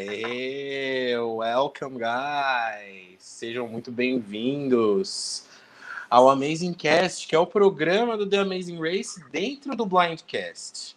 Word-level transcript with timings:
Hey, 0.00 1.18
welcome, 1.18 1.98
guys! 1.98 3.16
Sejam 3.18 3.66
muito 3.66 3.90
bem-vindos 3.90 5.44
ao 6.08 6.30
Amazing 6.30 6.72
Cast, 6.72 7.26
que 7.26 7.34
é 7.34 7.38
o 7.38 7.44
programa 7.44 8.16
do 8.16 8.24
The 8.24 8.38
Amazing 8.38 8.78
Race 8.78 9.20
dentro 9.32 9.74
do 9.74 9.84
Blindcast. 9.84 10.96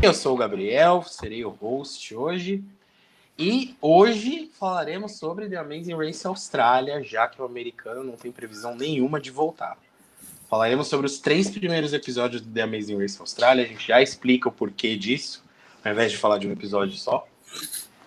Eu 0.00 0.14
sou 0.14 0.36
o 0.36 0.38
Gabriel, 0.38 1.02
serei 1.02 1.44
o 1.44 1.50
host 1.50 2.14
hoje. 2.14 2.62
E 3.36 3.74
hoje 3.80 4.52
falaremos 4.56 5.18
sobre 5.18 5.48
The 5.48 5.56
Amazing 5.56 5.96
Race 5.96 6.24
Austrália, 6.24 7.02
já 7.02 7.26
que 7.26 7.42
o 7.42 7.44
americano 7.44 8.04
não 8.04 8.14
tem 8.14 8.30
previsão 8.30 8.76
nenhuma 8.76 9.20
de 9.20 9.32
voltar. 9.32 9.76
Falaremos 10.52 10.88
sobre 10.88 11.06
os 11.06 11.18
três 11.18 11.48
primeiros 11.48 11.94
episódios 11.94 12.42
do 12.42 12.52
The 12.52 12.60
Amazing 12.60 12.98
Race 12.98 13.18
Austrália. 13.18 13.64
A 13.64 13.66
gente 13.66 13.88
já 13.88 14.02
explica 14.02 14.50
o 14.50 14.52
porquê 14.52 14.96
disso, 14.96 15.42
ao 15.82 15.90
invés 15.90 16.12
de 16.12 16.18
falar 16.18 16.36
de 16.36 16.46
um 16.46 16.52
episódio 16.52 16.94
só. 16.98 17.26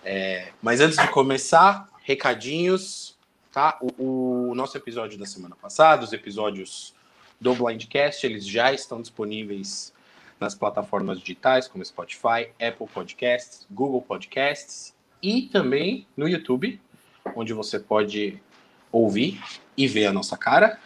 É, 0.04 0.52
mas 0.62 0.80
antes 0.80 0.96
de 0.96 1.08
começar, 1.08 1.88
recadinhos, 2.04 3.18
tá? 3.50 3.76
O, 3.80 4.50
o, 4.50 4.54
nosso 4.54 4.76
episódio 4.76 5.18
da 5.18 5.26
semana 5.26 5.56
passada, 5.56 6.04
os 6.04 6.12
episódios 6.12 6.94
do 7.40 7.52
Blindcast, 7.52 8.24
eles 8.24 8.46
já 8.46 8.72
estão 8.72 9.00
disponíveis 9.00 9.92
nas 10.38 10.54
plataformas 10.54 11.18
digitais, 11.18 11.66
como 11.66 11.84
Spotify, 11.84 12.52
Apple 12.64 12.86
Podcasts, 12.94 13.66
Google 13.68 14.02
Podcasts 14.02 14.94
e 15.20 15.48
também 15.48 16.06
no 16.16 16.28
YouTube, 16.28 16.80
onde 17.34 17.52
você 17.52 17.80
pode 17.80 18.40
ouvir 18.92 19.42
e 19.76 19.88
ver 19.88 20.06
a 20.06 20.12
nossa 20.12 20.36
cara 20.36 20.78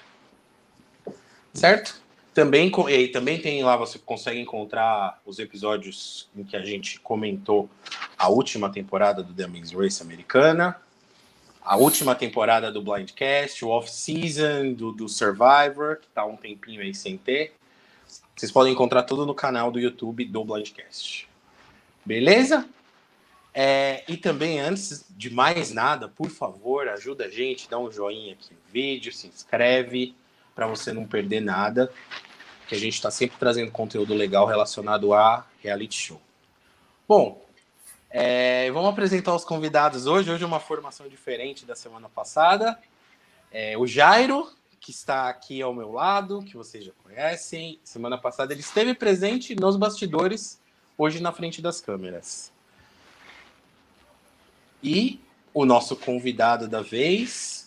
certo? 1.53 2.01
Também, 2.33 2.71
e 2.89 3.09
também 3.09 3.41
tem 3.41 3.63
lá, 3.65 3.77
você 3.77 3.99
consegue 3.99 4.39
encontrar 4.41 5.21
os 5.27 5.39
episódios 5.39 6.29
em 6.37 6.45
que 6.45 6.57
a 6.57 6.65
gente 6.65 7.01
comentou 7.01 7.69
a 8.17 8.29
última 8.29 8.71
temporada 8.71 9.23
do 9.23 9.35
The 9.35 9.45
Amazing 9.45 9.77
Race 9.77 10.03
americana, 10.03 10.81
a 11.61 11.77
última 11.77 12.15
temporada 12.15 12.71
do 12.71 12.81
Blindcast, 12.81 13.65
o 13.65 13.69
off-season 13.69 14.73
do, 14.73 14.93
do 14.93 15.09
Survivor, 15.09 15.99
que 16.01 16.09
tá 16.09 16.25
um 16.25 16.37
tempinho 16.37 16.81
aí 16.81 16.95
sem 16.95 17.19
ter. 17.19 17.53
Vocês 18.35 18.51
podem 18.51 18.73
encontrar 18.73 19.03
tudo 19.03 19.27
no 19.27 19.35
canal 19.35 19.71
do 19.71 19.79
YouTube 19.79 20.25
do 20.25 20.45
Blindcast. 20.45 21.29
Beleza? 22.05 22.67
É, 23.53 24.05
e 24.09 24.17
também, 24.17 24.61
antes 24.61 25.05
de 25.11 25.29
mais 25.29 25.73
nada, 25.73 26.09
por 26.09 26.31
favor, 26.31 26.89
ajuda 26.89 27.25
a 27.25 27.29
gente, 27.29 27.69
dá 27.69 27.79
um 27.79 27.91
joinha 27.91 28.33
aqui 28.33 28.55
no 28.55 28.73
vídeo, 28.73 29.13
se 29.13 29.27
inscreve 29.27 30.15
para 30.55 30.67
você 30.67 30.93
não 30.93 31.07
perder 31.07 31.41
nada, 31.41 31.93
que 32.69 32.75
a 32.75 32.79
gente 32.79 32.95
está 32.95 33.11
sempre 33.11 33.37
trazendo 33.39 33.71
conteúdo 33.71 34.15
legal 34.15 34.47
relacionado 34.47 35.13
a 35.13 35.47
reality 35.63 35.95
show. 35.95 36.21
Bom, 37.09 37.45
é, 38.09 38.71
vamos 38.73 38.91
apresentar 38.91 39.35
os 39.35 39.45
convidados 39.45 40.07
hoje. 40.07 40.31
Hoje 40.31 40.43
é 40.43 40.47
uma 40.47 40.61
formação 40.61 41.09
diferente 41.09 41.65
da 41.65 41.75
semana 41.75 42.09
passada. 42.09 42.79
É, 43.53 43.77
o 43.77 43.87
Jairo, 43.87 44.49
que 44.81 44.91
está 44.91 45.29
aqui 45.29 45.61
ao 45.61 45.75
meu 45.75 45.93
lado, 45.93 46.43
que 46.43 46.57
vocês 46.57 46.85
já 46.85 46.93
conhecem. 47.03 47.79
Semana 47.85 48.17
passada 48.17 48.53
ele 48.53 48.61
esteve 48.61 48.95
presente 48.95 49.55
nos 49.55 49.77
bastidores, 49.77 50.61
hoje 50.97 51.21
na 51.21 51.33
frente 51.33 51.61
das 51.61 51.81
câmeras. 51.81 52.53
E 54.83 55.21
o 55.53 55.65
nosso 55.65 55.97
convidado 55.97 56.69
da 56.69 56.81
vez, 56.81 57.60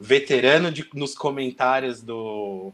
veterano 0.00 0.72
de, 0.72 0.88
nos 0.94 1.14
comentários 1.14 2.00
do 2.00 2.72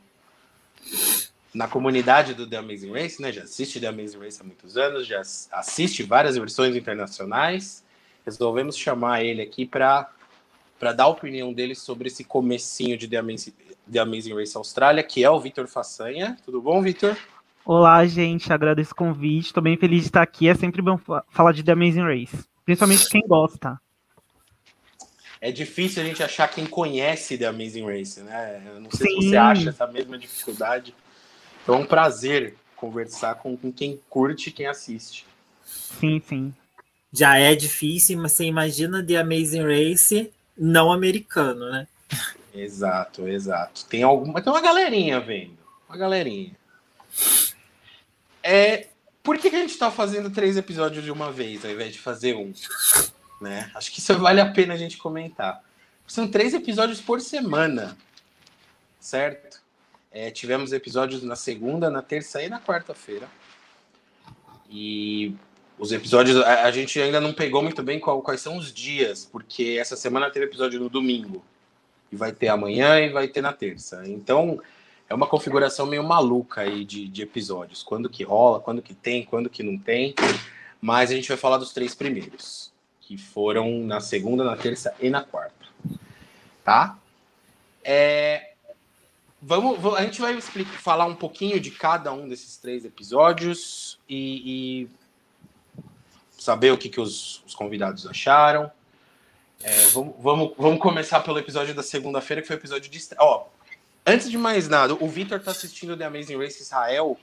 na 1.52 1.66
comunidade 1.66 2.34
do 2.34 2.46
The 2.46 2.58
Amazing 2.58 2.92
Race, 2.92 3.20
né? 3.20 3.33
Já 3.33 3.42
assiste 3.42 3.80
The 3.80 3.86
Amazing 3.86 4.18
Race 4.18 4.41
há 4.41 4.44
muitos 4.44 4.77
anos, 4.77 5.06
já 5.06 5.20
assiste 5.20 6.02
várias 6.02 6.36
versões 6.36 6.77
internacionais. 6.77 7.83
Resolvemos 8.24 8.77
chamar 8.77 9.24
ele 9.24 9.42
aqui 9.42 9.66
para 9.66 10.08
para 10.78 10.92
dar 10.92 11.05
a 11.05 11.08
opinião 11.08 11.55
dele 11.55 11.74
sobre 11.74 12.08
esse 12.08 12.23
comecinho 12.23 12.98
de 12.98 13.08
The 13.08 13.17
Amazing, 13.17 13.55
The 13.90 13.98
Amazing 13.98 14.34
Race 14.34 14.55
Austrália, 14.55 15.02
que 15.02 15.24
é 15.24 15.30
o 15.30 15.40
Vitor 15.40 15.67
Façanha. 15.67 16.36
Tudo 16.45 16.61
bom, 16.61 16.83
Vitor? 16.83 17.17
Olá, 17.64 18.05
gente. 18.05 18.52
Agradeço 18.52 18.92
o 18.92 18.96
convite. 18.96 19.46
Estou 19.46 19.62
bem 19.62 19.78
feliz 19.78 20.02
de 20.02 20.08
estar 20.08 20.20
aqui. 20.20 20.46
É 20.46 20.55
sempre 20.55 20.83
bom 20.83 21.01
falar 21.30 21.52
de 21.52 21.64
The 21.64 21.72
Amazing 21.72 22.02
Race, 22.02 22.45
principalmente 22.67 23.08
quem 23.08 23.22
gosta 23.27 23.80
é 25.46 25.52
difícil 25.52 26.02
a 26.02 26.05
gente 26.05 26.20
achar 26.24 26.48
quem 26.48 26.67
conhece 26.67 27.39
The 27.39 27.46
Amazing 27.46 27.86
Race, 27.86 28.20
né? 28.20 28.61
Eu 28.67 28.80
não 28.80 28.90
sei 28.90 29.07
Sim. 29.07 29.20
se 29.20 29.29
você 29.29 29.36
acha 29.36 29.68
essa 29.68 29.86
mesma 29.86 30.18
dificuldade. 30.18 30.92
Então 31.62 31.77
é 31.77 31.79
um 31.79 31.86
prazer 31.86 32.57
conversar 32.74 33.36
com, 33.36 33.57
com 33.57 33.73
quem 33.73 34.01
curte 34.11 34.48
e 34.48 34.52
quem 34.52 34.67
assiste. 34.67 35.24
Sim, 35.64 36.20
sim. 36.29 36.55
Já 37.12 37.39
é 37.39 37.55
difícil, 37.55 38.18
mas 38.18 38.33
você 38.33 38.45
imagina 38.45 39.07
The 39.07 39.18
Amazing 39.18 39.62
Race 39.62 40.33
não 40.58 40.90
americano, 40.90 41.70
né? 41.70 41.86
Exato, 42.52 43.28
exato. 43.28 43.84
Tem 43.84 44.02
alguma, 44.02 44.42
tem 44.42 44.52
uma 44.52 44.61
galerinha 44.61 45.20
vendo, 45.20 45.57
uma 45.89 45.96
galerinha. 45.96 46.57
É, 48.42 48.89
por 49.23 49.39
que, 49.39 49.48
que 49.48 49.57
a 49.57 49.61
gente 49.61 49.70
está 49.70 49.92
fazendo 49.92 50.28
três 50.28 50.57
episódios 50.57 51.05
de 51.05 51.13
uma 51.13 51.30
vez, 51.30 51.64
ao 51.64 51.70
invés 51.70 51.92
de 51.92 52.01
fazer 52.01 52.34
um? 52.34 52.52
Né? 53.41 53.70
Acho 53.74 53.92
que 53.92 54.01
isso 54.01 54.17
vale 54.19 54.41
a 54.41 54.51
pena 54.51 54.74
a 54.74 54.77
gente 54.77 54.97
comentar. 54.97 55.63
São 56.07 56.29
três 56.29 56.55
episódios 56.55 57.01
por 57.01 57.20
semana, 57.20 57.97
certo? 59.01 59.61
É, 60.11 60.30
tivemos 60.30 60.73
episódios 60.73 61.23
na 61.23 61.36
segunda, 61.36 61.91
na 61.91 62.01
terça 62.01 62.42
e 62.42 62.48
na 62.48 62.61
quarta-feira. 62.61 63.29
E 64.70 65.35
os 65.79 65.92
episódios, 65.92 66.36
a, 66.39 66.64
a, 66.64 66.70
gente 66.70 67.01
ainda 67.01 67.20
não 67.20 67.33
pegou 67.33 67.63
muito 67.63 67.83
bem 67.83 67.98
qual, 67.98 68.23
quais 68.23 68.41
são 68.41 68.57
os 68.57 68.73
dias, 68.73 69.25
porque 69.25 69.77
essa 69.79 69.96
semana 69.96 70.30
teve 70.30 70.46
episódio 70.46 70.80
no 70.80 70.89
domingo, 70.89 71.45
e 72.11 72.17
vai 72.17 72.33
ter 72.33 72.48
amanhã 72.48 73.01
e 73.01 73.11
vai 73.11 73.29
ter 73.29 73.42
na 73.42 73.52
terça. 73.52 74.02
Então, 74.07 74.61
é 75.08 75.14
uma 75.14 75.27
configuração 75.27 75.86
meio 75.86 76.05
maluca 76.05 76.63
aí 76.63 76.85
de, 76.85 77.08
de 77.08 77.23
episódios. 77.23 77.83
Quando 77.83 78.08
que 78.08 78.23
rola, 78.23 78.61
quando 78.61 78.80
que 78.80 78.95
tem, 78.95 79.25
quando 79.25 79.51
que 79.51 79.63
não 79.63 79.77
tem. 79.77 80.14
Mas 80.80 81.11
a 81.11 81.14
gente 81.14 81.29
vai 81.29 81.36
falar 81.36 81.58
dos 81.58 81.73
três 81.73 81.95
primeiros 81.95 82.73
que 83.06 83.17
foram 83.17 83.78
na 83.78 84.00
segunda, 84.00 84.42
na 84.42 84.56
terça 84.56 84.92
e 85.00 85.08
na 85.08 85.22
quarta. 85.22 85.55
Tá? 86.64 86.98
É, 87.84 88.55
vamos, 89.40 89.78
a 89.94 90.02
gente 90.02 90.20
vai 90.20 90.34
explicar, 90.34 90.77
falar 90.80 91.06
um 91.06 91.14
pouquinho 91.14 91.61
de 91.61 91.70
cada 91.70 92.12
um 92.12 92.28
desses 92.28 92.56
três 92.56 92.84
episódios 92.84 93.96
e, 94.08 94.83
e 94.83 94.90
saber 96.36 96.72
o 96.72 96.78
que, 96.78 96.89
que 96.89 97.00
os, 97.00 97.45
os 97.46 97.55
convidados 97.55 98.08
acharam. 98.08 98.68
É, 99.62 99.86
vamos, 99.86 100.14
vamos, 100.18 100.52
vamos 100.58 100.80
começar 100.80 101.20
pelo 101.20 101.39
episódio 101.39 101.74
da 101.77 101.84
segunda-feira, 101.84 102.42
que 102.42 102.48
foi 102.48 102.56
o 102.56 102.58
episódio 102.58 102.90
de. 102.90 103.00
Ó, 103.20 103.46
antes 104.05 104.28
de 104.28 104.36
mais 104.36 104.68
nada, 104.68 104.95
o 104.95 105.08
Victor 105.08 105.40
tá 105.40 105.52
assistindo 105.52 105.96
The 105.96 106.06
Amazing 106.06 106.39
Race 106.39 106.61
Israel. 106.61 107.16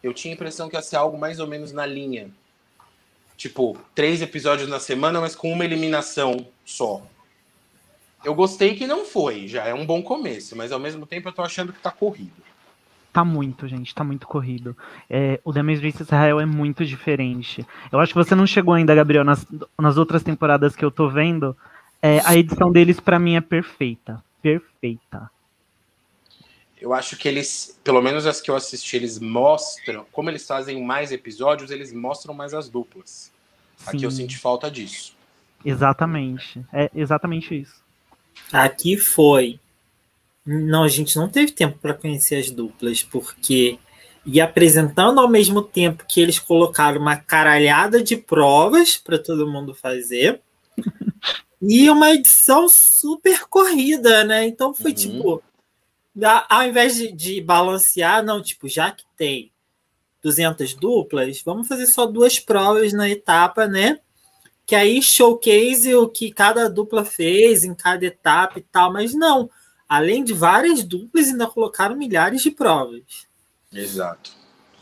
Eu 0.00 0.14
tinha 0.14 0.32
a 0.32 0.36
impressão 0.36 0.68
que 0.68 0.76
ia 0.76 0.82
ser 0.82 0.96
algo 0.96 1.18
mais 1.18 1.40
ou 1.40 1.46
menos 1.48 1.72
na 1.72 1.84
linha 1.84 2.30
tipo, 3.36 3.76
três 3.94 4.22
episódios 4.22 4.68
na 4.68 4.80
semana, 4.80 5.20
mas 5.20 5.34
com 5.34 5.52
uma 5.52 5.64
eliminação 5.64 6.46
só. 6.64 7.02
Eu 8.24 8.34
gostei 8.34 8.74
que 8.74 8.86
não 8.86 9.04
foi, 9.04 9.46
já 9.46 9.64
é 9.64 9.74
um 9.74 9.84
bom 9.84 10.02
começo, 10.02 10.56
mas 10.56 10.72
ao 10.72 10.80
mesmo 10.80 11.06
tempo 11.06 11.28
eu 11.28 11.32
tô 11.32 11.42
achando 11.42 11.72
que 11.72 11.80
tá 11.80 11.90
corrido. 11.90 12.32
Tá 13.12 13.24
muito, 13.24 13.68
gente, 13.68 13.94
tá 13.94 14.02
muito 14.02 14.26
corrido. 14.26 14.76
É, 15.08 15.40
o 15.44 15.52
The 15.52 15.60
Amazing 15.60 15.84
Race 15.84 16.02
Israel 16.02 16.40
é 16.40 16.46
muito 16.46 16.84
diferente. 16.84 17.64
Eu 17.92 18.00
acho 18.00 18.12
que 18.12 18.18
você 18.18 18.34
não 18.34 18.46
chegou 18.46 18.74
ainda, 18.74 18.94
Gabriel, 18.94 19.22
nas, 19.22 19.46
nas 19.78 19.96
outras 19.96 20.24
temporadas 20.24 20.74
que 20.74 20.84
eu 20.84 20.90
tô 20.90 21.08
vendo. 21.08 21.56
É, 22.02 22.20
a 22.24 22.34
edição 22.34 22.72
deles, 22.72 22.98
para 22.98 23.20
mim, 23.20 23.36
é 23.36 23.40
perfeita. 23.40 24.20
Perfeita. 24.42 25.30
Eu 26.84 26.92
acho 26.92 27.16
que 27.16 27.26
eles, 27.26 27.80
pelo 27.82 28.02
menos 28.02 28.26
as 28.26 28.42
que 28.42 28.50
eu 28.50 28.54
assisti, 28.54 28.96
eles 28.96 29.18
mostram, 29.18 30.04
como 30.12 30.28
eles 30.28 30.46
fazem 30.46 30.84
mais 30.84 31.12
episódios, 31.12 31.70
eles 31.70 31.90
mostram 31.94 32.34
mais 32.34 32.52
as 32.52 32.68
duplas. 32.68 33.32
Sim. 33.78 33.84
Aqui 33.86 34.04
eu 34.04 34.10
senti 34.10 34.36
falta 34.36 34.70
disso. 34.70 35.16
Exatamente. 35.64 36.60
É 36.70 36.90
exatamente 36.94 37.58
isso. 37.58 37.82
Aqui 38.52 38.98
foi. 38.98 39.58
Não, 40.44 40.82
a 40.82 40.88
gente 40.88 41.16
não 41.16 41.26
teve 41.26 41.52
tempo 41.52 41.78
para 41.78 41.94
conhecer 41.94 42.36
as 42.36 42.50
duplas, 42.50 43.02
porque 43.02 43.78
e 44.26 44.38
apresentando 44.38 45.20
ao 45.20 45.28
mesmo 45.28 45.62
tempo 45.62 46.04
que 46.06 46.20
eles 46.20 46.38
colocaram 46.38 47.00
uma 47.00 47.16
caralhada 47.16 48.02
de 48.02 48.14
provas 48.14 48.98
para 48.98 49.18
todo 49.18 49.50
mundo 49.50 49.74
fazer. 49.74 50.42
e 51.62 51.88
uma 51.88 52.10
edição 52.10 52.68
super 52.68 53.46
corrida, 53.48 54.22
né? 54.22 54.46
Então 54.46 54.74
foi 54.74 54.90
uhum. 54.90 54.94
tipo, 54.94 55.42
ao 56.48 56.62
invés 56.64 56.96
de, 56.96 57.12
de 57.12 57.40
balancear, 57.40 58.24
não, 58.24 58.42
tipo, 58.42 58.68
já 58.68 58.90
que 58.90 59.04
tem 59.16 59.50
200 60.22 60.74
duplas, 60.74 61.42
vamos 61.44 61.68
fazer 61.68 61.86
só 61.86 62.06
duas 62.06 62.38
provas 62.38 62.92
na 62.92 63.08
etapa, 63.08 63.66
né? 63.66 63.98
Que 64.64 64.74
aí 64.74 65.02
showcase 65.02 65.94
o 65.94 66.08
que 66.08 66.32
cada 66.32 66.70
dupla 66.70 67.04
fez 67.04 67.64
em 67.64 67.74
cada 67.74 68.06
etapa 68.06 68.58
e 68.58 68.62
tal, 68.62 68.92
mas 68.92 69.12
não. 69.12 69.50
Além 69.88 70.24
de 70.24 70.32
várias 70.32 70.82
duplas, 70.82 71.28
ainda 71.28 71.46
colocaram 71.46 71.96
milhares 71.96 72.42
de 72.42 72.50
provas. 72.50 73.26
Exato. 73.72 74.32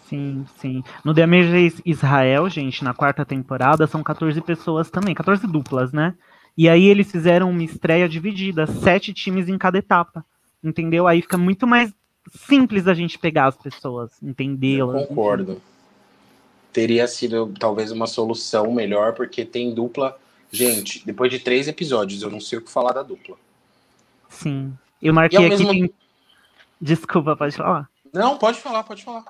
Sim, 0.08 0.46
sim. 0.58 0.84
No 1.04 1.14
The 1.14 1.22
Amazing 1.22 1.80
Israel, 1.86 2.48
gente, 2.48 2.84
na 2.84 2.94
quarta 2.94 3.24
temporada, 3.24 3.86
são 3.86 4.02
14 4.02 4.40
pessoas 4.42 4.90
também, 4.90 5.14
14 5.14 5.46
duplas, 5.46 5.90
né? 5.90 6.14
E 6.56 6.68
aí 6.68 6.84
eles 6.84 7.10
fizeram 7.10 7.50
uma 7.50 7.64
estreia 7.64 8.08
dividida, 8.08 8.66
sete 8.66 9.12
times 9.12 9.48
em 9.48 9.56
cada 9.56 9.78
etapa. 9.78 10.24
Entendeu? 10.62 11.06
Aí 11.06 11.22
fica 11.22 11.36
muito 11.36 11.66
mais 11.66 11.92
simples 12.30 12.86
a 12.86 12.94
gente 12.94 13.18
pegar 13.18 13.46
as 13.46 13.56
pessoas, 13.56 14.10
entendê-las. 14.22 15.06
Concordo. 15.08 15.60
Teria 16.72 17.06
sido 17.06 17.52
talvez 17.58 17.90
uma 17.90 18.06
solução 18.06 18.72
melhor, 18.72 19.14
porque 19.14 19.44
tem 19.44 19.74
dupla. 19.74 20.16
Gente, 20.50 21.04
depois 21.04 21.30
de 21.30 21.38
três 21.38 21.68
episódios, 21.68 22.22
eu 22.22 22.30
não 22.30 22.40
sei 22.40 22.58
o 22.58 22.62
que 22.62 22.70
falar 22.70 22.92
da 22.92 23.02
dupla. 23.02 23.36
Sim. 24.28 24.72
Eu 25.00 25.12
marquei 25.12 25.38
aqui. 25.38 25.48
Mesmo... 25.48 25.70
Tem... 25.70 25.94
Desculpa, 26.80 27.36
pode 27.36 27.56
falar. 27.56 27.88
Não, 28.12 28.38
pode 28.38 28.60
falar, 28.60 28.82
pode 28.84 29.02
falar. 29.02 29.24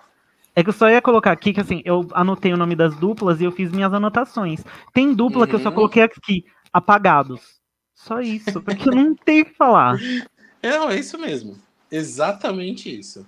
É 0.55 0.63
que 0.63 0.69
eu 0.69 0.75
só 0.75 0.89
ia 0.89 1.01
colocar 1.01 1.33
aqui 1.33 1.53
que 1.53 1.61
assim, 1.61 1.81
eu 1.85 2.07
anotei 2.13 2.53
o 2.53 2.57
nome 2.57 2.77
das 2.77 2.95
duplas 2.97 3.41
e 3.41 3.45
eu 3.45 3.53
fiz 3.53 3.73
minhas 3.73 3.93
anotações. 3.93 4.63
Tem 4.93 5.15
dupla 5.15 5.43
uhum. 5.43 5.47
que 5.47 5.55
eu 5.55 5.61
só 5.61 5.71
uhum. 5.71 5.75
coloquei 5.75 6.03
aqui, 6.03 6.45
apagados. 6.73 7.41
Só 7.95 8.21
isso, 8.21 8.61
porque 8.61 8.89
eu 8.89 8.95
não 8.95 9.15
tenho 9.15 9.43
o 9.43 9.47
que 9.47 9.55
falar. 9.55 9.97
Não, 10.63 10.91
é 10.91 10.99
isso 10.99 11.19
mesmo. 11.19 11.59
Exatamente 11.91 12.97
isso. 12.99 13.27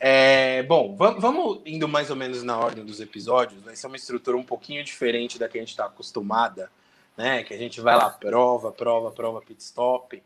É, 0.00 0.62
bom, 0.64 0.94
vamos 0.96 1.60
indo 1.64 1.88
mais 1.88 2.10
ou 2.10 2.16
menos 2.16 2.42
na 2.42 2.58
ordem 2.58 2.84
dos 2.84 3.00
episódios. 3.00 3.62
Vai 3.62 3.76
ser 3.76 3.86
uma 3.86 3.96
estrutura 3.96 4.36
um 4.36 4.42
pouquinho 4.42 4.84
diferente 4.84 5.38
da 5.38 5.48
que 5.48 5.56
a 5.56 5.60
gente 5.60 5.70
está 5.70 5.86
acostumada, 5.86 6.70
né? 7.16 7.42
Que 7.42 7.54
a 7.54 7.56
gente 7.56 7.80
vai 7.80 7.96
lá, 7.96 8.10
prova, 8.10 8.70
prova, 8.70 9.10
prova, 9.10 9.40
pit 9.40 9.62
stop. 9.62 10.22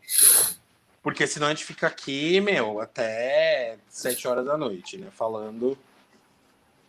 Porque 1.01 1.25
senão 1.25 1.47
a 1.47 1.51
gente 1.51 1.63
fica 1.63 1.87
aqui, 1.87 2.41
meu, 2.41 2.81
até 2.81 3.77
sete 3.87 4.27
horas 4.27 4.45
da 4.45 4.57
noite, 4.57 4.97
né? 4.97 5.07
Falando 5.11 5.77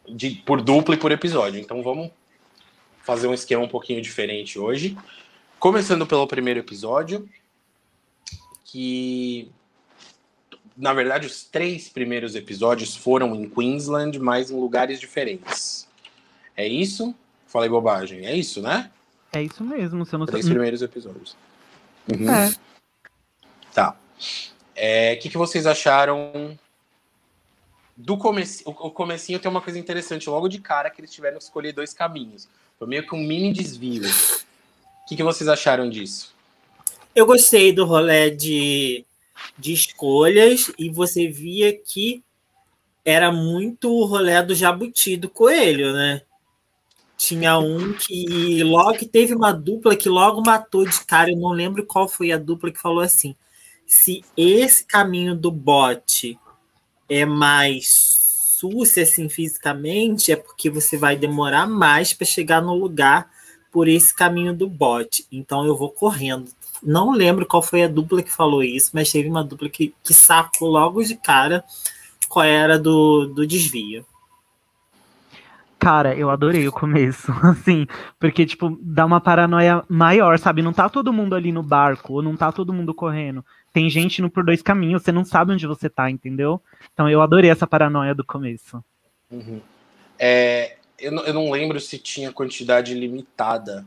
de, 0.08 0.31
por 0.44 0.61
dupla 0.61 0.94
e 0.94 0.99
por 0.99 1.12
episódio. 1.12 1.61
Então 1.61 1.82
vamos 1.82 2.11
fazer 3.05 3.28
um 3.28 3.34
esquema 3.34 3.62
um 3.62 3.69
pouquinho 3.69 4.02
diferente 4.02 4.58
hoje. 4.58 4.96
Começando 5.61 6.06
pelo 6.06 6.26
primeiro 6.26 6.58
episódio, 6.58 7.28
que 8.70 9.50
na 10.76 10.93
verdade 10.93 11.26
os 11.26 11.43
três 11.43 11.88
primeiros 11.88 12.37
episódios 12.37 12.94
foram 12.96 13.34
em 13.34 13.49
Queensland, 13.49 14.19
mas 14.19 14.50
em 14.50 14.58
lugares 14.58 15.00
diferentes. 15.00 15.88
É 16.56 16.67
isso? 16.67 17.14
Falei 17.46 17.69
bobagem. 17.69 18.25
É 18.26 18.34
isso, 18.34 18.62
né? 18.62 18.90
É 19.32 19.43
isso 19.43 19.64
mesmo. 19.64 20.05
Você 20.05 20.17
não 20.17 20.25
Três 20.25 20.49
primeiros 20.49 20.82
episódios. 20.82 21.37
Uhum. 22.08 22.31
É. 22.31 22.55
Tá. 23.75 23.90
O 23.90 23.94
é, 24.76 25.17
que, 25.17 25.28
que 25.28 25.37
vocês 25.37 25.67
acharam 25.67 26.58
do 27.96 28.17
começo? 28.17 28.62
O 28.67 28.90
comecinho 28.90 29.38
tem 29.40 29.50
uma 29.50 29.61
coisa 29.61 29.78
interessante. 29.78 30.31
Logo 30.31 30.49
de 30.49 30.61
cara 30.61 30.90
que 30.90 31.00
eles 31.00 31.12
tiveram 31.12 31.38
que 31.38 31.44
escolher 31.44 31.72
dois 31.72 31.93
caminhos. 31.93 32.49
Foi 32.78 32.87
meio 32.87 33.06
que 33.06 33.14
um 33.14 33.19
mini 33.19 33.52
desvio. 33.52 34.08
O 34.08 35.06
que, 35.08 35.17
que 35.17 35.22
vocês 35.22 35.49
acharam 35.49 35.90
disso? 35.90 36.34
Eu 37.14 37.26
gostei 37.26 37.72
do 37.72 37.84
rolê 37.84 38.30
de, 38.30 39.04
de 39.58 39.72
escolhas 39.72 40.72
e 40.78 40.88
você 40.88 41.28
via 41.28 41.76
que 41.76 42.22
era 43.04 43.32
muito 43.32 43.90
o 43.90 44.04
rolê 44.04 44.40
do 44.42 44.54
jabuti 44.54 45.16
do 45.16 45.28
coelho, 45.28 45.92
né? 45.92 46.22
Tinha 47.16 47.58
um 47.58 47.92
que 47.92 48.62
logo 48.62 49.04
teve 49.06 49.34
uma 49.34 49.52
dupla 49.52 49.96
que 49.96 50.08
logo 50.08 50.40
matou 50.40 50.86
de 50.86 51.04
cara. 51.04 51.30
Eu 51.30 51.36
não 51.36 51.50
lembro 51.50 51.84
qual 51.84 52.08
foi 52.08 52.32
a 52.32 52.38
dupla 52.38 52.70
que 52.70 52.80
falou 52.80 53.00
assim: 53.00 53.34
se 53.86 54.24
esse 54.36 54.84
caminho 54.86 55.36
do 55.36 55.50
bote 55.50 56.38
é 57.08 57.26
mais 57.26 58.20
sucio 58.56 59.02
assim 59.02 59.28
fisicamente, 59.28 60.32
é 60.32 60.36
porque 60.36 60.70
você 60.70 60.96
vai 60.96 61.16
demorar 61.16 61.66
mais 61.66 62.14
para 62.14 62.26
chegar 62.26 62.62
no 62.62 62.74
lugar 62.74 63.30
por 63.70 63.88
esse 63.88 64.14
caminho 64.14 64.54
do 64.54 64.68
bote. 64.68 65.26
Então 65.30 65.66
eu 65.66 65.76
vou 65.76 65.90
correndo. 65.90 66.50
Não 66.82 67.12
lembro 67.12 67.47
qual 67.47 67.62
foi 67.62 67.82
a 67.82 67.88
dupla 67.88 68.23
que 68.23 68.31
falou 68.31 68.62
isso, 68.62 68.91
mas 68.94 69.11
teve 69.11 69.29
uma 69.29 69.44
dupla 69.44 69.69
que, 69.69 69.94
que 70.03 70.15
sacou 70.15 70.69
logo 70.69 71.03
de 71.03 71.17
cara 71.17 71.65
qual 72.29 72.44
era 72.44 72.79
do, 72.79 73.27
do 73.27 73.47
desvio. 73.47 74.06
Cara, 75.81 76.15
eu 76.15 76.29
adorei 76.29 76.69
o 76.69 76.73
começo, 76.73 77.32
assim, 77.43 77.87
porque, 78.19 78.44
tipo, 78.44 78.79
dá 78.82 79.06
uma 79.06 79.21
paranoia 79.21 79.82
maior, 79.88 80.38
sabe? 80.38 80.61
Não 80.62 80.75
tá 80.75 80.91
todo 80.91 81.12
mundo 81.12 81.35
ali 81.35 81.50
no 81.50 81.62
barco, 81.62 82.12
ou 82.12 82.23
não 82.23 82.37
tá 82.37 82.53
todo 82.53 82.73
mundo 82.73 82.93
correndo. 82.93 83.44
Tem 83.73 83.88
gente 83.88 84.19
indo 84.19 84.31
por 84.31 84.44
dois 84.44 84.61
caminhos, 84.61 85.03
você 85.03 85.11
não 85.11 85.25
sabe 85.25 85.53
onde 85.53 85.67
você 85.67 85.88
tá, 85.88 86.11
entendeu? 86.11 86.61
Então 86.93 87.09
eu 87.09 87.23
adorei 87.23 87.50
essa 87.50 87.67
paranoia 87.67 88.15
do 88.15 88.25
começo. 88.25 88.85
Uhum. 89.31 89.61
É, 90.19 90.77
eu, 90.99 91.11
não, 91.11 91.25
eu 91.25 91.32
não 91.32 91.50
lembro 91.50 91.81
se 91.81 91.99
tinha 91.99 92.31
quantidade 92.31 92.93
limitada 92.93 93.85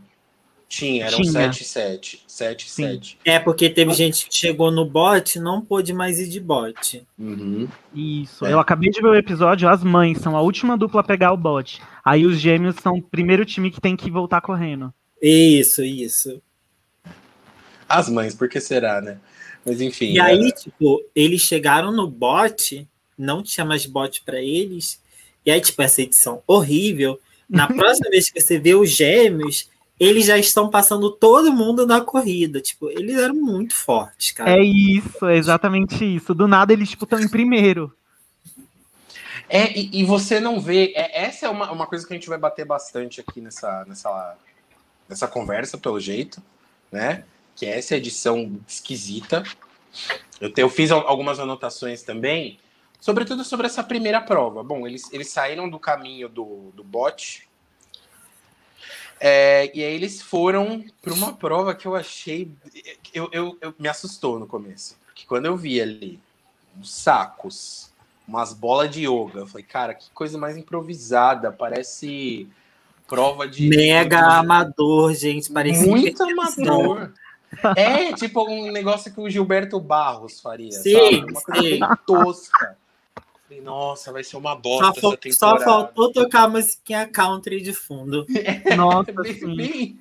tinha, 0.74 1.06
eram 1.06 1.24
7 1.24 1.64
7. 1.64 2.24
7 2.26 2.70
7. 2.70 3.18
É, 3.24 3.38
porque 3.38 3.70
teve 3.70 3.94
gente 3.94 4.28
que 4.28 4.36
chegou 4.36 4.72
no 4.72 4.84
bot 4.84 5.40
não 5.40 5.62
pôde 5.62 5.94
mais 5.94 6.20
ir 6.20 6.28
de 6.28 6.40
bot. 6.40 7.06
Uhum. 7.18 7.68
Isso. 7.94 8.44
É. 8.44 8.54
Eu 8.54 8.60
acabei 8.60 8.90
de 8.90 9.00
ver 9.00 9.10
o 9.10 9.16
episódio, 9.16 9.70
as 9.70 9.84
mães 9.84 10.18
são 10.18 10.36
a 10.36 10.42
última 10.42 10.76
dupla 10.76 11.02
a 11.02 11.04
pegar 11.04 11.32
o 11.32 11.38
bot. 11.38 11.80
Aí 12.04 12.26
os 12.26 12.40
gêmeos 12.40 12.76
são 12.78 12.96
o 12.96 13.04
primeiro 13.04 13.46
time 13.46 13.70
que 13.70 13.80
tem 13.80 13.96
que 13.96 14.10
voltar 14.10 14.42
correndo. 14.42 14.92
Isso, 15.22 15.84
isso. 15.84 16.42
As 17.88 18.10
mães, 18.10 18.34
por 18.34 18.50
que 18.50 18.60
será, 18.60 19.00
né? 19.00 19.20
Mas 19.64 19.80
enfim. 19.80 20.14
E 20.14 20.18
é... 20.18 20.24
aí, 20.24 20.52
tipo, 20.54 21.04
eles 21.16 21.42
chegaram 21.42 21.92
no 21.92 22.08
bot, 22.08 22.88
não 23.16 23.44
tinha 23.44 23.64
mais 23.64 23.86
bot 23.86 24.24
para 24.24 24.42
eles. 24.42 25.00
E 25.46 25.52
aí, 25.52 25.62
tipo, 25.62 25.80
essa 25.84 26.02
edição 26.02 26.42
horrível. 26.48 27.20
Na 27.48 27.68
próxima 27.72 28.10
vez 28.10 28.32
que 28.32 28.42
você 28.42 28.58
vê 28.58 28.74
os 28.74 28.90
gêmeos, 28.90 29.70
eles 30.04 30.26
já 30.26 30.38
estão 30.38 30.70
passando 30.70 31.10
todo 31.12 31.54
mundo 31.54 31.88
na 31.88 32.02
corrida. 32.02 32.60
Tipo, 32.60 32.90
eles 32.90 33.18
eram 33.18 33.36
muito 33.36 33.76
fortes, 33.76 34.32
cara. 34.32 34.52
É 34.52 34.62
isso, 34.62 35.26
é 35.26 35.38
exatamente 35.38 36.04
isso. 36.04 36.34
Do 36.34 36.48
nada 36.48 36.74
eles 36.74 36.90
tipo, 36.90 37.06
estão 37.06 37.20
em 37.20 37.30
primeiro. 37.30 37.94
É, 39.50 39.72
e, 39.78 40.02
e, 40.02 40.04
você 40.04 40.40
não 40.40 40.60
vê. 40.60 40.94
É, 40.96 41.26
essa 41.26 41.46
é 41.46 41.50
uma, 41.50 41.72
uma 41.72 41.88
coisa 41.88 42.06
que 42.06 42.14
a 42.14 42.18
gente 42.18 42.28
vai 42.28 42.38
bater 42.38 42.66
bastante 42.66 43.22
aqui 43.22 43.40
nessa, 43.40 43.86
nessa, 43.86 44.36
nessa 45.08 45.28
conversa, 45.28 45.78
pelo 45.78 46.00
jeito, 46.00 46.42
né? 46.92 47.24
Que 47.56 47.66
é 47.66 47.78
essa 47.78 47.96
edição 47.96 48.60
esquisita. 48.68 49.44
Eu, 50.42 50.52
te, 50.52 50.62
eu 50.62 50.70
fiz 50.70 50.92
algumas 50.92 51.40
anotações 51.40 52.02
também, 52.02 52.60
sobretudo 53.00 53.44
sobre 53.44 53.68
essa 53.68 53.84
primeira 53.84 54.20
prova. 54.20 54.64
Bom, 54.64 54.88
eles, 54.88 55.12
eles 55.14 55.30
saíram 55.30 55.70
do 55.70 55.80
caminho 55.80 56.28
do, 56.28 56.72
do 56.74 56.84
bot 56.84 57.48
é, 59.26 59.72
e 59.74 59.82
aí 59.82 59.94
eles 59.96 60.22
foram 60.22 60.84
para 61.02 61.14
uma 61.14 61.32
prova 61.32 61.74
que 61.74 61.88
eu 61.88 61.96
achei. 61.96 62.52
Eu, 63.14 63.30
eu, 63.32 63.58
eu, 63.62 63.74
me 63.80 63.88
assustou 63.88 64.38
no 64.38 64.46
começo. 64.46 64.98
Porque 65.06 65.24
quando 65.26 65.46
eu 65.46 65.56
vi 65.56 65.82
ali 65.82 66.20
uns 66.78 66.94
sacos, 66.94 67.90
umas 68.28 68.54
bolas 68.54 68.92
de 68.92 69.08
yoga, 69.08 69.40
eu 69.40 69.48
falei, 69.48 69.64
cara, 69.64 69.94
que 69.94 70.12
coisa 70.12 70.38
mais 70.38 70.58
improvisada. 70.58 71.54
Parece 71.54 72.50
prova 73.08 73.48
de. 73.48 73.70
Mega 73.70 74.18
de... 74.18 74.24
amador, 74.26 75.14
gente. 75.14 75.50
Parecia 75.54 75.88
Muito 75.88 76.22
amador. 76.22 77.14
É 77.78 78.12
tipo 78.12 78.44
um 78.44 78.74
negócio 78.74 79.14
que 79.14 79.22
o 79.22 79.30
Gilberto 79.30 79.80
Barros 79.80 80.42
faria. 80.42 80.72
Sim, 80.74 80.92
sabe? 80.92 81.32
Uma 81.32 81.42
coisa 81.42 81.62
sim. 81.62 81.80
bem 81.80 81.90
tosca. 82.06 82.78
Falei, 83.54 83.62
nossa, 83.62 84.12
vai 84.12 84.24
ser 84.24 84.38
uma 84.38 84.56
bosta 84.56 85.00
só, 85.00 85.10
essa 85.10 85.18
temporada. 85.18 85.60
Só 85.60 85.60
faltou 85.60 86.12
tocar 86.12 86.44
a 86.44 86.50
musiquinha 86.50 87.08
country 87.08 87.62
de 87.62 87.74
fundo. 87.74 88.26
É, 88.36 88.74
nossa, 88.76 89.12
sim. 89.24 90.00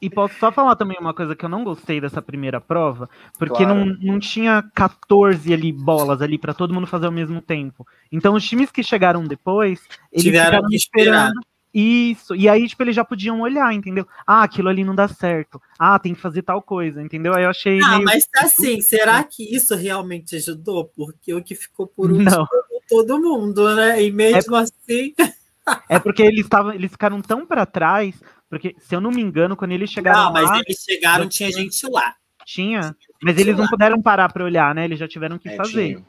E 0.00 0.10
posso 0.10 0.34
só 0.38 0.52
falar 0.52 0.76
também 0.76 0.98
uma 1.00 1.14
coisa 1.14 1.34
que 1.34 1.44
eu 1.44 1.48
não 1.48 1.64
gostei 1.64 1.98
dessa 1.98 2.20
primeira 2.20 2.60
prova, 2.60 3.08
porque 3.38 3.64
claro. 3.64 3.86
não, 3.86 3.96
não 4.00 4.20
tinha 4.20 4.62
14 4.74 5.52
ali 5.52 5.72
bolas 5.72 6.20
ali 6.20 6.36
para 6.36 6.52
todo 6.52 6.74
mundo 6.74 6.86
fazer 6.86 7.06
ao 7.06 7.12
mesmo 7.12 7.40
tempo. 7.40 7.86
Então 8.12 8.34
os 8.34 8.46
times 8.46 8.70
que 8.70 8.82
chegaram 8.82 9.24
depois, 9.24 9.80
eles 10.12 10.24
Tiveram 10.24 10.46
ficaram 10.46 10.68
esperando. 10.70 11.40
Isso. 11.74 12.36
E 12.36 12.48
aí, 12.48 12.68
tipo, 12.68 12.84
eles 12.84 12.94
já 12.94 13.04
podiam 13.04 13.40
olhar, 13.40 13.74
entendeu? 13.74 14.06
Ah, 14.24 14.44
aquilo 14.44 14.68
ali 14.68 14.84
não 14.84 14.94
dá 14.94 15.08
certo. 15.08 15.60
Ah, 15.76 15.98
tem 15.98 16.14
que 16.14 16.20
fazer 16.20 16.42
tal 16.42 16.62
coisa, 16.62 17.02
entendeu? 17.02 17.34
Aí 17.34 17.42
eu 17.42 17.50
achei. 17.50 17.80
Ah, 17.82 17.96
meio... 17.96 18.04
mas 18.04 18.28
assim, 18.36 18.80
será 18.80 19.24
que 19.24 19.42
isso 19.54 19.74
realmente 19.74 20.36
ajudou? 20.36 20.84
Porque 20.84 21.34
o 21.34 21.42
que 21.42 21.56
ficou 21.56 21.88
por 21.88 22.12
último 22.12 22.30
não. 22.30 22.46
Todo 22.88 23.20
mundo, 23.20 23.74
né? 23.74 24.02
E 24.02 24.10
mesmo 24.10 24.56
é... 24.56 24.60
assim. 24.60 25.14
é 25.88 25.98
porque 25.98 26.22
eles 26.22 26.44
estavam, 26.44 26.72
eles 26.72 26.90
ficaram 26.90 27.20
tão 27.20 27.46
para 27.46 27.66
trás, 27.66 28.14
porque, 28.48 28.74
se 28.78 28.94
eu 28.94 29.00
não 29.00 29.10
me 29.10 29.20
engano, 29.20 29.56
quando 29.56 29.72
eles 29.72 29.90
chegaram. 29.90 30.24
Não, 30.24 30.32
mas 30.32 30.50
eles 30.60 30.82
chegaram, 30.82 31.28
tinha 31.28 31.50
gente 31.50 31.86
lá. 31.88 32.14
Tinha. 32.44 32.94
Mas 33.22 33.38
eles 33.38 33.56
não 33.56 33.66
puderam 33.66 34.00
parar 34.00 34.32
para 34.32 34.44
olhar, 34.44 34.74
né? 34.74 34.84
Eles 34.84 34.98
já 34.98 35.08
tiveram 35.08 35.38
que 35.38 35.48
é, 35.48 35.56
fazer. 35.56 35.96
Tinha. 35.96 36.04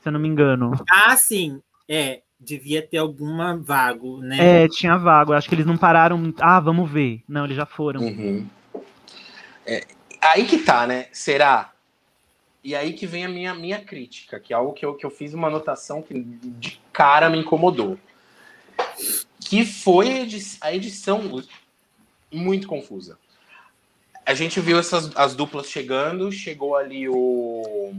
Se 0.00 0.08
eu 0.08 0.12
não 0.12 0.20
me 0.20 0.28
engano. 0.28 0.72
Ah, 0.90 1.16
sim. 1.16 1.60
É, 1.88 2.22
devia 2.38 2.80
ter 2.80 2.98
alguma 2.98 3.56
vago, 3.56 4.20
né? 4.20 4.64
É, 4.64 4.68
tinha 4.68 4.96
vago. 4.96 5.32
Acho 5.32 5.48
que 5.48 5.54
eles 5.54 5.66
não 5.66 5.76
pararam. 5.76 6.32
Ah, 6.40 6.60
vamos 6.60 6.90
ver. 6.90 7.22
Não, 7.28 7.44
eles 7.44 7.56
já 7.56 7.66
foram. 7.66 8.00
Uhum. 8.00 8.46
É, 9.66 9.84
aí 10.20 10.44
que 10.44 10.58
tá, 10.58 10.86
né? 10.86 11.06
Será 11.12 11.72
E 12.64 12.76
aí 12.76 12.92
que 12.92 13.06
vem 13.06 13.24
a 13.24 13.28
minha, 13.28 13.54
minha 13.54 13.80
crítica, 13.80 14.38
que 14.38 14.52
é 14.52 14.56
algo 14.56 14.72
que 14.72 14.86
eu, 14.86 14.94
que 14.94 15.04
eu 15.04 15.10
fiz 15.10 15.34
uma 15.34 15.48
anotação 15.48 16.00
que 16.00 16.20
de 16.20 16.80
cara 16.92 17.28
me 17.28 17.38
incomodou. 17.38 17.98
Que 19.40 19.64
foi 19.64 20.28
a 20.60 20.72
edição, 20.72 21.42
muito 22.30 22.68
confusa. 22.68 23.18
A 24.24 24.34
gente 24.34 24.60
viu 24.60 24.78
essas 24.78 25.10
as 25.16 25.34
duplas 25.34 25.68
chegando, 25.68 26.30
chegou 26.30 26.76
ali 26.76 27.08
o, 27.08 27.92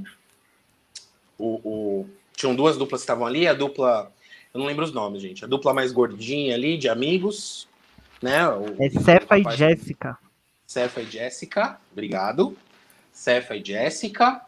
o, 1.38 1.48
o 1.64 2.10
tinham 2.34 2.56
duas 2.56 2.78
duplas 2.78 3.02
que 3.02 3.04
estavam 3.04 3.28
ali, 3.28 3.46
a 3.46 3.54
dupla, 3.54 4.12
eu 4.54 4.60
não 4.60 4.66
lembro 4.66 4.86
os 4.86 4.94
nomes, 4.94 5.22
gente, 5.22 5.44
a 5.44 5.48
dupla 5.48 5.74
mais 5.74 5.92
gordinha 5.92 6.56
ali 6.56 6.78
de 6.78 6.88
amigos, 6.88 7.68
né? 8.22 8.48
O, 8.48 8.82
é 8.82 8.90
Cefa 8.90 9.38
e 9.38 9.58
Jéssica. 9.58 10.18
Cefa 10.66 11.02
e 11.02 11.06
Jéssica, 11.06 11.78
obrigado. 11.92 12.58
Cefa 13.12 13.58
e 13.58 13.64
Jéssica. 13.64 14.42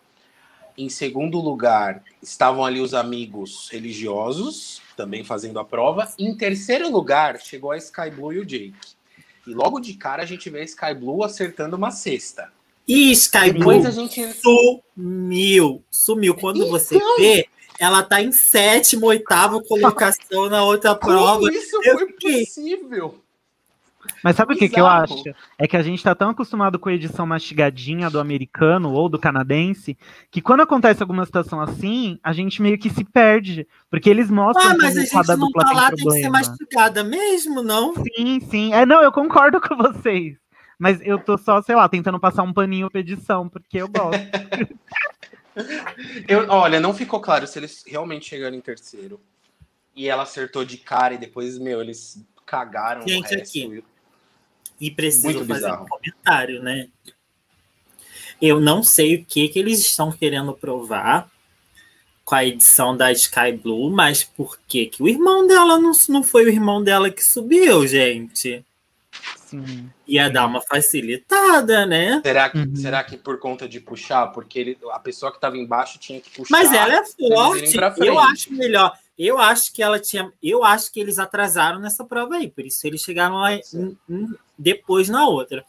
Em 0.78 0.90
segundo 0.90 1.40
lugar, 1.40 2.04
estavam 2.22 2.66
ali 2.66 2.82
os 2.82 2.94
amigos 2.94 3.70
religiosos, 3.72 4.82
também 4.98 5.24
fazendo 5.24 5.60
a 5.60 5.66
prova. 5.66 6.12
Em 6.20 6.36
terceiro 6.36 6.92
lugar, 6.92 7.40
chegou 7.40 7.72
a 7.72 7.78
Sky 7.78 8.10
Blue 8.10 8.34
e 8.34 8.40
o 8.40 8.46
Jake. 8.46 8.74
E 9.48 9.54
logo 9.54 9.80
de 9.80 9.94
cara 9.94 10.24
a 10.24 10.26
gente 10.26 10.50
vê 10.50 10.62
a 10.62 10.64
Sky 10.66 10.94
Blue 10.94 11.24
acertando 11.24 11.78
uma 11.78 11.92
cesta. 11.92 12.52
E 12.88 13.12
Sky 13.12 13.52
Depois 13.52 13.80
Blue 13.80 13.88
a 13.88 13.92
gente... 13.92 14.34
sumiu. 14.34 15.84
Sumiu. 15.90 16.36
Quando 16.36 16.58
então... 16.58 16.70
você 16.70 17.00
vê, 17.18 17.48
ela 17.80 18.04
tá 18.04 18.22
em 18.22 18.32
sétima, 18.32 19.08
oitava 19.08 19.62
colocação 19.64 20.50
na 20.50 20.64
outra 20.64 20.96
prova. 20.96 21.40
Como 21.40 21.52
isso 21.52 21.82
foi 21.84 22.12
possível? 22.14 23.25
Mas 24.24 24.36
sabe 24.36 24.54
o 24.54 24.58
que, 24.58 24.70
que 24.70 24.80
eu 24.80 24.88
acho? 24.88 25.24
É 25.58 25.68
que 25.68 25.78
a 25.78 25.82
gente 25.82 26.04
tá 26.04 26.16
tão 26.16 26.30
acostumado 26.30 26.80
com 26.80 26.90
a 26.90 26.94
edição 26.94 27.26
mastigadinha 27.26 28.10
do 28.10 28.20
americano 28.20 28.92
ou 28.92 29.08
do 29.08 29.20
canadense, 29.20 29.98
que 30.32 30.42
quando 30.42 30.62
acontece 30.62 31.02
alguma 31.02 31.26
situação 31.26 31.62
assim, 31.62 32.20
a 32.24 32.34
gente 32.34 32.62
meio 32.62 32.78
que 32.78 32.90
se 32.90 33.04
perde. 33.04 33.68
Porque 33.90 34.10
eles 34.10 34.30
mostram 34.30 34.72
ah, 34.72 34.78
mas 34.78 34.98
a 34.98 35.02
gente 35.02 35.38
não 35.38 35.52
tá 35.52 35.72
lá, 35.72 35.90
tem, 35.90 35.98
tem 35.98 36.08
que 36.08 36.22
ser 36.22 36.30
mastigada 36.30 37.04
mesmo, 37.04 37.62
não? 37.62 37.94
Sim, 37.96 38.40
sim. 38.42 38.74
É, 38.74 38.86
não, 38.86 39.02
eu 39.02 39.12
concordo 39.12 39.62
com 39.62 39.76
vocês. 39.76 40.36
Mas 40.78 41.00
eu 41.02 41.18
tô 41.18 41.38
só, 41.38 41.62
sei 41.62 41.76
lá, 41.76 41.88
tentando 41.88 42.20
passar 42.20 42.44
um 42.44 42.54
paninho 42.54 42.90
pra 42.90 43.00
edição, 43.00 43.48
porque 43.48 43.78
eu 43.78 43.88
gosto. 43.88 44.20
eu, 46.28 46.50
olha, 46.50 46.80
não 46.80 46.94
ficou 46.94 47.22
claro 47.22 47.48
se 47.48 47.58
eles 47.58 47.84
realmente 47.88 48.26
chegaram 48.26 48.56
em 48.56 48.62
terceiro. 48.62 49.20
E 49.96 50.10
ela 50.10 50.24
acertou 50.24 50.66
de 50.66 50.78
cara 50.78 51.14
e 51.14 51.18
depois, 51.18 51.58
meu, 51.58 51.82
eles 51.82 52.22
cagaram 52.46 53.08
Gente, 53.08 53.34
o 53.34 53.38
resto. 53.38 53.58
Aqui. 53.58 53.84
E 54.80 54.92
preciso 54.92 55.26
Muito 55.26 55.46
fazer 55.46 55.54
bizarro. 55.54 55.86
um 55.86 55.88
comentário, 55.88 56.62
né? 56.62 56.88
Eu 58.42 58.60
não 58.60 58.84
sei 58.84 59.16
o 59.16 59.26
que, 59.26 59.48
que 59.48 59.60
eles 59.60 59.80
estão 59.80 60.12
querendo 60.12 60.54
provar 60.54 61.30
com 62.26 62.36
a 62.36 62.44
edição 62.44 62.98
da 62.98 63.12
Sky 63.12 63.52
Blue, 63.54 63.90
mas 63.90 64.24
por 64.24 64.60
que, 64.68 64.88
que 64.88 65.02
o 65.02 65.08
irmão 65.08 65.46
dela 65.46 65.80
não, 65.80 65.92
não 66.10 66.24
foi 66.24 66.46
o 66.46 66.50
irmão 66.50 66.84
dela 66.84 67.10
que 67.10 67.24
subiu, 67.24 67.88
gente? 67.88 68.66
Sim. 69.46 69.90
Ia 70.08 70.30
dar 70.30 70.48
uma 70.48 70.60
facilitada, 70.60 71.86
né? 71.86 72.22
Será 72.24 72.50
que, 72.50 72.58
uhum. 72.58 72.76
será 72.76 73.04
que 73.04 73.16
por 73.16 73.40
conta 73.40 73.70
de 73.70 73.80
puxar? 73.80 74.28
Porque 74.28 74.60
ele, 74.60 74.78
a 74.92 75.00
pessoa 75.00 75.32
que 75.32 75.38
estava 75.38 75.58
embaixo 75.58 76.00
tinha 76.00 76.20
que 76.20 76.30
puxar. 76.32 76.52
Mas 76.52 76.74
ela 76.74 76.96
é 76.96 77.06
forte. 77.06 77.78
Eu 77.98 78.20
acho 78.20 78.52
melhor. 78.54 78.98
Eu 79.18 79.40
acho 79.40 79.74
que 79.74 79.82
ela 79.82 80.00
tinha. 80.00 80.32
Eu 80.44 80.64
acho 80.64 80.92
que 80.92 81.00
eles 81.00 81.20
atrasaram 81.20 81.80
nessa 81.80 82.04
prova 82.04 82.36
aí, 82.36 82.50
por 82.50 82.66
isso 82.66 82.86
eles 82.86 83.02
chegaram 83.02 83.36
lá 83.36 83.54
em, 83.54 83.62
em, 84.10 84.36
depois 84.58 85.08
na 85.10 85.28
outra. 85.28 85.64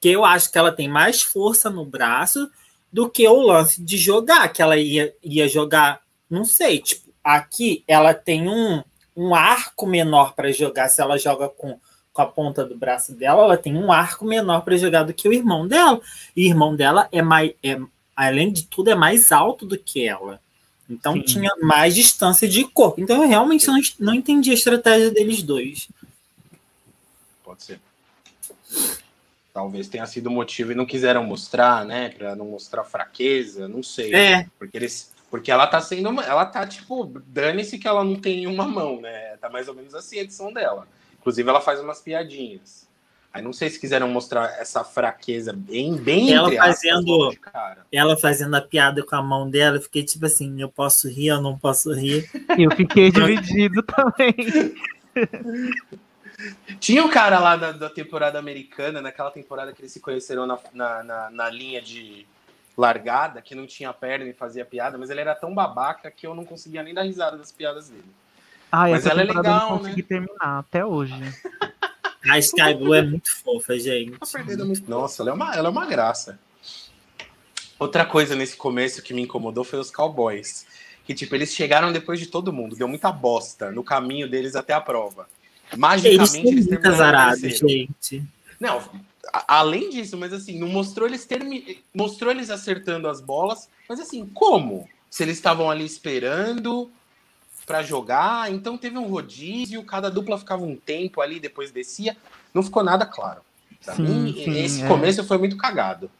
Que 0.00 0.10
eu 0.10 0.24
acho 0.24 0.52
que 0.52 0.58
ela 0.58 0.70
tem 0.70 0.88
mais 0.88 1.22
força 1.22 1.70
no 1.70 1.84
braço 1.84 2.50
do 2.92 3.10
que 3.10 3.26
o 3.26 3.40
lance 3.40 3.82
de 3.82 3.96
jogar, 3.96 4.52
que 4.52 4.62
ela 4.62 4.76
ia, 4.76 5.12
ia 5.20 5.48
jogar, 5.48 6.00
não 6.30 6.44
sei, 6.44 6.78
tipo, 6.78 7.10
aqui 7.24 7.82
ela 7.88 8.14
tem 8.14 8.48
um, 8.48 8.84
um 9.16 9.34
arco 9.34 9.84
menor 9.84 10.32
para 10.34 10.52
jogar, 10.52 10.88
se 10.88 11.00
ela 11.02 11.18
joga 11.18 11.48
com, 11.48 11.76
com 12.12 12.22
a 12.22 12.26
ponta 12.26 12.64
do 12.64 12.76
braço 12.76 13.12
dela, 13.12 13.42
ela 13.42 13.56
tem 13.56 13.76
um 13.76 13.90
arco 13.90 14.24
menor 14.24 14.60
para 14.60 14.76
jogar 14.76 15.02
do 15.02 15.12
que 15.12 15.28
o 15.28 15.32
irmão 15.32 15.66
dela. 15.66 16.00
E 16.36 16.44
o 16.44 16.46
irmão 16.46 16.76
dela 16.76 17.08
é 17.10 17.20
mais, 17.20 17.52
é, 17.64 17.80
além 18.14 18.52
de 18.52 18.64
tudo, 18.66 18.90
é 18.90 18.94
mais 18.94 19.32
alto 19.32 19.66
do 19.66 19.76
que 19.76 20.06
ela. 20.06 20.40
Então 20.94 21.14
Sim. 21.14 21.22
tinha 21.22 21.50
mais 21.60 21.94
distância 21.94 22.48
de 22.48 22.64
corpo. 22.64 23.00
Então 23.00 23.22
eu 23.22 23.28
realmente 23.28 23.66
não, 23.66 23.80
não 23.98 24.14
entendi 24.14 24.50
a 24.50 24.54
estratégia 24.54 25.10
deles 25.10 25.42
dois. 25.42 25.88
Pode 27.44 27.62
ser. 27.62 27.80
Talvez 29.52 29.88
tenha 29.88 30.06
sido 30.06 30.26
o 30.26 30.32
motivo 30.32 30.72
e 30.72 30.74
não 30.74 30.86
quiseram 30.86 31.22
mostrar, 31.22 31.84
né? 31.84 32.08
Para 32.08 32.34
não 32.34 32.46
mostrar 32.46 32.82
fraqueza, 32.82 33.68
não 33.68 33.82
sei. 33.82 34.14
É. 34.14 34.46
Porque 34.58 34.76
eles. 34.76 35.12
Porque 35.30 35.50
ela 35.50 35.66
tá 35.66 35.80
sendo. 35.80 36.08
Ela 36.20 36.44
tá, 36.46 36.66
tipo, 36.66 37.04
dane-se 37.26 37.78
que 37.78 37.86
ela 37.86 38.02
não 38.02 38.16
tem 38.16 38.38
nenhuma 38.38 38.66
mão, 38.66 39.00
né? 39.00 39.36
Tá 39.36 39.48
mais 39.48 39.68
ou 39.68 39.74
menos 39.74 39.94
assim 39.94 40.18
a 40.18 40.22
edição 40.22 40.52
dela. 40.52 40.88
Inclusive, 41.20 41.48
ela 41.48 41.60
faz 41.60 41.80
umas 41.80 42.00
piadinhas. 42.00 42.83
Aí 43.34 43.42
não 43.42 43.52
sei 43.52 43.68
se 43.68 43.80
quiseram 43.80 44.06
mostrar 44.06 44.60
essa 44.60 44.84
fraqueza 44.84 45.52
bem, 45.52 45.96
bem 45.96 46.32
ela 46.32 46.52
fazendo, 46.52 47.36
ela 47.90 48.16
fazendo 48.16 48.54
a 48.54 48.60
piada 48.60 49.04
com 49.04 49.16
a 49.16 49.22
mão 49.22 49.50
dela, 49.50 49.76
eu 49.76 49.82
fiquei 49.82 50.04
tipo 50.04 50.24
assim, 50.24 50.62
eu 50.62 50.68
posso 50.68 51.08
rir, 51.08 51.26
eu 51.26 51.42
não 51.42 51.58
posso 51.58 51.92
rir. 51.92 52.30
Eu 52.56 52.70
fiquei 52.76 53.10
dividido 53.10 53.82
também. 53.90 54.36
Tinha 56.78 57.04
um 57.04 57.10
cara 57.10 57.40
lá 57.40 57.56
da, 57.56 57.72
da, 57.72 57.90
temporada 57.90 58.38
americana, 58.38 59.02
naquela 59.02 59.32
temporada 59.32 59.72
que 59.72 59.80
eles 59.80 59.90
se 59.90 59.98
conheceram 59.98 60.46
na, 60.46 60.56
na, 60.72 61.02
na, 61.02 61.30
na 61.30 61.50
linha 61.50 61.82
de 61.82 62.24
largada, 62.78 63.42
que 63.42 63.56
não 63.56 63.66
tinha 63.66 63.92
perna 63.92 64.26
e 64.26 64.32
fazia 64.32 64.64
piada, 64.64 64.96
mas 64.96 65.10
ele 65.10 65.20
era 65.20 65.34
tão 65.34 65.52
babaca 65.52 66.08
que 66.08 66.24
eu 66.24 66.36
não 66.36 66.44
conseguia 66.44 66.84
nem 66.84 66.94
dar 66.94 67.02
risada 67.02 67.36
das 67.36 67.50
piadas 67.50 67.88
dele. 67.88 68.14
Ah, 68.70 68.88
mas 68.88 69.06
ela 69.06 69.22
é 69.22 69.24
legal, 69.24 69.44
eu 69.44 69.70
não 69.70 69.78
consegui 69.78 70.02
né? 70.02 70.08
terminar 70.08 70.58
até 70.58 70.86
hoje. 70.86 71.14
A 72.28 72.38
Sky 72.38 72.74
Blue 72.74 72.94
é 72.94 73.02
muito 73.02 73.30
fofa, 73.30 73.78
gente. 73.78 74.16
Nossa, 74.88 75.22
ela 75.22 75.30
é, 75.30 75.34
uma, 75.34 75.54
ela 75.54 75.68
é 75.68 75.70
uma 75.70 75.86
graça. 75.86 76.38
Outra 77.78 78.04
coisa 78.04 78.34
nesse 78.34 78.56
começo 78.56 79.02
que 79.02 79.12
me 79.12 79.22
incomodou 79.22 79.64
foi 79.64 79.78
os 79.78 79.90
cowboys. 79.90 80.66
Que, 81.04 81.12
tipo, 81.12 81.34
eles 81.34 81.52
chegaram 81.52 81.92
depois 81.92 82.18
de 82.18 82.26
todo 82.26 82.52
mundo. 82.52 82.76
Deu 82.76 82.88
muita 82.88 83.12
bosta 83.12 83.70
no 83.70 83.84
caminho 83.84 84.28
deles 84.28 84.56
até 84.56 84.72
a 84.72 84.80
prova. 84.80 85.28
Magicamente, 85.76 86.36
eles, 86.38 86.66
eles 86.66 86.66
terminaram 86.66 87.36
gente. 87.36 88.22
Não, 88.60 88.82
além 89.46 89.90
disso, 89.90 90.16
mas 90.16 90.32
assim, 90.32 90.58
não 90.58 90.68
mostrou 90.68 91.06
eles 91.08 91.24
termi... 91.24 91.82
mostrou 91.94 92.30
eles 92.30 92.50
acertando 92.50 93.08
as 93.08 93.20
bolas, 93.20 93.68
mas 93.88 94.00
assim, 94.00 94.26
como? 94.26 94.88
Se 95.10 95.22
eles 95.22 95.36
estavam 95.36 95.70
ali 95.70 95.84
esperando, 95.84 96.90
para 97.66 97.82
jogar, 97.82 98.52
então 98.52 98.76
teve 98.76 98.98
um 98.98 99.06
rodízio, 99.06 99.82
cada 99.84 100.10
dupla 100.10 100.38
ficava 100.38 100.62
um 100.62 100.76
tempo 100.76 101.20
ali, 101.20 101.40
depois 101.40 101.70
descia, 101.70 102.16
não 102.52 102.62
ficou 102.62 102.84
nada 102.84 103.06
claro. 103.06 103.40
Pra 103.84 103.94
sim, 103.94 104.02
mim, 104.02 104.32
sim, 104.32 104.64
esse 104.64 104.82
é. 104.82 104.88
começo 104.88 105.24
foi 105.24 105.38
muito 105.38 105.56
cagado. 105.56 106.10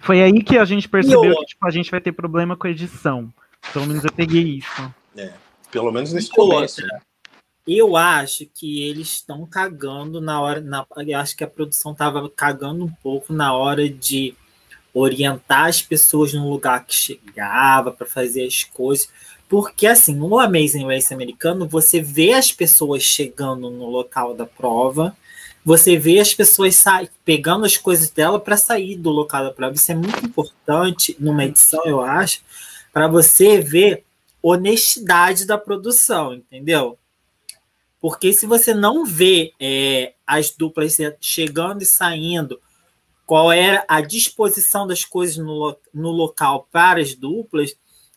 Foi 0.00 0.22
aí 0.22 0.42
que 0.42 0.56
a 0.58 0.64
gente 0.64 0.88
percebeu 0.88 1.34
que 1.36 1.46
tipo, 1.46 1.66
a 1.66 1.70
gente 1.70 1.90
vai 1.90 2.00
ter 2.00 2.12
problema 2.12 2.56
com 2.56 2.66
a 2.66 2.70
edição. 2.70 3.32
Pelo 3.72 3.86
menos 3.86 4.04
eu 4.04 4.12
peguei 4.12 4.58
isso. 4.58 4.94
É, 5.16 5.32
pelo 5.70 5.90
menos 5.90 6.12
nesse 6.12 6.30
começo. 6.30 6.82
Né? 6.82 7.00
Eu 7.66 7.96
acho 7.96 8.46
que 8.46 8.84
eles 8.84 9.08
estão 9.08 9.44
cagando 9.46 10.20
na 10.20 10.40
hora. 10.40 10.60
Na, 10.60 10.86
eu 11.06 11.18
acho 11.18 11.36
que 11.36 11.42
a 11.42 11.48
produção 11.48 11.92
estava 11.92 12.28
cagando 12.30 12.84
um 12.84 12.92
pouco 13.02 13.32
na 13.32 13.52
hora 13.52 13.88
de 13.88 14.34
orientar 14.94 15.66
as 15.66 15.82
pessoas 15.82 16.32
no 16.32 16.48
lugar 16.48 16.86
que 16.86 16.94
chegava 16.94 17.90
para 17.90 18.06
fazer 18.06 18.46
as 18.46 18.62
coisas. 18.62 19.10
Porque, 19.48 19.86
assim, 19.86 20.14
no 20.14 20.38
Amazing 20.38 20.86
Race 20.86 21.12
americano, 21.12 21.68
você 21.68 22.00
vê 22.00 22.32
as 22.32 22.50
pessoas 22.50 23.02
chegando 23.02 23.70
no 23.70 23.88
local 23.88 24.34
da 24.34 24.44
prova, 24.44 25.16
você 25.64 25.96
vê 25.96 26.18
as 26.20 26.32
pessoas 26.34 26.82
pegando 27.24 27.64
as 27.64 27.76
coisas 27.76 28.10
dela 28.10 28.38
para 28.38 28.56
sair 28.56 28.96
do 28.96 29.10
local 29.10 29.44
da 29.44 29.52
prova. 29.52 29.74
Isso 29.74 29.90
é 29.90 29.94
muito 29.94 30.24
importante 30.24 31.16
numa 31.18 31.44
edição, 31.44 31.82
eu 31.84 32.00
acho, 32.00 32.40
para 32.92 33.08
você 33.08 33.60
ver 33.60 34.04
honestidade 34.42 35.44
da 35.44 35.58
produção, 35.58 36.34
entendeu? 36.34 36.98
Porque 38.00 38.32
se 38.32 38.46
você 38.46 38.72
não 38.72 39.04
vê 39.04 39.52
é, 39.58 40.14
as 40.24 40.50
duplas 40.52 40.96
chegando 41.20 41.82
e 41.82 41.86
saindo, 41.86 42.60
qual 43.26 43.50
era 43.50 43.84
a 43.88 44.00
disposição 44.00 44.86
das 44.86 45.04
coisas 45.04 45.36
no, 45.36 45.76
no 45.92 46.10
local 46.12 46.68
para 46.70 47.00
as 47.00 47.14
duplas, 47.14 47.74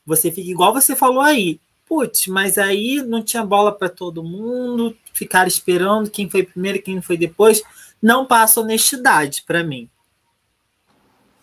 você 0.09 0.31
fica 0.31 0.49
igual 0.49 0.73
você 0.73 0.95
falou 0.95 1.21
aí. 1.21 1.61
Putz, 1.87 2.27
mas 2.27 2.57
aí 2.57 3.01
não 3.01 3.23
tinha 3.23 3.43
bola 3.43 3.71
para 3.71 3.89
todo 3.89 4.23
mundo, 4.23 4.95
ficar 5.13 5.47
esperando 5.47 6.09
quem 6.09 6.29
foi 6.29 6.43
primeiro, 6.43 6.81
quem 6.81 7.01
foi 7.01 7.17
depois. 7.17 7.63
Não 8.01 8.25
passa 8.25 8.61
honestidade 8.61 9.43
para 9.45 9.63
mim. 9.63 9.89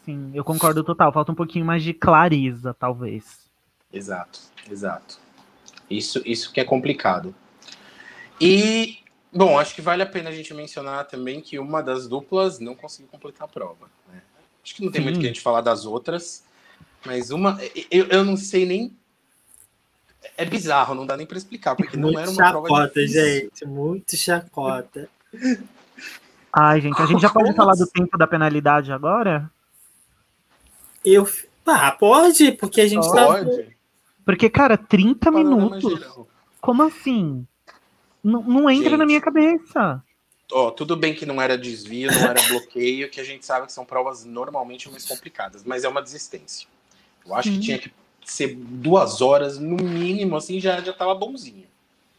Sim, 0.04 0.30
eu 0.34 0.44
concordo 0.44 0.84
total. 0.84 1.12
Falta 1.12 1.32
um 1.32 1.34
pouquinho 1.34 1.64
mais 1.64 1.82
de 1.82 1.92
clareza, 1.92 2.74
talvez. 2.74 3.48
Exato, 3.92 4.40
exato. 4.70 5.18
Isso, 5.90 6.22
isso 6.24 6.52
que 6.52 6.60
é 6.60 6.64
complicado. 6.64 7.34
E, 8.40 8.98
bom, 9.32 9.58
acho 9.58 9.74
que 9.74 9.82
vale 9.82 10.02
a 10.02 10.06
pena 10.06 10.30
a 10.30 10.32
gente 10.32 10.52
mencionar 10.54 11.06
também 11.06 11.40
que 11.40 11.58
uma 11.58 11.82
das 11.82 12.06
duplas 12.06 12.58
não 12.60 12.74
conseguiu 12.74 13.08
completar 13.10 13.46
a 13.46 13.50
prova. 13.50 13.90
Né? 14.08 14.22
Acho 14.62 14.74
que 14.74 14.84
não 14.84 14.92
tem 14.92 15.00
Sim. 15.00 15.04
muito 15.04 15.20
que 15.20 15.26
a 15.26 15.28
gente 15.28 15.40
falar 15.40 15.60
das 15.60 15.84
outras. 15.84 16.45
Mas 17.06 17.30
uma. 17.30 17.58
Eu, 17.90 18.06
eu 18.06 18.24
não 18.24 18.36
sei 18.36 18.66
nem. 18.66 18.96
É 20.36 20.44
bizarro, 20.44 20.94
não 20.94 21.06
dá 21.06 21.16
nem 21.16 21.26
para 21.26 21.38
explicar, 21.38 21.76
porque 21.76 21.96
muito 21.96 22.12
não 22.12 22.20
era 22.20 22.30
uma 22.30 22.44
chacota, 22.44 22.66
prova 22.68 22.86
difícil. 22.88 23.24
gente. 23.24 23.64
Muito 23.64 24.16
chacota. 24.16 25.08
Ai, 26.52 26.80
gente, 26.80 27.00
a 27.00 27.06
gente 27.06 27.22
já 27.22 27.30
pode 27.30 27.54
falar 27.54 27.74
do 27.74 27.86
tempo 27.86 28.18
da 28.18 28.26
penalidade 28.26 28.92
agora? 28.92 29.50
Eu. 31.04 31.28
Ah, 31.64 31.92
pode, 31.92 32.52
porque 32.52 32.80
a 32.80 32.88
gente 32.88 33.10
tá. 33.12 33.26
Pode. 33.26 33.76
Porque, 34.24 34.50
cara, 34.50 34.76
30 34.76 35.30
Panorama 35.30 35.76
minutos. 35.76 36.00
geral. 36.00 36.28
Como 36.60 36.82
assim? 36.82 37.46
Não, 38.22 38.42
não 38.42 38.68
entra 38.68 38.90
Gente. 38.90 38.98
na 38.98 39.06
minha 39.06 39.20
cabeça. 39.20 40.02
Ó, 40.50 40.70
tudo 40.72 40.96
bem 40.96 41.14
que 41.14 41.24
não 41.24 41.40
era 41.40 41.56
desvio, 41.56 42.10
não 42.10 42.30
era 42.30 42.42
bloqueio, 42.42 43.08
que 43.08 43.20
a 43.20 43.24
gente 43.24 43.46
sabe 43.46 43.66
que 43.66 43.72
são 43.72 43.84
provas 43.84 44.24
normalmente 44.24 44.90
mais 44.90 45.04
complicadas, 45.04 45.62
mas 45.64 45.84
é 45.84 45.88
uma 45.88 46.02
desistência. 46.02 46.68
Eu 47.26 47.34
acho 47.34 47.48
Sim. 47.48 47.54
que 47.56 47.60
tinha 47.60 47.78
que 47.78 47.92
ser 48.24 48.54
duas 48.56 49.20
horas, 49.20 49.58
no 49.58 49.76
mínimo, 49.76 50.36
assim, 50.36 50.60
já, 50.60 50.80
já 50.80 50.92
tava 50.92 51.14
bonzinho. 51.14 51.64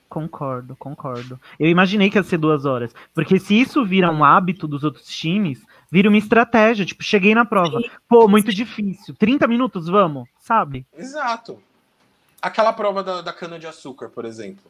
Concordo, 0.10 0.76
concordo. 0.78 1.40
Eu 1.60 1.70
imaginei 1.70 2.10
que 2.10 2.18
ia 2.18 2.24
ser 2.24 2.38
duas 2.38 2.66
horas. 2.66 2.94
Porque 3.14 3.40
se 3.40 3.60
isso 3.60 3.86
vira 3.86 4.10
um 4.12 4.24
hábito 4.24 4.68
dos 4.68 4.84
outros 4.84 5.06
times, 5.08 5.62
vira 5.92 6.08
uma 6.08 6.18
estratégia. 6.18 6.86
Tipo, 6.86 7.04
cheguei 7.04 7.36
na 7.36 7.44
prova. 7.44 7.82
Pô, 8.08 8.28
muito 8.28 8.54
difícil. 8.54 9.14
30 9.16 9.48
minutos, 9.48 9.88
vamos, 9.88 10.28
sabe? 10.40 10.86
Exato. 10.98 11.62
Aquela 12.42 12.72
prova 12.72 13.04
da, 13.04 13.22
da 13.22 13.34
cana-de-açúcar, 13.34 14.10
por 14.10 14.24
exemplo. 14.24 14.64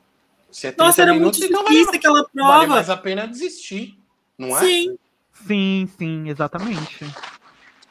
Se 0.52 0.68
é 0.68 0.72
30 0.72 0.84
Nossa, 0.86 1.02
era 1.04 1.14
minutos, 1.14 1.40
muito 1.40 1.52
então 1.52 1.64
difícil 1.66 1.86
vale, 1.86 1.98
aquela 1.98 2.14
vale 2.22 2.30
prova. 2.34 2.68
mais 2.68 2.90
a 2.90 2.98
pena 2.98 3.28
desistir, 3.28 3.98
não 4.38 4.58
é? 4.58 4.60
Sim. 4.60 4.98
Sim, 5.34 5.90
sim, 5.98 6.30
exatamente. 6.30 7.06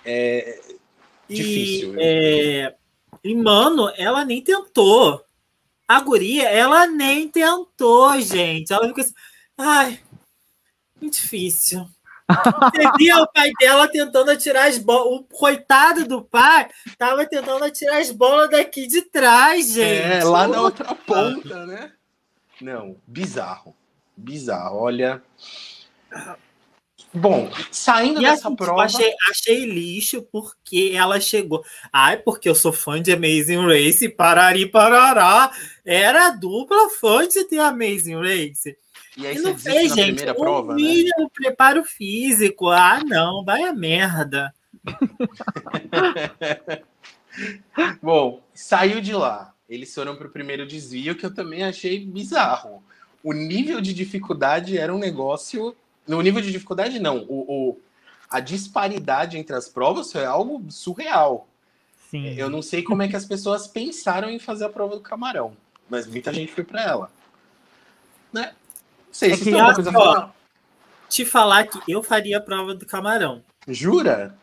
É, 0.04 0.60
Difícil, 1.28 1.92
viu? 1.92 2.00
é, 2.00 2.74
e, 3.22 3.34
mano, 3.34 3.92
ela 3.96 4.24
nem 4.24 4.40
tentou. 4.40 5.24
A 5.88 6.00
guria, 6.00 6.48
ela 6.48 6.86
nem 6.86 7.28
tentou, 7.28 8.20
gente. 8.20 8.72
Ela 8.72 8.88
ficou 8.88 9.02
assim, 9.02 9.14
ai, 9.56 10.00
muito 11.00 11.14
difícil. 11.14 11.86
Você 12.28 12.90
via 12.98 13.18
o 13.18 13.26
pai 13.32 13.52
dela 13.60 13.88
tentando 13.88 14.30
atirar 14.30 14.68
as 14.68 14.78
bolas. 14.78 15.20
O 15.20 15.24
coitado 15.24 16.06
do 16.06 16.22
pai 16.22 16.68
tava 16.98 17.24
tentando 17.26 17.64
atirar 17.64 18.00
as 18.00 18.10
bolas 18.10 18.50
daqui 18.50 18.86
de 18.86 19.02
trás, 19.02 19.72
gente. 19.72 20.20
É, 20.20 20.24
lá 20.24 20.48
na 20.48 20.60
outra 20.60 20.94
ponta, 20.94 21.66
né? 21.66 21.92
Não, 22.60 22.96
bizarro. 23.06 23.76
Bizarro, 24.16 24.78
olha. 24.78 25.22
Bom, 27.18 27.50
saindo 27.70 28.20
E 28.20 28.24
dessa 28.24 28.34
assim, 28.34 28.50
tipo, 28.50 28.64
prova. 28.64 28.82
achei, 28.82 29.14
achei 29.30 29.64
lixo 29.64 30.22
porque 30.30 30.92
ela 30.94 31.18
chegou. 31.18 31.64
Ai, 31.92 32.18
porque 32.18 32.48
eu 32.48 32.54
sou 32.54 32.72
fã 32.72 33.00
de 33.00 33.12
Amazing 33.12 33.66
Race, 33.66 34.06
parari 34.10 34.66
parará. 34.66 35.50
Era 35.84 36.26
a 36.26 36.30
dupla 36.30 36.90
fã 36.90 37.26
de 37.26 37.44
ter 37.44 37.58
Amazing 37.58 38.16
Race. 38.16 38.76
E 39.16 39.26
aí 39.26 39.34
E 39.34 39.38
você 39.38 39.42
não 39.48 39.58
fez, 39.58 39.90
na 39.90 39.96
gente. 39.96 40.06
primeira 40.16 40.32
o 40.32 40.36
prova, 40.36 40.74
né? 40.74 40.82
mínimo 40.82 41.30
preparo 41.30 41.82
físico. 41.84 42.68
Ah, 42.68 43.00
não, 43.02 43.42
vai 43.44 43.62
a 43.62 43.72
merda. 43.72 44.54
Bom, 48.02 48.40
saiu 48.54 49.00
de 49.00 49.12
lá. 49.12 49.52
Eles 49.68 49.92
foram 49.94 50.16
pro 50.16 50.30
primeiro 50.30 50.66
desvio, 50.66 51.16
que 51.16 51.26
eu 51.26 51.34
também 51.34 51.64
achei 51.64 52.04
bizarro. 52.04 52.82
O 53.22 53.32
nível 53.32 53.80
de 53.80 53.92
dificuldade 53.92 54.78
era 54.78 54.94
um 54.94 54.98
negócio. 54.98 55.74
No 56.06 56.20
nível 56.22 56.40
de 56.40 56.52
dificuldade, 56.52 56.98
não. 56.98 57.24
O, 57.28 57.70
o- 57.70 57.80
a 58.30 58.40
disparidade 58.40 59.38
entre 59.38 59.54
as 59.54 59.68
provas 59.68 60.10
foi 60.12 60.24
algo 60.24 60.64
surreal. 60.70 61.48
Sim. 62.10 62.34
Eu 62.36 62.48
não 62.50 62.62
sei 62.62 62.82
como 62.82 63.02
é 63.02 63.08
que 63.08 63.16
as 63.16 63.24
pessoas 63.24 63.66
pensaram 63.66 64.30
em 64.30 64.38
fazer 64.38 64.64
a 64.64 64.68
prova 64.68 64.94
do 64.94 65.00
camarão, 65.00 65.56
mas 65.88 66.06
muita 66.06 66.32
gente 66.32 66.52
foi 66.52 66.64
para 66.64 66.82
ela. 66.82 67.10
Né? 68.32 68.52
Não 69.06 69.14
sei, 69.14 69.32
É 69.32 69.36
que, 69.36 69.44
têm 69.44 69.54
alguma 69.54 69.74
coisa 69.74 69.90
a 69.90 69.92
ó, 69.92 69.96
falar? 70.14 70.34
Te 71.08 71.24
falar 71.24 71.64
que 71.66 71.80
eu 71.88 72.02
faria 72.02 72.38
a 72.38 72.40
prova 72.40 72.74
do 72.74 72.84
camarão. 72.86 73.42
Jura? 73.68 74.36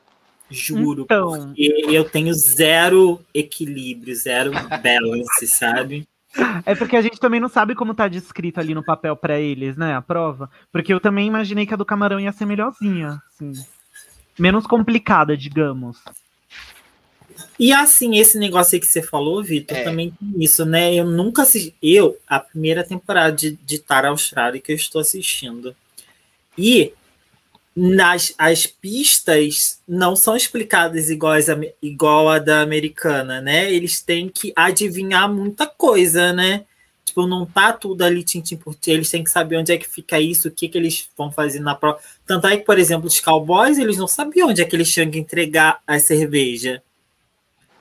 Juro. 0.49 1.03
Então, 1.03 1.47
Porque 1.47 1.85
eu 1.87 2.09
tenho 2.09 2.33
zero 2.33 3.23
equilíbrio, 3.33 4.15
zero 4.15 4.51
balance, 4.81 5.47
sabe? 5.47 6.07
É 6.65 6.75
porque 6.75 6.95
a 6.95 7.01
gente 7.01 7.19
também 7.19 7.39
não 7.39 7.49
sabe 7.49 7.75
como 7.75 7.93
tá 7.93 8.07
descrito 8.07 8.59
ali 8.59 8.73
no 8.73 8.83
papel 8.83 9.15
pra 9.15 9.39
eles, 9.39 9.77
né, 9.77 9.93
a 9.95 10.01
prova. 10.01 10.49
Porque 10.71 10.93
eu 10.93 10.99
também 10.99 11.27
imaginei 11.27 11.65
que 11.65 11.73
a 11.73 11.77
do 11.77 11.85
camarão 11.85 12.19
ia 12.19 12.31
ser 12.31 12.45
melhorzinha, 12.45 13.21
assim. 13.29 13.53
Menos 14.37 14.65
complicada, 14.65 15.37
digamos. 15.37 15.99
E 17.59 17.71
assim, 17.71 18.17
esse 18.17 18.37
negócio 18.37 18.75
aí 18.75 18.79
que 18.79 18.85
você 18.85 19.01
falou, 19.01 19.43
Vitor, 19.43 19.77
É. 19.77 19.83
também 19.83 20.11
tem 20.11 20.43
isso, 20.43 20.65
né? 20.65 20.93
Eu 20.93 21.05
nunca 21.05 21.43
assisti. 21.43 21.73
Eu, 21.81 22.17
a 22.27 22.39
primeira 22.39 22.83
temporada 22.83 23.31
de, 23.31 23.51
de 23.63 23.79
Tara 23.79 24.09
Austrália 24.09 24.59
que 24.59 24.71
eu 24.71 24.75
estou 24.75 25.01
assistindo. 25.01 25.75
E 26.57 26.93
nas, 27.75 28.33
as 28.37 28.67
pistas 28.67 29.79
não 29.87 30.15
são 30.15 30.35
explicadas 30.35 31.09
iguais 31.09 31.49
a, 31.49 31.57
igual 31.81 32.29
a 32.29 32.39
da 32.39 32.61
americana, 32.61 33.41
né? 33.41 33.71
Eles 33.71 34.01
têm 34.01 34.29
que 34.29 34.53
adivinhar 34.55 35.31
muita 35.31 35.65
coisa, 35.65 36.31
né? 36.31 36.65
Tipo, 37.03 37.27
não 37.27 37.45
tá 37.45 37.73
tudo 37.73 38.03
ali 38.03 38.23
tintim 38.23 38.57
por 38.57 38.75
ti. 38.75 38.91
Eles 38.91 39.09
têm 39.09 39.23
que 39.23 39.29
saber 39.29 39.57
onde 39.57 39.71
é 39.71 39.77
que 39.77 39.87
fica 39.87 40.19
isso, 40.19 40.47
o 40.47 40.51
que, 40.51 40.67
que 40.67 40.77
eles 40.77 41.09
vão 41.17 41.31
fazer 41.31 41.59
na 41.59 41.75
prova. 41.75 41.99
Tanto 42.25 42.47
é 42.47 42.57
que, 42.57 42.65
por 42.65 42.79
exemplo, 42.79 43.07
os 43.07 43.19
cowboys, 43.19 43.77
eles 43.77 43.97
não 43.97 44.07
sabiam 44.07 44.49
onde 44.49 44.61
é 44.61 44.65
que 44.65 44.75
eles 44.75 44.91
tinham 44.91 45.09
que 45.11 45.19
entregar 45.19 45.79
a 45.85 45.99
cerveja. 45.99 46.81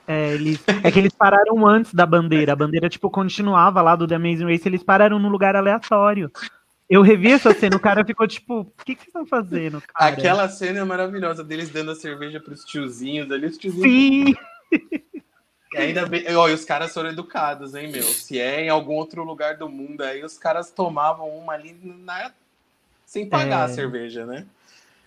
É, 0.06 0.34
eles, 0.34 0.58
é 0.82 0.90
que 0.90 0.98
eles 0.98 1.14
pararam 1.14 1.66
antes 1.66 1.94
da 1.94 2.04
bandeira. 2.04 2.52
A 2.52 2.56
bandeira, 2.56 2.88
tipo, 2.88 3.08
continuava 3.08 3.80
lá 3.80 3.94
do 3.94 4.06
The 4.06 4.16
Amazing 4.16 4.44
Race, 4.44 4.68
eles 4.68 4.82
pararam 4.82 5.18
num 5.18 5.28
lugar 5.28 5.54
aleatório. 5.54 6.30
Eu 6.92 7.00
revi 7.00 7.32
essa 7.32 7.54
cena, 7.54 7.74
o 7.74 7.80
cara 7.80 8.04
ficou 8.04 8.28
tipo, 8.28 8.60
o 8.60 8.84
que, 8.84 8.94
que 8.94 9.00
vocês 9.00 9.08
estão 9.08 9.24
fazendo, 9.24 9.80
cara? 9.80 10.12
Aquela 10.12 10.46
cena 10.50 10.80
é 10.80 10.84
maravilhosa 10.84 11.42
deles 11.42 11.70
dando 11.70 11.90
a 11.92 11.94
cerveja 11.94 12.38
pros 12.38 12.66
tiozinhos 12.66 13.30
ali, 13.32 13.46
os 13.46 13.56
tiozinhos. 13.56 13.82
Sim, 13.90 14.34
E 15.72 15.78
ainda 15.78 16.04
bem. 16.04 16.22
Ó, 16.36 16.50
e 16.50 16.52
os 16.52 16.66
caras 16.66 16.92
foram 16.92 17.08
educados, 17.08 17.74
hein, 17.74 17.90
meu? 17.90 18.02
Se 18.02 18.38
é 18.38 18.60
em 18.60 18.68
algum 18.68 18.92
outro 18.92 19.24
lugar 19.24 19.56
do 19.56 19.70
mundo, 19.70 20.02
aí 20.02 20.22
os 20.22 20.36
caras 20.36 20.70
tomavam 20.70 21.30
uma 21.30 21.54
ali 21.54 21.74
na- 21.82 22.30
sem 23.06 23.26
pagar 23.26 23.60
É. 23.60 23.64
a 23.64 23.74
cerveja, 23.74 24.26
né? 24.26 24.44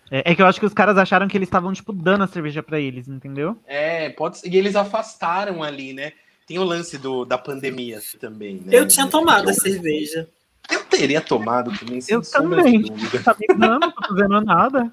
é, 0.10 0.32
é 0.32 0.36
que 0.36 0.41
eu 0.41 0.48
acho 0.48 0.60
que 0.60 0.65
os 0.65 0.74
caras 0.74 0.98
acharam 0.98 1.28
que 1.28 1.38
eles 1.38 1.48
estavam, 1.48 1.71
tipo, 1.71 1.93
dando 1.93 2.24
a 2.24 2.28
cerveja 2.28 2.63
pra 2.63 2.80
eles, 2.80 3.08
entendeu? 3.08 3.56
É, 3.67 4.10
pode 4.10 4.39
ser. 4.39 4.50
E 4.50 4.58
eles 4.58 4.76
afastaram 4.76 5.62
ali, 5.62 5.93
né? 5.93 6.13
Tem 6.48 6.58
o 6.58 6.63
lance 6.63 6.98
do, 6.98 7.26
da 7.26 7.38
pandemia 7.38 8.00
também, 8.19 8.56
né? 8.56 8.69
Eu 8.76 8.88
tinha 8.88 9.08
tomado 9.08 9.48
a 9.50 9.54
cerveja. 9.54 10.28
Eu 10.69 10.84
teria 10.86 11.21
tomado 11.21 11.78
também, 11.78 12.01
sem 12.01 12.15
Eu 12.15 12.23
sombra 12.23 12.63
também. 12.63 12.82
de 12.82 12.89
dúvida. 12.89 13.23
Tá 13.23 13.36
me 13.39 13.47
dando, 13.47 13.80
não 13.80 13.91
tô 13.91 14.08
fazendo 14.08 14.41
nada. 14.41 14.91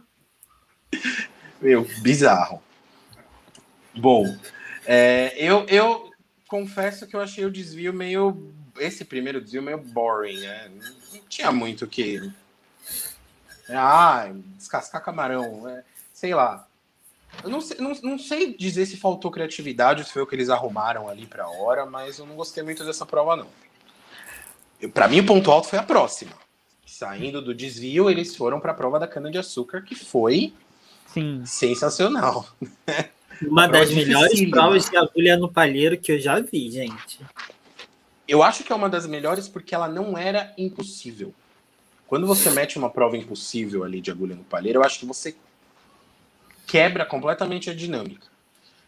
Meu, 1.61 1.87
bizarro. 2.01 2.63
Bom, 3.95 4.37
é, 4.85 5.35
eu, 5.37 5.65
eu 5.69 6.11
confesso 6.49 7.07
que 7.07 7.15
eu 7.15 7.21
achei 7.21 7.45
o 7.45 7.51
desvio 7.51 7.93
meio. 7.93 8.53
Esse 8.79 9.05
primeiro 9.05 9.41
desvio 9.41 9.63
meio 9.63 9.79
boring, 9.79 10.41
né? 10.41 10.71
Não 11.13 11.21
tinha 11.29 11.53
muito 11.53 11.85
o 11.85 11.89
que. 11.89 12.33
Ah, 13.69 14.31
descascar 14.57 15.03
camarão, 15.03 15.69
é, 15.69 15.85
sei 16.13 16.35
lá. 16.35 16.67
Eu 17.43 17.51
não 17.51 17.61
sei, 17.61 17.79
não, 17.79 17.93
não 18.03 18.19
sei 18.19 18.55
dizer 18.55 18.87
se 18.87 18.97
faltou 18.97 19.31
criatividade 19.31 20.05
se 20.05 20.13
foi 20.13 20.23
o 20.23 20.27
que 20.27 20.35
eles 20.35 20.51
arrumaram 20.51 21.09
ali 21.09 21.27
pra 21.27 21.49
hora, 21.49 21.87
mas 21.87 22.19
eu 22.19 22.27
não 22.27 22.37
gostei 22.37 22.63
muito 22.63 22.85
dessa 22.85 23.07
prova, 23.07 23.37
não. 23.37 23.47
Pra 24.89 25.09
mim, 25.09 25.21
o 25.21 25.27
ponto 25.27 25.51
alto 25.51 25.69
foi 25.69 25.79
a 25.79 25.83
próxima. 25.83 26.33
Saindo 26.87 27.41
do 27.41 27.55
desvio, 27.55 28.11
eles 28.11 28.37
foram 28.37 28.61
pra 28.61 28.75
prova 28.75 28.99
da 28.99 29.07
cana-de-açúcar, 29.07 29.83
que 29.83 29.95
foi 29.95 30.53
Sim. 31.07 31.39
Uma 31.39 31.47
sensacional. 31.47 32.47
Prova 33.39 33.69
das 33.69 33.93
melhores 33.93 34.51
provas 34.51 34.89
de 34.89 34.97
agulha 34.97 35.37
no 35.37 35.51
palheiro 35.51 35.99
que 35.99 36.13
eu 36.13 36.19
já 36.19 36.41
vi, 36.41 36.71
gente. 36.71 37.21
Eu 38.27 38.43
acho 38.43 38.65
que 38.65 38.73
é 38.73 38.77
uma 38.77 38.89
das 38.89 39.07
melhores 39.07 39.49
porque 39.49 39.75
ela 39.75 39.89
não 39.89 40.17
era 40.17 40.53
impossível. 40.57 41.35
Quando 42.07 42.27
você 42.27 42.51
mete 42.51 42.79
uma 42.79 42.91
prova 42.91 43.17
impossível 43.17 43.85
ali 43.85 44.01
de 44.01 44.11
agulha 44.11 44.37
no 44.37 44.45
palheiro, 44.45 44.81
eu 44.81 44.85
acho 44.85 45.01
que 45.01 45.07
você 45.07 45.35
quebra 46.67 47.05
completamente 47.05 47.71
a 47.71 47.75
dinâmica. 47.75 48.27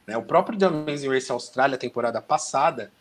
Né? 0.07 0.17
O 0.17 0.23
próprio 0.23 0.59
The 0.59 0.67
Amazing 0.67 1.09
Race 1.09 1.33
Austrália, 1.33 1.79
temporada 1.79 2.21
passada, 2.21 2.93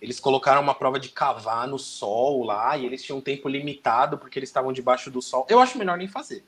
eles 0.00 0.20
colocaram 0.20 0.60
uma 0.60 0.74
prova 0.74 0.98
de 0.98 1.08
cavar 1.08 1.66
no 1.66 1.78
sol 1.78 2.44
lá 2.44 2.76
e 2.76 2.84
eles 2.84 3.02
tinham 3.02 3.18
um 3.18 3.22
tempo 3.22 3.48
limitado 3.48 4.18
porque 4.18 4.38
eles 4.38 4.48
estavam 4.48 4.72
debaixo 4.72 5.10
do 5.10 5.22
sol. 5.22 5.46
Eu 5.48 5.60
acho 5.60 5.78
melhor 5.78 5.96
nem 5.96 6.08
fazer. 6.08 6.44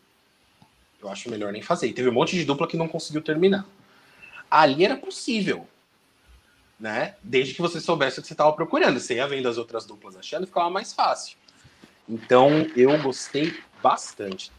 Eu 1.00 1.08
acho 1.08 1.30
melhor 1.30 1.52
nem 1.52 1.62
fazer. 1.62 1.88
E 1.88 1.92
teve 1.92 2.08
um 2.08 2.12
monte 2.12 2.36
de 2.36 2.44
dupla 2.44 2.66
que 2.66 2.76
não 2.76 2.88
conseguiu 2.88 3.22
terminar. 3.22 3.66
Ali 4.50 4.84
era 4.84 4.96
possível 4.96 5.66
né? 6.78 7.14
Desde 7.22 7.54
que 7.54 7.62
você 7.62 7.80
soubesse 7.80 8.18
o 8.18 8.22
que 8.22 8.28
você 8.28 8.34
estava 8.34 8.52
procurando. 8.52 9.00
Você 9.00 9.14
ia 9.14 9.26
vendo 9.26 9.48
as 9.48 9.58
outras 9.58 9.84
duplas 9.84 10.16
achando, 10.16 10.46
ficava 10.46 10.70
mais 10.70 10.92
fácil. 10.92 11.36
Então, 12.08 12.66
eu 12.76 13.00
gostei 13.02 13.58
bastante. 13.82 14.52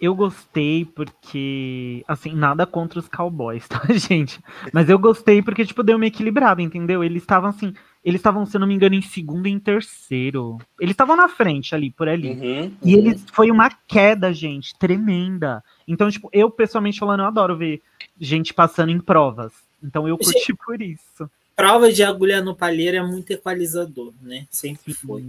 Eu 0.00 0.14
gostei 0.14 0.84
porque, 0.84 2.04
assim, 2.06 2.34
nada 2.34 2.66
contra 2.66 2.98
os 2.98 3.08
cowboys, 3.08 3.66
tá, 3.68 3.80
gente? 3.92 4.40
Mas 4.72 4.88
eu 4.88 4.98
gostei 4.98 5.40
porque, 5.42 5.64
tipo, 5.64 5.82
deu 5.82 5.96
uma 5.96 6.06
equilibrada, 6.06 6.60
entendeu? 6.60 7.02
Eles 7.02 7.22
estavam 7.22 7.50
assim, 7.50 7.72
eles 8.04 8.18
estavam, 8.18 8.44
se 8.44 8.56
eu 8.56 8.60
não 8.60 8.66
me 8.66 8.74
engano, 8.74 8.94
em 8.94 9.02
segundo 9.02 9.46
e 9.46 9.50
em 9.50 9.58
terceiro. 9.58 10.58
Eles 10.78 10.92
estavam 10.92 11.16
na 11.16 11.28
frente 11.28 11.74
ali, 11.74 11.90
por 11.90 12.08
ali. 12.08 12.30
Uhum, 12.30 12.72
E 12.84 12.94
uhum. 12.94 13.00
eles 13.00 13.24
foi 13.32 13.50
uma 13.50 13.70
queda, 13.88 14.32
gente, 14.32 14.78
tremenda. 14.78 15.64
Então, 15.88 16.10
tipo, 16.10 16.28
eu 16.32 16.50
pessoalmente 16.50 16.98
falando, 16.98 17.20
eu 17.20 17.26
adoro 17.26 17.56
ver 17.56 17.80
gente 18.20 18.52
passando 18.52 18.90
em 18.90 19.00
provas. 19.00 19.52
Então 19.82 20.06
eu 20.06 20.18
curti 20.18 20.54
por 20.54 20.80
isso. 20.82 21.30
Prova 21.56 21.92
de 21.92 22.02
agulha 22.02 22.42
no 22.42 22.54
palheiro 22.54 22.96
é 22.96 23.02
muito 23.02 23.30
equalizador, 23.30 24.12
né? 24.20 24.46
Sempre 24.50 24.92
foi. 24.92 25.22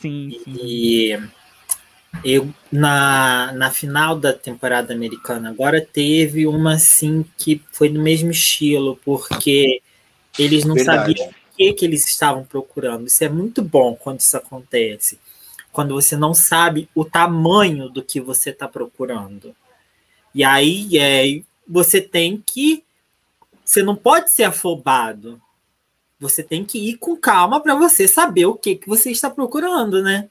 Sim, 0.00 0.40
sim. 0.44 0.56
E 0.62 1.18
eu, 2.22 2.48
na, 2.70 3.52
na 3.52 3.70
final 3.70 4.18
da 4.18 4.32
temporada 4.32 4.94
americana, 4.94 5.50
agora 5.50 5.80
teve 5.80 6.46
uma 6.46 6.74
assim 6.74 7.24
que 7.36 7.62
foi 7.72 7.88
do 7.88 8.00
mesmo 8.00 8.30
estilo, 8.30 8.98
porque 9.04 9.82
eles 10.38 10.64
não 10.64 10.74
Verdade. 10.74 11.16
sabiam 11.16 11.28
o 11.28 11.56
que, 11.56 11.72
que 11.72 11.84
eles 11.84 12.06
estavam 12.08 12.44
procurando. 12.44 13.06
Isso 13.06 13.22
é 13.24 13.28
muito 13.28 13.62
bom 13.62 13.94
quando 13.94 14.20
isso 14.20 14.36
acontece. 14.36 15.18
Quando 15.72 15.94
você 15.94 16.16
não 16.16 16.34
sabe 16.34 16.88
o 16.94 17.04
tamanho 17.04 17.88
do 17.88 18.02
que 18.02 18.20
você 18.20 18.50
está 18.50 18.68
procurando. 18.68 19.54
E 20.34 20.44
aí 20.44 20.96
é, 20.98 21.42
você 21.66 22.00
tem 22.00 22.42
que. 22.44 22.84
Você 23.64 23.82
não 23.82 23.96
pode 23.96 24.32
ser 24.32 24.44
afobado. 24.44 25.40
Você 26.20 26.42
tem 26.42 26.64
que 26.64 26.78
ir 26.78 26.96
com 26.96 27.16
calma 27.16 27.60
para 27.60 27.74
você 27.74 28.06
saber 28.06 28.46
o 28.46 28.54
que, 28.54 28.76
que 28.76 28.88
você 28.88 29.10
está 29.10 29.28
procurando, 29.28 30.02
né? 30.02 30.28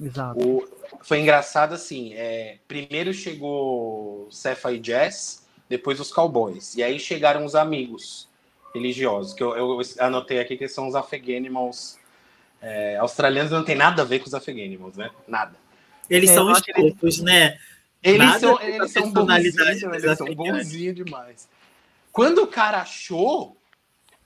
Exato. 0.00 0.38
O- 0.46 0.77
foi 1.02 1.20
engraçado 1.20 1.74
assim. 1.74 2.14
é, 2.14 2.58
primeiro 2.66 3.12
chegou 3.12 4.28
Cefa 4.30 4.72
e 4.72 4.78
Jazz, 4.78 5.46
depois 5.68 6.00
os 6.00 6.12
Cowboys. 6.12 6.74
E 6.74 6.82
aí 6.82 6.98
chegaram 6.98 7.44
os 7.44 7.54
amigos 7.54 8.28
religiosos, 8.74 9.32
que 9.32 9.42
eu, 9.42 9.56
eu 9.56 9.80
anotei 9.98 10.40
aqui 10.40 10.56
que 10.56 10.68
são 10.68 10.88
os 10.88 10.94
Afghanimals 10.94 11.98
é, 12.60 12.96
australianos, 12.96 13.52
não 13.52 13.64
tem 13.64 13.76
nada 13.76 14.02
a 14.02 14.04
ver 14.04 14.18
com 14.18 14.26
os 14.26 14.34
Afghanimals, 14.34 14.96
né? 14.96 15.10
Nada. 15.26 15.56
Eles 16.08 16.30
É, 16.30 16.34
são 16.34 16.50
estúpidos, 16.50 17.20
né? 17.20 17.58
Eles 18.02 18.18
Nada 18.18 18.38
são, 18.38 18.62
eles 18.62 18.92
são 18.92 19.10
bonzinhos, 19.10 19.82
eles 19.82 20.18
são 20.18 20.34
bonzinhos 20.34 20.94
demais. 20.94 21.48
Quando 22.12 22.42
o 22.42 22.46
cara 22.46 22.78
achou, 22.78 23.56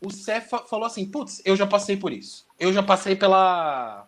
o 0.00 0.10
Cefa 0.10 0.58
falou 0.58 0.86
assim: 0.86 1.06
putz, 1.06 1.40
eu 1.44 1.56
já 1.56 1.66
passei 1.66 1.96
por 1.96 2.12
isso. 2.12 2.46
Eu 2.58 2.72
já 2.72 2.82
passei 2.82 3.16
pela, 3.16 4.06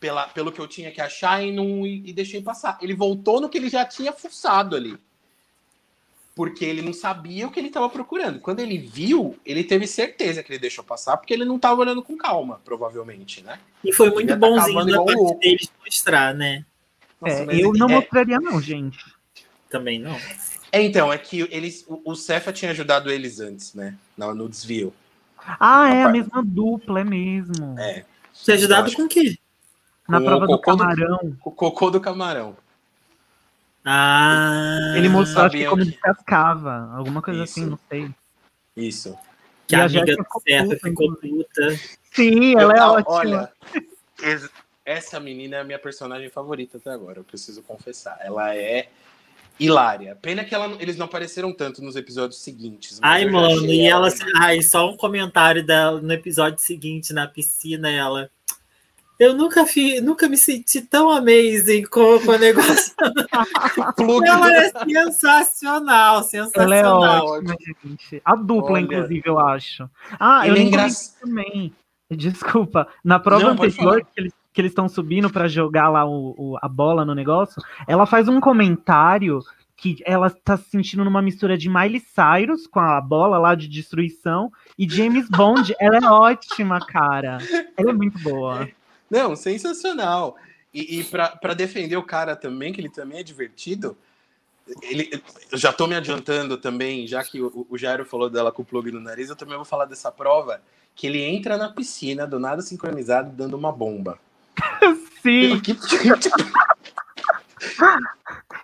pela, 0.00 0.28
pelo 0.28 0.52
que 0.52 0.60
eu 0.60 0.68
tinha 0.68 0.90
que 0.90 1.00
achar 1.00 1.42
e, 1.44 1.52
não, 1.52 1.86
e, 1.86 2.02
e 2.08 2.12
deixei 2.12 2.40
passar. 2.42 2.78
Ele 2.80 2.94
voltou 2.94 3.40
no 3.40 3.48
que 3.48 3.58
ele 3.58 3.68
já 3.68 3.84
tinha 3.84 4.12
fuçado 4.12 4.76
ali. 4.76 4.96
Porque 6.34 6.64
ele 6.64 6.82
não 6.82 6.92
sabia 6.92 7.48
o 7.48 7.50
que 7.50 7.58
ele 7.58 7.66
estava 7.66 7.88
procurando. 7.88 8.38
Quando 8.38 8.60
ele 8.60 8.78
viu, 8.78 9.36
ele 9.44 9.64
teve 9.64 9.88
certeza 9.88 10.40
que 10.42 10.52
ele 10.52 10.60
deixou 10.60 10.84
passar, 10.84 11.16
porque 11.16 11.34
ele 11.34 11.44
não 11.44 11.56
estava 11.56 11.80
olhando 11.80 12.00
com 12.02 12.16
calma, 12.16 12.60
provavelmente, 12.64 13.42
né? 13.42 13.58
E 13.82 13.92
foi 13.92 14.08
muito 14.10 14.28
Devia 14.28 14.38
tá 14.40 14.46
bonzinho 14.46 14.86
da 14.86 15.04
parte 15.04 15.14
louco. 15.16 15.40
deles 15.40 15.68
mostrar, 15.84 16.32
né? 16.34 16.64
Nossa, 17.20 17.42
É, 17.52 17.60
eu 17.60 17.72
não 17.72 17.88
é- 17.88 17.94
mostraria, 17.96 18.38
não, 18.38 18.60
gente. 18.60 19.04
Também 19.68 19.98
não. 19.98 20.16
É, 20.70 20.80
então, 20.80 21.12
é 21.12 21.18
que 21.18 21.40
eles, 21.50 21.84
o, 21.88 22.00
o 22.12 22.14
Cefa 22.14 22.52
tinha 22.52 22.70
ajudado 22.70 23.10
eles 23.10 23.40
antes, 23.40 23.74
né? 23.74 23.96
No, 24.16 24.32
no 24.32 24.48
desvio. 24.48 24.94
Ah, 25.58 25.88
é 25.88 26.02
a 26.02 26.06
Rapaz. 26.06 26.12
mesma 26.12 26.42
dupla, 26.44 27.00
é 27.00 27.04
mesmo. 27.04 27.76
É. 27.80 28.04
Te 28.32 28.52
ajudado 28.52 28.92
com 28.92 29.02
o 29.02 29.08
quê? 29.08 29.36
Na 30.08 30.20
prova 30.20 30.46
do 30.46 30.52
cocô 30.58 30.72
do- 30.72 30.78
camarão, 30.78 31.36
O 31.44 31.50
cocô 31.50 31.90
do 31.90 32.00
camarão. 32.00 32.56
Ah, 33.84 34.94
ele 34.96 35.08
mostrou 35.08 35.46
acho 35.46 35.56
que 35.56 35.64
como 35.66 35.82
que- 35.82 35.90
descascava. 35.90 36.90
Alguma 36.94 37.22
coisa 37.22 37.44
Isso. 37.44 37.60
assim, 37.60 37.70
não 37.70 37.78
sei. 37.88 38.10
Isso. 38.76 39.16
que 39.66 39.74
E 39.76 39.80
a 39.80 39.84
amiga 39.84 40.06
ficou 40.16 40.40
Cefa 40.42 40.64
puta, 40.64 40.76
ficou 40.88 41.16
puta. 41.16 41.80
Sim, 42.12 42.54
ela 42.58 42.72
é 42.74 42.78
Eu- 42.78 42.84
ótima. 42.84 43.10
Olha, 43.12 43.52
es- 44.22 44.50
essa 44.84 45.20
menina 45.20 45.56
é 45.56 45.60
a 45.60 45.64
minha 45.64 45.78
personagem 45.78 46.30
favorita 46.30 46.78
até 46.78 46.90
agora, 46.90 47.18
eu 47.18 47.24
preciso 47.24 47.62
confessar. 47.62 48.16
Ela 48.22 48.56
é 48.56 48.88
hilária. 49.60 50.16
Pena 50.22 50.42
que 50.44 50.54
ela, 50.54 50.74
eles 50.80 50.96
não 50.96 51.04
apareceram 51.04 51.52
tanto 51.52 51.82
nos 51.82 51.96
episódios 51.96 52.40
seguintes. 52.40 52.98
Ai, 53.02 53.26
mano, 53.26 53.66
e 53.66 53.86
ela. 53.86 54.08
demais. 54.08 54.32
Ai, 54.36 54.62
só 54.62 54.88
um 54.90 54.96
comentário 54.96 55.62
dela 55.66 56.00
no 56.00 56.12
episódio 56.14 56.60
seguinte, 56.60 57.12
na 57.12 57.26
piscina, 57.26 57.90
ela. 57.90 58.30
Eu 59.18 59.34
nunca, 59.34 59.66
fi, 59.66 60.00
nunca 60.00 60.28
me 60.28 60.36
senti 60.36 60.80
tão 60.80 61.10
amazing 61.10 61.82
com, 61.90 62.20
com 62.20 62.30
o 62.32 62.38
negócio. 62.38 62.94
Ela 64.26 64.46
do- 64.46 64.52
é 64.52 64.70
sensacional, 64.70 66.16
Ela 66.16 66.20
é 66.20 66.22
sensacional. 66.24 67.26
ótima, 67.26 67.56
gente. 67.84 68.22
A 68.24 68.34
dupla, 68.36 68.72
Olha. 68.74 68.80
inclusive, 68.82 69.22
eu 69.24 69.38
acho. 69.38 69.88
Ah, 70.20 70.46
eu 70.46 70.52
Ele 70.54 70.60
é 70.60 70.62
nem 70.64 70.68
engra- 70.68 70.82
comentei 70.82 71.20
também. 71.20 71.72
Desculpa. 72.10 72.88
Na 73.04 73.18
prova 73.18 73.44
Não, 73.44 73.50
anterior, 73.52 74.02
que 74.14 74.20
eles 74.20 74.32
que 74.50 74.60
eles 74.62 74.72
estão 74.72 74.88
subindo 74.88 75.30
pra 75.30 75.46
jogar 75.46 75.88
lá 75.88 76.04
o, 76.04 76.34
o- 76.36 76.58
a 76.60 76.66
bola 76.68 77.04
no 77.04 77.14
negócio, 77.14 77.62
ela 77.86 78.06
faz 78.06 78.26
um 78.28 78.40
comentário 78.40 79.38
que 79.76 79.98
ela 80.04 80.30
tá 80.30 80.56
se 80.56 80.68
sentindo 80.70 81.04
numa 81.04 81.22
mistura 81.22 81.56
de 81.56 81.68
Miley 81.68 82.00
Cyrus 82.00 82.66
com 82.66 82.80
a 82.80 83.00
bola 83.00 83.38
lá 83.38 83.54
de 83.54 83.68
destruição 83.68 84.50
e 84.76 84.88
James 84.88 85.28
Bond. 85.28 85.76
ela 85.78 85.98
é 85.98 86.04
ótima, 86.10 86.80
cara. 86.84 87.38
Ela 87.76 87.90
é 87.90 87.92
muito 87.92 88.18
boa. 88.18 88.68
Não, 89.10 89.34
sensacional. 89.36 90.36
E, 90.72 91.00
e 91.00 91.04
para 91.04 91.54
defender 91.54 91.96
o 91.96 92.02
cara 92.02 92.36
também, 92.36 92.72
que 92.72 92.80
ele 92.80 92.90
também 92.90 93.18
é 93.20 93.22
divertido, 93.22 93.96
ele, 94.82 95.22
eu 95.50 95.56
já 95.58 95.72
tô 95.72 95.86
me 95.86 95.94
adiantando 95.94 96.58
também, 96.58 97.06
já 97.06 97.24
que 97.24 97.40
o, 97.40 97.66
o 97.70 97.78
Jairo 97.78 98.04
falou 98.04 98.28
dela 98.28 98.52
com 98.52 98.60
o 98.62 98.64
plug 98.64 98.90
no 98.92 99.00
nariz, 99.00 99.30
eu 99.30 99.36
também 99.36 99.56
vou 99.56 99.64
falar 99.64 99.86
dessa 99.86 100.12
prova, 100.12 100.60
que 100.94 101.06
ele 101.06 101.22
entra 101.22 101.56
na 101.56 101.70
piscina, 101.72 102.26
do 102.26 102.38
nada 102.38 102.60
sincronizado, 102.60 103.30
dando 103.34 103.56
uma 103.56 103.72
bomba. 103.72 104.18
Sim, 105.22 105.58
Que, 105.60 105.72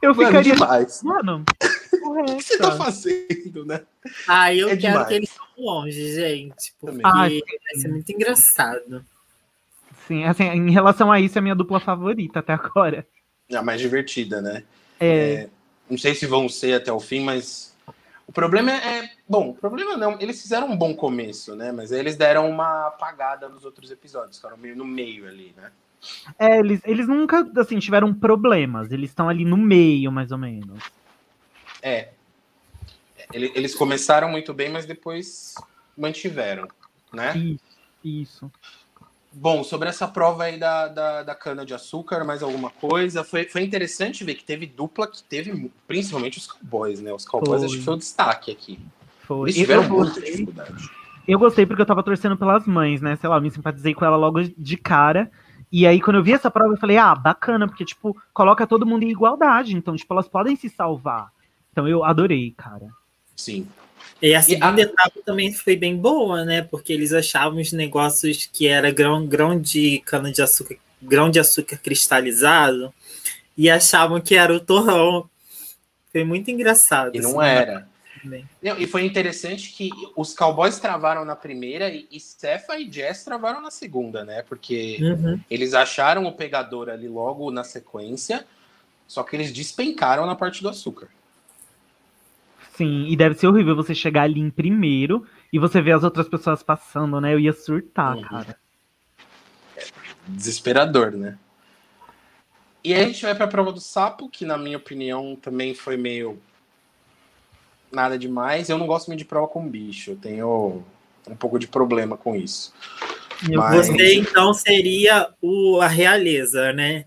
eu 0.02 0.14
mano, 0.14 0.26
ficaria. 0.28 0.52
demais. 0.54 1.02
Mano, 1.02 1.44
O 2.02 2.24
que 2.36 2.42
você 2.42 2.58
tá 2.58 2.64
correto. 2.76 2.84
fazendo, 2.84 3.64
né? 3.64 3.80
Ai, 4.28 4.58
eu 4.62 4.68
É 4.68 4.76
quero 4.76 4.80
demais. 4.92 5.08
que 5.08 5.14
eles 5.14 5.30
vão 5.36 5.64
longe, 5.64 6.14
gente. 6.14 6.74
Porque. 6.80 7.00
Ai, 7.04 7.40
vai 7.72 7.80
ser 7.80 7.88
muito 7.88 8.10
engraçado. 8.12 9.04
Sim, 10.06 10.24
assim, 10.24 10.44
em 10.44 10.70
relação 10.70 11.10
a 11.10 11.18
isso, 11.20 11.38
é 11.38 11.40
a 11.40 11.42
minha 11.42 11.54
dupla 11.54 11.80
favorita 11.80 12.40
até 12.40 12.52
agora. 12.52 13.06
A 13.54 13.62
mais 13.62 13.80
divertida, 13.80 14.40
né? 14.40 14.64
É, 15.00 15.48
Não 15.88 15.98
sei 15.98 16.14
se 16.14 16.26
vão 16.26 16.48
ser 16.48 16.74
até 16.74 16.92
o 16.92 17.00
fim, 17.00 17.20
mas 17.20 17.74
o 18.26 18.32
problema 18.32 18.70
é. 18.72 19.10
Bom, 19.28 19.50
o 19.50 19.54
problema 19.54 19.96
não. 19.96 20.18
Eles 20.20 20.40
fizeram 20.40 20.70
um 20.70 20.76
bom 20.76 20.94
começo, 20.94 21.54
né? 21.54 21.72
Mas 21.72 21.92
aí 21.92 21.98
eles 22.00 22.16
deram 22.16 22.48
uma 22.50 22.86
apagada 22.88 23.48
nos 23.48 23.64
outros 23.64 23.90
episódios, 23.90 24.36
ficaram 24.36 24.56
meio 24.56 24.76
no 24.76 24.84
meio 24.84 25.26
ali, 25.28 25.54
né? 25.56 25.70
é, 26.38 26.58
eles, 26.58 26.80
eles 26.84 27.08
nunca, 27.08 27.46
assim, 27.56 27.78
tiveram 27.78 28.12
problemas. 28.12 28.90
Eles 28.90 29.10
estão 29.10 29.28
ali 29.28 29.44
no 29.44 29.56
meio, 29.56 30.10
mais 30.12 30.32
ou 30.32 30.38
menos. 30.38 30.82
É. 31.82 32.10
Ele- 33.32 33.52
Eles 33.54 33.74
começaram 33.74 34.28
muito 34.28 34.52
bem, 34.52 34.70
mas 34.70 34.86
depois 34.86 35.54
mantiveram, 35.96 36.68
né? 37.12 37.36
Isso, 37.36 37.78
isso. 38.04 38.52
Bom, 39.36 39.64
sobre 39.64 39.88
essa 39.88 40.06
prova 40.06 40.44
aí 40.44 40.58
da, 40.58 40.86
da, 40.88 41.22
da 41.24 41.34
cana-de-açúcar, 41.34 42.24
mais 42.24 42.42
alguma 42.42 42.70
coisa? 42.70 43.24
Foi, 43.24 43.44
foi 43.44 43.62
interessante 43.62 44.22
ver 44.24 44.34
que 44.34 44.44
teve 44.44 44.64
dupla, 44.66 45.06
que 45.08 45.22
teve 45.22 45.70
principalmente 45.88 46.38
os 46.38 46.46
cowboys, 46.46 47.00
né? 47.00 47.12
Os 47.12 47.24
cowboys 47.24 47.60
Foi. 47.60 47.66
acho 47.66 47.78
que 47.78 47.84
foi 47.84 47.94
o 47.94 47.98
destaque 47.98 48.50
aqui. 48.52 48.78
Foi. 49.22 49.50
Eles 49.50 49.56
Eu, 49.56 49.62
tiveram 49.62 49.82
eu 49.82 49.88
muita 49.88 50.04
gostei, 50.14 50.30
dificuldade. 50.30 50.90
eu 51.26 51.38
gostei 51.38 51.66
porque 51.66 51.82
eu 51.82 51.86
tava 51.86 52.02
torcendo 52.02 52.36
pelas 52.36 52.64
mães, 52.66 53.00
né? 53.02 53.16
Sei 53.16 53.28
lá, 53.28 53.36
eu 53.36 53.42
me 53.42 53.50
simpatizei 53.50 53.92
com 53.92 54.04
ela 54.04 54.16
logo 54.16 54.42
de 54.42 54.76
cara. 54.76 55.30
E 55.72 55.86
aí, 55.86 56.00
quando 56.00 56.16
eu 56.16 56.22
vi 56.22 56.32
essa 56.32 56.50
prova, 56.50 56.72
eu 56.74 56.78
falei, 56.78 56.96
ah, 56.96 57.14
bacana, 57.16 57.66
porque, 57.66 57.84
tipo, 57.84 58.16
coloca 58.32 58.64
todo 58.66 58.86
mundo 58.86 59.02
em 59.02 59.10
igualdade. 59.10 59.74
Então, 59.76 59.96
tipo, 59.96 60.12
elas 60.14 60.28
podem 60.28 60.54
se 60.54 60.68
salvar. 60.68 61.32
Então, 61.72 61.88
eu 61.88 62.04
adorei, 62.04 62.52
cara. 62.56 62.86
Sim. 63.34 63.66
E 64.24 64.34
a 64.34 64.40
segunda 64.40 64.80
a- 64.80 64.84
etapa 64.84 65.20
também 65.22 65.52
foi 65.52 65.76
bem 65.76 65.94
boa, 65.98 66.46
né? 66.46 66.62
Porque 66.62 66.94
eles 66.94 67.12
achavam 67.12 67.60
os 67.60 67.72
negócios 67.72 68.48
que 68.50 68.66
era 68.66 68.90
grão, 68.90 69.26
grão 69.26 69.60
de 69.60 70.00
cana 70.00 70.32
de 70.32 70.40
açúcar, 70.40 70.76
grão 71.02 71.28
de 71.30 71.38
açúcar 71.38 71.76
cristalizado 71.76 72.92
e 73.54 73.68
achavam 73.68 74.18
que 74.22 74.34
era 74.34 74.54
o 74.54 74.58
torrão. 74.60 75.28
Foi 76.10 76.24
muito 76.24 76.50
engraçado. 76.50 77.14
E 77.14 77.18
assim, 77.18 77.32
não 77.34 77.42
era. 77.42 77.86
Não, 78.62 78.78
e 78.78 78.86
foi 78.86 79.04
interessante 79.04 79.70
que 79.72 79.90
os 80.16 80.32
Cowboys 80.32 80.78
travaram 80.78 81.22
na 81.26 81.36
primeira 81.36 81.90
e, 81.90 82.08
e 82.10 82.18
Cefa 82.18 82.78
e 82.78 82.90
Jess 82.90 83.24
travaram 83.24 83.60
na 83.60 83.70
segunda, 83.70 84.24
né? 84.24 84.42
Porque 84.42 85.00
Uhum. 85.02 85.38
eles 85.50 85.74
acharam 85.74 86.24
o 86.24 86.32
pegador 86.32 86.88
ali 86.88 87.08
logo 87.08 87.50
na 87.50 87.62
sequência, 87.62 88.46
só 89.06 89.22
que 89.22 89.36
eles 89.36 89.52
despencaram 89.52 90.24
na 90.24 90.34
parte 90.34 90.62
do 90.62 90.70
açúcar. 90.70 91.08
Sim, 92.76 93.06
e 93.06 93.16
deve 93.16 93.36
ser 93.36 93.46
horrível 93.46 93.76
você 93.76 93.94
chegar 93.94 94.22
ali 94.22 94.40
em 94.40 94.50
primeiro 94.50 95.24
e 95.52 95.58
você 95.58 95.80
ver 95.80 95.92
as 95.92 96.02
outras 96.02 96.28
pessoas 96.28 96.62
passando, 96.62 97.20
né? 97.20 97.32
Eu 97.32 97.38
ia 97.38 97.52
surtar, 97.52 98.16
Uhum. 98.16 98.22
cara. 98.22 98.56
Desesperador, 100.26 101.12
né? 101.12 101.38
E 102.82 102.92
aí 102.92 103.02
a 103.02 103.06
gente 103.06 103.22
vai 103.22 103.34
para 103.34 103.44
a 103.44 103.48
prova 103.48 103.72
do 103.72 103.80
sapo, 103.80 104.28
que 104.28 104.44
na 104.44 104.58
minha 104.58 104.76
opinião 104.76 105.36
também 105.36 105.74
foi 105.74 105.96
meio 105.96 106.38
nada 107.92 108.18
demais. 108.18 108.68
Eu 108.68 108.76
não 108.76 108.86
gosto 108.86 109.06
muito 109.06 109.20
de 109.20 109.24
prova 109.24 109.46
com 109.46 109.66
bicho, 109.66 110.10
eu 110.10 110.16
tenho 110.16 110.84
um 111.28 111.36
pouco 111.36 111.58
de 111.58 111.68
problema 111.68 112.16
com 112.16 112.34
isso. 112.34 112.74
Mas... 113.54 113.86
Você 113.88 114.14
então 114.16 114.52
seria 114.52 115.32
o, 115.40 115.80
a 115.80 115.86
realeza, 115.86 116.72
né? 116.72 117.06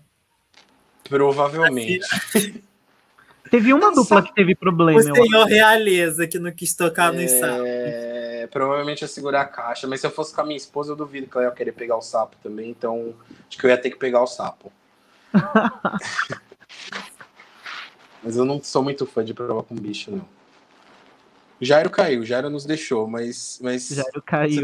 Provavelmente. 1.04 2.00
Teve 3.50 3.72
uma 3.72 3.92
dupla 3.92 4.22
que 4.22 4.34
teve 4.34 4.54
problema. 4.54 5.00
O 5.00 5.02
senhor 5.02 5.46
realeza 5.46 6.26
que 6.26 6.38
não 6.38 6.50
quis 6.50 6.74
tocar 6.74 7.12
no 7.12 7.20
é... 7.20 7.28
sapo. 7.28 7.64
Provavelmente 8.50 9.02
ia 9.02 9.08
segurar 9.08 9.42
a 9.42 9.44
caixa, 9.44 9.86
mas 9.86 10.00
se 10.00 10.06
eu 10.06 10.10
fosse 10.10 10.34
com 10.34 10.40
a 10.40 10.44
minha 10.44 10.56
esposa, 10.56 10.92
eu 10.92 10.96
duvido 10.96 11.26
que 11.26 11.36
ela 11.36 11.46
ia 11.46 11.52
querer 11.52 11.72
pegar 11.72 11.96
o 11.96 12.02
sapo 12.02 12.36
também, 12.42 12.70
então 12.70 13.14
acho 13.46 13.58
que 13.58 13.66
eu 13.66 13.70
ia 13.70 13.76
ter 13.76 13.90
que 13.90 13.98
pegar 13.98 14.22
o 14.22 14.26
sapo. 14.26 14.72
mas 18.24 18.36
eu 18.36 18.44
não 18.44 18.62
sou 18.62 18.82
muito 18.82 19.04
fã 19.06 19.22
de 19.24 19.34
prova 19.34 19.62
com 19.62 19.74
bicho, 19.74 20.10
não. 20.10 20.26
Jairo 21.60 21.90
caiu, 21.90 22.24
Jairo 22.24 22.48
nos 22.48 22.64
deixou, 22.64 23.06
mas. 23.06 23.58
mas 23.62 23.88
Jairo 23.88 24.22
caiu. 24.22 24.62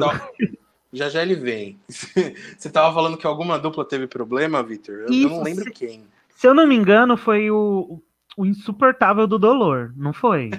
Já 0.93 1.09
já 1.09 1.23
ele 1.23 1.35
vem. 1.35 1.79
Você 2.57 2.71
tava 2.71 2.95
falando 2.95 3.19
que 3.19 3.27
alguma 3.27 3.59
dupla 3.59 3.85
teve 3.85 4.07
problema, 4.07 4.63
Victor? 4.63 5.01
Eu, 5.01 5.13
eu, 5.13 5.29
não 5.29 5.43
lembro 5.43 5.71
quem. 5.73 6.05
Se 6.31 6.47
eu 6.47 6.55
não 6.55 6.67
me 6.67 6.77
engano, 6.77 7.17
foi 7.17 7.51
o, 7.51 8.01
o 8.37 8.45
insuportável 8.45 9.27
do 9.27 9.39
Dolor, 9.39 9.93
não 9.97 10.13
foi? 10.13 10.51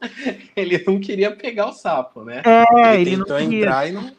ele 0.56 0.82
não 0.86 1.00
queria 1.00 1.34
pegar 1.34 1.68
o 1.68 1.72
sapo, 1.72 2.24
né? 2.24 2.42
É, 2.44 2.94
ele, 3.00 3.10
ele 3.10 3.16
não 3.16 3.26
queria. 3.26 3.58
entrar 3.58 3.88
e 3.88 3.92
não. 3.92 4.12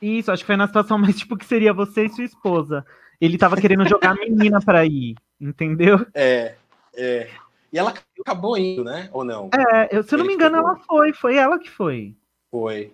Isso, 0.00 0.30
acho 0.30 0.42
que 0.42 0.46
foi 0.46 0.56
na 0.56 0.66
situação 0.66 0.98
mais 0.98 1.18
tipo 1.18 1.36
que 1.36 1.44
seria 1.44 1.72
você 1.72 2.04
e 2.04 2.10
sua 2.10 2.24
esposa. 2.24 2.84
Ele 3.20 3.38
tava 3.38 3.56
querendo 3.56 3.88
jogar 3.88 4.10
a 4.10 4.14
menina 4.14 4.60
para 4.60 4.84
ir, 4.84 5.16
entendeu? 5.40 6.06
É, 6.14 6.54
é. 6.94 7.30
E 7.72 7.78
ela 7.78 7.92
acabou 8.20 8.56
indo, 8.56 8.84
né? 8.84 9.08
Ou 9.12 9.24
não? 9.24 9.50
É, 9.52 9.96
eu, 9.96 10.02
se 10.02 10.14
eu 10.14 10.18
não 10.18 10.26
me 10.26 10.34
engano, 10.34 10.56
ela 10.56 10.76
foi. 10.86 11.12
Foi 11.12 11.36
ela 11.36 11.58
que 11.58 11.70
foi. 11.70 12.14
Foi. 12.50 12.92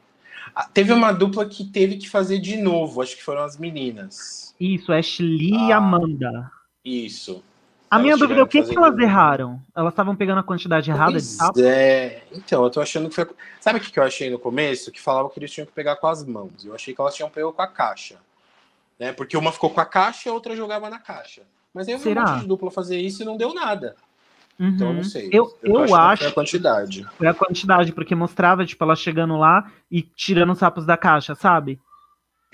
Ah, 0.54 0.66
teve 0.66 0.92
uma 0.92 1.12
dupla 1.12 1.46
que 1.46 1.64
teve 1.64 1.96
que 1.96 2.08
fazer 2.08 2.38
de 2.38 2.56
novo, 2.56 3.00
acho 3.00 3.16
que 3.16 3.22
foram 3.22 3.42
as 3.42 3.56
meninas. 3.56 4.54
Isso, 4.58 4.92
Ashley 4.92 5.54
ah, 5.54 5.68
e 5.68 5.72
Amanda. 5.72 6.50
Isso. 6.84 7.44
A 7.92 7.98
minha 7.98 8.16
dúvida 8.16 8.40
é 8.40 8.42
o 8.42 8.46
que, 8.46 8.62
que 8.62 8.74
elas 8.74 8.98
erraram? 8.98 9.60
Elas 9.76 9.92
estavam 9.92 10.16
pegando 10.16 10.38
a 10.38 10.42
quantidade 10.42 10.90
errada 10.90 11.10
pois 11.10 11.24
de 11.24 11.28
sapo? 11.28 11.60
É, 11.60 12.22
então, 12.32 12.64
eu 12.64 12.70
tô 12.70 12.80
achando 12.80 13.06
que 13.10 13.14
foi. 13.14 13.28
Sabe 13.60 13.78
o 13.78 13.82
que 13.82 13.98
eu 13.98 14.02
achei 14.02 14.30
no 14.30 14.38
começo? 14.38 14.90
Que 14.90 14.98
falavam 14.98 15.30
que 15.30 15.38
eles 15.38 15.50
tinham 15.50 15.66
que 15.66 15.72
pegar 15.72 15.96
com 15.96 16.06
as 16.06 16.24
mãos. 16.24 16.64
Eu 16.64 16.74
achei 16.74 16.94
que 16.94 17.00
elas 17.02 17.14
tinham 17.14 17.28
pego 17.28 17.52
com 17.52 17.60
a 17.60 17.66
caixa. 17.66 18.16
Né? 18.98 19.12
Porque 19.12 19.36
uma 19.36 19.52
ficou 19.52 19.68
com 19.68 19.78
a 19.78 19.84
caixa 19.84 20.26
e 20.26 20.30
a 20.30 20.32
outra 20.32 20.56
jogava 20.56 20.88
na 20.88 20.98
caixa. 20.98 21.42
Mas 21.74 21.86
aí 21.86 21.92
eu 21.92 21.98
vi 21.98 22.04
Será? 22.04 22.22
um 22.22 22.28
monte 22.30 22.40
de 22.40 22.48
dupla 22.48 22.70
fazer 22.70 22.96
isso 22.98 23.20
e 23.20 23.26
não 23.26 23.36
deu 23.36 23.52
nada. 23.52 23.94
Uhum. 24.58 24.68
Então 24.68 24.88
eu 24.88 24.94
não 24.94 25.04
sei. 25.04 25.28
Eu, 25.30 25.54
eu, 25.62 25.84
eu 25.84 25.94
acho. 25.94 26.22
Foi 26.22 26.30
a 26.30 26.34
quantidade. 26.34 27.06
Foi 27.18 27.26
a 27.26 27.34
quantidade, 27.34 27.92
porque 27.92 28.14
mostrava, 28.14 28.64
tipo, 28.64 28.82
ela 28.82 28.96
chegando 28.96 29.36
lá 29.36 29.70
e 29.90 30.00
tirando 30.00 30.52
os 30.52 30.58
sapos 30.58 30.86
da 30.86 30.96
caixa, 30.96 31.34
sabe? 31.34 31.78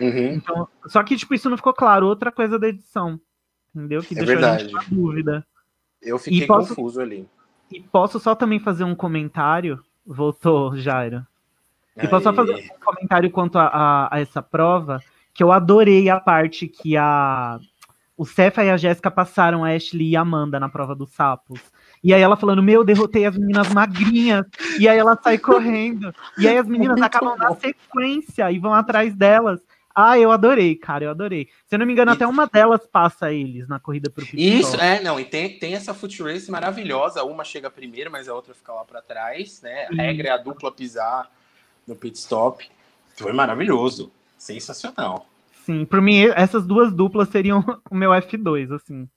Uhum. 0.00 0.32
Então, 0.32 0.68
só 0.88 1.00
que, 1.04 1.16
tipo, 1.16 1.32
isso 1.32 1.48
não 1.48 1.56
ficou 1.56 1.72
claro. 1.72 2.08
Outra 2.08 2.32
coisa 2.32 2.58
da 2.58 2.68
edição. 2.68 3.20
Entendeu? 3.78 4.02
Que 4.02 4.14
é 4.14 4.18
deixou 4.18 4.34
verdade. 4.34 4.64
a 4.64 4.68
gente 4.68 4.88
com 4.88 4.94
dúvida. 4.94 5.46
Eu 6.02 6.18
fiquei 6.18 6.46
posso, 6.46 6.74
confuso 6.74 7.00
ali. 7.00 7.28
E 7.70 7.80
posso 7.80 8.18
só 8.18 8.34
também 8.34 8.58
fazer 8.58 8.82
um 8.82 8.94
comentário? 8.94 9.80
Voltou, 10.04 10.76
Jairo. 10.76 11.24
E 11.96 12.08
posso 12.08 12.24
só 12.24 12.32
fazer 12.32 12.54
um 12.54 12.84
comentário 12.84 13.30
quanto 13.30 13.58
a, 13.58 13.66
a, 13.66 14.16
a, 14.16 14.20
essa 14.20 14.42
prova, 14.42 15.00
que 15.32 15.42
eu 15.42 15.52
adorei 15.52 16.08
a 16.08 16.18
parte 16.18 16.66
que 16.66 16.96
a 16.96 17.58
o 18.16 18.26
Cefa 18.26 18.64
e 18.64 18.70
a 18.70 18.76
Jéssica 18.76 19.12
passaram 19.12 19.64
a 19.64 19.68
Ashley 19.68 20.10
e 20.10 20.16
a 20.16 20.22
Amanda 20.22 20.58
na 20.58 20.68
prova 20.68 20.92
dos 20.92 21.10
sapos. 21.10 21.60
E 22.02 22.12
aí 22.12 22.20
ela 22.20 22.36
falando, 22.36 22.60
meu, 22.60 22.82
derrotei 22.82 23.24
as 23.24 23.38
meninas 23.38 23.72
magrinhas. 23.72 24.44
E 24.80 24.88
aí 24.88 24.98
ela 24.98 25.16
sai 25.22 25.38
correndo. 25.38 26.12
E 26.36 26.48
aí 26.48 26.58
as 26.58 26.66
meninas 26.66 27.00
acabam 27.00 27.36
na 27.38 27.54
sequência 27.54 28.50
e 28.50 28.58
vão 28.58 28.74
atrás 28.74 29.14
delas. 29.14 29.60
Ah, 30.00 30.16
eu 30.16 30.30
adorei, 30.30 30.76
cara, 30.76 31.06
eu 31.06 31.10
adorei. 31.10 31.48
Se 31.66 31.74
eu 31.74 31.78
não 31.80 31.84
me 31.84 31.92
engano, 31.92 32.12
até 32.12 32.24
uma 32.24 32.46
delas 32.46 32.86
passa 32.86 33.32
eles 33.32 33.66
na 33.66 33.80
corrida 33.80 34.08
pro 34.08 34.24
pit 34.24 34.60
Isso, 34.60 34.76
é, 34.76 35.00
não, 35.00 35.18
e 35.18 35.24
tem, 35.24 35.58
tem 35.58 35.74
essa 35.74 35.92
foot 35.92 36.22
race 36.22 36.48
maravilhosa. 36.48 37.24
Uma 37.24 37.42
chega 37.42 37.68
primeiro, 37.68 38.08
mas 38.08 38.28
a 38.28 38.34
outra 38.34 38.54
fica 38.54 38.72
lá 38.72 38.84
para 38.84 39.02
trás, 39.02 39.60
né? 39.60 39.88
A 39.90 39.94
regra 39.96 40.28
é 40.28 40.30
a 40.30 40.36
dupla 40.36 40.70
pisar 40.70 41.28
no 41.84 41.96
pit 41.96 42.16
stop. 42.16 42.64
Foi 43.16 43.32
maravilhoso, 43.32 44.12
sensacional. 44.38 45.26
Sim, 45.66 45.84
por 45.84 46.00
mim, 46.00 46.26
essas 46.36 46.64
duas 46.64 46.92
duplas 46.92 47.28
seriam 47.30 47.64
o 47.90 47.96
meu 47.96 48.12
F2, 48.12 48.72
assim. 48.72 49.08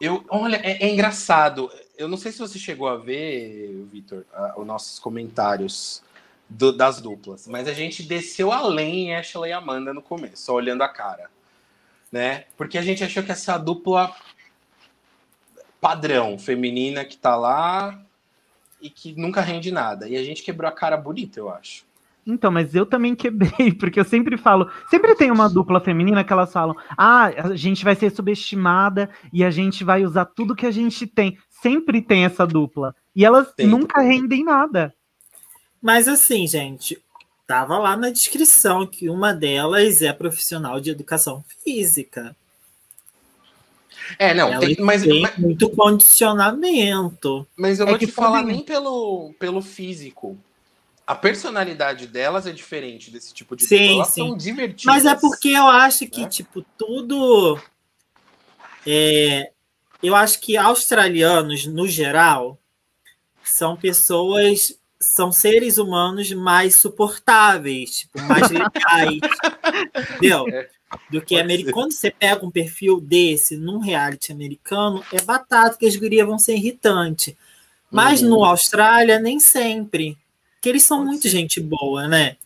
Eu, 0.00 0.24
olha, 0.28 0.56
é, 0.56 0.86
é 0.86 0.92
engraçado. 0.92 1.70
Eu 1.96 2.08
não 2.08 2.16
sei 2.16 2.32
se 2.32 2.40
você 2.40 2.58
chegou 2.58 2.88
a 2.88 2.96
ver, 2.96 3.86
Vitor, 3.92 4.24
os 4.56 4.66
nossos 4.66 4.98
comentários 4.98 6.02
do, 6.48 6.72
das 6.72 7.00
duplas. 7.00 7.46
Mas 7.46 7.68
a 7.68 7.72
gente 7.72 8.02
desceu 8.02 8.52
além 8.52 9.08
em 9.08 9.14
Ashley 9.14 9.50
e 9.50 9.52
Amanda 9.52 9.92
no 9.92 10.02
começo, 10.02 10.44
só 10.44 10.54
olhando 10.54 10.82
a 10.82 10.88
cara. 10.88 11.30
Né? 12.10 12.44
Porque 12.56 12.78
a 12.78 12.82
gente 12.82 13.04
achou 13.04 13.22
que 13.22 13.32
essa 13.32 13.58
dupla 13.58 14.14
padrão, 15.80 16.38
feminina, 16.38 17.04
que 17.04 17.16
tá 17.16 17.36
lá 17.36 18.00
e 18.80 18.88
que 18.88 19.14
nunca 19.20 19.40
rende 19.40 19.70
nada. 19.70 20.08
E 20.08 20.16
a 20.16 20.22
gente 20.22 20.42
quebrou 20.42 20.68
a 20.68 20.72
cara 20.72 20.96
bonita, 20.96 21.38
eu 21.38 21.50
acho. 21.50 21.86
Então, 22.26 22.50
mas 22.50 22.74
eu 22.74 22.84
também 22.84 23.14
quebrei, 23.14 23.72
porque 23.78 23.98
eu 23.98 24.04
sempre 24.04 24.36
falo, 24.36 24.70
sempre 24.90 25.14
tem 25.14 25.30
uma 25.30 25.48
dupla 25.48 25.80
feminina 25.80 26.22
que 26.22 26.32
elas 26.32 26.52
falam, 26.52 26.76
ah, 26.96 27.26
a 27.26 27.56
gente 27.56 27.82
vai 27.84 27.94
ser 27.94 28.10
subestimada 28.10 29.08
e 29.32 29.42
a 29.42 29.50
gente 29.50 29.82
vai 29.82 30.04
usar 30.04 30.26
tudo 30.26 30.54
que 30.54 30.66
a 30.66 30.70
gente 30.70 31.06
tem. 31.06 31.38
Sempre 31.48 32.02
tem 32.02 32.24
essa 32.24 32.46
dupla. 32.46 32.94
E 33.16 33.24
elas 33.24 33.52
nunca 33.58 34.00
rendem 34.00 34.44
nada. 34.44 34.94
Mas 35.80 36.08
assim, 36.08 36.46
gente, 36.46 37.02
tava 37.46 37.78
lá 37.78 37.96
na 37.96 38.10
descrição 38.10 38.86
que 38.86 39.08
uma 39.08 39.32
delas 39.32 40.02
é 40.02 40.12
profissional 40.12 40.80
de 40.80 40.90
educação 40.90 41.44
física. 41.62 42.36
É, 44.18 44.32
não, 44.32 44.58
tem, 44.58 44.76
mas, 44.80 45.02
tem 45.02 45.22
mas, 45.22 45.36
muito 45.36 45.68
condicionamento. 45.70 47.46
Mas 47.56 47.78
eu 47.78 47.86
é 47.86 47.90
vou 47.90 47.98
te 47.98 48.06
falar 48.06 48.42
nem 48.42 48.62
pelo, 48.62 49.34
pelo 49.38 49.60
físico. 49.60 50.38
A 51.06 51.14
personalidade 51.14 52.06
delas 52.06 52.46
é 52.46 52.52
diferente 52.52 53.10
desse 53.10 53.32
tipo 53.32 53.56
de 53.56 53.64
sim, 53.64 53.96
Elas 53.96 54.08
sim. 54.08 54.20
são 54.20 54.36
divertidas. 54.36 54.84
Mas 54.84 55.06
é 55.06 55.14
porque 55.14 55.48
eu 55.48 55.66
acho 55.66 56.06
que, 56.06 56.20
né? 56.20 56.28
tipo, 56.28 56.64
tudo. 56.76 57.58
É, 58.86 59.50
eu 60.02 60.14
acho 60.14 60.38
que 60.40 60.56
australianos, 60.56 61.66
no 61.66 61.88
geral, 61.88 62.58
são 63.42 63.74
pessoas 63.74 64.78
são 65.00 65.30
seres 65.30 65.78
humanos 65.78 66.32
mais 66.32 66.76
suportáveis, 66.76 68.00
tipo, 68.00 68.20
mais 68.22 68.48
legais, 68.50 69.20
entendeu? 70.10 70.48
É, 70.48 70.68
Do 71.10 71.22
que 71.22 71.38
americano. 71.38 71.74
Quando 71.74 71.92
você 71.92 72.10
pega 72.10 72.44
um 72.44 72.50
perfil 72.50 73.00
desse 73.00 73.56
num 73.56 73.78
reality 73.78 74.32
americano, 74.32 75.04
é 75.12 75.20
batata 75.20 75.76
que 75.76 75.86
as 75.86 75.96
gurias 75.96 76.26
vão 76.26 76.38
ser 76.38 76.54
irritante. 76.54 77.36
Mas 77.90 78.22
uhum. 78.22 78.30
no 78.30 78.44
Austrália, 78.44 79.18
nem 79.18 79.38
sempre. 79.38 80.18
Porque 80.54 80.68
eles 80.68 80.82
são 80.82 80.98
Pode 80.98 81.10
muito 81.10 81.22
ser. 81.22 81.28
gente 81.28 81.60
boa, 81.60 82.08
né? 82.08 82.36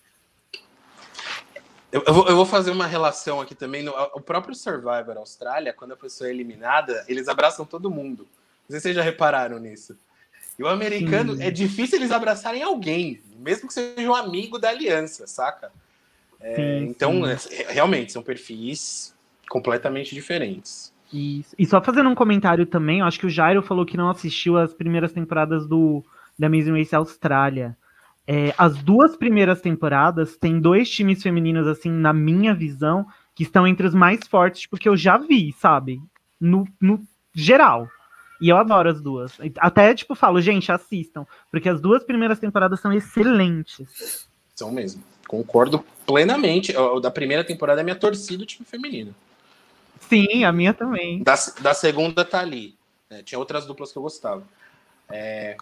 Eu, 1.91 2.03
eu, 2.07 2.15
vou, 2.15 2.29
eu, 2.29 2.37
vou, 2.37 2.47
fazer 2.47 2.71
uma 2.71 2.87
relação 2.87 3.41
aqui 3.41 3.55
também. 3.55 3.83
No, 3.83 3.93
o 4.15 4.21
próprio 4.21 4.55
Survivor 4.55 5.17
Austrália, 5.17 5.73
quando 5.73 5.93
a 5.93 5.97
pessoa 5.97 6.29
é 6.29 6.33
eliminada, 6.33 7.05
eles 7.09 7.29
abraçam 7.29 7.67
todo 7.67 7.91
mundo. 7.91 8.23
Não 8.23 8.71
sei 8.71 8.79
se 8.79 8.83
vocês 8.85 8.97
já 8.97 9.03
repararam 9.03 9.59
nisso. 9.59 9.97
E 10.59 10.63
o 10.63 10.69
americano, 10.69 11.37
Sim. 11.37 11.43
é 11.43 11.51
difícil 11.51 11.99
eles 11.99 12.11
abraçarem 12.11 12.63
alguém, 12.63 13.21
mesmo 13.39 13.69
que 13.69 13.75
seja 13.75 14.09
um 14.09 14.15
amigo 14.15 14.59
da 14.59 14.69
aliança, 14.69 15.27
saca? 15.27 15.73
É, 16.41 16.55
sim, 16.57 16.85
então, 16.89 17.39
sim. 17.39 17.55
É, 17.55 17.73
realmente, 17.73 18.13
são 18.13 18.23
perfis 18.23 19.15
completamente 19.49 20.15
diferentes. 20.15 20.93
Isso. 21.13 21.55
E 21.59 21.67
só 21.67 21.81
fazendo 21.83 22.09
um 22.09 22.15
comentário 22.15 22.65
também, 22.65 23.01
eu 23.01 23.07
acho 23.07 23.21
que 23.21 23.27
o 23.27 23.31
Jairo 23.31 23.63
falou 23.63 23.85
que 23.85 23.97
não 23.97 24.09
assistiu 24.09 24.57
as 24.57 24.73
primeiras 24.73 25.13
temporadas 25.13 25.67
do 25.67 26.03
da 26.39 26.47
Amazing 26.47 26.79
Race 26.79 26.95
Austrália. 26.95 27.77
É, 28.27 28.55
as 28.57 28.77
duas 28.83 29.17
primeiras 29.17 29.61
temporadas 29.61 30.37
tem 30.37 30.61
dois 30.61 30.89
times 30.89 31.23
femininos, 31.23 31.67
assim, 31.67 31.91
na 31.91 32.13
minha 32.13 32.55
visão, 32.55 33.07
que 33.35 33.43
estão 33.43 33.67
entre 33.67 33.87
os 33.87 33.95
mais 33.95 34.27
fortes, 34.27 34.67
porque 34.67 34.89
eu 34.89 34.97
já 34.97 35.19
vi, 35.19 35.53
sabe? 35.59 36.01
No, 36.41 36.67
no 36.81 37.01
geral. 37.35 37.89
E 38.43 38.49
eu 38.49 38.57
adoro 38.57 38.91
as 38.91 39.01
duas. 39.01 39.39
Até, 39.59 39.95
tipo, 39.95 40.17
falo, 40.17 40.41
gente, 40.41 40.73
assistam. 40.73 41.25
Porque 41.49 41.69
as 41.69 41.81
duas 41.81 42.03
primeiras 42.03 42.41
temporadas 42.41 42.81
são 42.81 42.93
excelentes. 42.93 44.27
São 44.53 44.73
mesmo. 44.73 45.01
Concordo 45.29 45.85
plenamente. 46.05 46.77
O 46.77 46.99
da 46.99 47.09
primeira 47.09 47.45
temporada 47.45 47.83
é 47.83 47.85
minha 47.85 47.95
torcida, 47.95 48.43
o 48.43 48.47
time 48.47 48.67
feminino. 48.67 49.15
Sim, 50.01 50.43
a 50.43 50.51
minha 50.51 50.75
também. 50.75 51.23
Da, 51.23 51.37
da 51.61 51.73
segunda 51.73 52.25
tá 52.25 52.41
ali. 52.41 52.75
É, 53.09 53.23
tinha 53.23 53.39
outras 53.39 53.65
duplas 53.65 53.93
que 53.93 53.99
eu 53.99 54.03
gostava. 54.03 54.43
É, 55.09 55.57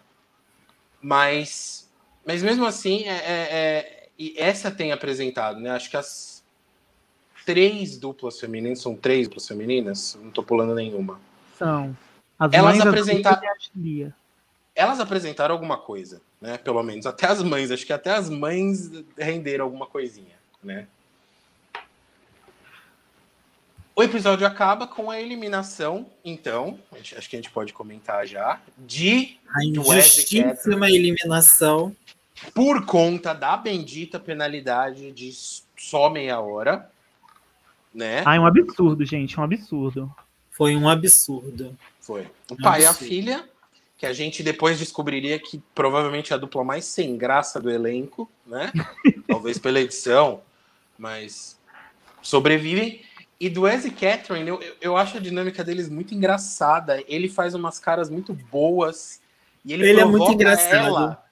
mas, 1.03 1.87
mas 2.27 2.43
mesmo 2.43 2.65
assim, 2.65 3.05
é, 3.05 3.13
é, 3.13 3.49
é, 3.53 4.09
e 4.19 4.35
essa 4.39 4.71
tem 4.71 4.91
apresentado, 4.91 5.61
né? 5.61 5.69
Acho 5.69 5.91
que 5.91 5.99
as 5.99 6.43
três 7.45 7.99
duplas 7.99 8.41
femininas, 8.41 8.81
são 8.81 8.97
três 8.97 9.29
duplas 9.29 9.47
femininas, 9.47 10.19
não 10.23 10.31
tô 10.31 10.43
pulando 10.43 10.75
nenhuma 10.75 11.21
São. 11.59 11.95
As 12.41 12.53
Elas 12.53 12.71
mães, 12.73 12.81
as 12.81 12.87
apresenta- 12.89 13.37
filhas 13.39 13.53
a 13.55 13.81
Tia. 13.81 14.15
Elas 14.75 14.99
apresentaram 14.99 15.55
alguma 15.55 15.77
coisa, 15.77 16.23
né? 16.41 16.57
Pelo 16.57 16.83
menos. 16.83 17.05
Até 17.05 17.27
as 17.27 17.43
mães. 17.43 17.71
Acho 17.71 17.85
que 17.85 17.93
até 17.93 18.11
as 18.13 18.31
mães 18.31 18.91
renderam 19.19 19.67
alguma 19.67 19.87
coisinha, 19.87 20.35
né? 20.65 20.87
O 23.95 24.03
episódio 24.03 24.47
acaba 24.47 24.87
com 24.87 25.11
a 25.11 25.21
eliminação, 25.21 26.07
então, 26.25 26.79
acho 26.99 27.29
que 27.29 27.37
a 27.37 27.39
gente 27.39 27.51
pode 27.51 27.73
comentar 27.75 28.27
já, 28.27 28.59
de 28.79 29.37
A 29.55 29.63
injustíssima 29.63 30.89
eliminação. 30.89 31.95
por 32.55 32.87
conta 32.87 33.35
da 33.35 33.59
bendita 33.59 34.19
penalidade 34.19 35.13
de 35.13 35.31
só 35.77 36.09
meia 36.09 36.41
hora, 36.41 36.91
né? 37.93 38.23
Ai, 38.25 38.39
um 38.39 38.47
absurdo, 38.47 39.05
gente, 39.05 39.39
um 39.39 39.43
absurdo. 39.43 40.11
Foi 40.51 40.75
um 40.77 40.89
absurdo. 40.89 41.77
Foi. 42.11 42.29
O 42.51 42.57
pai 42.57 42.83
e 42.83 42.87
a 42.87 42.93
filha, 42.93 43.49
que 43.97 44.05
a 44.05 44.13
gente 44.13 44.43
depois 44.43 44.81
descobriria 44.81 45.39
que 45.39 45.63
provavelmente 45.73 46.33
é 46.33 46.35
a 46.35 46.39
dupla 46.39 46.65
mais 46.65 46.85
sem 46.85 47.17
graça 47.17 47.61
do 47.61 47.71
elenco, 47.71 48.29
né? 48.45 48.73
Talvez 49.29 49.59
pela 49.59 49.79
edição, 49.79 50.43
mas 50.99 51.57
sobrevivem. 52.21 53.03
E 53.39 53.49
do 53.49 53.63
Wes 53.63 53.85
e 53.85 53.93
Catherine, 53.93 54.49
eu, 54.49 54.61
eu- 54.81 54.97
acho 54.97 55.19
a 55.19 55.21
dinâmica 55.21 55.63
deles 55.63 55.89
muito 55.89 56.13
engraçada. 56.13 57.01
Ele 57.07 57.29
faz 57.29 57.55
umas 57.55 57.79
caras 57.79 58.11
muito 58.11 58.35
boas. 58.35 59.21
E 59.65 59.73
ele, 59.73 59.89
Ele 59.89 60.01
é 60.01 60.05
muito 60.05 60.17
provoca 60.17 60.35
engraçado. 60.35 60.75
Ela. 60.75 61.25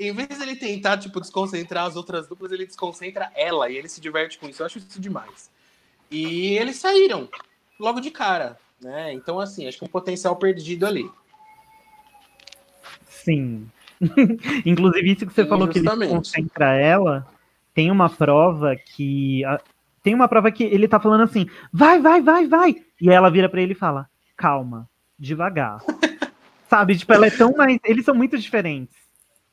Em 0.00 0.12
vez 0.12 0.28
de 0.30 0.42
ele 0.42 0.56
tentar, 0.56 0.96
tipo, 0.96 1.20
desconcentrar 1.20 1.84
as 1.84 1.96
outras 1.96 2.26
duplas, 2.26 2.50
ele 2.50 2.64
desconcentra 2.66 3.30
ela 3.36 3.68
e 3.68 3.76
ele 3.76 3.88
se 3.90 4.00
diverte 4.00 4.38
com 4.38 4.48
isso. 4.48 4.62
Eu 4.62 4.66
acho 4.66 4.78
isso 4.78 4.98
demais. 4.98 5.50
E 6.10 6.56
eles 6.56 6.76
saíram 6.76 7.28
logo 7.78 8.00
de 8.00 8.10
cara, 8.10 8.58
né? 8.84 9.12
Então, 9.14 9.40
assim, 9.40 9.66
acho 9.66 9.78
que 9.78 9.84
um 9.84 9.88
potencial 9.88 10.36
perdido 10.36 10.86
ali. 10.86 11.10
Sim. 13.08 13.66
Inclusive, 14.66 15.12
isso 15.12 15.26
que 15.26 15.32
você 15.32 15.42
Sim, 15.44 15.48
falou 15.48 15.66
que 15.66 15.78
ele 15.78 15.86
justamente. 15.86 16.10
concentra 16.10 16.74
ela, 16.74 17.26
tem 17.72 17.90
uma 17.90 18.10
prova 18.10 18.76
que. 18.76 19.42
a- 19.46 19.60
Tem 20.02 20.14
uma 20.14 20.28
prova 20.28 20.52
que 20.52 20.62
ele 20.64 20.86
tá 20.86 21.00
falando 21.00 21.22
assim, 21.22 21.48
vai, 21.72 21.98
vai, 21.98 22.20
vai, 22.20 22.46
vai. 22.46 22.84
E 23.00 23.08
ela 23.08 23.30
vira 23.30 23.48
pra 23.48 23.62
ele 23.62 23.72
e 23.72 23.76
fala, 23.76 24.06
calma, 24.36 24.86
devagar. 25.18 25.82
Sabe, 26.68 26.98
tipo, 26.98 27.12
ela 27.12 27.26
é 27.26 27.30
tão 27.30 27.52
mais. 27.56 27.78
Eles 27.84 28.04
são 28.04 28.14
muito 28.14 28.36
diferentes. 28.36 28.94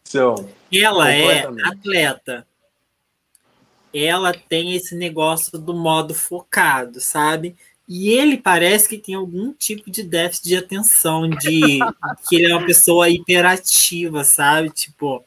São. 0.03 0.35
Ela 0.71 1.13
é 1.13 1.45
atleta. 1.63 2.45
Ela 3.93 4.33
tem 4.33 4.73
esse 4.73 4.95
negócio 4.95 5.57
do 5.59 5.73
modo 5.73 6.13
focado, 6.13 6.99
sabe? 6.99 7.55
E 7.93 8.09
ele 8.11 8.37
parece 8.37 8.87
que 8.87 8.97
tem 8.97 9.15
algum 9.15 9.51
tipo 9.51 9.91
de 9.91 10.01
déficit 10.01 10.47
de 10.47 10.55
atenção, 10.55 11.29
de 11.29 11.77
que 12.29 12.37
ele 12.37 12.49
é 12.49 12.55
uma 12.55 12.65
pessoa 12.65 13.09
hiperativa, 13.09 14.23
sabe? 14.23 14.69
Tipo. 14.69 15.25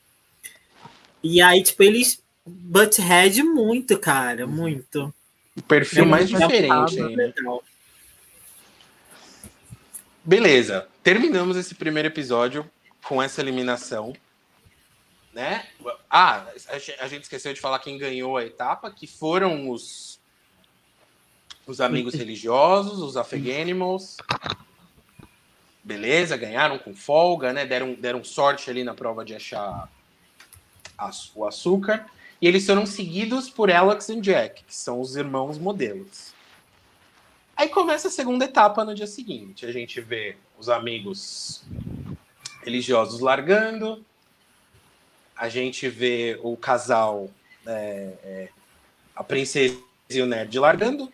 E 1.22 1.42
aí, 1.42 1.62
tipo, 1.62 1.82
eles 1.82 2.22
butthead 2.46 3.42
muito, 3.42 3.98
cara, 3.98 4.46
muito. 4.46 5.12
O 5.54 5.60
perfil 5.60 6.04
É 6.04 6.06
mais 6.06 6.26
diferente 6.26 7.02
aí, 7.02 7.14
né? 7.14 7.34
Beleza. 10.24 10.88
Terminamos 11.02 11.58
esse 11.58 11.74
primeiro 11.74 12.08
episódio 12.08 12.64
com 13.02 13.22
essa 13.22 13.42
eliminação. 13.42 14.14
Né? 15.34 15.66
Ah, 16.08 16.46
a 16.98 17.08
gente 17.08 17.24
esqueceu 17.24 17.52
de 17.52 17.60
falar 17.60 17.78
quem 17.80 17.98
ganhou 17.98 18.38
a 18.38 18.44
etapa, 18.46 18.90
que 18.90 19.06
foram 19.06 19.68
os, 19.68 20.18
os 21.66 21.80
amigos 21.80 22.14
religiosos, 22.14 23.00
os 23.00 23.16
Afeganimals. 23.16 24.16
Beleza, 25.82 26.36
ganharam 26.36 26.78
com 26.78 26.94
folga, 26.94 27.52
né? 27.52 27.66
Deram, 27.66 27.94
deram 27.94 28.24
sorte 28.24 28.70
ali 28.70 28.84
na 28.84 28.94
prova 28.94 29.24
de 29.24 29.34
achar 29.34 29.88
aç- 30.96 31.30
o 31.34 31.44
açúcar. 31.46 32.06
E 32.40 32.46
eles 32.46 32.66
foram 32.66 32.86
seguidos 32.86 33.48
por 33.50 33.70
Alex 33.70 34.08
e 34.08 34.20
Jack, 34.20 34.64
que 34.64 34.74
são 34.74 35.00
os 35.00 35.16
irmãos 35.16 35.58
modelos. 35.58 36.32
Aí 37.56 37.68
começa 37.68 38.08
a 38.08 38.10
segunda 38.10 38.44
etapa 38.46 38.84
no 38.84 38.94
dia 38.94 39.06
seguinte. 39.06 39.64
A 39.64 39.72
gente 39.72 40.00
vê 40.00 40.36
os 40.58 40.68
amigos 40.68 41.62
religiosos 42.62 43.20
largando. 43.20 44.04
A 45.36 45.48
gente 45.48 45.88
vê 45.88 46.38
o 46.42 46.56
casal, 46.56 47.30
é, 47.66 48.14
é, 48.22 48.48
a 49.14 49.22
princesa 49.22 49.78
e 50.10 50.20
o 50.20 50.26
nerd 50.26 50.58
largando. 50.58 51.12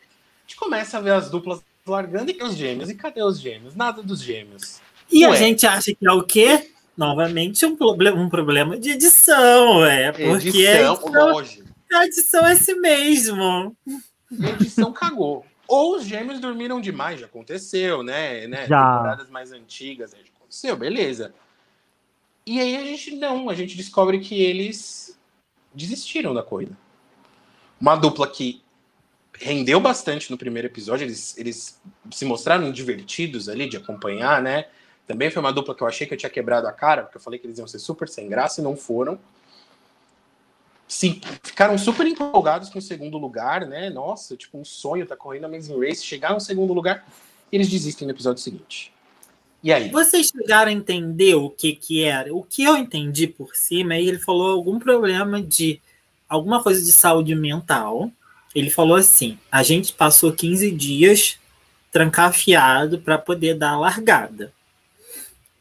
A 0.51 0.53
gente 0.53 0.57
começa 0.57 0.99
a 0.99 1.01
ver 1.01 1.13
as 1.13 1.31
duplas 1.31 1.63
largando 1.87 2.33
e 2.33 2.43
os 2.43 2.57
gêmeos. 2.57 2.91
E 2.91 2.95
cadê 2.97 3.23
os 3.23 3.39
gêmeos? 3.39 3.77
Nada 3.77 4.03
dos 4.03 4.21
gêmeos. 4.21 4.81
E 5.09 5.25
a 5.25 5.33
gente 5.37 5.65
acha 5.65 5.95
que 5.95 6.05
é 6.05 6.11
o 6.11 6.25
quê? 6.25 6.73
Novamente 6.97 7.65
um, 7.65 7.77
proble 7.77 8.11
um 8.11 8.29
problema 8.29 8.77
de 8.77 8.91
edição, 8.91 9.85
é. 9.87 10.11
Porque 10.11 10.49
Edição, 10.49 10.93
a 10.93 11.41
edição, 11.41 11.65
a 11.93 12.05
edição 12.05 12.47
é 12.47 12.53
esse 12.53 12.75
mesmo. 12.75 13.77
A 14.43 14.49
edição 14.51 14.93
cagou. 14.93 15.47
Ou 15.69 15.95
os 15.95 16.05
gêmeos 16.05 16.41
dormiram 16.41 16.81
demais, 16.81 17.21
já 17.21 17.27
aconteceu, 17.27 18.03
né? 18.03 18.49
né? 18.49 18.67
Já. 18.67 18.97
Temporadas 18.97 19.31
mais 19.31 19.53
antigas, 19.53 20.11
já 20.11 20.19
aconteceu, 20.37 20.77
beleza. 20.77 21.33
E 22.45 22.61
aí 22.61 22.77
a 22.77 22.85
gente 22.85 23.15
não, 23.15 23.49
a 23.49 23.55
gente 23.55 23.77
descobre 23.77 24.19
que 24.19 24.43
eles 24.43 25.17
desistiram 25.73 26.35
da 26.35 26.43
corrida. 26.43 26.77
Uma 27.81 27.95
dupla 27.95 28.27
que 28.27 28.61
rendeu 29.40 29.81
bastante 29.81 30.31
no 30.31 30.37
primeiro 30.37 30.68
episódio, 30.68 31.05
eles, 31.05 31.37
eles 31.38 31.81
se 32.12 32.24
mostraram 32.24 32.70
divertidos 32.70 33.48
ali 33.48 33.68
de 33.68 33.76
acompanhar, 33.76 34.42
né? 34.42 34.66
Também 35.07 35.31
foi 35.31 35.40
uma 35.40 35.53
dupla 35.53 35.74
que 35.74 35.83
eu 35.83 35.88
achei 35.88 36.07
que 36.07 36.14
eu 36.14 36.18
tinha 36.18 36.31
quebrado 36.31 36.68
a 36.68 36.72
cara, 36.72 37.03
porque 37.03 37.16
eu 37.16 37.20
falei 37.20 37.38
que 37.38 37.46
eles 37.46 37.59
iam 37.59 37.66
ser 37.66 37.79
super 37.79 38.09
sem 38.09 38.29
graça 38.29 38.61
e 38.61 38.64
não 38.64 38.76
foram. 38.76 39.18
Sim, 40.87 41.20
ficaram 41.42 41.79
super 41.79 42.07
empolgados 42.07 42.68
com 42.68 42.79
o 42.79 42.83
segundo 42.83 43.16
lugar, 43.16 43.66
né? 43.66 43.88
Nossa, 43.90 44.37
tipo, 44.37 44.59
um 44.59 44.64
sonho 44.64 45.07
tá 45.07 45.16
correndo 45.16 45.46
Amazing 45.46 45.81
Race, 45.81 46.05
chegar 46.05 46.35
no 46.35 46.40
segundo 46.40 46.72
lugar, 46.72 47.07
eles 47.50 47.68
desistem 47.68 48.07
no 48.07 48.12
episódio 48.12 48.42
seguinte. 48.42 48.92
E 49.62 49.72
aí? 49.72 49.90
Vocês 49.90 50.29
chegaram 50.29 50.70
a 50.70 50.74
entender 50.74 51.35
o 51.35 51.50
que 51.50 51.74
que 51.74 52.03
era? 52.03 52.35
O 52.35 52.42
que 52.42 52.64
eu 52.64 52.76
entendi 52.76 53.26
por 53.26 53.55
cima 53.55 53.94
é 53.94 54.00
que 54.00 54.09
ele 54.09 54.18
falou 54.18 54.50
algum 54.50 54.79
problema 54.79 55.42
de 55.42 55.81
alguma 56.29 56.62
coisa 56.62 56.83
de 56.83 56.92
saúde 56.92 57.35
mental. 57.35 58.11
Ele 58.55 58.71
falou 58.71 58.97
assim: 58.97 59.39
a 59.51 59.63
gente 59.63 59.93
passou 59.93 60.33
15 60.33 60.71
dias 60.71 61.39
trancafiado 61.93 62.99
para 63.01 63.19
poder 63.19 63.55
dar 63.55 63.71
a 63.71 63.79
largada. 63.79 64.53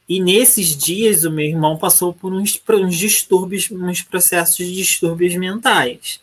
E 0.08 0.20
nesses 0.20 0.76
dias 0.76 1.24
o 1.24 1.32
meu 1.32 1.46
irmão 1.46 1.78
passou 1.78 2.14
por 2.14 2.34
uns, 2.34 2.58
por 2.58 2.76
uns 2.76 2.96
distúrbios, 2.98 3.70
uns 3.70 4.02
processos 4.02 4.58
de 4.58 4.74
distúrbios 4.76 5.36
mentais. 5.36 6.20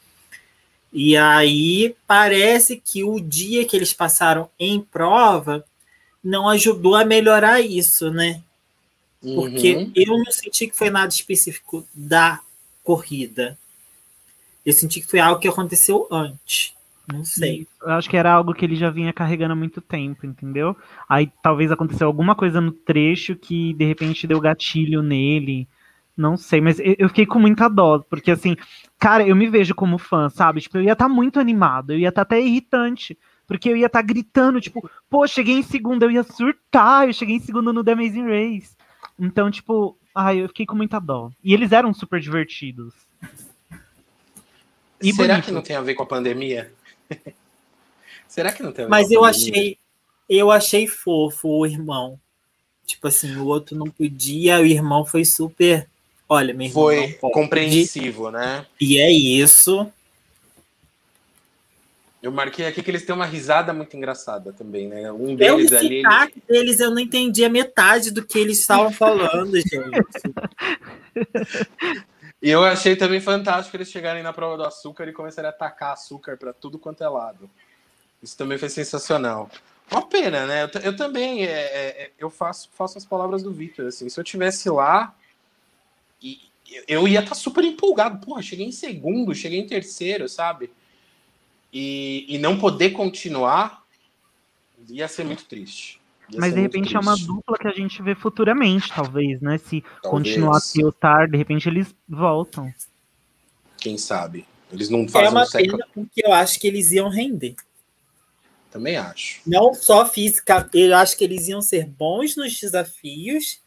E 0.92 1.16
aí 1.16 1.94
parece 2.06 2.80
que 2.84 3.04
o 3.04 3.20
dia 3.20 3.64
que 3.64 3.76
eles 3.76 3.92
passaram 3.92 4.48
em 4.58 4.80
prova 4.80 5.64
não 6.22 6.48
ajudou 6.48 6.96
a 6.96 7.04
melhorar 7.04 7.60
isso, 7.60 8.10
né? 8.10 8.40
Porque 9.20 9.76
Uhum. 9.76 9.92
eu 9.94 10.18
não 10.18 10.32
senti 10.32 10.66
que 10.68 10.76
foi 10.76 10.90
nada 10.90 11.12
específico 11.12 11.86
da 11.94 12.40
corrida. 12.82 13.58
Eu 14.66 14.72
senti 14.72 15.00
que 15.00 15.06
foi 15.06 15.20
algo 15.20 15.40
que 15.40 15.46
aconteceu 15.46 16.08
antes. 16.10 16.74
Não 17.12 17.24
sei. 17.24 17.68
Eu 17.80 17.90
acho 17.90 18.10
que 18.10 18.16
era 18.16 18.32
algo 18.32 18.52
que 18.52 18.64
ele 18.64 18.74
já 18.74 18.90
vinha 18.90 19.12
carregando 19.12 19.52
há 19.52 19.56
muito 19.56 19.80
tempo, 19.80 20.26
entendeu? 20.26 20.76
Aí 21.08 21.30
talvez 21.40 21.70
aconteceu 21.70 22.08
alguma 22.08 22.34
coisa 22.34 22.60
no 22.60 22.72
trecho 22.72 23.36
que 23.36 23.72
de 23.74 23.84
repente 23.84 24.26
deu 24.26 24.40
gatilho 24.40 25.02
nele. 25.02 25.68
Não 26.16 26.36
sei, 26.36 26.60
mas 26.60 26.80
eu 26.80 27.08
fiquei 27.08 27.26
com 27.26 27.38
muita 27.38 27.68
dó, 27.68 28.00
porque 28.00 28.30
assim, 28.30 28.56
cara, 28.98 29.24
eu 29.24 29.36
me 29.36 29.48
vejo 29.48 29.74
como 29.74 29.98
fã, 29.98 30.28
sabe? 30.28 30.62
Tipo, 30.62 30.78
eu 30.78 30.82
ia 30.82 30.94
estar 30.94 31.08
muito 31.08 31.38
animado, 31.38 31.92
eu 31.92 31.98
ia 31.98 32.08
estar 32.08 32.22
até 32.22 32.40
irritante, 32.40 33.16
porque 33.46 33.68
eu 33.68 33.76
ia 33.76 33.86
estar 33.86 34.02
gritando, 34.02 34.60
tipo, 34.60 34.90
pô, 35.08 35.26
cheguei 35.26 35.58
em 35.58 35.62
segundo, 35.62 36.02
eu 36.02 36.10
ia 36.10 36.22
surtar, 36.22 37.06
eu 37.06 37.12
cheguei 37.12 37.36
em 37.36 37.40
segundo 37.40 37.72
no 37.72 37.84
The 37.84 37.92
Amazing 37.92 38.26
Race. 38.26 38.74
Então, 39.18 39.50
tipo, 39.50 39.96
ai, 40.14 40.38
eu 40.38 40.48
fiquei 40.48 40.66
com 40.66 40.74
muita 40.74 40.98
dó. 40.98 41.30
E 41.44 41.52
eles 41.52 41.70
eram 41.70 41.92
super 41.92 42.18
divertidos. 42.18 42.94
E 45.02 45.12
Será 45.12 45.34
bonito. 45.34 45.44
que 45.46 45.50
não 45.52 45.62
tem 45.62 45.76
a 45.76 45.80
ver 45.80 45.94
com 45.94 46.02
a 46.02 46.06
pandemia? 46.06 46.72
Será 48.28 48.52
que 48.52 48.62
não 48.62 48.72
tem 48.72 48.84
a 48.84 48.88
ver 48.88 48.90
Mas 48.90 49.08
com 49.08 49.12
a 49.12 49.16
eu 49.16 49.20
pandemia? 49.22 49.50
achei, 49.52 49.78
eu 50.28 50.50
achei 50.50 50.86
fofo 50.86 51.48
o 51.48 51.66
irmão. 51.66 52.18
Tipo 52.86 53.08
assim, 53.08 53.34
o 53.36 53.46
outro 53.46 53.76
não 53.76 53.88
podia, 53.90 54.60
o 54.60 54.64
irmão 54.66 55.04
foi 55.04 55.24
super. 55.24 55.88
Olha, 56.28 56.52
meu 56.54 56.66
irmão 56.66 56.82
Foi 56.84 56.96
não 57.00 57.12
pode. 57.14 57.34
compreensivo, 57.34 58.30
né? 58.30 58.64
E 58.80 58.98
é 59.00 59.10
isso. 59.10 59.90
Eu 62.22 62.32
marquei 62.32 62.66
aqui 62.66 62.82
que 62.82 62.90
eles 62.90 63.04
têm 63.04 63.14
uma 63.14 63.26
risada 63.26 63.72
muito 63.72 63.96
engraçada 63.96 64.52
também, 64.52 64.88
né? 64.88 65.12
Um 65.12 65.36
Eu 65.38 65.56
deles 65.58 65.70
o 65.70 65.76
ali. 65.76 65.94
ele- 65.96 66.42
deles, 66.48 66.80
eu 66.80 66.90
não 66.90 66.98
entendi 66.98 67.44
a 67.44 67.48
metade 67.48 68.10
do 68.10 68.24
que 68.26 68.38
eles 68.38 68.58
estavam 68.58 68.90
falando, 68.92 69.52
gente. 69.62 69.70
E 72.46 72.50
eu 72.50 72.62
achei 72.62 72.94
também 72.94 73.20
fantástico 73.20 73.76
eles 73.76 73.90
chegarem 73.90 74.22
na 74.22 74.32
prova 74.32 74.56
do 74.56 74.62
açúcar 74.62 75.08
e 75.08 75.12
começarem 75.12 75.48
a 75.48 75.52
atacar 75.52 75.94
açúcar 75.94 76.36
para 76.36 76.52
tudo 76.52 76.78
quanto 76.78 77.02
é 77.02 77.08
lado. 77.08 77.50
Isso 78.22 78.36
também 78.36 78.56
foi 78.56 78.68
sensacional. 78.68 79.50
Uma 79.90 80.06
pena, 80.06 80.46
né? 80.46 80.62
Eu, 80.62 80.80
eu 80.82 80.96
também, 80.96 81.44
é, 81.44 81.50
é, 81.50 82.12
eu 82.16 82.30
faço, 82.30 82.70
faço 82.72 82.98
as 82.98 83.04
palavras 83.04 83.42
do 83.42 83.52
Victor, 83.52 83.88
assim, 83.88 84.08
se 84.08 84.20
eu 84.20 84.22
tivesse 84.22 84.70
lá, 84.70 85.12
e, 86.22 86.38
eu 86.86 87.08
ia 87.08 87.18
estar 87.18 87.30
tá 87.30 87.34
super 87.34 87.64
empolgado. 87.64 88.24
Porra, 88.24 88.40
cheguei 88.40 88.66
em 88.66 88.70
segundo, 88.70 89.34
cheguei 89.34 89.58
em 89.58 89.66
terceiro, 89.66 90.28
sabe? 90.28 90.70
E, 91.72 92.26
e 92.28 92.38
não 92.38 92.60
poder 92.60 92.90
continuar 92.90 93.84
ia 94.88 95.08
ser 95.08 95.24
muito 95.24 95.46
triste. 95.46 96.00
Ia 96.30 96.40
Mas 96.40 96.54
de 96.54 96.60
repente 96.60 96.88
triste. 96.88 96.96
é 96.96 97.00
uma 97.00 97.16
dupla 97.16 97.58
que 97.58 97.68
a 97.68 97.72
gente 97.72 98.02
vê 98.02 98.14
futuramente, 98.14 98.92
talvez, 98.92 99.40
né? 99.40 99.58
Se 99.58 99.82
talvez. 100.02 100.10
continuar 100.10 100.58
a 100.58 100.92
tar, 100.92 101.28
de 101.28 101.36
repente 101.36 101.68
eles 101.68 101.94
voltam. 102.08 102.72
Quem 103.78 103.96
sabe? 103.96 104.46
Eles 104.72 104.90
não 104.90 105.06
fazem 105.08 105.28
É 105.28 105.30
uma 105.30 105.46
pena 105.48 105.86
porque 105.94 106.22
eu 106.24 106.32
acho 106.32 106.58
que 106.58 106.66
eles 106.66 106.90
iam 106.90 107.08
render. 107.08 107.54
Também 108.70 108.96
acho. 108.96 109.40
Não 109.46 109.72
só 109.72 110.04
física, 110.06 110.68
eu 110.74 110.94
acho 110.96 111.16
que 111.16 111.24
eles 111.24 111.48
iam 111.48 111.62
ser 111.62 111.86
bons 111.86 112.36
nos 112.36 112.58
desafios 112.58 113.60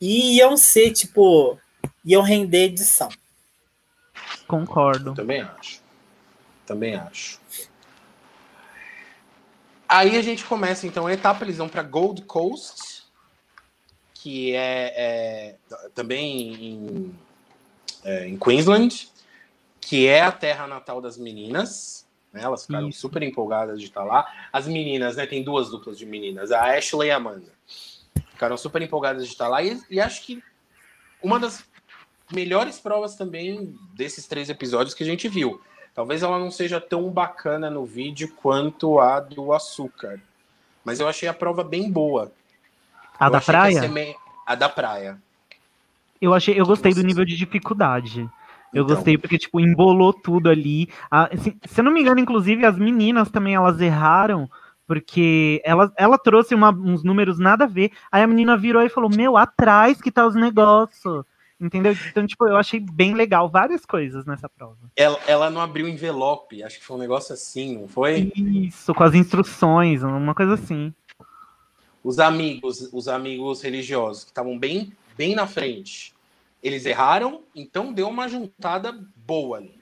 e 0.00 0.36
iam 0.36 0.56
ser, 0.56 0.90
tipo, 0.92 1.58
iam 2.04 2.22
render 2.22 2.64
edição. 2.64 3.08
Concordo. 4.46 5.14
Também 5.14 5.40
acho. 5.40 5.80
Também 6.66 6.96
acho. 6.96 7.40
Aí 9.88 10.16
a 10.16 10.22
gente 10.22 10.44
começa, 10.44 10.86
então, 10.86 11.06
a 11.06 11.12
etapa, 11.12 11.44
eles 11.44 11.58
vão 11.58 11.68
para 11.68 11.82
Gold 11.82 12.22
Coast, 12.22 13.04
que 14.14 14.54
é, 14.54 14.92
é 14.96 15.56
também 15.94 16.54
em, 16.54 17.14
é, 18.04 18.26
em 18.26 18.36
Queensland, 18.36 19.08
que 19.80 20.06
é 20.06 20.22
a 20.22 20.32
terra 20.32 20.66
natal 20.66 21.00
das 21.00 21.16
meninas. 21.16 22.06
Né? 22.32 22.42
Elas 22.42 22.66
ficaram 22.66 22.88
Isso. 22.88 23.00
super 23.00 23.22
empolgadas 23.22 23.78
de 23.80 23.86
estar 23.86 24.02
lá. 24.02 24.26
As 24.52 24.66
meninas, 24.66 25.16
né? 25.16 25.26
Tem 25.26 25.44
duas 25.44 25.70
duplas 25.70 25.96
de 25.96 26.04
meninas, 26.04 26.50
a 26.50 26.76
Ashley 26.76 27.08
e 27.08 27.10
a 27.12 27.16
Amanda. 27.16 27.52
Ficaram 28.30 28.56
super 28.56 28.82
empolgadas 28.82 29.24
de 29.24 29.32
estar 29.32 29.46
lá. 29.46 29.62
E, 29.62 29.80
e 29.88 30.00
acho 30.00 30.22
que 30.22 30.42
uma 31.22 31.38
das 31.38 31.64
melhores 32.32 32.78
provas 32.78 33.14
também 33.14 33.78
desses 33.94 34.26
três 34.26 34.50
episódios 34.50 34.94
que 34.94 35.04
a 35.04 35.06
gente 35.06 35.28
viu. 35.28 35.60
Talvez 35.96 36.22
ela 36.22 36.38
não 36.38 36.50
seja 36.50 36.78
tão 36.78 37.10
bacana 37.10 37.70
no 37.70 37.86
vídeo 37.86 38.30
quanto 38.36 39.00
a 39.00 39.18
do 39.18 39.50
açúcar. 39.54 40.20
Mas 40.84 41.00
eu 41.00 41.08
achei 41.08 41.26
a 41.26 41.32
prova 41.32 41.64
bem 41.64 41.90
boa. 41.90 42.30
A 43.18 43.28
eu 43.28 43.30
da 43.30 43.40
praia? 43.40 43.88
Me... 43.88 44.14
A 44.46 44.54
da 44.54 44.68
praia. 44.68 45.16
Eu 46.20 46.34
achei, 46.34 46.60
eu 46.60 46.66
gostei 46.66 46.92
do 46.92 47.02
nível 47.02 47.24
de 47.24 47.34
dificuldade. 47.34 48.28
Eu 48.74 48.84
então. 48.84 48.94
gostei 48.94 49.16
porque, 49.16 49.38
tipo, 49.38 49.58
embolou 49.58 50.12
tudo 50.12 50.50
ali. 50.50 50.90
Ah, 51.10 51.30
assim, 51.32 51.58
se 51.64 51.80
eu 51.80 51.84
não 51.84 51.90
me 51.90 52.02
engano, 52.02 52.20
inclusive, 52.20 52.66
as 52.66 52.76
meninas 52.76 53.30
também, 53.30 53.54
elas 53.54 53.80
erraram, 53.80 54.50
porque 54.86 55.62
ela, 55.64 55.90
ela 55.96 56.18
trouxe 56.18 56.54
uma, 56.54 56.70
uns 56.72 57.02
números 57.02 57.38
nada 57.38 57.64
a 57.64 57.68
ver. 57.68 57.90
Aí 58.12 58.22
a 58.22 58.26
menina 58.26 58.54
virou 58.54 58.82
e 58.82 58.90
falou, 58.90 59.08
meu, 59.08 59.34
atrás 59.34 59.98
que 60.02 60.12
tá 60.12 60.26
os 60.26 60.34
negócios. 60.34 61.24
Entendeu? 61.58 61.96
Então, 62.10 62.26
tipo, 62.26 62.46
eu 62.46 62.56
achei 62.56 62.78
bem 62.78 63.14
legal 63.14 63.48
várias 63.48 63.86
coisas 63.86 64.26
nessa 64.26 64.46
prova. 64.48 64.76
Ela, 64.94 65.18
ela 65.26 65.50
não 65.50 65.60
abriu 65.60 65.88
envelope, 65.88 66.62
acho 66.62 66.78
que 66.78 66.84
foi 66.84 66.96
um 66.96 67.00
negócio 67.00 67.32
assim, 67.32 67.78
não 67.78 67.88
foi? 67.88 68.30
Isso, 68.36 68.94
com 68.94 69.02
as 69.02 69.14
instruções, 69.14 70.02
uma 70.02 70.34
coisa 70.34 70.54
assim. 70.54 70.92
Os 72.04 72.18
amigos, 72.18 72.90
os 72.92 73.08
amigos 73.08 73.62
religiosos 73.62 74.24
que 74.24 74.30
estavam 74.30 74.58
bem, 74.58 74.92
bem 75.16 75.34
na 75.34 75.46
frente, 75.46 76.14
eles 76.62 76.84
erraram, 76.84 77.42
então 77.54 77.90
deu 77.92 78.08
uma 78.08 78.28
juntada 78.28 78.92
boa 79.16 79.56
ali. 79.56 79.80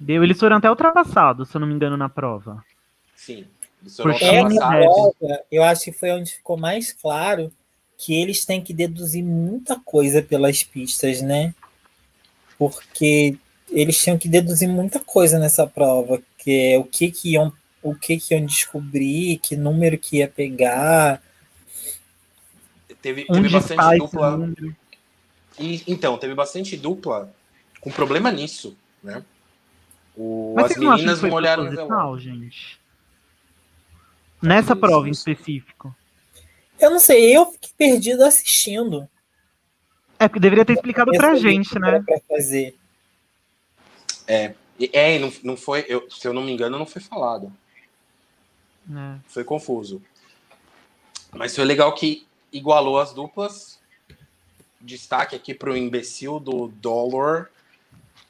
Deu, 0.00 0.22
eles 0.22 0.38
foram 0.38 0.58
até 0.58 0.70
ultrapassados, 0.70 1.48
se 1.48 1.56
eu 1.56 1.60
não 1.60 1.66
me 1.66 1.74
engano, 1.74 1.96
na 1.96 2.08
prova. 2.08 2.64
Sim. 3.16 3.44
Eles 3.82 3.96
foram 3.96 4.12
ultrapassados. 4.12 5.18
Prova, 5.18 5.44
eu 5.50 5.64
acho 5.64 5.84
que 5.86 5.92
foi 5.92 6.12
onde 6.12 6.30
ficou 6.30 6.56
mais 6.56 6.92
claro 6.92 7.52
que 7.98 8.14
eles 8.14 8.44
têm 8.44 8.62
que 8.62 8.72
deduzir 8.72 9.24
muita 9.24 9.78
coisa 9.80 10.22
pelas 10.22 10.62
pistas, 10.62 11.20
né? 11.20 11.52
Porque 12.56 13.36
eles 13.68 14.00
tinham 14.00 14.16
que 14.16 14.28
deduzir 14.28 14.68
muita 14.68 15.00
coisa 15.00 15.38
nessa 15.38 15.66
prova, 15.66 16.22
que 16.38 16.72
é 16.72 16.78
o 16.78 16.84
que 16.84 17.10
que 17.10 17.32
iam, 17.32 17.52
o 17.82 17.94
que 17.94 18.16
que 18.16 18.34
iam 18.34 18.46
descobrir, 18.46 19.38
que 19.38 19.56
número 19.56 19.98
que 19.98 20.18
ia 20.18 20.28
pegar. 20.28 21.20
Teve, 23.02 23.24
teve 23.24 23.48
bastante 23.48 23.98
dupla. 23.98 24.54
E, 25.58 25.82
então, 25.88 26.16
teve 26.16 26.34
bastante 26.34 26.76
dupla 26.76 27.34
com 27.80 27.90
problema 27.90 28.30
nisso, 28.30 28.76
né? 29.02 29.24
O, 30.16 30.54
Mas 30.56 30.70
as 30.70 30.76
meninas 30.76 31.22
não, 31.22 31.30
olharam 31.30 32.18
gente. 32.18 32.78
Nessa 34.40 34.76
prova 34.76 35.08
em 35.08 35.12
específico. 35.12 35.94
Eu 36.78 36.90
não 36.90 37.00
sei, 37.00 37.36
eu 37.36 37.46
fiquei 37.52 37.70
perdido 37.76 38.24
assistindo. 38.24 39.08
É, 40.18 40.26
porque 40.26 40.40
deveria 40.40 40.64
ter 40.64 40.72
explicado 40.72 41.12
pra 41.12 41.34
gente, 41.36 41.78
né? 41.78 42.02
Pra 42.04 42.20
fazer. 42.28 42.76
É, 44.26 44.54
é 44.92 45.18
não, 45.18 45.32
não 45.42 45.56
foi, 45.56 45.84
eu, 45.88 46.08
se 46.10 46.26
eu 46.26 46.32
não 46.32 46.42
me 46.42 46.52
engano, 46.52 46.78
não 46.78 46.86
foi 46.86 47.00
falado. 47.00 47.52
É. 48.90 49.18
Foi 49.28 49.44
confuso. 49.44 50.02
Mas 51.32 51.54
foi 51.54 51.64
legal 51.64 51.94
que 51.94 52.26
igualou 52.52 52.98
as 52.98 53.12
duplas. 53.12 53.78
Destaque 54.80 55.36
aqui 55.36 55.54
pro 55.54 55.76
imbecil 55.76 56.38
do 56.38 56.68
Dollar, 56.68 57.50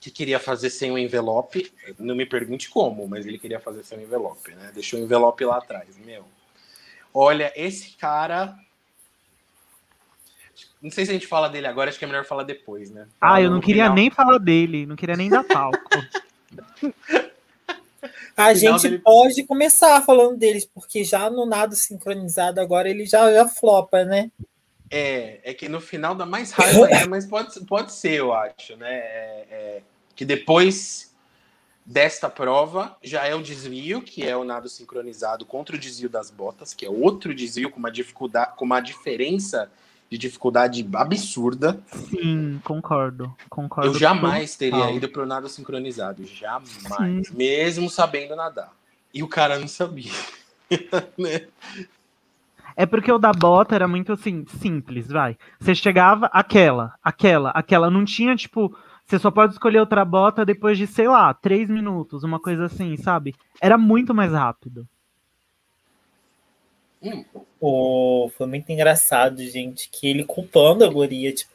que 0.00 0.10
queria 0.10 0.38
fazer 0.38 0.70
sem 0.70 0.90
o 0.90 0.98
envelope. 0.98 1.72
Não 1.98 2.14
me 2.14 2.26
pergunte 2.26 2.68
como, 2.68 3.06
mas 3.06 3.26
ele 3.26 3.38
queria 3.38 3.60
fazer 3.60 3.84
sem 3.84 3.98
o 3.98 4.02
envelope, 4.02 4.54
né? 4.54 4.70
Deixou 4.74 4.98
o 4.98 5.02
envelope 5.02 5.44
lá 5.44 5.58
atrás, 5.58 5.96
meu. 5.98 6.24
Olha, 7.12 7.52
esse 7.56 7.96
cara. 7.96 8.56
Não 10.80 10.90
sei 10.90 11.04
se 11.04 11.10
a 11.10 11.14
gente 11.14 11.26
fala 11.26 11.48
dele 11.48 11.66
agora, 11.66 11.90
acho 11.90 11.98
que 11.98 12.04
é 12.04 12.08
melhor 12.08 12.24
falar 12.24 12.44
depois, 12.44 12.90
né? 12.90 13.08
Ah, 13.20 13.42
eu 13.42 13.50
não 13.50 13.60
queria 13.60 13.84
final. 13.84 13.96
nem 13.96 14.10
falar 14.10 14.38
dele, 14.38 14.86
não 14.86 14.94
queria 14.94 15.16
nem 15.16 15.28
dar 15.28 15.42
palco. 15.44 15.78
A 18.36 18.54
gente 18.54 18.82
dele... 18.82 19.00
pode 19.00 19.42
começar 19.42 20.00
falando 20.02 20.36
deles, 20.36 20.64
porque 20.64 21.02
já 21.02 21.28
no 21.28 21.44
nado 21.44 21.74
sincronizado 21.74 22.60
agora 22.60 22.88
ele 22.88 23.04
já, 23.04 23.32
já 23.32 23.48
flopa, 23.48 24.04
né? 24.04 24.30
É, 24.88 25.40
é 25.42 25.52
que 25.52 25.68
no 25.68 25.80
final 25.80 26.14
dá 26.14 26.24
mais 26.24 26.52
raiva 26.52 26.86
ainda, 26.86 27.08
mas 27.08 27.26
pode, 27.26 27.58
pode 27.66 27.92
ser, 27.92 28.12
eu 28.12 28.32
acho, 28.32 28.76
né? 28.76 28.94
É, 28.94 29.46
é, 29.50 29.82
que 30.14 30.24
depois 30.24 31.07
desta 31.88 32.28
prova 32.28 32.94
já 33.02 33.24
é 33.24 33.34
o 33.34 33.42
desvio, 33.42 34.02
que 34.02 34.22
é 34.22 34.36
o 34.36 34.44
nado 34.44 34.68
sincronizado 34.68 35.46
contra 35.46 35.74
o 35.74 35.78
desvio 35.78 36.10
das 36.10 36.30
botas, 36.30 36.74
que 36.74 36.84
é 36.84 36.90
outro 36.90 37.34
desvio 37.34 37.70
com 37.70 37.78
uma 37.78 37.90
dificuldade, 37.90 38.52
com 38.56 38.66
uma 38.66 38.78
diferença 38.78 39.70
de 40.10 40.18
dificuldade 40.18 40.86
absurda. 40.94 41.80
Sim, 42.10 42.60
concordo. 42.62 43.34
concordo 43.48 43.88
Eu 43.90 43.98
jamais 43.98 44.54
teria 44.54 44.90
ido 44.90 45.08
para 45.08 45.22
o 45.22 45.26
nado 45.26 45.48
sincronizado, 45.48 46.26
jamais, 46.26 47.28
Sim. 47.28 47.34
mesmo 47.34 47.88
sabendo 47.88 48.36
nadar. 48.36 48.70
E 49.12 49.22
o 49.22 49.28
cara 49.28 49.58
não 49.58 49.66
sabia. 49.66 50.12
né? 51.16 51.48
É 52.76 52.84
porque 52.84 53.10
o 53.10 53.18
da 53.18 53.32
bota 53.32 53.74
era 53.74 53.88
muito 53.88 54.12
assim, 54.12 54.44
simples, 54.60 55.08
vai. 55.08 55.38
Você 55.58 55.74
chegava, 55.74 56.26
aquela, 56.26 56.94
aquela, 57.02 57.50
aquela. 57.50 57.90
Não 57.90 58.04
tinha, 58.04 58.36
tipo, 58.36 58.76
você 59.08 59.18
só 59.18 59.30
pode 59.30 59.54
escolher 59.54 59.80
outra 59.80 60.04
bota 60.04 60.44
depois 60.44 60.76
de, 60.76 60.86
sei 60.86 61.08
lá, 61.08 61.32
três 61.32 61.68
minutos, 61.70 62.24
uma 62.24 62.38
coisa 62.38 62.66
assim, 62.66 62.96
sabe? 62.96 63.34
Era 63.60 63.78
muito 63.78 64.14
mais 64.14 64.32
rápido. 64.32 64.86
Hum. 67.02 67.24
Oh, 67.60 68.30
foi 68.36 68.46
muito 68.46 68.70
engraçado, 68.70 69.42
gente, 69.46 69.88
que 69.88 70.08
ele 70.08 70.24
culpando 70.24 70.84
a 70.84 70.88
guria, 70.88 71.32
tipo, 71.32 71.50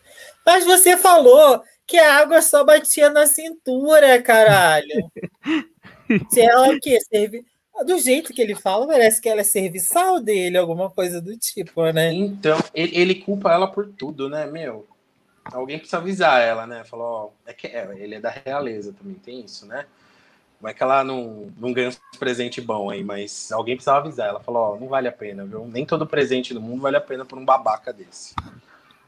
mas 0.46 0.66
você 0.66 0.98
falou 0.98 1.64
que 1.86 1.98
a 1.98 2.18
água 2.18 2.42
só 2.42 2.64
batia 2.64 3.10
na 3.10 3.26
cintura, 3.26 4.22
caralho. 4.22 5.10
Se 6.30 6.42
ela 6.42 6.70
o 6.70 6.80
quê? 6.80 7.00
Serve... 7.02 7.46
Do 7.86 7.98
jeito 7.98 8.34
que 8.34 8.42
ele 8.42 8.54
fala, 8.56 8.86
parece 8.86 9.20
que 9.20 9.28
ela 9.28 9.42
é 9.42 9.44
serviçal 9.44 10.20
dele, 10.20 10.58
alguma 10.58 10.92
coisa 10.92 11.20
do 11.20 11.36
tipo, 11.38 11.84
né? 11.92 12.14
Então, 12.14 12.58
ele, 12.74 12.96
ele 12.96 13.16
culpa 13.16 13.52
ela 13.52 13.68
por 13.68 13.88
tudo, 13.88 14.30
né, 14.30 14.46
meu? 14.46 14.86
Alguém 15.52 15.78
precisa 15.78 15.98
avisar 15.98 16.42
ela, 16.42 16.66
né? 16.66 16.84
Falou, 16.84 17.06
ó, 17.06 17.50
é 17.50 17.54
que 17.54 17.68
é, 17.68 17.90
ele 17.98 18.16
é 18.16 18.20
da 18.20 18.30
realeza 18.30 18.94
também, 18.94 19.16
tem 19.16 19.42
isso, 19.44 19.66
né? 19.66 19.86
Vai 20.62 20.74
que 20.74 20.82
ela 20.82 21.04
não, 21.04 21.52
não 21.58 21.74
ganha 21.74 21.90
um 21.90 22.18
presente 22.18 22.62
bom 22.62 22.90
aí, 22.90 23.04
mas 23.04 23.52
alguém 23.52 23.76
precisava 23.76 24.00
avisar. 24.00 24.30
Ela 24.30 24.40
falou, 24.40 24.76
ó, 24.76 24.80
não 24.80 24.88
vale 24.88 25.10
a 25.10 25.12
pena, 25.12 25.46
viu? 25.46 25.68
Nem 25.68 25.86
todo 25.86 26.08
presente 26.08 26.54
do 26.54 26.62
mundo 26.62 26.82
vale 26.82 26.96
a 26.96 27.02
pena 27.02 27.26
por 27.26 27.38
um 27.38 27.44
babaca 27.44 27.92
desse. 27.92 28.34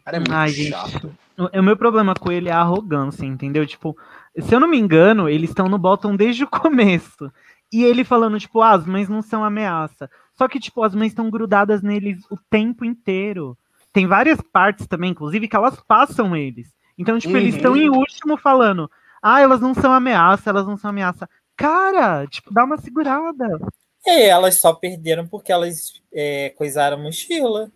Cara, 0.03 0.17
é 0.17 0.19
muito 0.19 0.33
Ai, 0.33 0.49
chato. 0.49 0.89
Gente, 0.89 1.17
o, 1.37 1.59
o 1.59 1.63
meu 1.63 1.77
problema 1.77 2.13
com 2.13 2.29
ele 2.29 2.49
é 2.49 2.51
a 2.51 2.59
arrogância, 2.59 3.25
entendeu? 3.25 3.65
Tipo, 3.65 3.97
se 4.37 4.53
eu 4.53 4.59
não 4.59 4.67
me 4.67 4.77
engano, 4.77 5.29
eles 5.29 5.49
estão 5.49 5.69
no 5.69 5.77
bottom 5.77 6.13
desde 6.15 6.43
o 6.43 6.47
começo. 6.51 7.31
E 7.71 7.83
ele 7.85 8.03
falando, 8.03 8.37
tipo, 8.37 8.61
ah, 8.61 8.71
as 8.71 8.85
mães 8.85 9.07
não 9.07 9.21
são 9.21 9.41
ameaça. 9.41 10.09
Só 10.37 10.49
que, 10.49 10.59
tipo, 10.59 10.83
as 10.83 10.93
mães 10.93 11.11
estão 11.11 11.29
grudadas 11.29 11.81
neles 11.81 12.21
o 12.29 12.37
tempo 12.49 12.83
inteiro 12.83 13.57
tem 13.95 14.05
várias 14.05 14.41
partes 14.41 14.85
também, 14.87 15.11
inclusive, 15.11 15.47
que 15.47 15.55
elas 15.55 15.81
passam 15.87 16.35
eles. 16.35 16.67
Então, 16.97 17.17
tipo, 17.17 17.33
uhum. 17.33 17.39
eles 17.39 17.55
estão 17.55 17.77
em 17.77 17.89
último 17.89 18.35
falando. 18.35 18.91
Ah, 19.23 19.39
elas 19.39 19.61
não 19.61 19.73
são 19.73 19.93
ameaça, 19.93 20.49
elas 20.49 20.67
não 20.67 20.75
são 20.75 20.89
ameaça. 20.89 21.29
Cara, 21.55 22.27
tipo, 22.27 22.53
dá 22.53 22.65
uma 22.65 22.77
segurada. 22.77 23.57
É, 24.05 24.27
elas 24.27 24.59
só 24.59 24.73
perderam 24.73 25.25
porque 25.25 25.49
elas 25.49 26.01
é, 26.13 26.49
coisaram 26.57 26.97
a 26.97 26.99
mochila. 26.99 27.71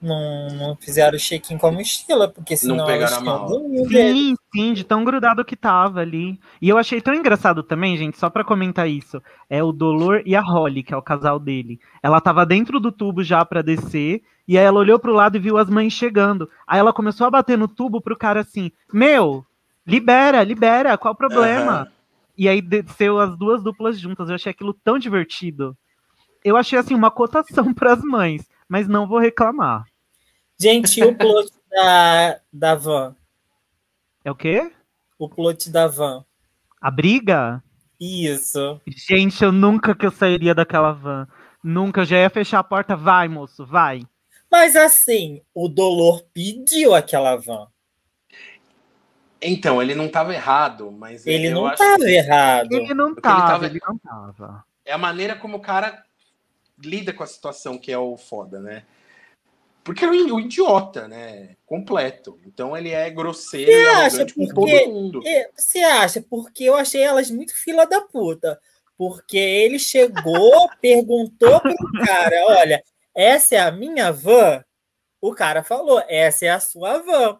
Não, 0.00 0.48
não 0.48 0.76
fizeram 0.76 1.18
check-in 1.18 1.58
com 1.58 1.66
a 1.66 1.72
mochila, 1.72 2.28
porque 2.28 2.56
senão 2.56 2.76
Não 2.76 2.86
pegaram 2.86 3.26
elas 3.26 3.50
dele. 3.88 3.88
Sim, 3.88 4.34
sim, 4.54 4.72
de 4.72 4.84
tão 4.84 5.04
grudado 5.04 5.44
que 5.44 5.54
tava 5.54 6.00
ali. 6.00 6.40
E 6.62 6.68
eu 6.70 6.78
achei 6.78 6.98
tão 7.02 7.14
engraçado 7.14 7.62
também, 7.62 7.94
gente, 7.98 8.18
só 8.18 8.30
pra 8.30 8.42
comentar 8.42 8.88
isso. 8.88 9.22
É 9.50 9.62
o 9.62 9.70
Dolor 9.70 10.22
e 10.24 10.34
a 10.34 10.40
Holly, 10.40 10.82
que 10.82 10.94
é 10.94 10.96
o 10.96 11.02
casal 11.02 11.38
dele. 11.38 11.78
Ela 12.02 12.22
tava 12.22 12.46
dentro 12.46 12.80
do 12.80 12.90
tubo 12.90 13.22
já 13.22 13.44
pra 13.44 13.60
descer, 13.60 14.22
e 14.46 14.58
aí 14.58 14.64
ela 14.64 14.78
olhou 14.78 14.98
pro 14.98 15.12
lado 15.12 15.36
e 15.36 15.40
viu 15.40 15.56
as 15.56 15.70
mães 15.70 15.92
chegando. 15.92 16.50
Aí 16.66 16.78
ela 16.78 16.92
começou 16.92 17.26
a 17.26 17.30
bater 17.30 17.56
no 17.56 17.66
tubo 17.66 18.00
pro 18.00 18.16
cara 18.16 18.40
assim: 18.40 18.70
Meu, 18.92 19.44
libera, 19.86 20.42
libera, 20.44 20.98
qual 20.98 21.14
o 21.14 21.16
problema? 21.16 21.72
Aham. 21.72 21.88
E 22.36 22.48
aí 22.48 22.60
desceu 22.60 23.18
as 23.18 23.36
duas 23.36 23.62
duplas 23.62 23.98
juntas. 23.98 24.28
Eu 24.28 24.34
achei 24.34 24.50
aquilo 24.50 24.74
tão 24.74 24.98
divertido. 24.98 25.76
Eu 26.44 26.56
achei 26.56 26.78
assim 26.78 26.94
uma 26.94 27.10
cotação 27.10 27.72
pras 27.74 28.02
mães, 28.02 28.46
mas 28.68 28.88
não 28.88 29.06
vou 29.06 29.18
reclamar. 29.18 29.84
Gente, 30.58 31.00
e 31.00 31.04
o 31.04 31.16
plot 31.16 31.50
da, 31.70 32.40
da 32.52 32.74
van? 32.74 33.16
É 34.24 34.30
o 34.30 34.34
quê? 34.34 34.70
O 35.18 35.28
plot 35.28 35.70
da 35.70 35.86
van. 35.86 36.24
A 36.80 36.90
briga? 36.90 37.62
Isso. 37.98 38.80
Gente, 38.86 39.42
eu 39.42 39.52
nunca 39.52 39.94
que 39.94 40.04
eu 40.04 40.10
sairia 40.10 40.54
daquela 40.54 40.92
van. 40.92 41.26
Nunca, 41.62 42.02
eu 42.02 42.04
já 42.04 42.18
ia 42.18 42.28
fechar 42.28 42.58
a 42.58 42.64
porta. 42.64 42.94
Vai, 42.94 43.28
moço, 43.28 43.64
vai. 43.64 44.02
Mas 44.54 44.76
assim, 44.76 45.42
o 45.52 45.68
Dolor 45.68 46.22
pediu 46.32 46.94
aquela 46.94 47.34
van. 47.34 47.66
Então, 49.42 49.82
ele 49.82 49.96
não 49.96 50.06
estava 50.06 50.32
errado, 50.32 50.92
mas 50.92 51.26
Ele 51.26 51.48
eu 51.48 51.54
não 51.56 51.72
estava 51.72 52.08
errado. 52.08 52.72
Ele 52.72 52.94
não 52.94 53.12
Porque 53.16 53.26
ele 53.28 53.66
ele 53.66 53.80
não 53.84 53.98
tava. 53.98 54.64
é 54.84 54.92
a 54.92 54.96
maneira 54.96 55.34
como 55.34 55.56
o 55.56 55.60
cara 55.60 56.04
lida 56.78 57.12
com 57.12 57.24
a 57.24 57.26
situação 57.26 57.76
que 57.76 57.90
é 57.90 57.98
o 57.98 58.16
foda, 58.16 58.60
né? 58.60 58.84
Porque 59.82 60.04
é 60.04 60.08
o 60.08 60.38
idiota, 60.38 61.08
né? 61.08 61.56
Completo. 61.66 62.38
Então 62.46 62.76
ele 62.76 62.90
é 62.90 63.10
grosseiro 63.10 63.72
Você 63.72 63.82
e 63.82 63.86
acha? 63.88 63.98
arrogante 64.06 64.34
com 64.34 64.46
Porque- 64.54 64.80
todo 64.84 64.92
mundo. 64.94 65.20
Você 65.56 65.78
acha? 65.80 66.22
Porque 66.22 66.62
eu 66.62 66.76
achei 66.76 67.02
elas 67.02 67.28
muito 67.28 67.52
fila 67.56 67.84
da 67.86 68.00
puta. 68.02 68.58
Porque 68.96 69.36
ele 69.36 69.80
chegou, 69.80 70.70
perguntou 70.80 71.60
pro 71.60 71.74
cara: 72.06 72.36
olha, 72.46 72.82
essa 73.14 73.54
é 73.54 73.60
a 73.60 73.70
minha 73.70 74.12
van? 74.12 74.64
O 75.20 75.34
cara 75.34 75.62
falou: 75.62 76.02
essa 76.08 76.46
é 76.46 76.50
a 76.50 76.60
sua 76.60 76.98
van. 76.98 77.38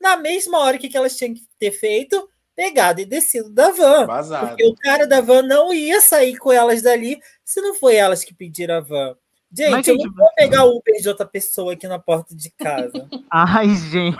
Na 0.00 0.16
mesma 0.16 0.58
hora, 0.58 0.76
o 0.76 0.80
que 0.80 0.96
elas 0.96 1.16
tinham 1.16 1.34
que 1.34 1.42
ter 1.58 1.70
feito? 1.70 2.28
Pegado 2.54 3.00
e 3.00 3.04
descido 3.04 3.50
da 3.50 3.70
van. 3.70 4.06
Vazado. 4.06 4.48
Porque 4.48 4.66
o 4.66 4.74
cara 4.74 5.06
da 5.06 5.20
van 5.20 5.42
não 5.42 5.72
ia 5.72 6.00
sair 6.00 6.36
com 6.36 6.52
elas 6.52 6.82
dali 6.82 7.18
se 7.44 7.60
não 7.60 7.74
foi 7.74 7.96
elas 7.96 8.22
que 8.22 8.34
pediram 8.34 8.76
a 8.76 8.80
van. 8.80 9.16
Gente, 9.56 9.70
Mas, 9.70 9.86
eu 9.86 9.96
não 9.96 10.12
vou 10.12 10.28
pegar 10.34 10.64
o 10.64 10.76
Uber 10.76 11.00
de 11.00 11.08
outra 11.08 11.24
pessoa 11.24 11.74
aqui 11.74 11.86
na 11.86 11.98
porta 11.98 12.34
de 12.34 12.50
casa. 12.50 12.92
Ai, 13.30 13.68
gente. 13.68 14.18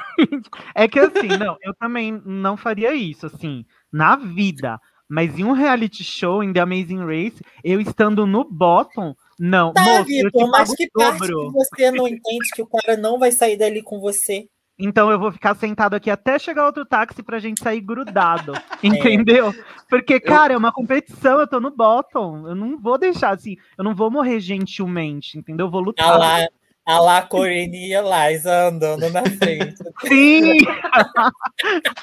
É 0.74 0.86
que 0.86 1.00
assim, 1.00 1.26
não, 1.26 1.56
eu 1.60 1.74
também 1.74 2.22
não 2.24 2.56
faria 2.56 2.94
isso, 2.94 3.26
assim, 3.26 3.66
na 3.92 4.14
vida. 4.14 4.80
Mas 5.08 5.36
em 5.36 5.44
um 5.44 5.52
reality 5.52 6.04
show, 6.04 6.42
em 6.42 6.52
The 6.52 6.60
Amazing 6.60 7.04
Race, 7.04 7.42
eu 7.64 7.80
estando 7.80 8.26
no 8.26 8.44
bottom, 8.44 9.14
não. 9.38 9.72
Tá, 9.72 9.82
moço, 9.82 9.98
eu 9.98 10.04
Vitor, 10.04 10.30
te 10.30 10.50
mas 10.50 10.68
pago 10.68 10.76
que 10.76 10.84
o 10.84 10.90
parte 10.98 11.18
dobro. 11.18 11.46
que 11.46 11.52
você 11.52 11.90
não 11.90 12.08
entende 12.08 12.50
que 12.54 12.62
o 12.62 12.66
cara 12.66 12.96
não 12.96 13.18
vai 13.18 13.32
sair 13.32 13.56
dali 13.56 13.82
com 13.82 14.00
você? 14.00 14.48
Então 14.78 15.10
eu 15.10 15.18
vou 15.20 15.30
ficar 15.30 15.54
sentado 15.54 15.94
aqui 15.94 16.10
até 16.10 16.36
chegar 16.38 16.66
outro 16.66 16.84
táxi 16.84 17.22
pra 17.22 17.38
gente 17.38 17.62
sair 17.62 17.80
grudado. 17.80 18.54
É. 18.54 18.60
Entendeu? 18.86 19.54
Porque, 19.88 20.18
cara, 20.18 20.54
é 20.54 20.56
uma 20.56 20.72
competição, 20.72 21.38
eu 21.40 21.46
tô 21.46 21.60
no 21.60 21.70
bottom. 21.70 22.48
Eu 22.48 22.54
não 22.54 22.78
vou 22.78 22.98
deixar 22.98 23.34
assim, 23.34 23.56
eu 23.78 23.84
não 23.84 23.94
vou 23.94 24.10
morrer 24.10 24.40
gentilmente, 24.40 25.38
entendeu? 25.38 25.66
Eu 25.66 25.70
vou 25.70 25.80
lutar. 25.80 26.18
lá, 26.18 26.46
a 26.86 27.00
lá 27.00 27.22
Corine 27.22 27.88
e 27.88 27.94
Eliza 27.94 28.68
andando 28.68 29.08
na 29.10 29.22
frente 29.22 29.76
Sim! 30.06 30.58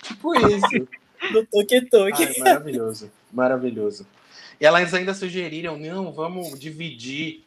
Tipo 0.02 0.36
isso. 0.36 0.88
do 1.32 1.46
tuk-tuk. 1.46 2.40
Maravilhoso. 2.40 3.12
Maravilhoso. 3.32 4.08
E 4.62 4.66
elas 4.66 4.94
ainda 4.94 5.16
sugeriram, 5.16 5.76
não, 5.76 6.14
vamos 6.14 6.60
dividir. 6.60 7.44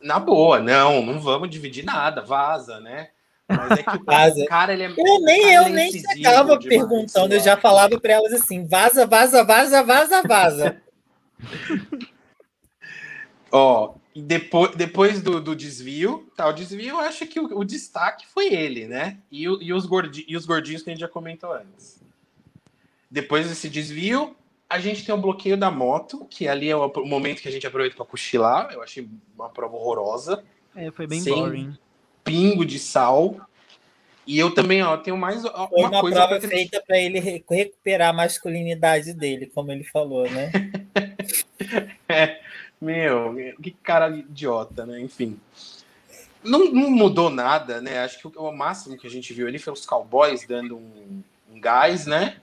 Na 0.00 0.20
boa, 0.20 0.60
não, 0.60 1.04
não 1.04 1.20
vamos 1.20 1.50
dividir 1.50 1.84
nada, 1.84 2.22
vaza, 2.22 2.78
né? 2.78 3.08
Mas 3.48 3.80
é 3.80 3.82
que 3.82 3.96
o 3.96 4.04
Vaza. 4.06 4.46
cara, 4.46 4.72
ele 4.72 4.84
é. 4.84 4.90
Eu 4.90 5.20
nem, 5.22 5.54
eu 5.54 5.68
nem 5.70 5.90
chegava 5.90 6.56
demais, 6.56 6.66
perguntando, 6.66 7.34
eu 7.34 7.40
já 7.40 7.56
falava 7.56 7.98
para 7.98 8.12
elas 8.12 8.32
assim: 8.32 8.64
vaza, 8.64 9.06
vaza, 9.06 9.42
vaza, 9.42 9.82
vaza, 9.82 10.22
vaza. 10.22 10.82
Ó, 13.50 13.94
depois, 14.14 14.76
depois 14.76 15.20
do, 15.20 15.40
do 15.40 15.56
desvio, 15.56 16.30
tá, 16.36 16.46
o 16.46 16.52
desvio 16.52 16.90
eu 16.90 17.00
acho 17.00 17.26
que 17.26 17.40
o, 17.40 17.58
o 17.58 17.64
destaque 17.64 18.24
foi 18.26 18.54
ele, 18.54 18.86
né? 18.86 19.18
E, 19.32 19.42
e, 19.42 19.72
os 19.72 19.84
gordi, 19.84 20.24
e 20.28 20.36
os 20.36 20.46
gordinhos 20.46 20.82
que 20.82 20.90
a 20.90 20.92
gente 20.92 21.00
já 21.00 21.08
comentou 21.08 21.52
antes. 21.52 22.00
Depois 23.10 23.48
desse 23.48 23.68
desvio, 23.68 24.36
a 24.68 24.78
gente 24.78 25.04
tem 25.04 25.14
o 25.14 25.18
bloqueio 25.18 25.56
da 25.56 25.70
moto, 25.70 26.26
que 26.26 26.46
ali 26.46 26.68
é 26.68 26.76
o, 26.76 26.92
momento 27.06 27.40
que 27.40 27.48
a 27.48 27.50
gente 27.50 27.66
aproveita 27.66 27.96
para 27.96 28.04
cochilar. 28.04 28.70
Eu 28.72 28.82
achei 28.82 29.08
uma 29.34 29.48
prova 29.48 29.74
horrorosa. 29.76 30.44
É, 30.76 30.90
foi 30.90 31.06
bem 31.06 31.20
Sim. 31.20 31.34
boring. 31.34 31.78
Pingo 32.22 32.66
de 32.66 32.78
sal. 32.78 33.36
E 34.26 34.38
eu 34.38 34.52
também, 34.52 34.82
ó, 34.82 34.94
tenho 34.98 35.16
mais 35.16 35.42
ó, 35.46 35.68
Foi 35.68 35.80
uma, 35.80 35.88
uma 35.88 36.00
coisa 36.02 36.26
prova 36.26 36.38
pra 36.38 36.48
feita 36.48 36.82
para 36.86 36.98
ele 36.98 37.18
re- 37.18 37.42
recuperar 37.48 38.10
a 38.10 38.12
masculinidade 38.12 39.14
dele, 39.14 39.46
como 39.46 39.72
ele 39.72 39.84
falou, 39.84 40.30
né? 40.30 40.52
Meu, 42.78 43.34
que 43.62 43.70
cara 43.70 44.10
idiota, 44.10 44.84
né? 44.84 45.00
Enfim. 45.00 45.40
Não, 46.44 46.70
não 46.70 46.90
mudou 46.90 47.30
nada, 47.30 47.80
né? 47.80 48.00
Acho 48.00 48.18
que 48.18 48.38
o, 48.38 48.42
o 48.42 48.52
máximo 48.52 48.98
que 48.98 49.06
a 49.06 49.10
gente 49.10 49.32
viu 49.32 49.48
ali 49.48 49.58
foi 49.58 49.72
os 49.72 49.86
cowboys 49.86 50.46
dando 50.46 50.76
um, 50.76 51.22
um 51.50 51.58
gás, 51.58 52.06
né? 52.06 52.36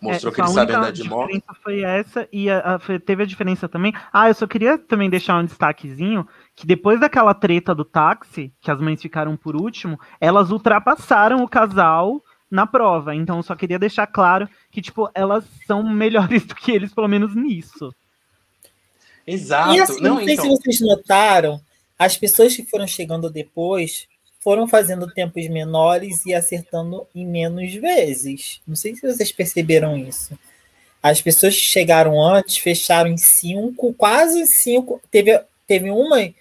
Mostrou 0.00 0.32
É, 0.32 0.34
que 0.34 0.40
a 0.40 0.44
eles 0.44 0.54
sabem 0.54 0.76
andar 0.76 0.92
de 0.92 1.04
moto. 1.04 1.26
diferença 1.26 1.54
foi 1.62 1.80
essa 1.82 2.28
e 2.32 2.48
a- 2.48 2.74
a- 2.76 2.78
foi- 2.78 2.98
teve 2.98 3.22
a 3.22 3.26
diferença 3.26 3.68
também. 3.68 3.92
Ah, 4.12 4.28
eu 4.28 4.34
só 4.34 4.46
queria 4.46 4.78
também 4.78 5.10
deixar 5.10 5.38
um 5.38 5.44
destaquezinho 5.44 6.26
que 6.56 6.66
depois 6.66 6.98
daquela 6.98 7.34
treta 7.34 7.74
do 7.74 7.84
táxi, 7.84 8.52
que 8.60 8.70
as 8.70 8.80
mães 8.80 9.00
ficaram 9.02 9.36
por 9.36 9.54
último, 9.56 10.00
elas 10.20 10.50
ultrapassaram 10.50 11.42
o 11.44 11.48
casal 11.48 12.22
na 12.50 12.66
prova. 12.66 13.14
Então 13.14 13.36
eu 13.36 13.42
só 13.42 13.54
queria 13.54 13.78
deixar 13.78 14.06
claro 14.06 14.48
que 14.70 14.80
tipo 14.80 15.10
elas 15.14 15.44
são 15.66 15.82
melhores 15.82 16.44
do 16.46 16.54
que 16.54 16.72
eles 16.72 16.94
pelo 16.94 17.06
menos 17.08 17.34
nisso. 17.34 17.94
Exato. 19.26 19.74
E 19.74 19.80
assim, 19.80 20.00
não, 20.02 20.14
não 20.16 20.24
sei 20.24 20.34
então. 20.34 20.44
se 20.44 20.50
vocês 20.50 20.80
notaram, 20.80 21.60
as 21.98 22.16
pessoas 22.16 22.56
que 22.56 22.64
foram 22.64 22.86
chegando 22.86 23.28
depois 23.30 24.08
foram 24.40 24.66
fazendo 24.66 25.10
tempos 25.10 25.46
menores 25.48 26.24
e 26.24 26.34
acertando 26.34 27.06
em 27.14 27.26
menos 27.26 27.72
vezes. 27.74 28.60
Não 28.66 28.74
sei 28.74 28.94
se 28.94 29.02
vocês 29.02 29.30
perceberam 29.30 29.96
isso. 29.96 30.36
As 31.02 31.20
pessoas 31.20 31.54
que 31.54 31.62
chegaram 31.62 32.20
antes 32.22 32.56
fecharam 32.58 33.10
em 33.10 33.16
cinco, 33.16 33.92
quase 33.94 34.40
em 34.40 34.46
cinco. 34.46 35.00
Teve, 35.10 35.40
teve 35.66 35.90
uma 35.90 36.32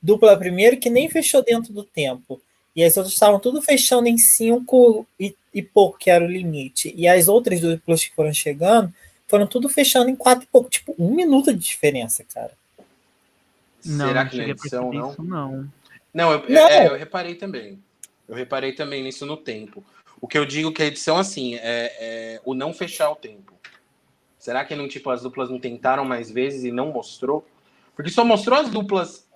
dupla 0.00 0.36
primeiro 0.36 0.78
que 0.78 0.90
nem 0.90 1.08
fechou 1.08 1.42
dentro 1.42 1.72
do 1.72 1.82
tempo. 1.82 2.40
E 2.76 2.84
as 2.84 2.96
outras 2.96 3.12
estavam 3.12 3.40
tudo 3.40 3.60
fechando 3.60 4.08
em 4.08 4.16
cinco 4.16 5.06
e, 5.18 5.34
e 5.52 5.62
pouco, 5.62 5.98
que 5.98 6.10
era 6.10 6.24
o 6.24 6.28
limite. 6.28 6.94
E 6.96 7.08
as 7.08 7.28
outras 7.28 7.60
duplas 7.60 8.04
que 8.04 8.14
foram 8.14 8.32
chegando 8.32 8.92
foram 9.26 9.46
tudo 9.46 9.68
fechando 9.68 10.08
em 10.08 10.16
quatro 10.16 10.44
e 10.44 10.46
pouco. 10.46 10.70
Tipo, 10.70 10.94
um 10.98 11.14
minuto 11.14 11.52
de 11.52 11.58
diferença, 11.58 12.24
cara. 12.32 12.52
Não, 13.84 14.06
Será 14.06 14.24
não 14.24 14.30
que 14.30 14.36
na 14.36 14.44
cheguei 14.44 14.52
a 14.52 14.56
edição 14.56 14.90
perceber 14.90 14.98
não? 14.98 15.12
isso 15.12 15.22
não. 15.22 15.72
Não, 16.18 16.32
eu, 16.32 16.44
Não. 16.48 16.68
é, 16.68 16.88
eu 16.88 16.96
reparei 16.96 17.36
também. 17.36 17.80
Eu 18.28 18.34
reparei 18.34 18.72
também 18.72 19.04
nisso 19.04 19.24
no 19.24 19.36
tempo. 19.36 19.84
O 20.20 20.26
que 20.26 20.36
eu 20.36 20.44
digo 20.44 20.72
que 20.72 20.82
a 20.82 20.86
edição, 20.86 21.16
assim, 21.16 21.54
é, 21.54 21.60
é 21.62 22.40
o 22.44 22.54
não 22.54 22.74
fechar 22.74 23.08
o 23.08 23.14
tempo. 23.14 23.54
Será 24.36 24.64
que 24.64 24.74
não, 24.74 24.88
tipo, 24.88 25.10
as 25.10 25.22
duplas 25.22 25.48
não 25.48 25.60
tentaram 25.60 26.04
mais 26.04 26.28
vezes 26.28 26.64
e 26.64 26.72
não 26.72 26.90
mostrou? 26.90 27.46
Porque 27.94 28.10
só 28.10 28.24
mostrou 28.24 28.58
as 28.58 28.68
duplas 28.68 29.28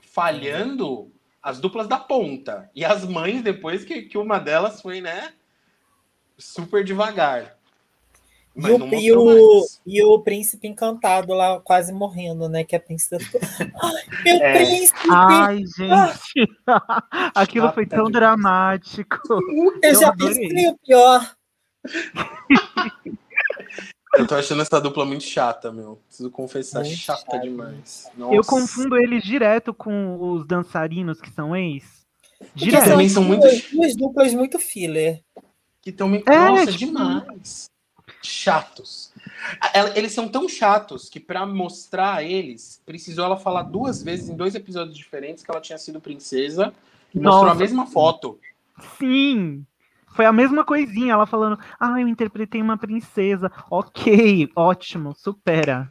falhando, 0.00 1.10
as 1.42 1.58
duplas 1.58 1.88
da 1.88 1.98
ponta. 1.98 2.70
E 2.72 2.84
as 2.84 3.04
mães, 3.04 3.42
depois 3.42 3.84
que, 3.84 4.02
que 4.02 4.16
uma 4.16 4.38
delas 4.38 4.80
foi, 4.80 5.00
né? 5.00 5.32
Super 6.38 6.84
devagar. 6.84 7.58
E 8.54 8.70
o, 8.70 8.94
e, 8.94 9.12
o, 9.12 9.66
e 9.86 10.02
o 10.04 10.18
príncipe 10.20 10.68
encantado 10.68 11.32
lá 11.32 11.58
quase 11.60 11.90
morrendo, 11.92 12.48
né? 12.50 12.64
Que 12.64 12.76
a 12.76 12.80
princesa. 12.80 13.24
Ai, 13.82 14.02
meu 14.24 14.36
É. 14.36 14.52
príncipe! 14.64 15.08
Ai, 15.10 15.56
gente. 15.58 16.52
Aquilo 17.34 17.72
foi 17.72 17.84
Chata 17.84 17.96
tão 17.96 18.10
dramático. 18.10 19.16
eu 19.82 19.90
eu 19.90 19.94
já 20.00 20.08
adorei. 20.08 20.48
pensei 20.48 20.68
o 20.68 20.78
pior. 20.78 21.34
Eu 24.14 24.26
tô 24.26 24.34
achando 24.34 24.60
essa 24.60 24.78
dupla 24.78 25.06
muito 25.06 25.24
chata, 25.24 25.72
meu. 25.72 25.98
Preciso 26.06 26.30
confessar, 26.30 26.80
Muito 26.84 26.94
chata 26.98 27.20
chata. 27.22 27.38
demais. 27.38 28.10
Eu 28.18 28.28
Nossa. 28.36 28.50
confundo 28.50 28.98
eles 28.98 29.22
direto 29.24 29.72
com 29.72 30.18
os 30.20 30.46
dançarinos 30.46 31.18
que 31.18 31.30
são 31.30 31.56
ex. 31.56 32.02
Porque 32.38 32.66
Direto. 32.66 32.84
também 32.90 33.08
são 33.08 33.24
muito- 33.24 33.40
duas, 33.40 33.62
duas 33.72 33.96
duplas 33.96 34.34
muito 34.34 34.58
filler. 34.58 35.22
Que 35.80 35.88
estão 35.88 36.08
me... 36.08 36.22
É, 36.28 36.36
Nossa, 36.36 36.66
tipo, 36.72 36.78
demais. 36.92 37.70
Chatos. 38.22 39.12
Eles 39.94 40.12
são 40.12 40.28
tão 40.28 40.48
chatos 40.48 41.08
que 41.08 41.20
pra 41.20 41.44
mostrar 41.44 42.22
eles, 42.22 42.80
precisou 42.86 43.24
ela 43.24 43.36
falar 43.36 43.62
duas 43.62 44.02
vezes 44.02 44.28
em 44.28 44.36
dois 44.36 44.54
episódios 44.54 44.96
diferentes 44.96 45.42
que 45.44 45.50
ela 45.50 45.60
tinha 45.60 45.78
sido 45.78 46.00
princesa 46.00 46.72
e 47.14 47.18
mostrou 47.18 47.42
a 47.42 47.46
Nossa. 47.46 47.58
mesma 47.58 47.86
foto. 47.86 48.38
Sim! 48.98 49.66
Foi 50.14 50.26
a 50.26 50.32
mesma 50.32 50.64
coisinha, 50.64 51.14
ela 51.14 51.26
falando, 51.26 51.58
ah, 51.80 52.00
eu 52.00 52.06
interpretei 52.06 52.60
uma 52.60 52.76
princesa. 52.76 53.50
Ok, 53.70 54.50
ótimo, 54.54 55.14
supera. 55.14 55.90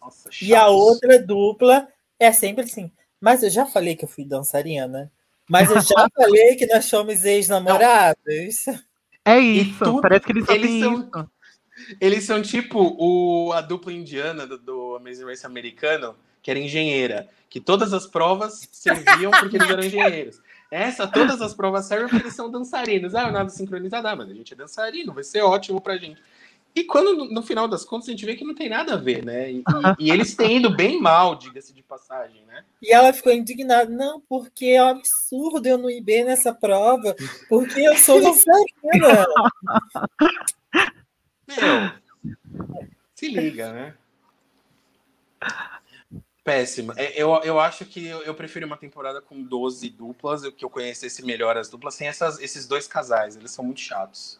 Nossa, 0.00 0.28
E 0.42 0.54
a 0.54 0.68
outra 0.68 1.18
dupla 1.18 1.88
é 2.18 2.30
sempre 2.30 2.64
assim. 2.64 2.90
Mas 3.20 3.42
eu 3.42 3.50
já 3.50 3.64
falei 3.64 3.96
que 3.96 4.04
eu 4.04 4.08
fui 4.08 4.24
dançarina. 4.24 5.10
Mas 5.48 5.70
eu 5.70 5.80
já 5.80 6.06
falei 6.14 6.56
que 6.56 6.66
nós 6.66 6.84
somos 6.84 7.24
ex-namorados. 7.24 8.66
É 9.26 9.38
isso, 9.38 9.84
tudo- 9.84 10.00
parece 10.00 10.24
que 10.24 10.32
eles 10.32 10.48
eles 10.48 10.80
são- 10.82 11.00
isso. 11.00 11.30
Eles 12.00 12.24
são 12.24 12.40
tipo 12.40 12.78
o, 12.98 13.52
a 13.52 13.60
dupla 13.60 13.92
indiana 13.92 14.46
do, 14.46 14.56
do 14.56 14.96
Amazing 14.96 15.24
Race 15.24 15.44
americano, 15.44 16.14
que 16.42 16.50
era 16.50 16.58
engenheira, 16.58 17.28
que 17.50 17.60
todas 17.60 17.92
as 17.92 18.06
provas 18.06 18.66
serviam 18.72 19.30
porque 19.30 19.56
eles 19.56 19.68
eram 19.68 19.82
engenheiros. 19.84 20.40
Essa, 20.70 21.06
todas 21.06 21.40
as 21.42 21.52
provas 21.54 21.84
servem 21.86 22.08
porque 22.08 22.24
eles 22.24 22.34
são 22.34 22.50
dançarinos. 22.50 23.14
Ah, 23.14 23.30
nada 23.30 23.50
sincronizado, 23.50 24.08
ah, 24.08 24.16
mas 24.16 24.30
a 24.30 24.34
gente 24.34 24.52
é 24.52 24.56
dançarino, 24.56 25.12
vai 25.12 25.22
ser 25.22 25.42
ótimo 25.42 25.80
pra 25.80 25.96
gente. 25.96 26.20
E 26.76 26.84
quando, 26.84 27.24
no, 27.30 27.42
final 27.42 27.66
das 27.66 27.86
contas, 27.86 28.06
a 28.06 28.10
gente 28.10 28.26
vê 28.26 28.36
que 28.36 28.44
não 28.44 28.54
tem 28.54 28.68
nada 28.68 28.92
a 28.92 28.96
ver, 28.98 29.24
né? 29.24 29.50
E, 29.50 29.64
e- 29.98 30.10
eles 30.10 30.36
têm 30.36 30.58
ido 30.58 30.68
bem 30.68 31.00
mal, 31.00 31.34
diga-se 31.34 31.72
de 31.72 31.82
passagem, 31.82 32.44
né? 32.44 32.66
E 32.82 32.92
ela 32.92 33.14
ficou 33.14 33.32
indignada. 33.32 33.90
Não, 33.90 34.20
porque 34.20 34.66
é 34.66 34.82
um 34.82 34.88
absurdo 34.88 35.66
eu 35.66 35.78
não 35.78 35.88
ir 35.88 36.02
bem 36.02 36.22
nessa 36.22 36.52
prova. 36.52 37.16
Porque 37.48 37.80
eu 37.80 37.96
sou 37.96 38.20
dançarina. 38.20 39.26
Meu, 41.48 41.92
se 43.14 43.28
liga, 43.28 43.72
né? 43.72 43.94
Péssima. 46.44 46.92
É, 46.98 47.20
Eu, 47.20 47.30
eu 47.42 47.58
acho 47.58 47.86
que 47.86 48.06
eu, 48.06 48.20
eu 48.20 48.34
prefiro 48.34 48.66
uma 48.66 48.76
temporada 48.76 49.22
com 49.22 49.42
12 49.42 49.88
duplas, 49.88 50.46
que 50.50 50.64
eu 50.64 50.68
conhecesse 50.68 51.24
melhor 51.24 51.56
as 51.56 51.70
duplas, 51.70 51.94
sem 51.94 52.06
essas, 52.06 52.38
esses 52.38 52.66
dois 52.66 52.86
casais, 52.86 53.34
eles 53.34 53.50
são 53.50 53.64
muito 53.64 53.80
chatos. 53.80 54.38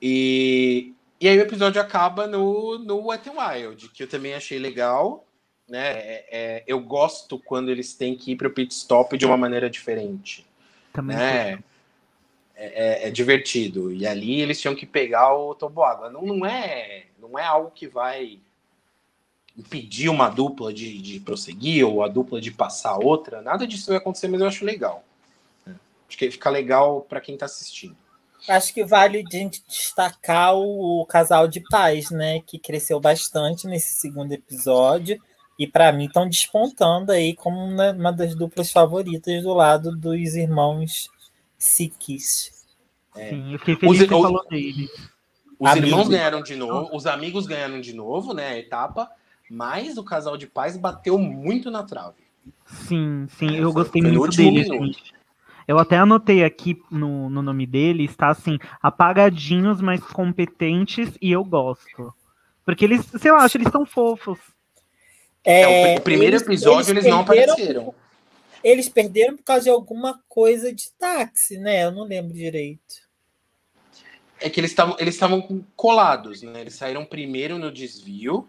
E, 0.00 0.92
e 1.20 1.28
aí 1.28 1.38
o 1.38 1.42
episódio 1.42 1.80
acaba 1.80 2.26
no, 2.26 2.78
no 2.78 3.06
Wet 3.06 3.28
n 3.28 3.36
Wild, 3.38 3.88
que 3.90 4.02
eu 4.02 4.08
também 4.08 4.34
achei 4.34 4.58
legal. 4.58 5.26
Né? 5.68 5.88
É- 5.98 6.26
é, 6.30 6.64
eu 6.66 6.78
gosto 6.80 7.38
quando 7.38 7.70
eles 7.70 7.94
têm 7.94 8.14
que 8.14 8.32
ir 8.32 8.36
para 8.36 8.46
o 8.46 8.52
pit 8.52 8.72
stop 8.72 9.18
de 9.18 9.26
uma 9.26 9.36
maneira 9.36 9.68
diferente 9.68 10.46
Também 10.92 11.16
né? 11.16 11.58
É, 12.54 13.04
é- 13.04 13.08
é 13.08 13.10
divertido. 13.10 13.92
E 13.92 14.06
ali 14.06 14.40
eles 14.40 14.60
tinham 14.60 14.76
que 14.76 14.86
pegar 14.86 15.34
o 15.34 15.54
toboágua. 15.54 16.08
Não, 16.08 16.22
não, 16.22 16.46
é, 16.46 17.06
não 17.20 17.38
é 17.38 17.44
algo 17.44 17.70
que 17.70 17.88
vai 17.88 18.38
impedir 19.56 20.08
uma 20.08 20.28
dupla 20.28 20.72
de, 20.72 21.00
de 21.00 21.18
prosseguir 21.18 21.84
ou 21.84 22.02
a 22.02 22.08
dupla 22.08 22.40
de 22.40 22.50
passar 22.50 22.90
a 22.90 22.98
outra. 22.98 23.40
Nada 23.42 23.66
disso 23.66 23.88
vai 23.88 23.96
acontecer, 23.96 24.28
mas 24.28 24.40
eu 24.40 24.46
acho 24.46 24.64
legal. 24.64 25.02
É. 25.66 25.70
Acho 26.08 26.18
que 26.18 26.30
fica 26.30 26.50
legal 26.50 27.00
para 27.00 27.20
quem 27.20 27.34
está 27.34 27.46
assistindo. 27.46 27.96
Acho 28.48 28.72
que 28.72 28.84
vale 28.84 29.24
a 29.26 29.36
gente 29.36 29.62
destacar 29.66 30.54
o, 30.54 31.04
casal 31.06 31.48
de 31.48 31.60
pais, 31.68 32.10
né? 32.10 32.40
Que 32.46 32.58
cresceu 32.58 33.00
bastante 33.00 33.66
nesse 33.66 33.94
segundo 33.94 34.32
episódio. 34.32 35.20
E 35.58 35.66
para 35.66 35.90
mim 35.92 36.04
estão 36.06 36.28
despontando 36.28 37.10
aí 37.12 37.34
como 37.34 37.58
uma, 37.58 38.12
das 38.12 38.34
duplas 38.34 38.70
favoritas 38.70 39.42
do 39.42 39.52
lado 39.54 39.96
dos 39.96 40.34
irmãos 40.36 41.08
Sikis. 41.58 42.66
Sim, 43.14 43.52
eu 43.54 43.58
fiquei 43.58 43.76
feliz 43.76 44.00
Os- 44.02 44.06
que 44.08 44.14
os- 44.14 44.22
falou 44.22 44.46
dele. 44.48 44.88
Os 45.58 45.70
Amigos. 45.70 45.88
irmãos 45.88 46.08
ganharam 46.08 46.42
de 46.42 46.54
novo, 46.54 46.94
os 46.94 47.06
amigos 47.06 47.46
ganharam 47.46 47.80
de 47.80 47.94
novo, 47.94 48.34
né? 48.34 48.48
A 48.48 48.58
etapa, 48.58 49.10
mas 49.50 49.96
o 49.96 50.04
casal 50.04 50.36
de 50.36 50.46
pais 50.46 50.76
bateu 50.76 51.18
muito 51.18 51.70
na 51.70 51.82
trave. 51.82 52.22
Sim, 52.66 53.26
sim, 53.38 53.56
É, 53.56 53.60
eu 53.62 53.72
gostei 53.72 54.02
foi 54.02 54.10
muito 54.12 54.22
último 54.26 54.52
dele, 54.52 54.68
minuto. 54.70 54.84
gente. 54.98 55.14
Eu 55.66 55.78
até 55.78 55.96
anotei 55.96 56.44
aqui 56.44 56.80
no, 56.90 57.28
no 57.28 57.42
nome 57.42 57.66
dele, 57.66 58.04
está 58.04 58.28
assim, 58.28 58.58
apagadinhos, 58.80 59.80
mas 59.80 60.00
competentes, 60.00 61.10
e 61.20 61.32
eu 61.32 61.44
gosto. 61.44 62.14
Porque 62.64 62.84
eles, 62.84 63.04
sei 63.20 63.32
lá, 63.32 63.38
acho 63.44 63.56
eles 63.56 63.70
são 63.70 63.84
fofos. 63.84 64.38
É, 65.44 65.94
o, 65.94 65.98
o 65.98 66.00
primeiro 66.00 66.36
eles- 66.36 66.42
episódio 66.42 66.92
eles, 66.92 67.04
não 67.06 67.24
perderam- 67.24 67.52
apareceram. 67.54 67.94
Eles 68.62 68.88
perderam 68.88 69.36
por 69.36 69.44
causa 69.44 69.64
de 69.64 69.70
alguma 69.70 70.20
coisa 70.28 70.72
de 70.72 70.90
táxi, 70.98 71.58
né? 71.58 71.84
Eu 71.84 71.92
não 71.92 72.04
lembro 72.04 72.32
direito. 72.34 73.06
É 74.40 74.50
que 74.50 74.58
eles 74.60 74.70
estavam 74.72 74.96
eles 74.98 75.14
estavam 75.14 75.64
colados, 75.76 76.42
né? 76.42 76.60
Eles 76.62 76.74
saíram 76.74 77.04
primeiro 77.04 77.58
no 77.58 77.70
desvio. 77.70 78.48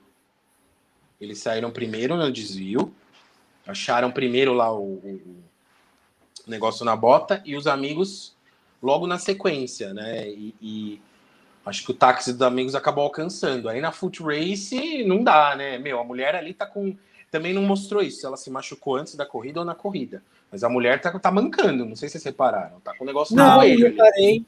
Eles 1.21 1.37
saíram 1.39 1.71
primeiro 1.71 2.15
no 2.17 2.31
desvio. 2.31 2.91
Acharam 3.65 4.11
primeiro 4.11 4.53
lá 4.53 4.73
o- 4.73 4.95
o 4.95 5.43
negócio 6.51 6.85
na 6.85 6.95
bota 6.95 7.41
e 7.45 7.55
os 7.55 7.67
amigos 7.67 8.35
logo 8.81 9.07
na 9.07 9.17
sequência, 9.17 9.93
né? 9.93 10.27
E, 10.29 10.55
e 10.61 11.01
acho 11.65 11.83
que 11.83 11.91
o 11.91 11.93
táxi 11.93 12.33
dos 12.33 12.41
amigos 12.41 12.75
acabou 12.75 13.03
alcançando. 13.03 13.67
Aí 13.69 13.81
na 13.81 13.91
foot 13.91 14.21
race 14.23 15.03
não 15.05 15.23
dá, 15.23 15.55
né? 15.55 15.77
Meu, 15.77 15.99
a 15.99 16.03
mulher 16.03 16.35
ali 16.35 16.53
tá 16.53 16.65
com 16.65 16.95
também 17.29 17.53
não 17.53 17.61
mostrou 17.61 18.01
isso, 18.01 18.21
se 18.21 18.25
ela 18.25 18.37
se 18.37 18.49
machucou 18.49 18.95
antes 18.95 19.15
da 19.15 19.25
corrida 19.25 19.59
ou 19.59 19.65
na 19.65 19.75
corrida. 19.75 20.23
Mas 20.49 20.63
a 20.63 20.69
mulher 20.69 21.01
tá, 21.01 21.17
tá 21.19 21.29
mancando, 21.29 21.85
não 21.85 21.95
sei 21.95 22.07
se 22.07 22.13
vocês 22.13 22.23
repararam. 22.23 22.79
Tá 22.79 22.95
com 22.95 23.03
o 23.03 23.07
negócio 23.07 23.35
no 23.35 23.43
Não, 23.43 23.61
eu 23.63 23.77
joelho. 23.77 24.45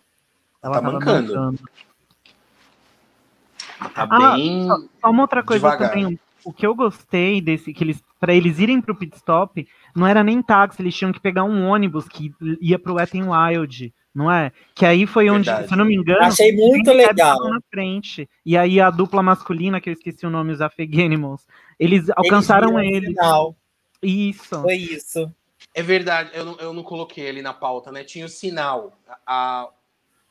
Ela 0.63 0.73
Tá 0.75 0.81
mancando. 0.81 1.35
mancando. 1.35 1.59
Tá 3.93 4.07
Ah, 4.09 4.33
bem. 4.33 4.67
Só 5.01 5.09
uma 5.09 5.23
outra 5.23 5.43
coisa 5.43 5.69
Devagar. 5.69 5.91
também. 5.91 6.19
O 6.43 6.53
que 6.53 6.65
eu 6.65 6.73
gostei 6.73 7.41
desse, 7.41 7.73
que 7.73 7.83
eles, 7.83 8.01
para 8.19 8.33
eles 8.33 8.59
irem 8.59 8.81
pro 8.81 8.95
pit 8.95 9.15
stop, 9.17 9.67
não 9.95 10.07
era 10.07 10.23
nem 10.23 10.41
táxi, 10.41 10.81
eles 10.81 10.95
tinham 10.95 11.11
que 11.11 11.19
pegar 11.19 11.43
um 11.43 11.67
ônibus 11.67 12.07
que 12.07 12.31
ia 12.61 12.77
pro 12.79 12.95
Wet 12.95 13.17
n 13.17 13.27
Wild, 13.29 13.93
não 14.13 14.31
é? 14.31 14.51
Que 14.75 14.85
aí 14.85 15.05
foi 15.05 15.29
onde, 15.29 15.45
Verdade. 15.45 15.67
se 15.67 15.73
eu 15.73 15.77
não 15.77 15.85
me 15.85 15.95
engano, 15.95 16.23
Achei 16.23 16.51
muito 16.55 16.91
legal. 16.91 17.37
na 17.49 17.59
frente. 17.69 18.29
E 18.45 18.57
aí 18.57 18.79
a 18.79 18.89
dupla 18.89 19.21
masculina, 19.21 19.79
que 19.79 19.89
eu 19.89 19.93
esqueci 19.93 20.25
o 20.25 20.29
nome, 20.29 20.51
os 20.51 20.61
Afeg 20.61 21.03
Animals, 21.03 21.45
eles 21.79 22.09
alcançaram 22.15 22.69
viram 22.75 22.81
o 22.81 22.85
ele. 22.85 23.07
sinal. 23.07 23.55
Isso. 24.01 24.61
Foi 24.61 24.75
isso. 24.75 25.31
É 25.73 25.83
verdade, 25.83 26.31
eu 26.33 26.45
não, 26.45 26.55
eu 26.57 26.73
não 26.73 26.83
coloquei 26.83 27.29
ali 27.29 27.41
na 27.41 27.53
pauta, 27.53 27.91
né? 27.91 28.03
Tinha 28.03 28.25
o 28.25 28.29
sinal. 28.29 28.97
A, 29.25 29.69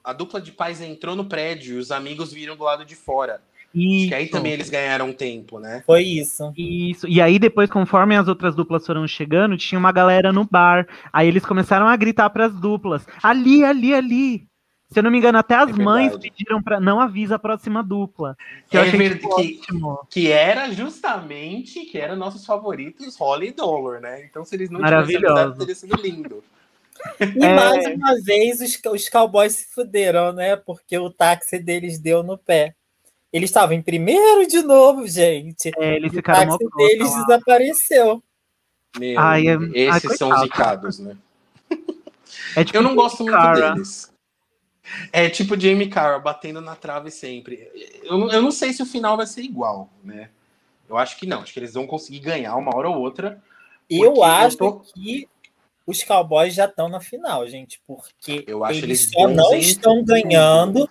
a 0.03 0.13
dupla 0.13 0.41
de 0.41 0.53
pais 0.53 0.81
entrou 0.81 1.15
no 1.15 1.27
prédio 1.27 1.77
e 1.77 1.79
os 1.79 1.91
amigos 1.91 2.33
viram 2.33 2.57
do 2.57 2.65
lado 2.65 2.85
de 2.85 2.97
fora. 2.97 3.43
Acho 3.75 3.79
Isso. 3.85 4.09
que 4.09 4.14
aí 4.14 4.27
também 4.29 4.53
eles 4.53 4.71
ganharam 4.71 5.12
tempo, 5.12 5.59
né? 5.61 5.83
Foi 5.87 6.03
isso. 6.03 6.53
Isso. 6.57 7.07
E 7.07 7.21
aí 7.21 7.39
depois, 7.39 7.69
conforme 7.71 8.16
as 8.16 8.27
outras 8.27 8.55
duplas 8.57 8.87
foram 8.87 9.07
chegando, 9.07 9.57
tinha 9.59 9.79
uma 9.79 9.93
galera 9.93 10.33
no 10.33 10.45
bar. 10.45 10.87
Aí 11.12 11.29
eles 11.29 11.45
começaram 11.45 11.87
a 11.87 11.95
gritar 11.97 12.31
para 12.31 12.47
as 12.47 12.55
duplas: 12.55 13.07
ali, 13.23 13.62
ali, 13.64 13.95
ali. 13.95 14.49
Se 14.91 14.99
eu 14.99 15.03
não 15.03 15.11
me 15.11 15.19
engano, 15.19 15.37
até 15.37 15.55
as 15.55 15.69
É 15.69 15.73
mães 15.83 16.16
pediram 16.16 16.62
para 16.62 16.81
não 16.81 16.99
avisa 16.99 17.35
a 17.35 17.39
próxima 17.39 17.83
dupla. 17.85 18.35
Que 18.71 18.79
eu 18.79 18.81
É 18.81 18.87
achei 18.87 18.99
verdade, 18.99 19.21
que- 19.21 19.59
ótimo. 19.61 19.99
Que 20.09 20.33
era 20.33 20.73
justamente 20.73 21.85
que 21.85 21.99
eram 21.99 22.16
nossos 22.16 22.47
favoritos, 22.47 23.16
Holly 23.19 23.49
e 23.49 23.53
Dollar, 23.53 24.01
né? 24.01 24.25
Então, 24.25 24.47
se 24.47 24.57
eles 24.57 24.71
não 24.71 24.83
tivessem 24.83 25.16
avisado, 25.16 25.59
teria 25.59 25.75
sido 25.75 25.95
lindo. 26.01 26.43
E 27.21 27.45
É. 27.45 27.55
mais 27.55 27.87
uma 27.95 28.14
vez 28.25 28.62
os, 28.62 28.81
os 28.91 29.09
cowboys 29.11 29.53
se 29.53 29.75
fuderam, 29.75 30.33
né? 30.33 30.57
Porque 30.57 30.97
o 30.97 31.11
táxi 31.11 31.59
deles 31.59 31.99
deu 31.99 32.23
no 32.23 32.39
pé. 32.39 32.75
Eles 33.33 33.51
estavam 33.51 33.74
em 33.76 33.83
primeiro 33.83 34.47
de 34.47 34.62
novo, 34.62 35.07
gente. 35.07 35.70
É, 35.79 35.97
eles 35.97 36.12
O 36.12 36.16
ficaram 36.16 36.47
mó 36.53 36.59
táxi 36.59 36.76
deles 36.76 37.11
lá. 37.12 37.24
desapareceu. 37.24 38.22
Meu, 38.99 39.20
Ai, 39.20 39.49
é- 39.49 39.55
esses 39.74 40.11
ai, 40.11 40.16
são 40.16 40.31
os 40.31 40.41
zicados, 40.41 40.99
né? 40.99 41.16
É 42.57 42.64
tipo 42.64 42.79
Eu 42.79 42.83
não 42.83 42.95
gosto 42.95 43.22
muito 43.22 43.37
Cara. 43.37 43.72
deles. 43.72 44.11
É 45.12 45.29
tipo 45.29 45.61
Jamie 45.61 45.89
Carra 45.91 46.18
batendo 46.18 46.61
na 46.62 46.74
trave 46.74 47.11
sempre. 47.11 47.70
Eu, 48.03 48.16
não- 48.16 48.33
eu 48.33 48.41
não 48.41 48.51
sei 48.51 48.72
se 48.72 48.83
o 48.83 48.87
final 48.87 49.16
vai 49.18 49.26
ser 49.26 49.43
igual, 49.43 49.91
né? 50.03 50.31
Eu 50.89 50.97
acho 50.97 51.18
que 51.18 51.26
não. 51.26 51.43
Acho 51.43 51.53
que 51.53 51.59
eles 51.61 51.74
vão 51.74 51.87
conseguir 51.87 52.20
ganhar 52.20 52.57
uma 52.57 52.74
hora 52.74 52.89
ou 52.89 52.97
outra. 52.99 53.43
Eu 53.91 53.99
Porque 54.12 54.18
eu 54.20 54.24
acho 54.24 54.57
tô- 54.57 54.81
que 54.81 55.29
os 55.87 56.03
cowboys 56.03 56.55
já 56.55 56.64
estão 56.64 56.89
na 56.89 57.01
final, 57.01 57.47
gente, 57.47 57.81
porque 57.87 58.45
Eu 58.47 58.64
acho 58.64 58.79
eles 58.79 58.85
eles 58.85 59.11
só 59.12 59.29
não 59.29 59.55
estão 59.55 60.03
ganhando 60.03 60.89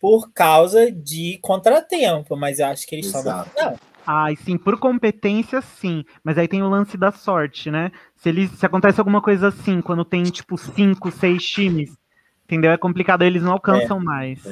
por 0.00 0.30
causa 0.32 0.90
de 0.90 1.38
contratempo, 1.42 2.36
mas 2.36 2.58
eu 2.58 2.66
acho 2.66 2.86
que 2.86 2.94
eles 2.94 3.06
estão 3.06 3.22
na 3.22 3.30
Exato. 3.30 3.50
final. 3.50 3.76
Ai, 4.06 4.36
sim, 4.36 4.56
por 4.56 4.78
competência, 4.78 5.60
sim. 5.60 6.04
Mas 6.22 6.38
aí 6.38 6.46
tem 6.46 6.62
o 6.62 6.68
lance 6.68 6.96
da 6.96 7.10
sorte, 7.10 7.70
né? 7.70 7.90
Se, 8.14 8.28
eles, 8.28 8.52
se 8.52 8.64
acontece 8.64 9.00
alguma 9.00 9.20
coisa 9.20 9.48
assim, 9.48 9.80
quando 9.80 10.04
tem, 10.04 10.22
tipo, 10.22 10.56
cinco, 10.56 11.10
seis 11.10 11.44
times, 11.44 11.96
entendeu? 12.44 12.70
É 12.70 12.78
complicado, 12.78 13.22
eles 13.22 13.42
não 13.42 13.52
alcançam 13.52 13.98
mais. 13.98 14.46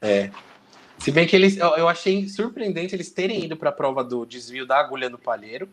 É. 0.00 0.30
Se 0.98 1.10
bem 1.10 1.26
que 1.26 1.36
eles. 1.36 1.58
Eu, 1.58 1.76
eu 1.76 1.88
achei 1.88 2.26
surpreendente 2.28 2.94
eles 2.94 3.10
terem 3.10 3.44
ido 3.44 3.56
para 3.56 3.68
a 3.68 3.72
prova 3.72 4.02
do 4.02 4.24
desvio 4.24 4.66
da 4.66 4.78
agulha 4.78 5.10
no 5.10 5.18
palheiro. 5.18 5.68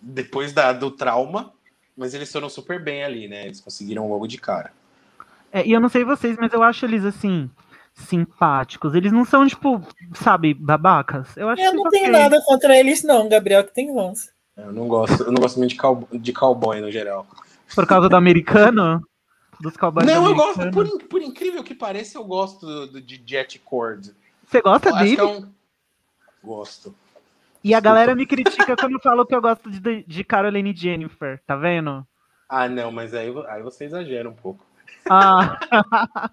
Depois 0.00 0.54
da, 0.54 0.72
do 0.72 0.90
trauma. 0.90 1.52
Mas 1.94 2.14
eles 2.14 2.32
foram 2.32 2.48
super 2.48 2.82
bem 2.82 3.04
ali, 3.04 3.28
né? 3.28 3.44
Eles 3.44 3.60
conseguiram 3.60 4.08
logo 4.08 4.26
de 4.26 4.38
cara. 4.38 4.72
É, 5.52 5.66
e 5.66 5.72
eu 5.72 5.80
não 5.80 5.88
sei 5.90 6.02
vocês, 6.04 6.36
mas 6.40 6.52
eu 6.52 6.62
acho 6.62 6.86
eles 6.86 7.04
assim. 7.04 7.50
simpáticos. 7.94 8.94
Eles 8.94 9.12
não 9.12 9.24
são, 9.24 9.46
tipo, 9.46 9.82
sabe, 10.14 10.54
babacas. 10.54 11.36
Eu 11.36 11.48
acho 11.48 11.60
Eu 11.62 11.74
não 11.74 11.90
tenho 11.90 12.10
nada 12.10 12.40
contra 12.44 12.76
eles, 12.76 13.02
não, 13.02 13.28
Gabriel, 13.28 13.62
que 13.64 13.74
tem 13.74 13.94
ranço. 13.94 14.30
Eu 14.56 14.72
não 14.72 14.88
gosto, 14.88 15.22
eu 15.24 15.32
não 15.32 15.40
gosto 15.40 15.58
muito 15.58 15.70
de, 15.70 15.76
cow, 15.76 16.08
de 16.12 16.32
cowboy 16.32 16.80
no 16.80 16.90
geral. 16.90 17.26
Por 17.74 17.86
causa 17.86 18.08
do 18.08 18.16
americano? 18.16 19.06
Dos 19.60 19.76
cowboys 19.76 20.06
não, 20.06 20.26
eu 20.26 20.34
gosto, 20.34 20.70
por, 20.70 20.86
in- 20.86 20.98
por 20.98 21.22
incrível 21.22 21.62
que 21.62 21.74
pareça, 21.74 22.18
eu 22.18 22.24
gosto 22.24 22.66
do, 22.66 22.86
do- 22.92 23.00
de 23.00 23.22
Jet 23.24 23.58
Cord. 23.60 24.10
Você 24.46 24.60
gosta 24.60 24.88
Eu 24.88 24.94
acho 24.94 25.04
dele? 25.04 25.16
que 25.16 25.22
é 25.22 25.24
um. 25.24 25.52
Gosto. 26.42 26.94
E 27.62 27.74
a 27.74 27.80
galera 27.80 28.14
me 28.14 28.26
critica 28.26 28.74
quando 28.76 28.92
eu 28.94 29.00
falo 29.00 29.24
que 29.24 29.34
eu 29.34 29.40
gosto 29.40 29.70
de, 29.70 30.02
de 30.02 30.24
Caroline 30.24 30.74
Jennifer, 30.74 31.40
tá 31.46 31.54
vendo? 31.54 32.04
Ah, 32.48 32.68
não, 32.68 32.90
mas 32.90 33.14
aí, 33.14 33.32
aí 33.48 33.62
você 33.62 33.84
exagera 33.84 34.28
um 34.28 34.34
pouco. 34.34 34.66
Ah, 35.08 35.58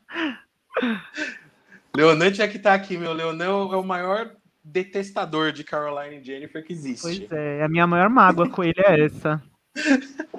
Leonan 1.95 2.31
tinha 2.31 2.47
que 2.47 2.57
estar 2.57 2.73
aqui, 2.73 2.97
meu. 2.97 3.13
Leonan 3.13 3.45
é 3.45 3.75
o 3.75 3.83
maior 3.83 4.31
detestador 4.63 5.51
de 5.51 5.63
Caroline 5.63 6.23
Jennifer 6.23 6.63
que 6.63 6.73
existe. 6.73 7.01
pois 7.01 7.31
é, 7.31 7.63
a 7.63 7.67
minha 7.67 7.87
maior 7.87 8.09
mágoa 8.09 8.49
com 8.49 8.63
ele 8.63 8.79
é 8.79 9.05
essa. 9.05 9.41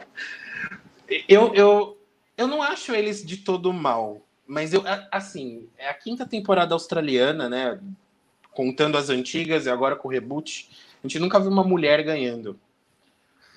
Eu, 1.29 1.53
eu, 1.55 1.99
eu 2.37 2.47
não 2.47 2.63
acho 2.63 2.95
eles 2.95 3.25
de 3.25 3.39
todo 3.39 3.73
mal, 3.73 4.25
mas 4.47 4.73
eu, 4.73 4.85
assim, 5.11 5.69
é 5.77 5.89
a 5.89 5.95
quinta 5.95 6.25
temporada 6.25 6.73
australiana, 6.73 7.49
né? 7.49 7.81
Contando 8.53 8.97
as 8.97 9.11
antigas 9.11 9.67
e 9.67 9.71
agora 9.71 9.97
com 9.97 10.07
o 10.07 10.11
reboot, 10.11 10.71
a 11.03 11.07
gente 11.09 11.19
nunca 11.19 11.41
viu 11.41 11.51
uma 11.51 11.65
mulher 11.65 12.03
ganhando. 12.05 12.59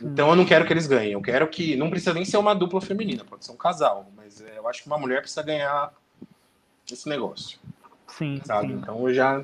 Então 0.01 0.29
eu 0.29 0.35
não 0.35 0.45
quero 0.45 0.65
que 0.65 0.73
eles 0.73 0.87
ganhem. 0.87 1.13
Eu 1.13 1.21
quero 1.21 1.47
que. 1.47 1.75
Não 1.75 1.89
precisa 1.89 2.13
nem 2.13 2.25
ser 2.25 2.37
uma 2.37 2.55
dupla 2.55 2.81
feminina, 2.81 3.23
pode 3.23 3.45
ser 3.45 3.51
um 3.51 3.57
casal. 3.57 4.11
Mas 4.33 4.41
é, 4.41 4.57
eu 4.57 4.67
acho 4.67 4.81
que 4.81 4.87
uma 4.87 4.97
mulher 4.97 5.21
precisa 5.21 5.43
ganhar 5.43 5.93
esse 6.91 7.07
negócio, 7.07 7.59
Sim, 8.07 8.41
sabe? 8.43 8.69
sim. 8.69 8.73
Então 8.79 9.07
eu 9.07 9.13
já. 9.13 9.43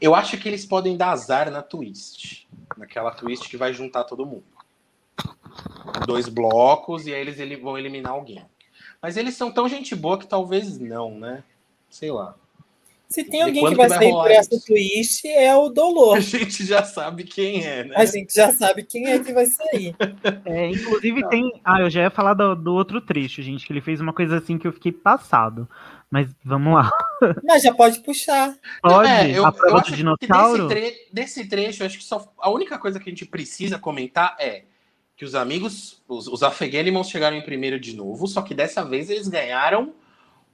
Eu 0.00 0.14
acho 0.14 0.36
que 0.38 0.48
eles 0.48 0.66
podem 0.66 0.96
dar 0.96 1.10
azar 1.10 1.50
na 1.50 1.62
twist. 1.62 2.48
Naquela 2.76 3.12
twist 3.12 3.48
que 3.48 3.56
vai 3.56 3.72
juntar 3.72 4.04
todo 4.04 4.26
mundo. 4.26 4.44
Dois 6.06 6.28
blocos 6.28 7.06
e 7.06 7.14
aí 7.14 7.20
eles 7.20 7.38
ele- 7.38 7.56
vão 7.56 7.78
eliminar 7.78 8.12
alguém. 8.12 8.44
Mas 9.00 9.16
eles 9.16 9.36
são 9.36 9.52
tão 9.52 9.68
gente 9.68 9.94
boa 9.94 10.18
que 10.18 10.26
talvez 10.26 10.78
não, 10.78 11.16
né? 11.18 11.44
Sei 11.88 12.10
lá. 12.10 12.34
Se 13.12 13.24
tem 13.24 13.42
alguém 13.42 13.64
que 13.66 13.74
vai 13.74 13.86
que 13.86 13.88
vai 13.88 13.98
sair 13.98 14.10
por 14.10 14.30
essa 14.30 14.60
twist, 14.66 15.28
é 15.28 15.54
o 15.54 15.66
A 15.66 15.68
Dolor. 15.70 16.20
gente 16.20 16.64
já 16.64 16.82
sabe 16.82 17.24
quem 17.24 17.64
é, 17.64 17.84
né? 17.84 17.94
A 17.96 18.04
gente 18.04 18.34
já 18.34 18.52
sabe 18.52 18.82
quem 18.82 19.06
é 19.06 19.18
que 19.18 19.32
vai 19.32 19.46
sair. 19.46 19.94
É, 20.44 20.68
inclusive 20.70 21.28
tem. 21.28 21.60
Ah, 21.64 21.80
eu 21.80 21.90
já 21.90 22.02
ia 22.02 22.10
falar 22.10 22.34
do, 22.34 22.54
do 22.54 22.72
outro 22.74 23.00
trecho, 23.00 23.42
gente, 23.42 23.66
que 23.66 23.72
ele 23.72 23.80
fez 23.80 24.00
uma 24.00 24.12
coisa 24.12 24.38
assim 24.38 24.58
que 24.58 24.66
eu 24.66 24.72
fiquei 24.72 24.92
passado. 24.92 25.68
Mas 26.10 26.28
vamos 26.44 26.74
lá. 26.74 26.90
Mas 27.44 27.62
já 27.62 27.72
pode 27.72 28.00
puxar. 28.00 28.54
Pode? 28.82 29.08
É, 29.08 29.30
eu, 29.30 29.44
a 29.44 29.48
eu 29.48 29.52
prova 29.52 29.76
acho 29.78 29.84
do 29.86 29.90
que 29.90 29.96
dinossauro? 29.96 30.68
desse, 30.68 30.80
tre- 30.80 31.08
desse 31.12 31.48
trecho, 31.48 31.82
eu 31.82 31.86
acho 31.86 31.98
que 31.98 32.04
só 32.04 32.30
a 32.38 32.50
única 32.50 32.78
coisa 32.78 32.98
que 33.00 33.08
a 33.08 33.12
gente 33.12 33.24
precisa 33.24 33.78
comentar 33.78 34.36
é 34.38 34.64
que 35.16 35.24
os 35.24 35.34
amigos, 35.34 36.02
os, 36.08 36.26
os 36.26 36.42
Afeganimals 36.42 37.08
chegaram 37.08 37.36
em 37.36 37.42
primeiro 37.42 37.78
de 37.80 37.94
novo, 37.96 38.26
só 38.26 38.42
que 38.42 38.54
dessa 38.54 38.84
vez 38.84 39.08
eles 39.08 39.28
ganharam 39.28 39.94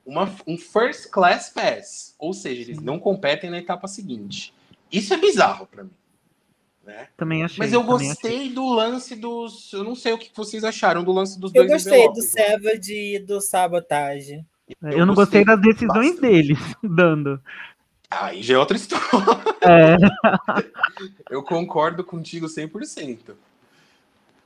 uma, 0.09 0.35
um 0.47 0.57
First 0.57 1.11
Class 1.11 1.51
Pass, 1.51 2.15
ou 2.19 2.33
seja, 2.33 2.63
eles 2.63 2.81
não 2.81 2.99
competem 2.99 3.51
na 3.51 3.59
etapa 3.59 3.87
seguinte. 3.87 4.55
Isso 4.91 5.13
é 5.13 5.19
bizarro 5.19 5.67
pra 5.67 5.85
mim. 5.85 5.91
Né? 6.83 7.09
Também 7.15 7.45
achei. 7.45 7.59
Mas 7.59 7.75
eu 7.75 7.83
também 7.83 7.97
achei. 7.97 8.09
gostei 8.09 8.49
do 8.49 8.67
lance 8.73 9.15
dos. 9.15 9.71
Eu 9.75 9.85
não 9.85 9.95
sei 9.95 10.15
o 10.15 10.19
que 10.19 10.31
vocês 10.35 10.65
acharam 10.65 11.05
do 11.05 11.13
lance 11.13 11.39
dos 11.39 11.55
Eu 11.55 11.67
dois 11.67 11.85
gostei 11.85 12.11
do. 12.11 12.23
Savage 12.23 12.95
e 12.95 13.19
do 13.19 13.39
Sabotage. 13.43 14.43
Eu, 14.83 15.05
não 15.05 15.15
gostei 15.15 15.45
das 15.45 15.61
decisões 15.61 16.13
bastante. 16.13 16.21
deles, 16.21 16.59
dando. 16.83 17.41
Aí 18.11 18.43
já 18.43 18.55
é 18.55 18.59
outra 18.59 18.77
história. 18.77 19.05
É, 19.61 19.97
Eu 21.29 21.43
concordo 21.43 22.03
contigo 22.03 22.47
100%. 22.47 23.35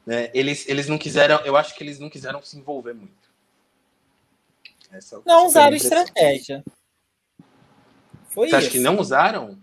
Né? 0.05 0.31
Eles, 0.35 0.69
eles 0.69 0.89
não 0.89 0.99
quiseram, 0.99 1.41
eu 1.45 1.57
acho 1.57 1.77
que 1.77 1.85
eles 1.85 2.01
não 2.01 2.11
quiseram 2.11 2.43
se 2.43 2.59
envolver 2.59 2.93
muito. 2.93 3.32
Essa- 4.93 5.17
essa 5.17 5.23
Não 5.27 5.47
usaram 5.47 5.77
estratégia. 5.77 6.63
Foi 8.29 8.49
Você 8.49 8.57
isso. 8.57 8.57
acha 8.57 8.71
que 8.71 8.79
não 8.79 8.99
usaram? 8.99 9.59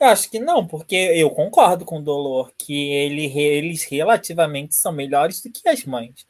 Eu 0.00 0.08
acho 0.08 0.28
que 0.30 0.38
não, 0.40 0.66
porque 0.66 0.94
eu 0.96 1.30
concordo 1.30 1.84
com 1.84 1.98
o 1.98 2.02
Dolor 2.02 2.52
que 2.58 2.74
ele, 2.90 3.26
eles 3.38 3.84
relativamente 3.84 4.74
são 4.74 4.92
melhores 4.92 5.40
do 5.40 5.50
que 5.50 5.68
as 5.68 5.84
mães. 5.84 6.26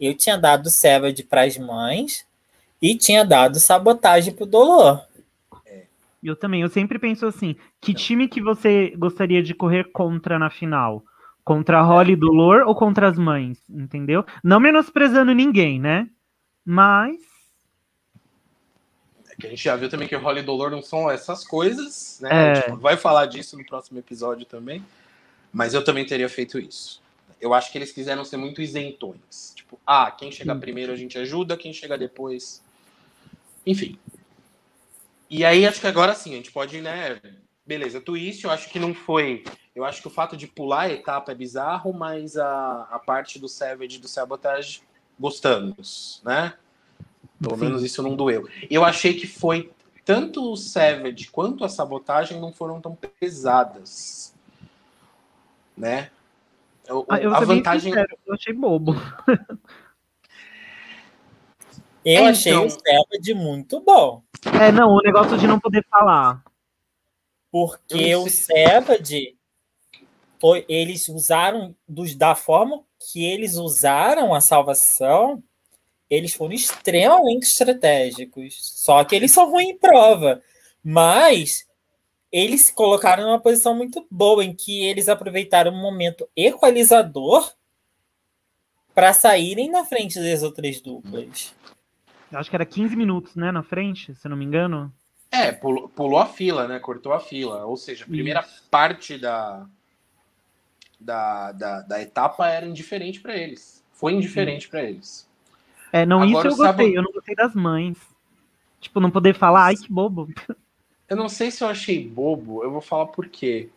Eu 0.00 0.14
tinha 0.14 0.36
dado 0.38 0.70
Savage 0.70 1.22
para 1.24 1.42
as 1.42 1.58
mães 1.58 2.24
e 2.80 2.96
tinha 2.96 3.24
dado 3.24 3.58
sabotagem 3.58 4.32
pro 4.32 4.46
Dolor. 4.46 5.04
eu 6.22 6.36
também. 6.36 6.62
Eu 6.62 6.68
sempre 6.68 6.98
penso 6.98 7.26
assim: 7.26 7.56
que 7.80 7.92
time 7.92 8.28
que 8.28 8.40
você 8.40 8.90
gostaria 8.96 9.42
de 9.42 9.54
correr 9.54 9.90
contra 9.92 10.38
na 10.38 10.48
final? 10.50 11.02
Contra 11.44 11.78
a 11.80 11.82
Holly 11.82 12.14
do 12.14 12.30
Lore 12.30 12.62
ou 12.64 12.74
contra 12.74 13.08
as 13.08 13.18
mães? 13.18 13.58
Entendeu? 13.68 14.24
Não 14.44 14.60
menosprezando 14.60 15.34
ninguém, 15.34 15.80
né? 15.80 16.08
Mas. 16.64 17.16
Que 19.40 19.46
a 19.46 19.50
gente 19.50 19.62
já 19.62 19.76
viu 19.76 19.88
também 19.88 20.08
que 20.08 20.16
o 20.16 20.20
Holly 20.20 20.40
e 20.40 20.42
Dolor 20.42 20.70
não 20.70 20.82
são 20.82 21.10
essas 21.10 21.44
coisas, 21.44 22.18
né? 22.20 22.28
É. 22.30 22.50
A 22.50 22.54
gente 22.54 22.80
vai 22.80 22.96
falar 22.96 23.26
disso 23.26 23.56
no 23.56 23.64
próximo 23.64 23.98
episódio 23.98 24.44
também. 24.44 24.84
Mas 25.52 25.74
eu 25.74 25.82
também 25.82 26.04
teria 26.04 26.28
feito 26.28 26.58
isso. 26.58 27.00
Eu 27.40 27.54
acho 27.54 27.70
que 27.70 27.78
eles 27.78 27.92
quiseram 27.92 28.24
ser 28.24 28.36
muito 28.36 28.60
isentões. 28.60 29.52
Tipo, 29.54 29.78
ah, 29.86 30.10
quem 30.10 30.32
chega 30.32 30.54
primeiro 30.56 30.92
a 30.92 30.96
gente 30.96 31.16
ajuda, 31.18 31.56
quem 31.56 31.72
chega 31.72 31.96
depois. 31.96 32.62
Enfim. 33.64 33.98
E 35.30 35.44
aí, 35.44 35.66
acho 35.66 35.80
que 35.80 35.86
agora 35.86 36.14
sim, 36.14 36.32
a 36.32 36.36
gente 36.36 36.50
pode, 36.50 36.80
né? 36.80 37.20
Beleza, 37.66 38.00
twist, 38.00 38.44
eu 38.44 38.50
acho 38.50 38.70
que 38.70 38.78
não 38.78 38.94
foi. 38.94 39.44
Eu 39.76 39.84
acho 39.84 40.00
que 40.00 40.08
o 40.08 40.10
fato 40.10 40.36
de 40.36 40.46
pular 40.46 40.82
a 40.82 40.92
etapa 40.92 41.32
é 41.32 41.34
bizarro, 41.34 41.92
mas 41.92 42.36
a, 42.36 42.88
a 42.90 42.98
parte 42.98 43.38
do 43.38 43.48
Savage 43.48 43.98
e 43.98 44.00
do 44.00 44.08
Sabotage 44.08 44.80
gostamos, 45.20 46.22
né? 46.24 46.54
Pelo 47.40 47.54
Sim. 47.56 47.64
menos 47.64 47.82
isso 47.84 48.02
não 48.02 48.16
doeu. 48.16 48.48
Eu 48.70 48.84
achei 48.84 49.14
que 49.14 49.26
foi 49.26 49.70
tanto 50.04 50.52
o 50.52 50.56
Savage 50.56 51.30
quanto 51.30 51.64
a 51.64 51.68
sabotagem 51.68 52.40
não 52.40 52.52
foram 52.52 52.80
tão 52.80 52.94
pesadas, 53.20 54.34
né? 55.76 56.10
O- 56.88 57.04
Ah, 57.08 57.20
eu 57.20 57.34
a 57.34 57.40
vantagem 57.40 57.92
sincero, 57.92 58.18
eu 58.26 58.34
achei 58.34 58.52
bobo. 58.54 58.94
Eu 62.04 62.24
É, 62.24 62.28
achei 62.30 62.52
então. 62.52 62.66
o 62.66 62.70
Savage 62.70 63.34
muito 63.34 63.80
bom. 63.80 64.22
É, 64.60 64.72
não, 64.72 64.92
o 64.94 65.02
negócio 65.02 65.36
de 65.36 65.46
não 65.46 65.60
poder 65.60 65.84
falar. 65.90 66.42
Porque 67.50 67.94
Eu 67.94 68.24
o 68.24 68.30
Savage, 68.30 69.36
foi- 70.40 70.64
eles 70.68 71.08
usaram 71.08 71.74
dos, 71.86 72.14
da 72.14 72.34
forma 72.34 72.82
que 72.98 73.24
eles 73.24 73.56
usaram 73.56 74.34
a 74.34 74.40
salvação, 74.40 75.42
eles 76.10 76.34
foram 76.34 76.52
extremamente 76.52 77.44
estratégicos. 77.44 78.56
Só 78.60 79.04
que 79.04 79.14
eles 79.14 79.30
são 79.30 79.50
ruins 79.50 79.70
em 79.70 79.78
prova. 79.78 80.42
Mas 80.82 81.66
eles 82.30 82.62
se 82.62 82.72
colocaram 82.72 83.24
numa 83.24 83.40
posição 83.40 83.74
muito 83.74 84.06
boa 84.10 84.44
em 84.44 84.54
que 84.54 84.84
eles 84.84 85.08
aproveitaram 85.08 85.72
um 85.72 85.80
momento 85.80 86.28
equalizador 86.36 87.52
para 88.94 89.12
saírem 89.12 89.70
na 89.70 89.84
frente 89.84 90.18
das 90.18 90.42
outras 90.42 90.80
duplas. 90.80 91.54
Eu 92.30 92.38
acho 92.38 92.50
que 92.50 92.56
era 92.56 92.66
15 92.66 92.96
minutos, 92.96 93.36
né, 93.36 93.50
na 93.50 93.62
frente, 93.62 94.14
se 94.14 94.26
eu 94.26 94.30
não 94.30 94.36
me 94.36 94.44
engano. 94.44 94.92
é 95.30 95.52
pulou, 95.52 95.88
pulou 95.88 96.18
a 96.18 96.26
fila, 96.26 96.66
né? 96.66 96.78
Cortou 96.78 97.12
a 97.12 97.20
fila. 97.20 97.64
Ou 97.64 97.76
seja, 97.76 98.04
a 98.04 98.08
primeira 98.08 98.44
parte 98.70 99.16
da, 99.16 99.66
da, 100.98 101.52
da, 101.52 101.80
da 101.82 102.02
etapa 102.02 102.48
era 102.48 102.66
indiferente 102.66 103.20
para 103.20 103.36
eles. 103.36 103.84
Foi 103.92 104.12
indiferente 104.12 104.68
para 104.68 104.82
eles. 104.82 105.27
É, 105.92 106.04
não, 106.06 106.22
Agora 106.22 106.48
isso 106.48 106.48
eu 106.48 106.52
o 106.52 106.66
Sabo- 106.66 106.78
gostei, 106.78 106.98
eu 106.98 107.02
não 107.02 107.12
gostei 107.12 107.34
das 107.34 107.54
mães. 107.54 107.98
Tipo, 108.80 109.00
não 109.00 109.10
poder 109.10 109.34
falar, 109.34 109.64
ai 109.64 109.76
que 109.76 109.90
bobo. 109.92 110.28
Eu 111.08 111.16
não 111.16 111.28
sei 111.28 111.50
se 111.50 111.64
eu 111.64 111.68
achei 111.68 112.06
bobo, 112.06 112.62
eu 112.62 112.70
vou 112.70 112.80
falar 112.80 113.06
por 113.06 113.26
quê. 113.28 113.68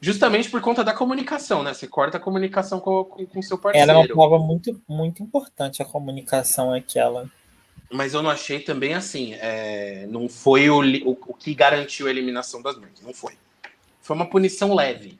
Justamente 0.00 0.50
por 0.50 0.60
conta 0.60 0.82
da 0.82 0.92
comunicação, 0.92 1.62
né? 1.62 1.72
Você 1.72 1.86
corta 1.86 2.16
a 2.16 2.20
comunicação 2.20 2.80
com, 2.80 3.04
com, 3.04 3.24
com 3.26 3.42
seu 3.42 3.56
parceiro. 3.56 3.90
Era 3.90 3.98
uma 3.98 4.08
prova 4.08 4.38
muito, 4.38 4.82
muito 4.88 5.22
importante 5.22 5.80
a 5.80 5.84
comunicação 5.84 6.74
aquela. 6.74 7.30
Mas 7.88 8.12
eu 8.14 8.22
não 8.22 8.30
achei 8.30 8.58
também 8.58 8.94
assim. 8.94 9.34
é, 9.34 10.06
não 10.08 10.28
foi 10.28 10.68
o, 10.70 10.80
o, 10.80 11.10
o 11.28 11.34
que 11.34 11.54
garantiu 11.54 12.08
a 12.08 12.10
eliminação 12.10 12.60
das 12.60 12.76
mães. 12.76 13.00
Não 13.00 13.14
foi. 13.14 13.34
Foi 14.00 14.16
uma 14.16 14.26
punição 14.26 14.74
leve. 14.74 15.18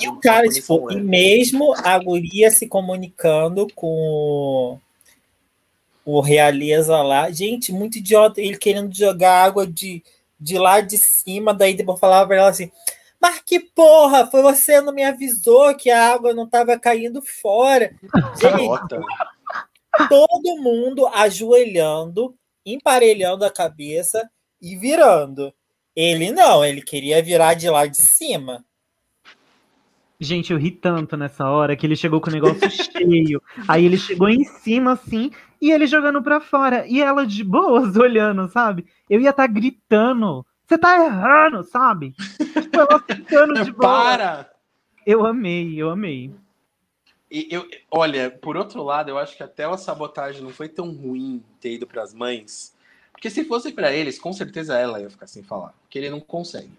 E 0.00 0.08
o 0.08 0.20
cara, 0.20 0.48
tipo, 0.48 0.92
e 0.92 1.00
mesmo 1.00 1.74
a 1.76 1.98
guria 1.98 2.50
se 2.50 2.66
comunicando 2.66 3.66
com 3.74 4.78
o 6.04 6.20
Realeza 6.20 7.02
lá, 7.02 7.30
gente, 7.30 7.72
muito 7.72 7.98
idiota, 7.98 8.40
ele 8.40 8.56
querendo 8.56 8.94
jogar 8.94 9.44
água 9.44 9.66
de, 9.66 10.02
de 10.38 10.58
lá 10.58 10.80
de 10.80 10.96
cima, 10.96 11.52
daí 11.52 11.74
depois 11.74 12.00
falava 12.00 12.28
pra 12.28 12.36
ela 12.36 12.48
assim, 12.48 12.70
mas 13.20 13.40
que 13.40 13.60
porra, 13.60 14.26
foi 14.26 14.42
você 14.42 14.80
não 14.80 14.92
me 14.92 15.02
avisou 15.02 15.74
que 15.74 15.90
a 15.90 16.12
água 16.12 16.32
não 16.32 16.48
tava 16.48 16.78
caindo 16.78 17.20
fora. 17.22 17.94
Gente, 18.40 18.54
Idiota. 18.54 19.00
todo 20.08 20.62
mundo 20.62 21.06
ajoelhando 21.08 22.34
emparelhando 22.64 23.44
a 23.44 23.50
cabeça 23.50 24.28
e 24.60 24.76
virando. 24.76 25.52
Ele 25.94 26.30
não, 26.30 26.64
ele 26.64 26.82
queria 26.82 27.22
virar 27.22 27.54
de 27.54 27.68
lá 27.68 27.86
de 27.86 28.00
cima. 28.00 28.64
Gente, 30.22 30.52
eu 30.52 30.58
ri 30.58 30.70
tanto 30.70 31.16
nessa 31.16 31.48
hora 31.48 31.74
que 31.74 31.86
ele 31.86 31.96
chegou 31.96 32.20
com 32.20 32.28
o 32.28 32.32
negócio 32.32 32.68
cheio. 32.70 33.42
Aí 33.66 33.86
ele 33.86 33.96
chegou 33.96 34.28
em 34.28 34.44
cima, 34.44 34.92
assim, 34.92 35.30
e 35.58 35.70
ele 35.70 35.86
jogando 35.86 36.22
pra 36.22 36.40
fora. 36.40 36.86
E 36.86 37.00
ela 37.00 37.26
de 37.26 37.42
boas 37.42 37.96
olhando, 37.96 38.46
sabe? 38.50 38.84
Eu 39.08 39.18
ia 39.18 39.30
estar 39.30 39.48
tá 39.48 39.52
gritando. 39.52 40.44
Você 40.66 40.76
tá 40.76 41.06
errando, 41.06 41.64
sabe? 41.64 42.14
Tipo, 42.38 42.80
ela 42.80 43.00
ficando 43.00 43.64
de 43.64 43.72
boa. 43.72 43.88
Para! 43.88 44.50
Eu 45.06 45.24
amei, 45.24 45.74
eu 45.80 45.88
amei. 45.88 46.30
E 47.30 47.48
eu, 47.50 47.66
olha, 47.90 48.30
por 48.30 48.58
outro 48.58 48.82
lado, 48.82 49.08
eu 49.08 49.16
acho 49.16 49.34
que 49.36 49.42
até 49.42 49.64
a 49.64 49.76
sabotagem 49.78 50.42
não 50.42 50.50
foi 50.50 50.68
tão 50.68 50.92
ruim 50.92 51.42
ter 51.60 51.74
ido 51.74 51.86
para 51.86 52.02
as 52.02 52.12
mães. 52.12 52.76
Porque 53.10 53.30
se 53.30 53.44
fosse 53.44 53.72
para 53.72 53.90
eles, 53.90 54.18
com 54.18 54.34
certeza 54.34 54.76
ela 54.76 55.00
ia 55.00 55.08
ficar 55.08 55.26
sem 55.26 55.42
falar. 55.42 55.72
Porque 55.80 55.98
ele 55.98 56.10
não 56.10 56.20
consegue 56.20 56.70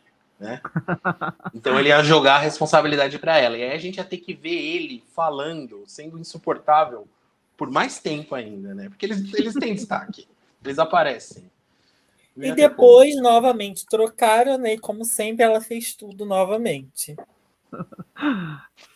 né? 0.41 0.59
Então 1.53 1.79
ele 1.79 1.89
ia 1.89 2.03
jogar 2.03 2.35
a 2.35 2.39
responsabilidade 2.39 3.19
para 3.19 3.37
ela. 3.37 3.57
E 3.57 3.63
aí 3.63 3.71
a 3.71 3.77
gente 3.77 3.97
ia 3.97 4.03
ter 4.03 4.17
que 4.17 4.33
ver 4.33 4.55
ele 4.55 5.03
falando, 5.13 5.83
sendo 5.85 6.17
insuportável 6.17 7.07
por 7.55 7.69
mais 7.69 7.99
tempo 7.99 8.33
ainda, 8.33 8.73
né? 8.73 8.89
Porque 8.89 9.05
eles, 9.05 9.33
eles 9.33 9.53
têm 9.53 9.75
destaque, 9.75 10.27
eles 10.63 10.79
aparecem. 10.79 11.43
E 12.35 12.51
depois, 12.53 13.15
novamente, 13.21 13.85
trocaram, 13.85 14.57
né? 14.57 14.73
E 14.73 14.79
como 14.79 15.05
sempre, 15.05 15.43
ela 15.43 15.61
fez 15.61 15.93
tudo 15.93 16.25
novamente. 16.25 17.15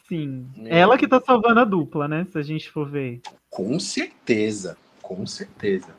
Sim. 0.08 0.48
É. 0.64 0.80
Ela 0.80 0.98
que 0.98 1.08
tá 1.08 1.22
salvando 1.22 1.60
a 1.60 1.66
dupla, 1.66 2.08
né? 2.08 2.26
Se 2.32 2.40
a 2.40 2.42
gente 2.42 2.72
for 2.72 2.90
ver. 2.90 3.22
Com 3.50 3.80
certeza. 3.80 4.78
Com 5.02 5.28
certeza. 5.28 5.94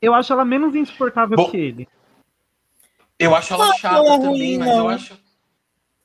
Eu 0.00 0.14
acho 0.14 0.32
ela 0.32 0.44
menos 0.44 0.74
insuportável 0.74 1.36
Bom, 1.36 1.50
que 1.50 1.56
ele. 1.56 1.88
Eu 3.18 3.34
acho 3.34 3.52
ela 3.52 3.74
chata 3.74 4.04
também, 4.04 4.28
ruim, 4.28 4.58
mas 4.58 4.68
não. 4.68 4.78
eu 4.78 4.88
acho. 4.88 5.18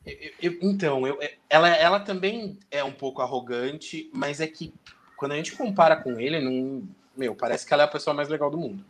Eu, 0.05 0.31
eu, 0.41 0.57
então, 0.61 1.07
eu, 1.07 1.17
ela, 1.49 1.69
ela 1.69 1.99
também 1.99 2.59
é 2.69 2.83
um 2.83 2.91
pouco 2.91 3.21
arrogante, 3.21 4.09
mas 4.13 4.41
é 4.41 4.47
que 4.47 4.73
quando 5.15 5.31
a 5.33 5.35
gente 5.35 5.55
compara 5.55 5.95
com 5.95 6.19
ele, 6.19 6.41
não, 6.41 6.87
meu, 7.15 7.35
parece 7.35 7.65
que 7.65 7.73
ela 7.73 7.83
é 7.83 7.85
a 7.85 7.89
pessoa 7.89 8.13
mais 8.13 8.27
legal 8.27 8.49
do 8.49 8.57
mundo. 8.57 8.83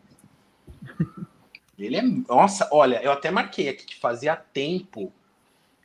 Ele 1.77 1.97
é. 1.97 2.01
Nossa, 2.01 2.69
olha, 2.71 3.01
eu 3.03 3.11
até 3.11 3.31
marquei 3.31 3.67
aqui 3.67 3.85
que 3.85 3.99
fazia 3.99 4.35
tempo 4.35 5.11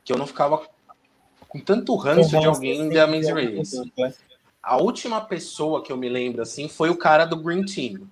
que 0.03 0.13
eu 0.13 0.17
não 0.17 0.27
ficava 0.27 0.67
com 1.47 1.59
tanto 1.59 1.95
ranço 1.95 2.39
de 2.39 2.45
alguém 2.45 2.89
da 2.89 3.07
Men's 3.07 3.27
Race. 3.27 3.91
A 4.61 4.77
última 4.77 5.19
pessoa 5.21 5.83
que 5.83 5.91
eu 5.91 5.97
me 5.97 6.07
lembro 6.07 6.41
assim 6.41 6.67
foi 6.67 6.89
o 6.89 6.97
cara 6.97 7.25
do 7.25 7.37
Green 7.37 7.65
Team. 7.65 8.07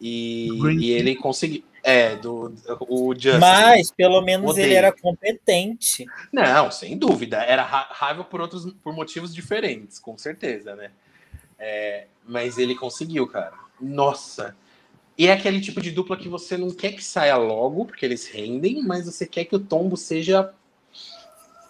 E, 0.00 0.48
e 0.78 0.90
ele 0.90 1.16
conseguiu. 1.16 1.62
É, 1.82 2.14
do 2.16 2.54
o 2.88 3.14
Justin. 3.14 3.38
Mas 3.38 3.90
pelo 3.90 4.20
menos 4.20 4.50
Odeio. 4.50 4.66
ele 4.66 4.74
era 4.74 4.92
competente. 4.92 6.06
Não, 6.32 6.70
sem 6.70 6.96
dúvida. 6.98 7.38
Era 7.38 7.62
raiva 7.62 8.22
por 8.22 8.40
outros 8.40 8.72
por 8.82 8.94
motivos 8.94 9.34
diferentes, 9.34 9.98
com 9.98 10.18
certeza, 10.18 10.76
né? 10.76 10.90
É, 11.58 12.06
mas 12.26 12.58
ele 12.58 12.74
conseguiu, 12.74 13.26
cara. 13.26 13.52
Nossa. 13.80 14.54
E 15.16 15.26
é 15.26 15.32
aquele 15.32 15.60
tipo 15.60 15.80
de 15.80 15.90
dupla 15.90 16.16
que 16.16 16.28
você 16.28 16.56
não 16.56 16.70
quer 16.70 16.92
que 16.92 17.04
saia 17.04 17.36
logo, 17.36 17.84
porque 17.84 18.06
eles 18.06 18.26
rendem, 18.26 18.82
mas 18.82 19.06
você 19.06 19.26
quer 19.26 19.44
que 19.44 19.54
o 19.54 19.60
tombo 19.60 19.96
seja 19.96 20.52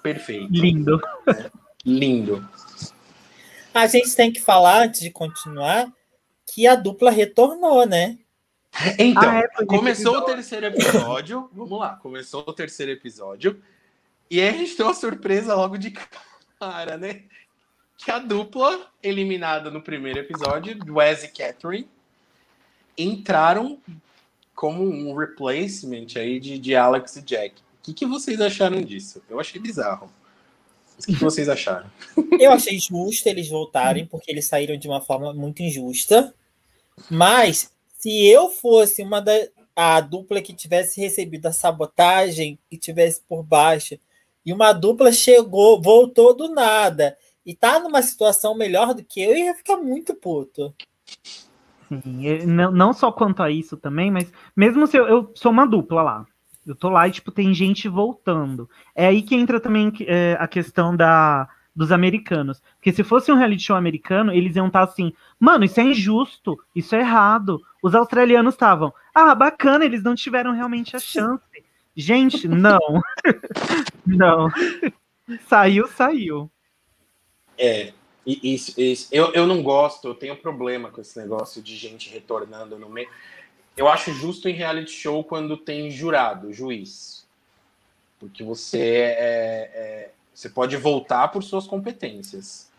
perfeito. 0.02 0.52
Lindo. 0.52 1.00
Né? 1.26 1.50
Lindo. 1.84 2.48
A 3.74 3.86
gente 3.86 4.14
tem 4.14 4.32
que 4.32 4.40
falar, 4.40 4.84
antes 4.84 5.00
de 5.00 5.10
continuar, 5.10 5.92
que 6.46 6.66
a 6.66 6.74
dupla 6.74 7.10
retornou, 7.10 7.86
né? 7.86 8.18
Então, 8.98 9.30
ah, 9.30 9.40
é, 9.40 9.66
começou 9.66 10.16
o 10.16 10.22
terceiro 10.22 10.66
episódio. 10.66 11.50
Vamos 11.52 11.78
lá, 11.78 11.96
começou 11.96 12.44
o 12.46 12.52
terceiro 12.52 12.92
episódio. 12.92 13.60
E 14.30 14.40
aí 14.40 14.48
a 14.48 14.52
gente 14.52 14.76
tem 14.76 14.86
uma 14.86 14.94
surpresa 14.94 15.54
logo 15.54 15.76
de 15.76 15.92
cara, 16.58 16.96
né? 16.96 17.22
Que 17.98 18.10
a 18.10 18.18
dupla 18.18 18.88
eliminada 19.02 19.70
no 19.70 19.82
primeiro 19.82 20.20
episódio, 20.20 20.78
Wes 20.88 21.24
e 21.24 21.28
Catherine, 21.28 21.88
entraram 22.96 23.78
como 24.54 24.84
um 24.84 25.14
replacement 25.14 26.06
aí 26.16 26.38
de, 26.38 26.58
de 26.58 26.76
Alex 26.76 27.16
e 27.16 27.22
Jack. 27.22 27.56
O 27.80 27.82
que, 27.82 27.92
que 27.92 28.06
vocês 28.06 28.40
acharam 28.40 28.80
disso? 28.82 29.22
Eu 29.28 29.40
achei 29.40 29.60
bizarro. 29.60 30.10
O 30.98 31.02
que, 31.02 31.14
que 31.14 31.24
vocês 31.24 31.48
acharam? 31.48 31.90
Eu 32.38 32.52
achei 32.52 32.78
justo 32.78 33.26
eles 33.26 33.48
voltarem, 33.48 34.04
porque 34.04 34.30
eles 34.30 34.46
saíram 34.46 34.76
de 34.76 34.86
uma 34.86 35.00
forma 35.00 35.32
muito 35.32 35.62
injusta. 35.62 36.34
Mas 37.10 37.72
se 38.00 38.26
eu 38.26 38.48
fosse 38.48 39.02
uma 39.02 39.20
da 39.20 39.32
a 39.76 40.00
dupla 40.00 40.42
que 40.42 40.52
tivesse 40.52 41.00
recebido 41.00 41.46
a 41.46 41.52
sabotagem 41.52 42.58
e 42.70 42.76
tivesse 42.76 43.22
por 43.26 43.42
baixo, 43.42 43.98
e 44.44 44.52
uma 44.52 44.72
dupla 44.72 45.12
chegou, 45.12 45.80
voltou 45.80 46.34
do 46.34 46.52
nada 46.52 47.16
e 47.46 47.54
tá 47.54 47.78
numa 47.78 48.02
situação 48.02 48.54
melhor 48.54 48.94
do 48.94 49.04
que 49.04 49.22
eu, 49.22 49.36
ia 49.36 49.54
ficar 49.54 49.76
muito 49.76 50.14
puto. 50.14 50.74
Sim, 51.88 52.46
não, 52.46 52.70
não 52.70 52.92
só 52.92 53.10
quanto 53.10 53.42
a 53.42 53.50
isso 53.50 53.76
também, 53.76 54.10
mas 54.10 54.32
mesmo 54.56 54.86
se 54.86 54.96
eu, 54.96 55.06
eu 55.06 55.32
sou 55.34 55.50
uma 55.50 55.66
dupla 55.66 56.02
lá, 56.02 56.26
eu 56.66 56.74
tô 56.74 56.88
lá 56.88 57.08
e, 57.08 57.12
tipo, 57.12 57.30
tem 57.30 57.52
gente 57.54 57.88
voltando. 57.88 58.68
É 58.94 59.06
aí 59.06 59.22
que 59.22 59.34
entra 59.34 59.60
também 59.60 59.92
é, 60.06 60.36
a 60.38 60.46
questão 60.46 60.94
da, 60.94 61.48
dos 61.74 61.90
americanos. 61.90 62.62
Porque 62.76 62.92
se 62.92 63.02
fosse 63.02 63.32
um 63.32 63.36
reality 63.36 63.62
show 63.62 63.76
americano, 63.76 64.32
eles 64.32 64.56
iam 64.56 64.66
estar 64.66 64.86
tá 64.86 64.92
assim, 64.92 65.12
mano, 65.38 65.64
isso 65.64 65.80
é 65.80 65.84
injusto, 65.84 66.58
isso 66.74 66.94
é 66.94 67.00
errado. 67.00 67.60
Os 67.82 67.94
australianos 67.94 68.54
estavam, 68.54 68.92
ah, 69.14 69.34
bacana, 69.34 69.84
eles 69.84 70.02
não 70.02 70.14
tiveram 70.14 70.52
realmente 70.52 70.96
a 70.96 70.98
chance. 71.00 71.42
Gente, 71.96 72.46
não. 72.46 72.78
não. 74.06 74.48
saiu, 75.48 75.86
saiu. 75.88 76.50
É, 77.58 77.92
isso, 78.26 78.80
isso. 78.80 79.08
Eu, 79.10 79.32
eu 79.32 79.46
não 79.46 79.62
gosto, 79.62 80.08
eu 80.08 80.14
tenho 80.14 80.36
problema 80.36 80.90
com 80.90 81.00
esse 81.00 81.18
negócio 81.18 81.60
de 81.62 81.76
gente 81.76 82.10
retornando 82.10 82.78
no 82.78 82.88
meio. 82.88 83.08
Eu 83.76 83.88
acho 83.88 84.12
justo 84.12 84.48
em 84.48 84.52
reality 84.52 84.92
show 84.92 85.24
quando 85.24 85.56
tem 85.56 85.90
jurado, 85.90 86.52
juiz. 86.52 87.26
Porque 88.18 88.42
você 88.44 88.78
é, 88.78 89.70
é 89.74 90.10
você 90.40 90.48
pode 90.48 90.74
voltar 90.78 91.28
por 91.28 91.42
suas 91.42 91.66
competências. 91.66 92.69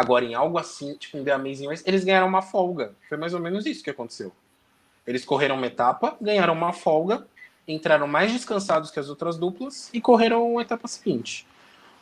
Agora, 0.00 0.24
em 0.24 0.32
algo 0.32 0.56
assim, 0.56 0.94
tipo 0.94 1.18
em 1.18 1.24
The 1.24 1.32
Amazing 1.32 1.66
Race, 1.66 1.84
eles 1.86 2.04
ganharam 2.04 2.26
uma 2.26 2.40
folga. 2.40 2.94
Foi 3.06 3.18
mais 3.18 3.34
ou 3.34 3.40
menos 3.40 3.66
isso 3.66 3.84
que 3.84 3.90
aconteceu. 3.90 4.32
Eles 5.06 5.26
correram 5.26 5.56
uma 5.56 5.66
etapa, 5.66 6.16
ganharam 6.18 6.54
uma 6.54 6.72
folga, 6.72 7.26
entraram 7.68 8.06
mais 8.06 8.32
descansados 8.32 8.90
que 8.90 8.98
as 8.98 9.10
outras 9.10 9.36
duplas 9.36 9.90
e 9.92 10.00
correram 10.00 10.58
a 10.58 10.62
etapa 10.62 10.88
seguinte. 10.88 11.46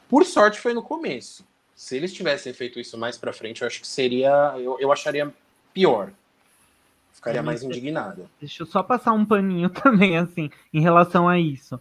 Por 0.09 0.25
sorte, 0.25 0.61
foi 0.61 0.73
no 0.73 0.81
começo. 0.81 1.45
Se 1.75 1.97
eles 1.97 2.13
tivessem 2.13 2.53
feito 2.53 2.79
isso 2.79 2.97
mais 2.97 3.19
para 3.19 3.33
frente, 3.33 3.63
eu 3.63 3.67
acho 3.67 3.81
que 3.81 3.89
seria. 3.89 4.55
Eu, 4.57 4.79
eu 4.79 4.93
acharia 4.93 5.35
pior. 5.75 6.13
Ficaria 7.13 7.43
mais 7.43 7.65
indignada. 7.65 8.31
Deixa 8.41 8.63
eu 8.63 8.67
só 8.69 8.81
passar 8.81 9.13
um 9.13 9.25
paninho 9.25 9.71
também, 9.75 10.17
assim, 10.17 10.53
em 10.73 10.81
relação 10.81 11.29
a 11.29 11.37
isso. 11.37 11.81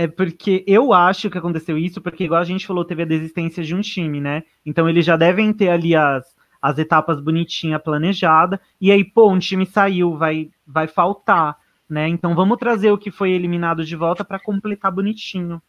É 0.00 0.06
porque 0.06 0.62
eu 0.64 0.92
acho 0.92 1.28
que 1.28 1.38
aconteceu 1.38 1.76
isso, 1.76 2.00
porque 2.00 2.22
igual 2.22 2.40
a 2.40 2.44
gente 2.44 2.64
falou, 2.64 2.84
teve 2.84 3.02
a 3.02 3.04
desistência 3.04 3.64
de 3.64 3.74
um 3.74 3.80
time, 3.80 4.20
né? 4.20 4.44
Então 4.64 4.88
eles 4.88 5.04
já 5.04 5.16
devem 5.16 5.52
ter 5.52 5.70
ali 5.70 5.96
as, 5.96 6.36
as 6.62 6.78
etapas 6.78 7.20
bonitinha 7.20 7.80
planejada, 7.80 8.60
e 8.80 8.92
aí, 8.92 9.02
pô, 9.02 9.28
um 9.28 9.40
time 9.40 9.66
saiu, 9.66 10.16
vai, 10.16 10.52
vai 10.64 10.86
faltar, 10.86 11.58
né? 11.90 12.06
Então 12.06 12.32
vamos 12.32 12.58
trazer 12.58 12.92
o 12.92 12.96
que 12.96 13.10
foi 13.10 13.32
eliminado 13.32 13.84
de 13.84 13.96
volta 13.96 14.24
para 14.24 14.38
completar 14.38 14.92
bonitinho. 14.92 15.60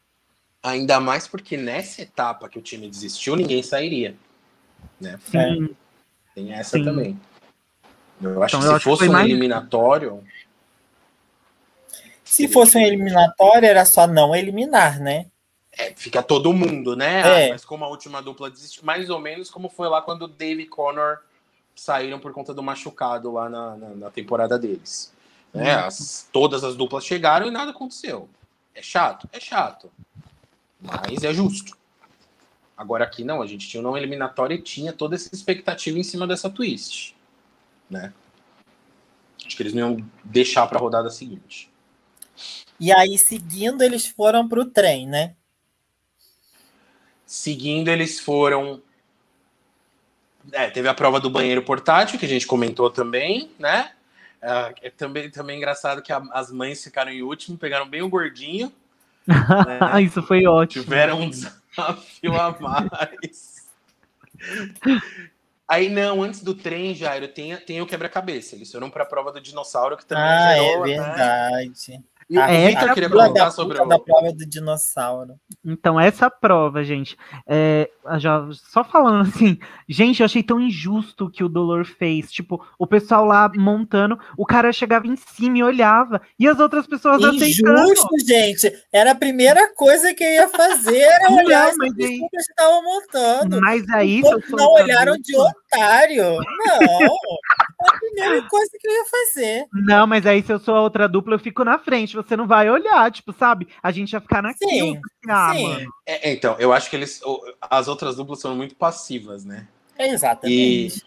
Ainda 0.61 0.99
mais 0.99 1.27
porque 1.27 1.57
nessa 1.57 2.03
etapa 2.03 2.47
que 2.47 2.59
o 2.59 2.61
time 2.61 2.87
desistiu, 2.87 3.35
ninguém 3.35 3.63
sairia. 3.63 4.15
Né? 5.01 5.17
Sim. 5.23 5.69
Tem 6.35 6.53
essa 6.53 6.77
Sim. 6.77 6.83
também. 6.83 7.19
Eu 8.21 8.43
acho 8.43 8.57
então, 8.57 8.73
que 8.73 8.77
se 8.77 8.83
fosse 8.83 9.09
um 9.09 9.11
mais... 9.11 9.25
eliminatório, 9.27 10.23
se 12.29 12.47
fosse 12.47 12.77
um 12.77 12.81
eliminatório, 12.81 13.67
era 13.67 13.83
só 13.85 14.05
não 14.05 14.35
eliminar, 14.35 14.99
né? 14.99 15.25
É, 15.71 15.93
fica 15.95 16.21
todo 16.21 16.53
mundo, 16.53 16.95
né? 16.95 17.21
É. 17.21 17.47
Ah, 17.47 17.53
mas 17.53 17.65
como 17.65 17.83
a 17.83 17.87
última 17.87 18.21
dupla 18.21 18.51
desistiu, 18.51 18.83
mais 18.83 19.09
ou 19.09 19.19
menos 19.19 19.49
como 19.49 19.67
foi 19.67 19.89
lá 19.89 20.01
quando 20.01 20.23
o 20.23 20.27
Dave 20.27 20.63
e 20.63 20.67
Connor 20.67 21.19
saíram 21.75 22.19
por 22.19 22.31
conta 22.31 22.53
do 22.53 22.61
machucado 22.61 23.31
lá 23.31 23.49
na, 23.49 23.75
na, 23.75 23.89
na 23.89 24.09
temporada 24.11 24.59
deles. 24.59 25.11
Né? 25.53 25.75
Uhum. 25.75 25.85
As, 25.85 26.29
todas 26.31 26.63
as 26.63 26.75
duplas 26.75 27.03
chegaram 27.03 27.47
e 27.47 27.51
nada 27.51 27.71
aconteceu. 27.71 28.29
É 28.75 28.81
chato? 28.81 29.27
É 29.31 29.39
chato. 29.39 29.91
Mas 30.79 31.23
é 31.23 31.33
justo. 31.33 31.77
Agora 32.77 33.03
aqui 33.03 33.23
não, 33.23 33.41
a 33.41 33.47
gente 33.47 33.67
tinha 33.67 33.81
um 33.81 33.83
não 33.83 33.97
eliminatório 33.97 34.55
e 34.55 34.61
tinha 34.61 34.93
toda 34.93 35.15
essa 35.15 35.33
expectativa 35.33 35.97
em 35.97 36.03
cima 36.03 36.27
dessa 36.27 36.49
twist. 36.49 37.15
Né? 37.89 38.13
Acho 39.45 39.57
que 39.57 39.63
eles 39.63 39.73
não 39.73 39.81
iam 39.81 40.09
deixar 40.23 40.67
para 40.67 40.77
a 40.77 40.81
rodada 40.81 41.09
seguinte. 41.09 41.68
E 42.79 42.91
aí, 42.91 43.17
seguindo, 43.17 43.81
eles 43.81 44.07
foram 44.07 44.47
para 44.47 44.59
o 44.59 44.65
trem, 44.65 45.07
né? 45.07 45.35
Seguindo, 47.25 47.89
eles 47.89 48.19
foram. 48.19 48.81
É, 50.51 50.69
teve 50.69 50.87
a 50.87 50.93
prova 50.93 51.19
do 51.19 51.29
banheiro 51.29 51.61
portátil, 51.61 52.17
que 52.17 52.25
a 52.25 52.29
gente 52.29 52.47
comentou 52.47 52.89
também, 52.89 53.51
né? 53.59 53.91
É, 54.41 54.73
é 54.83 54.89
também, 54.89 55.29
também 55.29 55.57
engraçado 55.57 56.01
que 56.01 56.11
a, 56.11 56.21
as 56.31 56.51
mães 56.51 56.83
ficaram 56.83 57.11
em 57.11 57.21
último, 57.21 57.57
pegaram 57.57 57.87
bem 57.87 58.01
o 58.01 58.09
gordinho. 58.09 58.73
né? 59.27 60.01
Isso 60.01 60.23
foi 60.23 60.45
ótimo. 60.45 60.83
Tiveram 60.83 61.21
um 61.21 61.29
desafio 61.29 62.33
a 62.39 62.57
mais. 62.59 63.67
Aí 65.69 65.87
não, 65.87 66.23
antes 66.23 66.41
do 66.41 66.55
trem, 66.55 66.95
Jairo, 66.95 67.27
tem, 67.27 67.55
tem 67.57 67.79
o 67.79 67.85
quebra-cabeça. 67.85 68.55
Eles 68.55 68.71
foram 68.71 68.89
para 68.89 69.03
a 69.03 69.05
prova 69.05 69.31
do 69.31 69.39
dinossauro, 69.39 69.95
que 69.95 70.03
também 70.03 70.23
ah, 70.23 70.55
gerou, 70.55 70.87
é 70.87 70.89
verdade. 70.89 71.91
Né? 71.91 72.03
E 72.29 72.37
o 72.37 72.41
É, 72.41 72.67
Victor 72.67 72.89
a 72.89 72.93
queria 72.93 73.09
da, 73.09 73.49
sobre 73.49 73.81
o... 73.81 73.85
da 73.87 73.97
prova 73.97 74.31
do 74.31 74.45
dinossauro. 74.45 75.33
Então, 75.65 75.99
essa 75.99 76.29
prova, 76.29 76.83
gente, 76.83 77.17
é, 77.47 77.89
já, 78.19 78.47
só 78.51 78.83
falando 78.83 79.27
assim, 79.27 79.57
gente, 79.87 80.19
eu 80.21 80.25
achei 80.25 80.43
tão 80.43 80.59
injusto 80.59 81.25
o 81.25 81.29
que 81.31 81.43
o 81.43 81.49
Dolor 81.49 81.85
fez. 81.85 82.31
Tipo, 82.31 82.63
o 82.77 82.85
pessoal 82.85 83.25
lá 83.25 83.49
montando, 83.55 84.17
o 84.37 84.45
cara 84.45 84.71
chegava 84.71 85.07
em 85.07 85.15
cima 85.15 85.57
e 85.57 85.63
olhava, 85.63 86.21
e 86.37 86.47
as 86.47 86.59
outras 86.59 86.85
pessoas 86.85 87.23
aceitando. 87.23 87.81
Injusto, 87.81 88.15
gente. 88.27 88.71
Era 88.93 89.11
a 89.11 89.15
primeira 89.15 89.73
coisa 89.73 90.13
que 90.13 90.23
eu 90.23 90.31
ia 90.31 90.47
fazer, 90.49 90.99
era 91.01 91.29
Não, 91.31 91.37
olhar 91.37 91.71
mas 91.77 91.91
aí- 91.99 92.19
pessoas 92.19 92.29
que 92.29 92.37
estavam 92.51 92.83
montando. 92.83 93.59
Mas 93.61 93.89
aí, 93.89 94.21
não 94.51 94.71
olharam 94.73 95.17
de 95.17 95.35
otário. 95.35 96.23
Não. 96.37 97.07
É 97.81 97.87
a 97.87 97.97
primeira 97.99 98.41
coisa 98.49 98.71
que 98.79 98.87
eu 98.87 98.91
ia 98.91 99.05
fazer. 99.05 99.65
Não, 99.73 100.05
mas 100.05 100.25
aí 100.25 100.43
se 100.43 100.51
eu 100.51 100.59
sou 100.59 100.75
a 100.75 100.81
outra 100.81 101.07
dupla, 101.07 101.35
eu 101.35 101.39
fico 101.39 101.63
na 101.63 101.79
frente, 101.79 102.18
você 102.23 102.35
não 102.35 102.47
vai 102.47 102.69
olhar, 102.69 103.11
tipo, 103.11 103.33
sabe? 103.33 103.67
A 103.81 103.91
gente 103.91 104.13
ia 104.13 104.21
ficar 104.21 104.41
naquilo. 104.41 104.71
Sim, 104.71 105.01
ah, 105.27 105.53
sim. 105.53 105.63
mano. 105.67 105.93
É, 106.05 106.31
então, 106.31 106.55
eu 106.59 106.71
acho 106.73 106.89
que 106.89 106.95
eles, 106.95 107.21
as 107.61 107.87
outras 107.87 108.15
duplas 108.15 108.39
são 108.39 108.55
muito 108.55 108.75
passivas, 108.75 109.45
né? 109.45 109.67
Exatamente. 109.97 111.03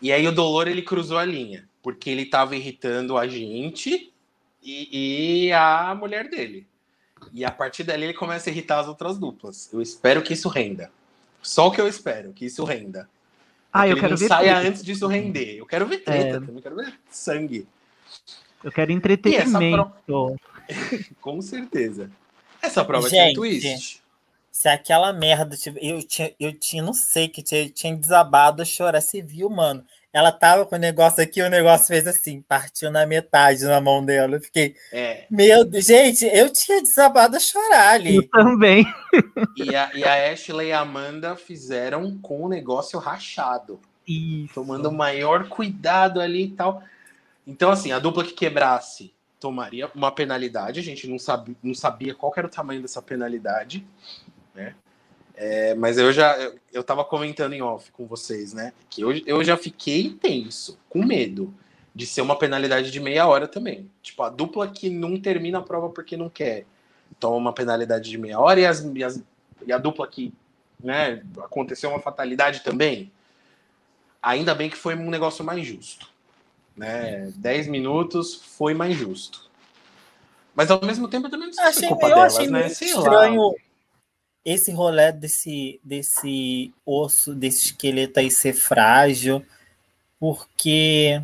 E 0.00 0.12
aí 0.12 0.26
o 0.28 0.32
Dolor 0.32 0.68
ele 0.68 0.82
cruzou 0.82 1.18
a 1.18 1.24
linha, 1.24 1.68
porque 1.82 2.10
ele 2.10 2.26
tava 2.26 2.54
irritando 2.54 3.16
a 3.16 3.26
gente 3.26 4.12
e, 4.62 5.46
e 5.46 5.52
a 5.52 5.94
mulher 5.94 6.28
dele. 6.28 6.66
E 7.32 7.44
a 7.44 7.50
partir 7.50 7.82
dali 7.84 8.04
ele 8.04 8.14
começa 8.14 8.50
a 8.50 8.52
irritar 8.52 8.80
as 8.80 8.88
outras 8.88 9.18
duplas. 9.18 9.72
Eu 9.72 9.80
espero 9.80 10.22
que 10.22 10.34
isso 10.34 10.48
renda. 10.48 10.90
Só 11.42 11.68
o 11.68 11.70
que 11.70 11.80
eu 11.80 11.88
espero, 11.88 12.32
que 12.32 12.44
isso 12.44 12.64
renda. 12.64 13.08
Ah, 13.72 13.86
eu 13.86 13.92
ele 13.92 14.00
quero 14.00 14.12
não 14.12 14.18
ver 14.18 14.28
saia 14.28 14.54
treta. 14.54 14.68
antes 14.68 14.82
disso 14.82 15.06
render. 15.06 15.56
Eu 15.56 15.66
quero 15.66 15.86
ver 15.86 15.98
treta 15.98 16.28
É. 16.28 16.32
também, 16.32 16.56
eu 16.56 16.62
quero 16.62 16.76
ver 16.76 16.94
sangue. 17.10 17.66
Eu 18.62 18.72
quero 18.72 18.92
entretenimento. 18.92 20.36
Com 21.20 21.40
certeza. 21.40 22.10
Essa 22.60 22.84
prova 22.84 23.08
tinha 23.08 23.22
um 23.22 23.26
Gente, 23.26 23.34
twist. 23.36 24.02
Se 24.50 24.68
aquela 24.68 25.12
merda 25.12 25.54
eu 25.80 26.02
tinha, 26.02 26.32
eu 26.40 26.52
tinha, 26.52 26.82
não 26.82 26.94
sei, 26.94 27.28
que 27.28 27.42
tinha, 27.42 27.68
tinha 27.68 27.94
desabado 27.94 28.62
a 28.62 28.64
chorar. 28.64 29.00
Você 29.00 29.20
viu, 29.22 29.50
mano? 29.50 29.84
Ela 30.12 30.32
tava 30.32 30.64
com 30.64 30.76
o 30.76 30.78
negócio 30.78 31.22
aqui, 31.22 31.42
o 31.42 31.50
negócio 31.50 31.88
fez 31.88 32.06
assim, 32.06 32.40
partiu 32.40 32.90
na 32.90 33.04
metade 33.04 33.62
na 33.64 33.82
mão 33.82 34.02
dela. 34.02 34.36
Eu 34.36 34.40
fiquei, 34.40 34.74
É. 34.90 35.26
meu 35.30 35.62
Deus, 35.62 35.84
gente, 35.84 36.24
eu 36.24 36.50
tinha 36.50 36.80
desabado 36.80 37.36
a 37.36 37.40
chorar 37.40 37.90
ali. 37.90 38.16
Eu 38.16 38.28
também. 38.30 38.86
E 39.58 39.76
a, 39.76 39.90
e 39.94 40.04
a 40.04 40.32
Ashley 40.32 40.68
e 40.68 40.72
a 40.72 40.80
Amanda 40.80 41.36
fizeram 41.36 42.16
com 42.16 42.44
o 42.44 42.48
negócio 42.48 42.98
rachado. 42.98 43.78
Isso. 44.08 44.54
tomando 44.54 44.88
o 44.88 44.92
maior 44.92 45.48
cuidado 45.48 46.20
ali 46.20 46.44
e 46.44 46.50
tal. 46.50 46.82
Então, 47.46 47.70
assim, 47.70 47.92
a 47.92 47.98
dupla 47.98 48.24
que 48.24 48.32
quebrasse 48.32 49.12
tomaria 49.38 49.90
uma 49.94 50.10
penalidade. 50.10 50.80
A 50.80 50.82
gente 50.82 51.06
não, 51.06 51.18
sabe, 51.18 51.56
não 51.62 51.74
sabia 51.74 52.14
qual 52.14 52.32
era 52.36 52.46
o 52.46 52.50
tamanho 52.50 52.82
dessa 52.82 53.00
penalidade, 53.02 53.86
né? 54.54 54.74
É, 55.36 55.74
mas 55.74 55.98
eu 55.98 56.12
já 56.12 56.36
eu, 56.38 56.58
eu 56.72 56.82
tava 56.82 57.04
comentando 57.04 57.52
em 57.52 57.60
off 57.60 57.90
com 57.92 58.06
vocês, 58.06 58.54
né? 58.54 58.72
Que 58.88 59.02
eu, 59.02 59.12
eu 59.26 59.44
já 59.44 59.56
fiquei 59.56 60.10
tenso, 60.14 60.78
com 60.88 61.04
medo 61.04 61.52
de 61.94 62.06
ser 62.06 62.22
uma 62.22 62.38
penalidade 62.38 62.90
de 62.90 63.00
meia 63.00 63.26
hora 63.26 63.46
também. 63.46 63.90
Tipo, 64.02 64.22
a 64.22 64.30
dupla 64.30 64.66
que 64.68 64.88
não 64.88 65.20
termina 65.20 65.58
a 65.58 65.62
prova 65.62 65.90
porque 65.90 66.16
não 66.16 66.30
quer 66.30 66.64
toma 67.20 67.36
uma 67.36 67.52
penalidade 67.52 68.10
de 68.10 68.18
meia 68.18 68.40
hora 68.40 68.60
e, 68.60 68.66
as, 68.66 68.80
e, 68.82 69.04
as- 69.04 69.22
e 69.66 69.72
a 69.72 69.78
dupla 69.78 70.06
que 70.08 70.32
né, 70.82 71.22
aconteceu 71.38 71.90
uma 71.90 72.00
fatalidade 72.00 72.60
também. 72.62 73.12
Ainda 74.22 74.54
bem 74.54 74.68
que 74.68 74.76
foi 74.76 74.94
um 74.96 75.10
negócio 75.10 75.44
mais 75.44 75.64
justo. 75.66 76.10
Né? 76.76 77.32
10 77.36 77.68
minutos 77.68 78.34
foi 78.34 78.74
mais 78.74 78.96
justo. 78.96 79.50
Mas 80.54 80.70
ao 80.70 80.84
mesmo 80.84 81.08
tempo 81.08 81.26
eu 81.26 81.30
também 81.30 81.50
não 81.50 81.64
Achei, 81.64 81.84
é 81.84 81.88
culpa 81.88 82.06
eu 82.08 82.14
delas, 82.14 82.36
achei 82.36 82.50
né? 82.50 82.66
estranho 82.66 83.54
esse 84.46 84.70
rolê 84.70 85.10
desse, 85.10 85.80
desse 85.82 86.72
osso, 86.84 87.34
desse 87.34 87.66
esqueleto 87.66 88.20
aí 88.20 88.30
ser 88.30 88.52
frágil, 88.52 89.44
porque, 90.20 91.20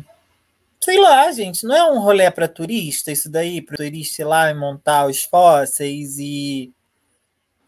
sei 0.81 0.99
lá, 0.99 1.31
gente, 1.31 1.65
não 1.65 1.73
é 1.73 1.89
um 1.89 1.99
rolê 1.99 2.29
para 2.29 2.49
turista 2.49 3.13
isso 3.13 3.29
daí, 3.29 3.61
para 3.61 3.77
turista 3.77 4.21
ir 4.21 4.25
lá 4.25 4.51
e 4.51 4.53
montar 4.53 5.05
os 5.07 5.23
fósseis 5.23 6.17
e, 6.19 6.73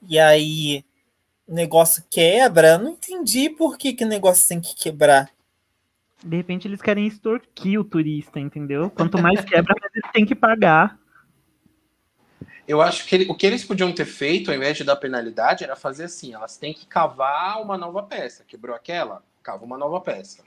e 0.08 0.20
aí 0.20 0.84
o 1.48 1.54
negócio 1.54 2.04
quebra. 2.10 2.78
Não 2.78 2.90
entendi 2.92 3.50
por 3.50 3.78
que, 3.78 3.94
que 3.94 4.04
o 4.04 4.10
negócio 4.10 4.48
tem 4.48 4.60
que 4.60 4.76
quebrar. 4.76 5.32
De 6.24 6.38
repente 6.38 6.68
eles 6.68 6.82
querem 6.82 7.06
extorquir 7.06 7.80
o 7.80 7.84
turista, 7.84 8.40
entendeu? 8.40 8.90
Quanto 8.90 9.22
mais 9.22 9.44
quebra, 9.44 9.76
mais 9.80 9.92
eles 9.96 10.12
têm 10.12 10.26
que 10.26 10.36
pagar. 10.36 10.98
Eu 12.68 12.82
acho 12.82 13.06
que 13.06 13.16
ele- 13.16 13.30
o 13.30 13.36
que 13.36 13.46
eles 13.46 13.64
podiam 13.64 13.92
ter 13.94 14.06
feito, 14.06 14.50
ao 14.50 14.58
invés 14.58 14.76
de 14.78 14.84
dar 14.84 14.96
penalidade, 14.96 15.64
era 15.64 15.76
fazer 15.76 16.06
assim: 16.06 16.34
elas 16.34 16.58
têm 16.58 16.74
que 16.74 16.86
cavar 16.86 17.62
uma 17.62 17.78
nova 17.78 18.02
peça. 18.04 18.44
Quebrou 18.48 18.76
aquela? 18.76 19.24
Cava 19.44 19.64
uma 19.64 19.78
nova 19.78 20.02
peça. 20.02 20.44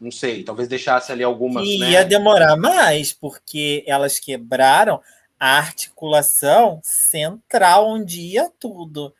Não 0.00 0.10
sei, 0.10 0.42
talvez 0.42 0.68
deixasse 0.68 1.10
ali 1.12 1.22
algumas. 1.22 1.66
E 1.66 1.78
né? 1.78 1.90
ia 1.90 2.04
demorar 2.04 2.56
mais, 2.56 3.12
porque 3.12 3.82
elas 3.86 4.18
quebraram 4.18 5.02
a 5.38 5.58
articulação 5.58 6.80
central 6.82 7.88
onde 7.88 8.20
ia 8.20 8.50
tudo. 8.58 9.14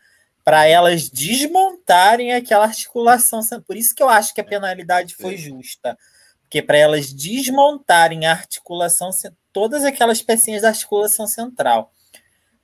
Para 0.46 0.64
elas 0.64 1.10
desmontarem 1.10 2.32
aquela 2.32 2.66
articulação. 2.66 3.40
Por 3.66 3.76
isso 3.76 3.92
que 3.92 4.02
eu 4.02 4.08
acho 4.08 4.32
que 4.32 4.40
a 4.40 4.44
penalidade 4.44 5.16
foi 5.16 5.36
justa. 5.36 5.98
Porque 6.42 6.62
para 6.62 6.78
elas 6.78 7.12
desmontarem 7.12 8.26
a 8.26 8.30
articulação, 8.30 9.10
todas 9.52 9.84
aquelas 9.84 10.22
pecinhas 10.22 10.62
da 10.62 10.68
articulação 10.68 11.26
central, 11.26 11.92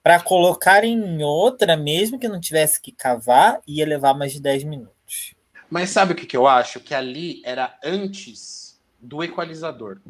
para 0.01 0.21
colocarem 0.21 0.95
em 0.95 1.25
outra, 1.25 1.77
mesmo 1.77 2.21
que 2.21 2.29
não 2.29 2.41
tivesse 2.41 2.81
que 2.81 2.93
cavar, 2.93 3.61
ia 3.67 3.85
levar 3.85 4.15
mais 4.15 4.33
de 4.33 4.41
10 4.41 4.63
minutos. 4.63 5.35
Mas 5.69 5.91
sabe 5.91 6.13
o 6.13 6.17
que, 6.17 6.27
que 6.27 6.37
eu 6.37 6.47
acho? 6.47 6.79
Que 6.79 6.95
ali 6.95 7.43
era 7.45 7.77
antes 7.83 8.81
do 9.01 9.25
equalizador. 9.25 10.01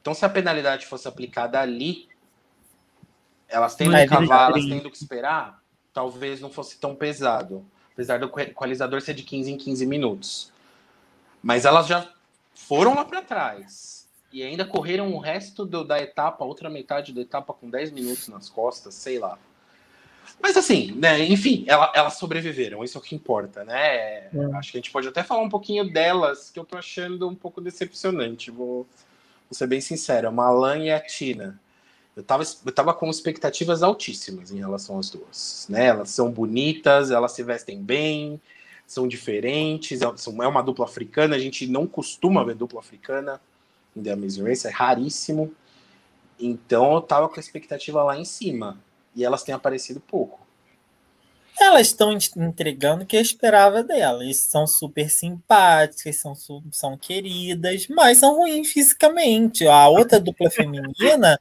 Então, 0.00 0.12
se 0.12 0.26
a 0.26 0.28
penalidade 0.28 0.84
fosse 0.84 1.08
aplicada 1.08 1.58
ali, 1.58 2.08
elas 3.48 3.74
tendo 3.74 3.92
que 3.92 3.96
é 3.96 4.06
cavar, 4.06 4.50
elas 4.50 4.66
tendo 4.66 4.90
que 4.90 4.96
esperar, 4.98 5.62
talvez 5.94 6.40
não 6.40 6.50
fosse 6.50 6.76
tão 6.76 6.94
pesado. 6.94 7.64
Apesar 7.92 8.18
do 8.18 8.26
equalizador 8.40 9.00
ser 9.00 9.14
de 9.14 9.22
15 9.22 9.52
em 9.52 9.56
15 9.56 9.86
minutos. 9.86 10.52
Mas 11.40 11.64
elas 11.64 11.86
já 11.86 12.10
foram 12.54 12.94
lá 12.94 13.04
para 13.04 13.22
trás. 13.22 14.08
E 14.32 14.42
ainda 14.42 14.64
correram 14.64 15.14
o 15.14 15.18
resto 15.20 15.64
do- 15.64 15.84
da 15.84 16.00
etapa, 16.00 16.44
outra 16.44 16.68
metade 16.68 17.12
da 17.12 17.20
etapa 17.20 17.52
com 17.54 17.70
10 17.70 17.92
minutos 17.92 18.26
nas 18.26 18.48
costas, 18.48 18.94
sei 18.94 19.20
lá. 19.20 19.38
Mas 20.40 20.56
assim, 20.56 20.90
né, 20.92 21.20
enfim, 21.24 21.64
ela- 21.68 21.92
elas 21.94 22.14
sobreviveram, 22.14 22.82
isso 22.82 22.98
é 22.98 23.00
o 23.00 23.04
que 23.04 23.14
importa, 23.14 23.62
né? 23.62 24.28
Acho 24.56 24.72
que 24.72 24.78
a 24.78 24.80
gente 24.80 24.90
pode 24.90 25.06
até 25.06 25.22
falar 25.22 25.42
um 25.42 25.48
pouquinho 25.48 25.88
delas, 25.92 26.50
que 26.50 26.58
eu 26.58 26.64
tô 26.64 26.76
achando 26.76 27.28
um 27.28 27.34
pouco 27.34 27.60
decepcionante, 27.60 28.50
vou, 28.50 28.78
vou 29.48 29.52
ser 29.52 29.68
bem 29.68 29.80
sincero. 29.80 30.26
A 30.26 30.32
Malan 30.32 30.78
e 30.78 30.90
a 30.90 30.98
Tina. 30.98 31.60
Eu 32.16 32.22
tava, 32.22 32.44
eu 32.64 32.72
tava 32.72 32.94
com 32.94 33.10
expectativas 33.10 33.82
altíssimas 33.82 34.52
em 34.52 34.58
relação 34.58 34.98
às 34.98 35.10
duas. 35.10 35.66
Né? 35.68 35.86
Elas 35.86 36.10
são 36.10 36.30
bonitas, 36.30 37.10
elas 37.10 37.32
se 37.32 37.42
vestem 37.42 37.82
bem, 37.82 38.40
são 38.86 39.08
diferentes, 39.08 40.00
é- 40.00 40.16
são- 40.16 40.42
é 40.42 40.46
uma 40.46 40.62
dupla 40.62 40.84
africana, 40.84 41.34
a 41.34 41.38
gente 41.38 41.66
não 41.66 41.86
costuma 41.86 42.44
ver 42.44 42.54
dupla 42.54 42.80
africana 42.80 43.40
em 43.96 44.02
The 44.02 44.12
Amazing 44.12 44.44
Race, 44.44 44.66
é 44.66 44.70
raríssimo. 44.70 45.52
Então 46.38 46.94
eu 46.94 47.00
tava 47.00 47.28
com 47.28 47.36
a 47.36 47.40
expectativa 47.40 48.02
lá 48.02 48.18
em 48.18 48.24
cima. 48.24 48.78
E 49.16 49.24
elas 49.24 49.42
têm 49.42 49.54
aparecido 49.54 50.00
pouco. 50.00 50.40
Elas 51.60 51.86
estão 51.86 52.12
entregando 52.36 53.04
o 53.04 53.06
que 53.06 53.16
eu 53.16 53.20
esperava 53.20 53.82
delas. 53.82 54.38
São 54.38 54.66
super 54.66 55.08
simpáticas, 55.08 56.16
são, 56.16 56.34
são 56.72 56.98
queridas, 56.98 57.86
mas 57.88 58.18
são 58.18 58.34
ruins 58.36 58.72
fisicamente. 58.72 59.64
A 59.66 59.88
outra 59.88 60.18
dupla 60.18 60.50
feminina, 60.50 61.40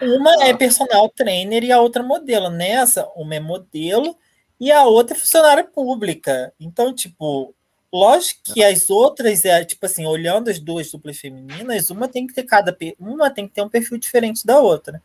uma 0.00 0.44
é 0.44 0.54
personal 0.54 1.08
trainer 1.08 1.64
e 1.64 1.72
a 1.72 1.80
outra 1.80 2.02
modelo. 2.02 2.50
Nessa, 2.50 3.06
uma 3.16 3.34
é 3.34 3.40
modelo 3.40 4.16
e 4.60 4.72
a 4.72 4.84
outra 4.84 5.16
é 5.16 5.20
funcionária 5.20 5.64
pública. 5.64 6.52
Então, 6.58 6.94
tipo, 6.94 7.54
lógico 7.92 8.40
que 8.44 8.62
as 8.62 8.90
outras, 8.90 9.44
é 9.44 9.64
tipo 9.64 9.86
assim, 9.86 10.06
olhando 10.06 10.48
as 10.48 10.58
duas 10.58 10.90
duplas 10.90 11.18
femininas, 11.18 11.90
uma 11.90 12.08
tem 12.08 12.26
que 12.26 12.34
ter 12.34 12.44
cada 12.44 12.76
uma 12.98 13.30
tem 13.30 13.46
que 13.46 13.54
ter 13.54 13.62
um 13.62 13.68
perfil 13.68 13.98
diferente 13.98 14.46
da 14.46 14.58
outra. 14.58 15.02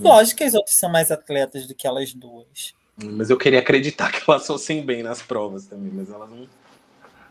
Lógico 0.00 0.38
que 0.38 0.44
as 0.44 0.54
outras 0.54 0.76
são 0.76 0.90
mais 0.90 1.10
atletas 1.10 1.66
do 1.66 1.74
que 1.74 1.86
elas 1.86 2.12
duas. 2.12 2.74
Mas 3.02 3.30
eu 3.30 3.36
queria 3.36 3.58
acreditar 3.58 4.10
que 4.12 4.28
elas 4.28 4.46
fossem 4.46 4.84
bem 4.84 5.02
nas 5.02 5.22
provas 5.22 5.66
também, 5.66 5.92
mas 5.92 6.10
elas 6.10 6.28
não, 6.28 6.48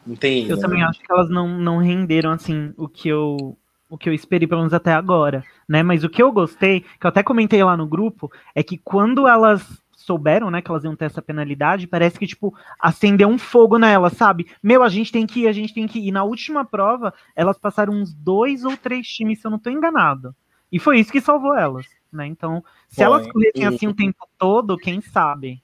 não 0.06 0.16
têm 0.16 0.44
Eu 0.48 0.56
ido, 0.56 0.60
também 0.60 0.80
né? 0.80 0.86
acho 0.86 1.00
que 1.00 1.12
elas 1.12 1.30
não, 1.30 1.48
não 1.48 1.78
renderam 1.78 2.32
assim 2.32 2.74
o 2.78 2.88
que 2.88 3.10
eu 3.10 3.58
o 3.96 3.98
que 3.98 4.10
eu 4.10 4.14
esperei, 4.14 4.46
pelo 4.46 4.62
menos 4.62 4.74
até 4.74 4.94
agora, 4.94 5.44
né? 5.68 5.82
Mas 5.82 6.04
o 6.04 6.10
que 6.10 6.22
eu 6.22 6.32
gostei, 6.32 6.82
que 6.82 7.06
eu 7.06 7.10
até 7.10 7.24
comentei 7.24 7.64
lá 7.64 7.78
no 7.78 7.88
grupo, 7.88 8.30
é 8.54 8.62
que 8.62 8.78
quando 8.78 9.26
elas 9.26 9.82
souberam, 9.96 10.52
né, 10.52 10.62
que 10.62 10.70
elas 10.70 10.84
iam 10.84 10.96
ter 10.96 11.06
essa 11.06 11.22
penalidade, 11.22 11.88
parece 11.88 12.20
que, 12.20 12.28
tipo, 12.28 12.54
acendeu 12.80 13.28
um 13.28 13.40
fogo 13.40 13.80
nela, 13.80 14.10
sabe? 14.10 14.48
Meu, 14.62 14.84
a 14.84 14.90
gente 14.90 15.12
tem 15.12 15.26
que 15.26 15.42
ir, 15.42 15.48
a 15.48 15.54
gente 15.54 15.74
tem 15.74 15.88
que 15.88 15.98
ir. 15.98 16.10
E 16.10 16.12
na 16.12 16.24
última 16.24 16.64
prova, 16.64 17.14
elas 17.36 17.58
passaram 17.58 17.94
uns 17.94 18.14
dois 18.14 18.66
ou 18.66 18.76
três 18.78 19.08
times, 19.08 19.40
se 19.40 19.48
eu 19.48 19.52
não 19.52 19.58
tô 19.58 19.70
enganado. 19.70 20.36
E 20.72 20.78
foi 20.78 21.00
isso 21.00 21.12
que 21.12 21.22
salvou 21.22 21.56
elas, 21.56 21.88
né? 22.12 22.28
Então, 22.28 22.64
se 22.90 22.98
foi. 22.98 23.06
elas 23.06 23.26
corressem 23.32 23.66
assim 23.66 23.88
o 23.88 23.96
tempo 23.96 24.28
todo, 24.38 24.78
quem 24.78 25.00
sabe? 25.00 25.64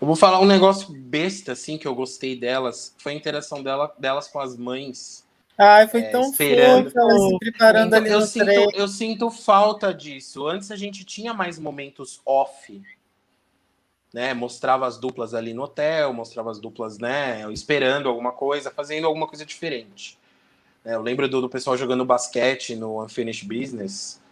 Eu 0.00 0.06
vou 0.06 0.16
falar 0.16 0.40
um 0.40 0.46
negócio 0.46 0.94
besta, 0.94 1.52
assim, 1.52 1.76
que 1.76 1.86
eu 1.86 1.94
gostei 1.94 2.38
delas. 2.38 2.94
Foi 2.98 3.12
a 3.12 3.16
interação 3.16 3.62
dela, 3.62 3.92
delas 3.98 4.28
com 4.28 4.38
as 4.38 4.56
mães. 4.56 5.27
Ai, 5.58 5.88
foi 5.88 6.02
é, 6.02 6.10
tão 6.10 6.22
esperando. 6.30 6.84
fofo, 6.84 6.98
elas 7.00 7.22
se 7.22 7.38
preparando 7.40 7.86
então, 7.88 7.98
ali 7.98 8.10
eu 8.10 8.20
sinto, 8.22 8.70
eu 8.76 8.86
sinto 8.86 9.28
falta 9.28 9.92
disso. 9.92 10.46
Antes 10.46 10.70
a 10.70 10.76
gente 10.76 11.04
tinha 11.04 11.34
mais 11.34 11.58
momentos 11.58 12.20
off, 12.24 12.80
né? 14.14 14.32
Mostrava 14.34 14.86
as 14.86 14.96
duplas 14.98 15.34
ali 15.34 15.52
no 15.52 15.64
hotel, 15.64 16.12
mostrava 16.12 16.48
as 16.52 16.60
duplas, 16.60 16.98
né? 16.98 17.52
Esperando 17.52 18.08
alguma 18.08 18.30
coisa, 18.30 18.70
fazendo 18.70 19.08
alguma 19.08 19.26
coisa 19.26 19.44
diferente. 19.44 20.16
É, 20.84 20.94
eu 20.94 21.02
lembro 21.02 21.28
do, 21.28 21.40
do, 21.40 21.48
pessoal 21.48 21.76
jogando 21.76 22.04
basquete 22.04 22.76
no 22.76 23.02
Unfinished 23.02 23.48
Business. 23.48 24.22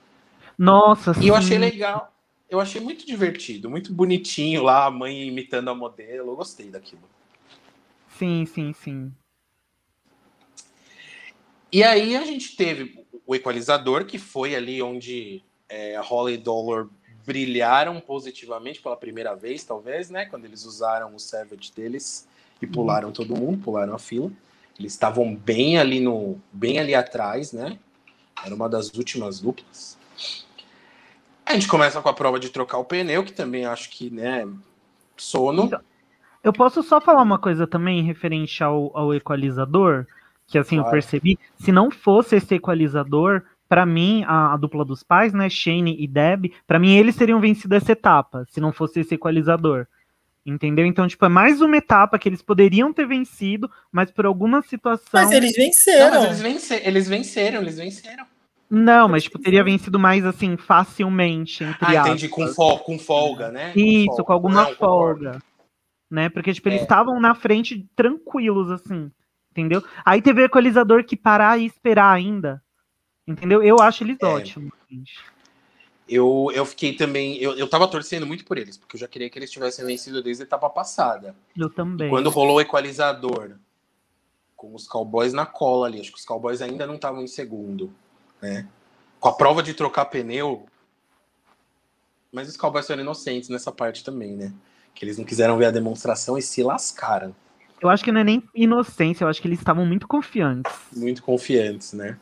Nossa, 0.56 1.10
E 1.10 1.14
sim. 1.14 1.28
eu 1.28 1.34
achei 1.34 1.58
legal. 1.58 2.12
Eu 2.48 2.60
achei 2.60 2.80
muito 2.80 3.04
divertido, 3.04 3.68
muito 3.68 3.92
bonitinho 3.92 4.62
lá, 4.62 4.86
a 4.86 4.90
mãe 4.92 5.26
imitando 5.26 5.70
a 5.70 5.74
modelo. 5.74 6.30
Eu 6.30 6.36
gostei 6.36 6.70
daquilo. 6.70 7.02
Sim, 8.16 8.46
sim, 8.46 8.72
sim. 8.72 9.12
E 11.72 11.82
aí 11.82 12.16
a 12.16 12.24
gente 12.24 12.56
teve 12.56 13.04
o 13.26 13.34
equalizador, 13.34 14.04
que 14.04 14.18
foi 14.18 14.54
ali 14.54 14.80
onde 14.80 15.42
é, 15.68 15.98
Holly 16.00 16.36
Dollar 16.36 16.86
brilharam 17.26 18.00
positivamente 18.00 18.80
pela 18.80 18.96
primeira 18.96 19.34
vez, 19.34 19.64
talvez, 19.64 20.08
né? 20.08 20.26
Quando 20.26 20.44
eles 20.44 20.64
usaram 20.64 21.14
o 21.14 21.18
Savage 21.18 21.72
deles 21.74 22.26
e 22.62 22.66
pularam 22.66 23.10
todo 23.10 23.36
mundo, 23.36 23.58
pularam 23.58 23.94
a 23.94 23.98
fila. 23.98 24.30
Eles 24.78 24.92
estavam 24.92 25.34
bem 25.34 25.78
ali 25.78 25.98
no, 25.98 26.40
bem 26.52 26.78
ali 26.78 26.94
atrás, 26.94 27.52
né? 27.52 27.78
Era 28.44 28.54
uma 28.54 28.68
das 28.68 28.94
últimas 28.94 29.40
duplas. 29.40 29.98
A 31.44 31.54
gente 31.54 31.66
começa 31.66 32.00
com 32.00 32.08
a 32.08 32.14
prova 32.14 32.38
de 32.38 32.50
trocar 32.50 32.78
o 32.78 32.84
pneu, 32.84 33.24
que 33.24 33.32
também 33.32 33.64
acho 33.64 33.90
que, 33.90 34.10
né, 34.10 34.46
sono. 35.16 35.64
Então, 35.64 35.80
eu 36.42 36.52
posso 36.52 36.82
só 36.82 37.00
falar 37.00 37.22
uma 37.22 37.38
coisa 37.38 37.66
também 37.66 38.02
referente 38.02 38.62
ao, 38.62 38.96
ao 38.96 39.14
equalizador? 39.14 40.06
Que 40.46 40.58
assim 40.58 40.76
claro. 40.76 40.88
eu 40.88 40.92
percebi, 40.92 41.38
se 41.58 41.72
não 41.72 41.90
fosse 41.90 42.36
esse 42.36 42.54
equalizador, 42.54 43.42
para 43.68 43.84
mim, 43.84 44.24
a, 44.26 44.54
a, 44.54 44.56
dupla 44.56 44.84
dos 44.84 45.02
pais, 45.02 45.32
né, 45.32 45.48
Shane 45.48 45.96
e 45.98 46.06
Deb, 46.06 46.52
para 46.66 46.78
mim 46.78 46.96
eles 46.96 47.16
teriam 47.16 47.40
vencido 47.40 47.74
essa 47.74 47.92
etapa, 47.92 48.46
se 48.48 48.60
não 48.60 48.72
fosse 48.72 49.00
esse 49.00 49.14
equalizador. 49.14 49.86
Entendeu? 50.44 50.86
Então, 50.86 51.08
tipo, 51.08 51.24
é 51.24 51.28
mais 51.28 51.60
uma 51.60 51.76
etapa 51.76 52.16
que 52.20 52.28
eles 52.28 52.40
poderiam 52.40 52.92
ter 52.92 53.04
vencido, 53.04 53.68
mas 53.90 54.12
por 54.12 54.24
alguma 54.24 54.62
situação. 54.62 55.08
Mas 55.12 55.32
eles 55.32 55.56
venceram. 55.56 56.14
Não, 56.14 56.28
mas 56.28 56.40
eles, 56.40 56.40
venceram, 56.40 56.86
eles 56.86 57.08
venceram, 57.08 57.62
eles 57.62 57.76
venceram. 57.78 58.24
Não, 58.70 59.08
mas 59.08 59.24
tipo, 59.24 59.40
teria 59.40 59.64
vencido 59.64 59.98
mais 59.98 60.24
assim, 60.24 60.56
facilmente. 60.56 61.64
Entre 61.64 61.96
ah, 61.96 62.02
entendi, 62.02 62.28
com, 62.28 62.46
fol 62.46 62.78
com 62.78 62.96
folga, 62.96 63.50
né? 63.50 63.72
Isso, 63.74 64.18
com, 64.18 64.24
com 64.24 64.32
alguma 64.32 64.66
não, 64.66 64.74
folga. 64.76 65.42
Né? 66.08 66.28
Porque, 66.28 66.54
tipo, 66.54 66.68
eles 66.68 66.80
é. 66.80 66.82
estavam 66.82 67.18
na 67.18 67.34
frente 67.34 67.84
tranquilos, 67.96 68.70
assim 68.70 69.10
entendeu? 69.60 69.82
Aí 70.04 70.20
teve 70.20 70.42
o 70.42 70.44
equalizador 70.44 71.04
que 71.04 71.16
parar 71.16 71.58
e 71.58 71.66
esperar 71.66 72.12
ainda, 72.12 72.62
entendeu? 73.26 73.62
Eu 73.62 73.76
acho 73.80 74.04
eles 74.04 74.18
é. 74.20 74.26
ótimos. 74.26 74.72
Eu, 76.08 76.50
eu 76.54 76.64
fiquei 76.64 76.94
também. 76.94 77.36
Eu, 77.38 77.56
eu 77.56 77.68
tava 77.68 77.88
torcendo 77.88 78.26
muito 78.26 78.44
por 78.44 78.58
eles, 78.58 78.76
porque 78.76 78.96
eu 78.96 79.00
já 79.00 79.08
queria 79.08 79.28
que 79.28 79.38
eles 79.38 79.50
tivessem 79.50 79.84
vencido 79.84 80.22
desde 80.22 80.42
a 80.42 80.46
etapa 80.46 80.70
passada. 80.70 81.34
Eu 81.56 81.68
também. 81.68 82.06
E 82.06 82.10
quando 82.10 82.30
rolou 82.30 82.56
o 82.56 82.60
equalizador, 82.60 83.56
com 84.54 84.74
os 84.74 84.86
Cowboys 84.86 85.32
na 85.32 85.44
cola 85.44 85.86
ali, 85.86 86.00
acho 86.00 86.12
que 86.12 86.18
os 86.18 86.24
Cowboys 86.24 86.62
ainda 86.62 86.86
não 86.86 86.94
estavam 86.94 87.22
em 87.22 87.26
segundo, 87.26 87.92
né? 88.40 88.68
Com 89.18 89.28
a 89.28 89.32
prova 89.32 89.62
de 89.62 89.74
trocar 89.74 90.04
pneu. 90.06 90.66
Mas 92.30 92.48
os 92.48 92.56
Cowboys 92.56 92.86
foram 92.86 93.02
inocentes 93.02 93.48
nessa 93.48 93.72
parte 93.72 94.04
também, 94.04 94.36
né? 94.36 94.52
Que 94.94 95.04
eles 95.04 95.18
não 95.18 95.24
quiseram 95.24 95.58
ver 95.58 95.66
a 95.66 95.70
demonstração 95.70 96.38
e 96.38 96.42
se 96.42 96.62
lascaram. 96.62 97.34
Eu 97.80 97.88
acho 97.88 98.02
que 98.02 98.10
não 98.10 98.20
é 98.20 98.24
nem 98.24 98.42
inocência, 98.54 99.24
eu 99.24 99.28
acho 99.28 99.40
que 99.40 99.48
eles 99.48 99.58
estavam 99.58 99.84
muito 99.84 100.08
confiantes. 100.08 100.72
Muito 100.94 101.22
confiantes, 101.22 101.92
né? 101.92 102.18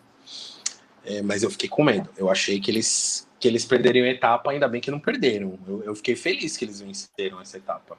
É, 1.05 1.23
mas 1.23 1.43
eu 1.43 1.51
fiquei 1.51 1.69
com 1.69 1.85
medo. 1.85 2.09
Eu 2.17 2.31
achei 2.31 2.59
que 2.61 2.71
eles, 2.71 3.29
que 3.39 3.47
eles 3.47 3.65
perderiam 3.65 4.07
a 4.07 4.11
etapa, 4.11 4.51
ainda 4.51 4.67
bem 4.67 4.81
que 4.81 4.91
não 4.91 4.99
perderam. 4.99 5.59
Eu, 5.67 5.85
eu 5.85 5.95
fiquei 5.95 6.17
feliz 6.17 6.57
que 6.57 6.65
eles 6.65 6.81
venceram 6.81 7.41
essa 7.41 7.57
etapa. 7.57 7.97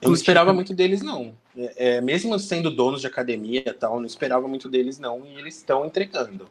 Eu 0.00 0.08
não 0.08 0.14
esperava 0.14 0.52
muito 0.52 0.74
deles, 0.74 1.02
não. 1.02 1.34
É, 1.56 1.96
é, 1.96 2.00
mesmo 2.00 2.38
sendo 2.38 2.70
donos 2.70 3.00
de 3.00 3.06
academia 3.06 3.64
e 3.66 3.72
tal, 3.72 3.98
não 3.98 4.06
esperava 4.06 4.46
muito 4.48 4.68
deles, 4.68 4.98
não. 4.98 5.24
E 5.26 5.36
eles 5.38 5.56
estão 5.56 5.84
entregando. 5.84 6.48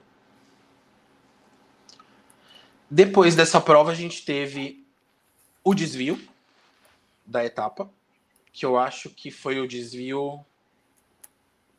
Depois 2.89 3.35
dessa 3.35 3.59
prova, 3.59 3.91
a 3.91 3.95
gente 3.95 4.23
teve 4.23 4.85
o 5.63 5.73
desvio 5.73 6.19
da 7.25 7.43
etapa 7.43 7.89
que 8.57 8.65
eu 8.65 8.75
acho 8.75 9.11
que 9.11 9.29
foi 9.29 9.59
o 9.59 9.67
desvio 9.67 10.43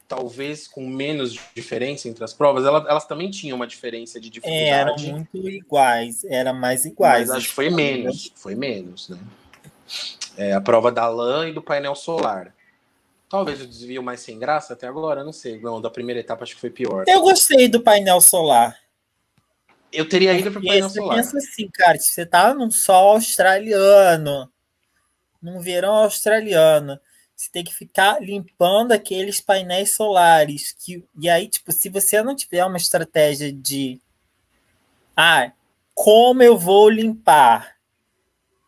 talvez 0.07 0.69
com 0.69 0.87
menos 0.89 1.37
diferença 1.53 2.09
entre 2.09 2.23
as 2.23 2.33
provas, 2.33 2.65
elas, 2.65 2.87
elas 2.87 3.05
também 3.05 3.29
tinham 3.29 3.57
uma 3.57 3.67
diferença 3.67 4.21
de 4.21 4.31
dificuldade. 4.31 5.09
Eram 5.09 5.17
muito 5.17 5.49
iguais, 5.49 6.23
era 6.23 6.53
mais 6.53 6.85
iguais. 6.85 7.29
Mas 7.29 7.37
acho 7.37 7.49
que 7.49 7.55
foi 7.55 7.69
menos, 7.69 8.33
foi 8.37 8.55
menos, 8.55 9.09
né? 9.09 9.19
É, 10.37 10.53
a 10.53 10.61
prova 10.61 10.93
da 10.93 11.09
lã 11.09 11.49
e 11.49 11.53
do 11.53 11.61
painel 11.61 11.97
solar. 11.97 12.55
Talvez 13.29 13.61
o 13.61 13.67
desvio 13.67 14.01
mais 14.01 14.21
sem 14.21 14.39
graça 14.39 14.73
até 14.73 14.87
agora, 14.87 15.25
não 15.25 15.33
sei. 15.33 15.61
Não, 15.61 15.81
da 15.81 15.91
primeira 15.91 16.21
etapa 16.21 16.45
acho 16.45 16.55
que 16.55 16.61
foi 16.61 16.71
pior. 16.71 17.05
Eu 17.09 17.23
gostei 17.23 17.67
do 17.67 17.81
painel 17.81 18.21
solar. 18.21 18.79
Eu 19.93 20.09
teria 20.09 20.33
ido 20.33 20.53
para 20.53 20.61
o 20.61 20.65
painel 20.65 20.89
solar. 20.89 21.17
Pensa 21.17 21.39
assim, 21.39 21.69
cara, 21.75 21.99
você 21.99 22.25
tá 22.25 22.55
num 22.55 22.71
sol 22.71 23.17
australiano, 23.17 24.49
num 25.41 25.61
verão 25.61 25.95
australiano. 25.95 26.99
Você 27.35 27.51
tem 27.51 27.63
que 27.63 27.75
ficar 27.75 28.21
limpando 28.21 28.93
aqueles 28.93 29.41
painéis 29.41 29.95
solares. 29.95 30.73
Que, 30.73 31.05
e 31.19 31.29
aí, 31.29 31.49
tipo, 31.49 31.71
se 31.71 31.89
você 31.89 32.23
não 32.23 32.35
tiver 32.35 32.65
uma 32.65 32.77
estratégia 32.77 33.53
de 33.53 34.01
ah, 35.17 35.53
como 35.95 36.43
eu 36.43 36.57
vou 36.57 36.89
limpar 36.89 37.77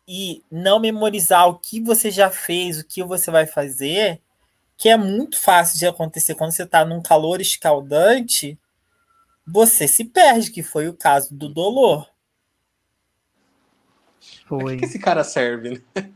e 0.06 0.42
não 0.50 0.80
memorizar 0.80 1.48
o 1.48 1.58
que 1.58 1.80
você 1.80 2.10
já 2.10 2.30
fez, 2.30 2.78
o 2.78 2.84
que 2.84 3.02
você 3.04 3.30
vai 3.30 3.46
fazer, 3.46 4.20
que 4.76 4.88
é 4.88 4.96
muito 4.96 5.38
fácil 5.38 5.78
de 5.78 5.86
acontecer 5.86 6.34
quando 6.34 6.52
você 6.52 6.64
está 6.64 6.84
num 6.84 7.02
calor 7.02 7.40
escaldante, 7.40 8.58
você 9.46 9.86
se 9.86 10.04
perde, 10.04 10.50
que 10.50 10.62
foi 10.62 10.88
o 10.88 10.94
caso 10.94 11.34
do 11.34 11.48
Dolor. 11.48 12.08
Foi. 14.46 14.76
que 14.76 14.84
esse 14.84 14.98
cara 14.98 15.22
serve, 15.22 15.84
né? 15.94 16.10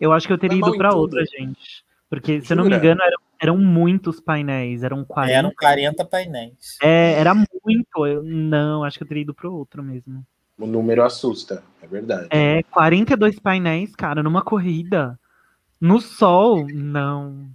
Eu 0.00 0.12
acho 0.12 0.26
que 0.26 0.32
eu 0.32 0.38
teria 0.38 0.58
ido 0.58 0.76
para 0.76 0.94
outra, 0.94 1.24
gente. 1.24 1.84
Porque, 2.08 2.40
se 2.40 2.52
eu 2.52 2.56
não 2.56 2.64
me 2.64 2.74
engano, 2.74 3.00
eram, 3.02 3.18
eram 3.40 3.58
muitos 3.58 4.20
painéis. 4.20 4.82
Eram 4.82 5.04
40. 5.04 5.38
Eram 5.38 5.52
40 5.54 6.04
painéis. 6.04 6.78
É, 6.82 7.12
era 7.12 7.34
muito. 7.34 8.06
Eu, 8.06 8.22
não, 8.22 8.82
acho 8.82 8.96
que 8.96 9.04
eu 9.04 9.08
teria 9.08 9.22
ido 9.22 9.34
para 9.34 9.48
outro 9.48 9.82
mesmo. 9.82 10.24
O 10.58 10.66
número 10.66 11.04
assusta, 11.04 11.62
é 11.80 11.86
verdade. 11.86 12.26
É, 12.30 12.62
42 12.64 13.38
painéis, 13.38 13.94
cara, 13.94 14.22
numa 14.22 14.42
corrida. 14.42 15.18
No 15.80 16.00
sol, 16.00 16.66
não. 16.68 17.48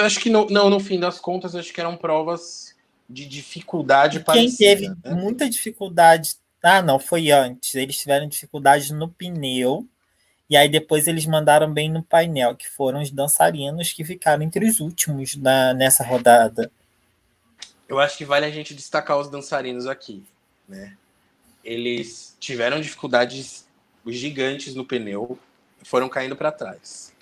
Acho 0.00 0.20
que 0.20 0.30
no, 0.30 0.46
não, 0.48 0.70
no 0.70 0.80
fim 0.80 0.98
das 0.98 1.20
contas, 1.20 1.54
acho 1.54 1.72
que 1.72 1.80
eram 1.80 1.96
provas 1.96 2.74
de 3.10 3.26
dificuldade 3.26 4.18
Quem 4.18 4.24
parecida. 4.24 4.56
Quem 4.56 4.66
teve 4.76 4.88
né? 4.88 5.20
muita 5.20 5.50
dificuldade. 5.50 6.36
Ah, 6.62 6.80
não, 6.80 6.98
foi 6.98 7.30
antes. 7.30 7.74
Eles 7.74 7.98
tiveram 7.98 8.28
dificuldade 8.28 8.94
no 8.94 9.08
pneu 9.08 9.86
e 10.52 10.56
aí 10.56 10.68
depois 10.68 11.08
eles 11.08 11.24
mandaram 11.24 11.72
bem 11.72 11.90
no 11.90 12.02
painel, 12.02 12.54
que 12.54 12.68
foram 12.68 13.00
os 13.00 13.10
dançarinos 13.10 13.90
que 13.90 14.04
ficaram 14.04 14.42
entre 14.42 14.68
os 14.68 14.80
últimos 14.80 15.34
na, 15.34 15.72
nessa 15.72 16.04
rodada. 16.04 16.70
Eu 17.88 17.98
acho 17.98 18.18
que 18.18 18.24
vale 18.26 18.44
a 18.44 18.50
gente 18.50 18.74
destacar 18.74 19.18
os 19.18 19.30
dançarinos 19.30 19.86
aqui, 19.86 20.22
né? 20.68 20.94
Eles 21.64 22.36
tiveram 22.38 22.82
dificuldades 22.82 23.66
gigantes 24.06 24.74
no 24.74 24.84
pneu, 24.84 25.38
foram 25.84 26.06
caindo 26.06 26.36
para 26.36 26.52
trás. 26.52 27.14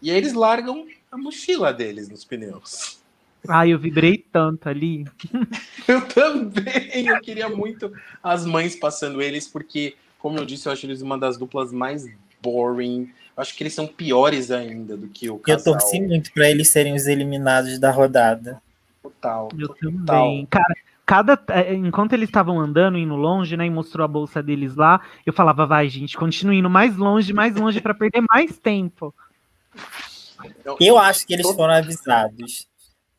E 0.00 0.08
aí 0.08 0.16
eles 0.16 0.32
largam 0.32 0.86
a 1.10 1.18
mochila 1.18 1.72
deles 1.72 2.08
nos 2.08 2.24
pneus. 2.24 3.00
Ai, 3.48 3.72
eu 3.72 3.80
vibrei 3.80 4.24
tanto 4.30 4.68
ali. 4.68 5.04
eu 5.88 6.06
também. 6.06 7.04
Eu 7.04 7.20
queria 7.20 7.48
muito 7.48 7.92
as 8.22 8.46
mães 8.46 8.76
passando 8.76 9.20
eles, 9.20 9.48
porque 9.48 9.96
como 10.22 10.38
eu 10.38 10.46
disse, 10.46 10.68
eu 10.68 10.72
acho 10.72 10.86
eles 10.86 11.02
uma 11.02 11.18
das 11.18 11.36
duplas 11.36 11.72
mais 11.72 12.06
boring. 12.40 13.10
Eu 13.36 13.42
acho 13.42 13.56
que 13.56 13.64
eles 13.64 13.74
são 13.74 13.88
piores 13.88 14.52
ainda 14.52 14.96
do 14.96 15.08
que 15.08 15.28
o 15.28 15.36
casal. 15.36 15.58
Eu 15.58 15.64
torci 15.80 16.00
muito 16.00 16.32
para 16.32 16.48
eles 16.48 16.68
serem 16.68 16.94
os 16.94 17.08
eliminados 17.08 17.76
da 17.76 17.90
rodada. 17.90 18.62
Total. 19.02 19.48
Eu 19.58 19.66
total. 19.66 20.06
também. 20.06 20.46
Cara, 20.46 20.74
cada. 21.04 21.42
é, 21.48 21.74
Enquanto 21.74 22.12
eles 22.12 22.28
estavam 22.28 22.60
andando, 22.60 22.96
indo 22.96 23.16
longe, 23.16 23.56
né? 23.56 23.66
E 23.66 23.70
mostrou 23.70 24.04
a 24.04 24.08
bolsa 24.08 24.40
deles 24.40 24.76
lá, 24.76 25.00
eu 25.26 25.32
falava, 25.32 25.66
vai, 25.66 25.88
gente, 25.88 26.16
continue 26.16 26.58
indo 26.58 26.70
mais 26.70 26.96
longe, 26.96 27.32
mais 27.32 27.56
longe 27.56 27.80
pra 27.80 27.92
perder 27.92 28.22
mais 28.30 28.56
tempo. 28.56 29.12
Eu 30.78 30.98
acho 30.98 31.26
que 31.26 31.32
eles 31.34 31.50
foram 31.50 31.74
avisados. 31.74 32.68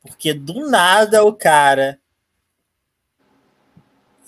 Porque 0.01 0.33
do 0.33 0.69
nada 0.69 1.21
o 1.25 1.33
cara. 1.33 1.99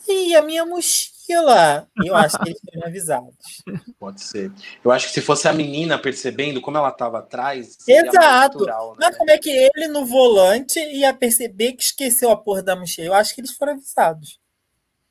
E 0.10 0.35
a 0.35 0.41
minha 0.41 0.65
mochila? 0.65 1.15
Eu 1.34 2.15
acho 2.15 2.38
que 2.39 2.49
eles 2.49 2.60
foram 2.60 2.88
avisados. 2.88 3.64
Pode 3.99 4.22
ser. 4.22 4.52
Eu 4.84 4.91
acho 4.91 5.07
que 5.07 5.14
se 5.14 5.22
fosse 5.22 5.47
a 5.47 5.53
menina 5.53 5.97
percebendo 5.97 6.61
como 6.61 6.77
ela 6.77 6.89
estava 6.89 7.19
atrás. 7.19 7.77
Exato. 7.88 8.60
natural, 8.60 8.91
né? 8.91 8.97
Mas 9.02 9.18
como 9.18 9.31
é 9.31 9.38
que 9.38 9.49
ele 9.49 9.88
no 9.88 10.06
volante 10.06 10.80
ia 10.80 11.14
perceber 11.14 11.73
que 11.73 11.84
esqueceu 11.84 12.30
a 12.31 12.38
porra 12.38 12.64
da 12.64 12.76
mochila? 12.76 13.07
Eu 13.07 13.14
acho 13.14 13.34
que 13.34 13.41
eles 13.41 13.52
foram 13.52 13.73
avisados. 13.73 14.39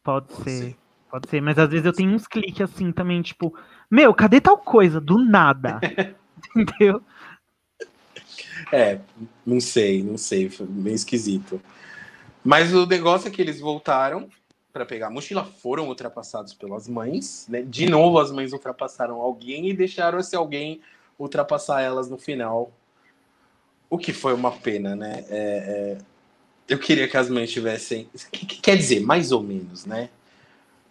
Pode 0.02 0.28
Pode 0.28 0.50
ser. 0.50 0.58
ser. 0.58 0.76
Pode 1.10 1.30
ser, 1.30 1.40
mas 1.40 1.56
às 1.58 1.70
vezes 1.70 1.86
eu 1.86 1.92
tenho 1.92 2.10
uns 2.10 2.26
cliques 2.26 2.60
assim 2.60 2.90
também, 2.90 3.22
tipo, 3.22 3.56
meu, 3.88 4.12
cadê 4.12 4.40
tal 4.40 4.58
coisa? 4.58 5.00
Do 5.00 5.16
nada. 5.16 5.78
Entendeu? 6.56 7.00
É, 8.72 8.98
não 9.46 9.60
sei, 9.60 10.02
não 10.02 10.18
sei, 10.18 10.50
foi 10.50 10.66
meio 10.66 10.96
esquisito. 10.96 11.62
Mas 12.42 12.74
o 12.74 12.84
negócio 12.84 13.28
é 13.28 13.30
que 13.30 13.40
eles 13.40 13.60
voltaram 13.60 14.28
para 14.74 14.84
pegar 14.84 15.06
a 15.06 15.10
mochila, 15.10 15.44
foram 15.44 15.86
ultrapassados 15.86 16.52
pelas 16.52 16.88
mães, 16.88 17.46
né? 17.48 17.62
De 17.62 17.88
novo 17.88 18.18
as 18.18 18.32
mães 18.32 18.52
ultrapassaram 18.52 19.20
alguém 19.20 19.68
e 19.68 19.72
deixaram 19.72 20.18
esse 20.18 20.34
alguém 20.34 20.80
ultrapassar 21.16 21.80
elas 21.80 22.10
no 22.10 22.18
final. 22.18 22.72
O 23.88 23.96
que 23.96 24.12
foi 24.12 24.34
uma 24.34 24.50
pena, 24.50 24.96
né? 24.96 25.24
É, 25.28 25.96
é, 25.96 25.98
eu 26.68 26.76
queria 26.80 27.06
que 27.06 27.16
as 27.16 27.30
mães 27.30 27.52
tivessem. 27.52 28.08
que- 28.32 28.44
que 28.46 28.60
Quer 28.60 28.76
dizer, 28.76 28.98
mais 28.98 29.30
ou 29.30 29.44
menos, 29.44 29.86
né? 29.86 30.10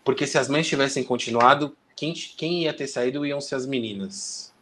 Porque 0.01 0.25
se 0.25 0.37
as 0.37 0.47
mães 0.47 0.65
tivessem 0.65 1.03
continuado, 1.03 1.75
quem, 1.93 2.13
quem 2.13 2.63
ia 2.63 2.73
ter 2.73 2.87
saído 2.87 3.25
iam 3.25 3.41
ser 3.41 3.55
as 3.55 3.65
meninas. 3.65 4.53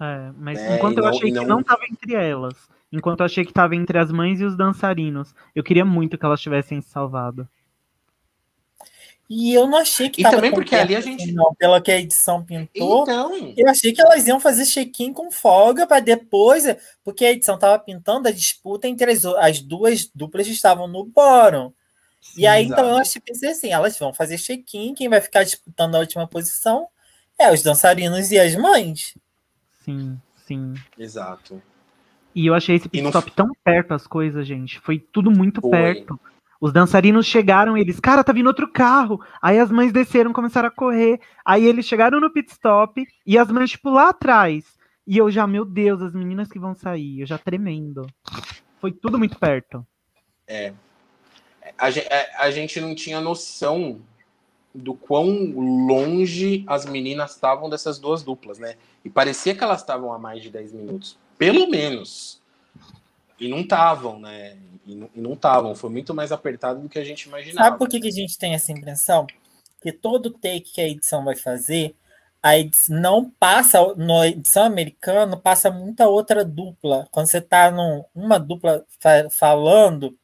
É, 0.00 0.32
mas 0.36 0.58
É, 0.58 0.74
enquanto 0.74 0.98
eu 0.98 1.04
não- 1.04 1.10
achei 1.10 1.28
e 1.28 1.32
que 1.32 1.38
não- 1.38 1.46
não 1.46 1.62
tava 1.62 1.82
entre 1.88 2.14
elas, 2.14 2.56
enquanto 2.90 3.20
eu 3.20 3.26
achei 3.26 3.44
que 3.44 3.52
tava 3.52 3.76
entre 3.76 3.96
as 3.96 4.10
mães 4.10 4.40
e 4.40 4.44
os 4.44 4.56
dançarinos, 4.56 5.32
eu 5.54 5.62
queria 5.62 5.84
muito 5.84 6.18
que 6.18 6.24
elas 6.26 6.40
tivessem 6.40 6.80
se 6.80 6.88
salvado. 6.88 7.46
E 9.32 9.54
eu 9.54 9.68
não 9.68 9.78
achei 9.78 10.10
que 10.10 10.22
E 10.22 10.24
tava 10.24 10.34
também 10.36 10.50
porque 10.52 10.74
ali 10.74 10.96
a 10.96 11.00
gente- 11.00 11.30
Não, 11.30 11.54
pela 11.54 11.80
que 11.80 11.92
a 11.92 11.96
edição 12.00 12.44
pintou. 12.44 13.02
Então, 13.04 13.54
Eu 13.56 13.68
achei 13.70 13.92
que 13.92 14.00
elas 14.02 14.26
iam 14.26 14.40
fazer 14.40 14.66
check-in 14.66 15.12
com 15.12 15.30
folga 15.30 15.86
para 15.86 16.00
depois, 16.00 16.64
porque 17.04 17.24
a 17.24 17.30
edição 17.30 17.56
tava 17.56 17.78
pintando 17.78 18.26
a 18.26 18.32
disputa 18.32 18.88
entre 18.88 19.12
as, 19.12 19.24
as 19.24 19.60
duas 19.60 20.10
duplas 20.12 20.48
que 20.48 20.52
estavam 20.52 20.88
no 20.88 21.04
bórum. 21.04 21.72
E 22.36 22.44
aí, 22.44 22.64
exato. 22.64 22.80
então, 22.80 22.90
eu 22.92 22.98
achei, 22.98 23.22
pensei 23.24 23.50
assim, 23.50 23.68
elas 23.70 23.96
vão 23.96 24.12
fazer 24.12 24.36
check-in, 24.36 24.94
quem 24.94 25.08
vai 25.08 25.20
ficar 25.20 25.44
disputando 25.44 25.94
a 25.94 26.00
última 26.00 26.26
posição 26.26 26.88
é 27.38 27.52
os 27.52 27.62
dançarinos 27.62 28.32
e 28.32 28.38
as 28.38 28.56
mães. 28.56 29.16
Sim, 29.84 30.18
sim. 30.44 30.74
exato. 30.98 31.62
E 32.34 32.46
eu 32.46 32.54
achei 32.54 32.74
esse 32.74 32.86
E 32.86 32.90
pit 32.90 33.02
não- 33.02 33.10
stop 33.10 33.30
tão 33.30 33.48
perto 33.64 33.94
as 33.94 34.06
coisas, 34.08 34.44
gente. 34.46 34.80
Foi 34.80 34.98
tudo 34.98 35.30
muito 35.30 35.60
Foi. 35.60 35.70
perto. 35.70 36.18
Os 36.60 36.72
dançarinos 36.72 37.24
chegaram, 37.24 37.76
eles, 37.76 37.98
cara, 37.98 38.22
tá 38.22 38.32
vindo 38.32 38.46
outro 38.48 38.70
carro. 38.70 39.18
Aí 39.40 39.58
as 39.58 39.70
mães 39.70 39.92
desceram, 39.92 40.32
começaram 40.32 40.68
a 40.68 40.70
correr. 40.70 41.18
Aí 41.44 41.64
eles 41.64 41.86
chegaram 41.86 42.20
no 42.20 42.30
pit 42.30 42.50
stop 42.52 43.02
e 43.26 43.38
as 43.38 43.50
mães, 43.50 43.70
tipo, 43.70 43.88
lá 43.88 44.10
atrás. 44.10 44.64
E 45.06 45.16
eu 45.16 45.30
já, 45.30 45.46
meu 45.46 45.64
Deus, 45.64 46.02
as 46.02 46.12
meninas 46.14 46.48
que 46.48 46.58
vão 46.58 46.74
sair, 46.74 47.20
eu 47.20 47.26
já 47.26 47.38
tremendo. 47.38 48.06
Foi 48.78 48.92
tudo 48.92 49.18
muito 49.18 49.38
perto. 49.38 49.84
A, 51.78 51.90
ge- 51.90 52.00
é, 52.00 52.30
a 52.38 52.50
gente 52.50 52.80
não 52.80 52.94
tinha 52.94 53.20
noção 53.20 54.00
do 54.74 54.94
quão 54.94 55.26
longe 55.56 56.62
as 56.66 56.84
meninas 56.86 57.32
estavam 57.32 57.68
dessas 57.70 57.98
duas 57.98 58.22
duplas, 58.22 58.58
né? 58.58 58.76
E 59.04 59.10
parecia 59.10 59.54
que 59.54 59.64
elas 59.64 59.80
estavam 59.80 60.12
a 60.12 60.18
mais 60.18 60.42
de 60.42 60.50
10 60.50 60.72
minutos. 60.72 61.18
Pelo 61.38 61.68
menos. 61.68 62.39
E 63.40 63.48
não 63.48 63.60
estavam, 63.60 64.20
né? 64.20 64.56
E 64.86 64.94
não- 65.14 65.32
estavam. 65.32 65.74
Foi 65.74 65.90
muito 65.90 66.12
mais 66.14 66.30
apertado 66.32 66.80
do 66.80 66.88
que 66.88 66.98
a 66.98 67.04
gente 67.04 67.22
imaginava. 67.22 67.66
Sabe 67.68 67.78
por 67.78 67.88
que, 67.88 68.00
que 68.00 68.08
a 68.08 68.12
gente 68.12 68.36
tem 68.38 68.54
essa 68.54 68.70
impressão? 68.72 69.26
Que 69.80 69.92
todo 69.92 70.30
take 70.30 70.72
que 70.72 70.80
a 70.80 70.88
edição 70.88 71.24
vai 71.24 71.34
fazer, 71.36 71.94
a 72.42 72.58
edição 72.58 73.00
não 73.00 73.30
passa, 73.30 73.94
na 73.96 74.26
edição 74.28 74.64
americana, 74.64 75.36
passa 75.36 75.70
muita 75.70 76.08
outra 76.08 76.44
dupla. 76.44 77.06
Quando 77.10 77.26
você 77.26 77.40
tá 77.40 77.70
numa 78.14 78.38
dupla 78.38 78.84
fa- 78.98 79.28
falando, 79.30 80.16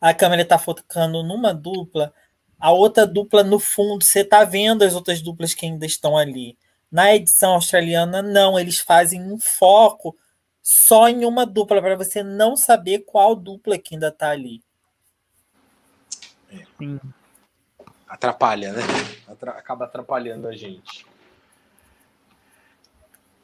a 0.00 0.12
câmera 0.14 0.44
tá 0.44 0.58
focando 0.58 1.22
numa 1.22 1.52
dupla, 1.52 2.12
a 2.58 2.70
outra 2.72 3.06
dupla 3.06 3.42
no 3.42 3.58
fundo, 3.58 4.04
você 4.04 4.24
tá 4.24 4.44
vendo 4.44 4.82
as 4.82 4.94
outras 4.94 5.20
duplas 5.20 5.54
que 5.54 5.66
ainda 5.66 5.84
estão 5.86 6.16
ali. 6.16 6.56
Na 6.90 7.14
edição 7.14 7.54
australiana, 7.54 8.22
não, 8.22 8.58
eles 8.58 8.78
fazem 8.78 9.22
um 9.22 9.38
foco 9.38 10.16
só 10.66 11.10
em 11.10 11.26
uma 11.26 11.44
dupla, 11.44 11.82
para 11.82 11.94
você 11.94 12.22
não 12.22 12.56
saber 12.56 13.00
qual 13.00 13.36
dupla 13.36 13.76
que 13.76 13.94
ainda 13.94 14.10
tá 14.10 14.30
ali. 14.30 14.62
Sim. 16.78 16.98
atrapalha, 18.08 18.72
né? 18.72 18.82
Atra- 19.28 19.52
acaba 19.52 19.84
atrapalhando 19.84 20.48
a 20.48 20.52
gente. 20.56 21.04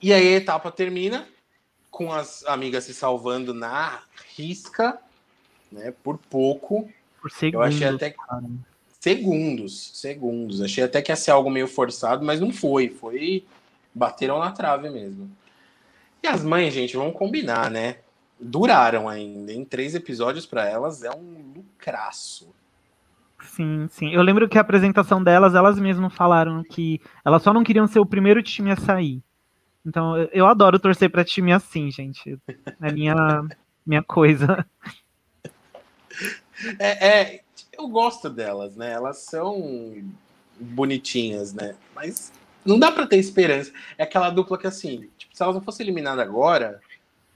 E 0.00 0.14
aí 0.14 0.28
a 0.34 0.36
etapa 0.38 0.72
termina 0.72 1.28
com 1.90 2.10
as 2.10 2.42
amigas 2.46 2.84
se 2.84 2.94
salvando 2.94 3.52
na 3.52 4.02
risca, 4.34 4.98
né? 5.70 5.92
Por 6.02 6.16
pouco. 6.16 6.90
Por 7.20 7.30
segundos, 7.30 7.68
achei 7.74 7.86
até- 7.88 8.10
cara. 8.10 8.44
Segundos, 8.98 9.90
segundos. 9.94 10.62
Achei 10.62 10.84
até 10.84 11.02
que 11.02 11.12
ia 11.12 11.16
ser 11.16 11.32
algo 11.32 11.50
meio 11.50 11.66
forçado, 11.68 12.24
mas 12.24 12.40
não 12.40 12.50
foi. 12.52 12.88
Foi. 12.88 13.44
Bateram 13.92 14.38
na 14.38 14.52
trave 14.52 14.88
mesmo. 14.88 15.30
E 16.22 16.26
as 16.26 16.44
mães, 16.44 16.72
gente, 16.74 16.96
vamos 16.96 17.16
combinar, 17.16 17.70
né? 17.70 17.96
Duraram 18.38 19.08
ainda. 19.08 19.52
Em 19.52 19.64
três 19.64 19.94
episódios 19.94 20.46
para 20.46 20.68
elas 20.68 21.02
é 21.02 21.10
um 21.10 21.52
lucraço. 21.56 22.54
Sim, 23.42 23.88
sim. 23.90 24.12
Eu 24.12 24.22
lembro 24.22 24.48
que 24.48 24.58
a 24.58 24.60
apresentação 24.60 25.22
delas, 25.22 25.54
elas 25.54 25.78
mesmas 25.78 26.14
falaram 26.14 26.62
que 26.62 27.00
elas 27.24 27.42
só 27.42 27.52
não 27.52 27.64
queriam 27.64 27.86
ser 27.86 27.98
o 27.98 28.06
primeiro 28.06 28.42
time 28.42 28.70
a 28.70 28.76
sair. 28.76 29.22
Então, 29.84 30.16
eu- 30.32 30.46
adoro 30.46 30.78
torcer 30.78 31.10
pra 31.10 31.24
time 31.24 31.52
assim, 31.52 31.90
gente. 31.90 32.38
É 32.82 32.92
minha, 32.92 33.14
minha 33.86 34.02
coisa. 34.02 34.66
É, 36.78 37.08
é, 37.08 37.40
eu 37.72 37.88
gosto 37.88 38.28
delas, 38.28 38.76
né? 38.76 38.92
Elas 38.92 39.18
são 39.18 39.94
bonitinhas, 40.58 41.54
né? 41.54 41.74
Mas 41.94 42.30
não 42.70 42.78
dá 42.78 42.90
pra 42.92 43.06
ter 43.06 43.16
esperança. 43.18 43.72
É 43.98 44.04
aquela 44.04 44.30
dupla 44.30 44.56
que, 44.58 44.66
assim, 44.66 45.10
tipo, 45.18 45.36
se 45.36 45.42
elas 45.42 45.54
não 45.54 45.62
fossem 45.62 45.84
eliminadas 45.84 46.24
agora, 46.24 46.80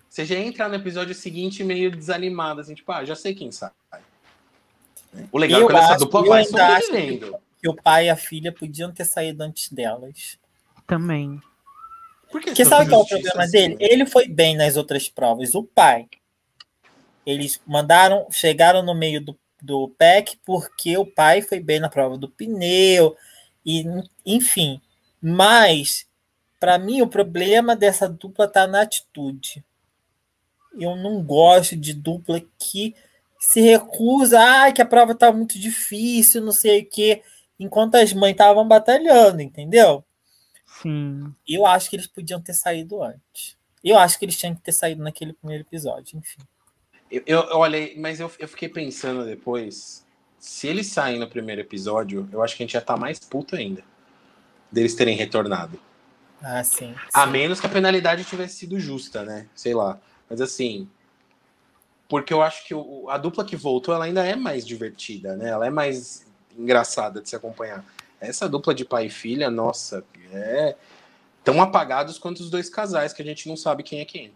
você 0.08 0.24
já 0.24 0.36
ia 0.36 0.46
entrar 0.46 0.68
no 0.68 0.76
episódio 0.76 1.14
seguinte 1.14 1.62
meio 1.64 1.90
desanimada, 1.90 2.60
assim, 2.62 2.74
tipo, 2.74 2.90
ah, 2.92 3.04
já 3.04 3.14
sei 3.14 3.34
quem 3.34 3.50
sai. 3.52 3.70
O 5.30 5.38
legal 5.38 5.60
Eu 5.60 5.66
é 5.68 5.72
quando 5.72 5.82
essa 5.82 5.96
dupla 5.96 6.20
eu 6.20 6.26
vai 6.28 6.44
sobrevivendo. 6.44 7.36
que 7.60 7.68
o 7.68 7.74
pai 7.74 8.06
e 8.06 8.10
a 8.10 8.16
filha 8.16 8.52
podiam 8.52 8.90
ter 8.92 9.04
saído 9.04 9.42
antes 9.42 9.70
delas. 9.70 10.38
Também. 10.86 11.40
Por 12.30 12.40
que 12.40 12.46
Porque 12.48 12.64
sabe 12.64 12.88
qual 12.90 13.02
é 13.02 13.04
o 13.04 13.08
problema 13.08 13.44
assim? 13.44 13.52
dele? 13.52 13.76
Ele 13.78 14.06
foi 14.06 14.26
bem 14.26 14.56
nas 14.56 14.76
outras 14.76 15.08
provas. 15.08 15.54
O 15.54 15.62
pai. 15.62 16.08
Eles 17.24 17.60
mandaram, 17.66 18.26
chegaram 18.30 18.82
no 18.82 18.94
meio 18.94 19.20
do, 19.24 19.38
do 19.62 19.88
PEC 19.96 20.36
porque 20.44 20.96
o 20.98 21.06
pai 21.06 21.40
foi 21.42 21.60
bem 21.60 21.78
na 21.80 21.88
prova 21.88 22.18
do 22.18 22.28
pneu. 22.28 23.16
E, 23.64 23.84
enfim. 24.26 24.80
Mas, 25.26 26.06
para 26.60 26.78
mim, 26.78 27.00
o 27.00 27.08
problema 27.08 27.74
dessa 27.74 28.06
dupla 28.06 28.46
tá 28.46 28.66
na 28.66 28.82
atitude. 28.82 29.64
Eu 30.78 30.96
não 30.96 31.22
gosto 31.22 31.74
de 31.74 31.94
dupla 31.94 32.42
que 32.58 32.94
se 33.38 33.62
recusa, 33.62 34.38
ah, 34.38 34.70
que 34.70 34.82
a 34.82 34.86
prova 34.86 35.14
tá 35.14 35.32
muito 35.32 35.58
difícil, 35.58 36.42
não 36.42 36.52
sei 36.52 36.82
o 36.82 36.86
quê, 36.86 37.22
enquanto 37.58 37.94
as 37.94 38.12
mães 38.12 38.32
estavam 38.32 38.68
batalhando, 38.68 39.40
entendeu? 39.40 40.04
Sim. 40.82 41.34
Eu 41.48 41.64
acho 41.64 41.88
que 41.88 41.96
eles 41.96 42.06
podiam 42.06 42.38
ter 42.38 42.52
saído 42.52 43.02
antes. 43.02 43.56
Eu 43.82 43.96
acho 43.98 44.18
que 44.18 44.26
eles 44.26 44.36
tinham 44.36 44.54
que 44.54 44.60
ter 44.60 44.72
saído 44.72 45.02
naquele 45.02 45.32
primeiro 45.32 45.64
episódio, 45.64 46.18
enfim. 46.18 46.42
Eu, 47.10 47.44
eu, 47.44 47.58
olhei, 47.58 47.96
mas 47.96 48.20
eu, 48.20 48.30
eu 48.38 48.48
fiquei 48.48 48.68
pensando 48.68 49.24
depois, 49.24 50.04
se 50.38 50.68
eles 50.68 50.88
saírem 50.88 51.20
no 51.20 51.30
primeiro 51.30 51.62
episódio, 51.62 52.28
eu 52.30 52.42
acho 52.42 52.54
que 52.54 52.62
a 52.62 52.66
gente 52.66 52.74
já 52.74 52.82
tá 52.82 52.94
mais 52.94 53.18
puto 53.18 53.56
ainda. 53.56 53.82
Deles 54.74 54.94
terem 54.96 55.16
retornado. 55.16 55.78
Ah, 56.42 56.64
sim. 56.64 56.92
A 57.12 57.26
sim. 57.26 57.30
menos 57.30 57.60
que 57.60 57.66
a 57.66 57.70
penalidade 57.70 58.24
tivesse 58.24 58.56
sido 58.56 58.78
justa, 58.80 59.22
né? 59.22 59.46
Sei 59.54 59.72
lá. 59.72 60.00
Mas 60.28 60.40
assim. 60.40 60.88
Porque 62.08 62.34
eu 62.34 62.42
acho 62.42 62.66
que 62.66 62.74
o- 62.74 63.08
a 63.08 63.16
dupla 63.16 63.44
que 63.44 63.54
voltou, 63.54 63.94
ela 63.94 64.04
ainda 64.04 64.26
é 64.26 64.34
mais 64.34 64.66
divertida, 64.66 65.36
né? 65.36 65.48
Ela 65.50 65.68
é 65.68 65.70
mais 65.70 66.26
engraçada 66.58 67.20
de 67.20 67.28
se 67.28 67.36
acompanhar. 67.36 67.84
Essa 68.20 68.48
dupla 68.48 68.74
de 68.74 68.84
pai 68.84 69.06
e 69.06 69.10
filha, 69.10 69.48
nossa, 69.48 70.04
é 70.32 70.74
tão 71.44 71.62
apagados 71.62 72.18
quanto 72.18 72.40
os 72.40 72.50
dois 72.50 72.68
casais, 72.68 73.12
que 73.12 73.22
a 73.22 73.24
gente 73.24 73.48
não 73.48 73.56
sabe 73.56 73.84
quem 73.84 74.00
é 74.00 74.04
quem. 74.04 74.32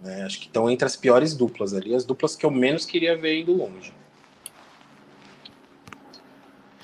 Né? 0.00 0.22
Acho 0.22 0.38
que 0.38 0.46
estão 0.46 0.70
entre 0.70 0.86
as 0.86 0.94
piores 0.94 1.34
duplas 1.34 1.74
ali, 1.74 1.94
as 1.96 2.04
duplas 2.04 2.36
que 2.36 2.46
eu 2.46 2.50
menos 2.50 2.84
queria 2.86 3.16
ver 3.16 3.40
indo 3.40 3.52
longe. 3.52 3.92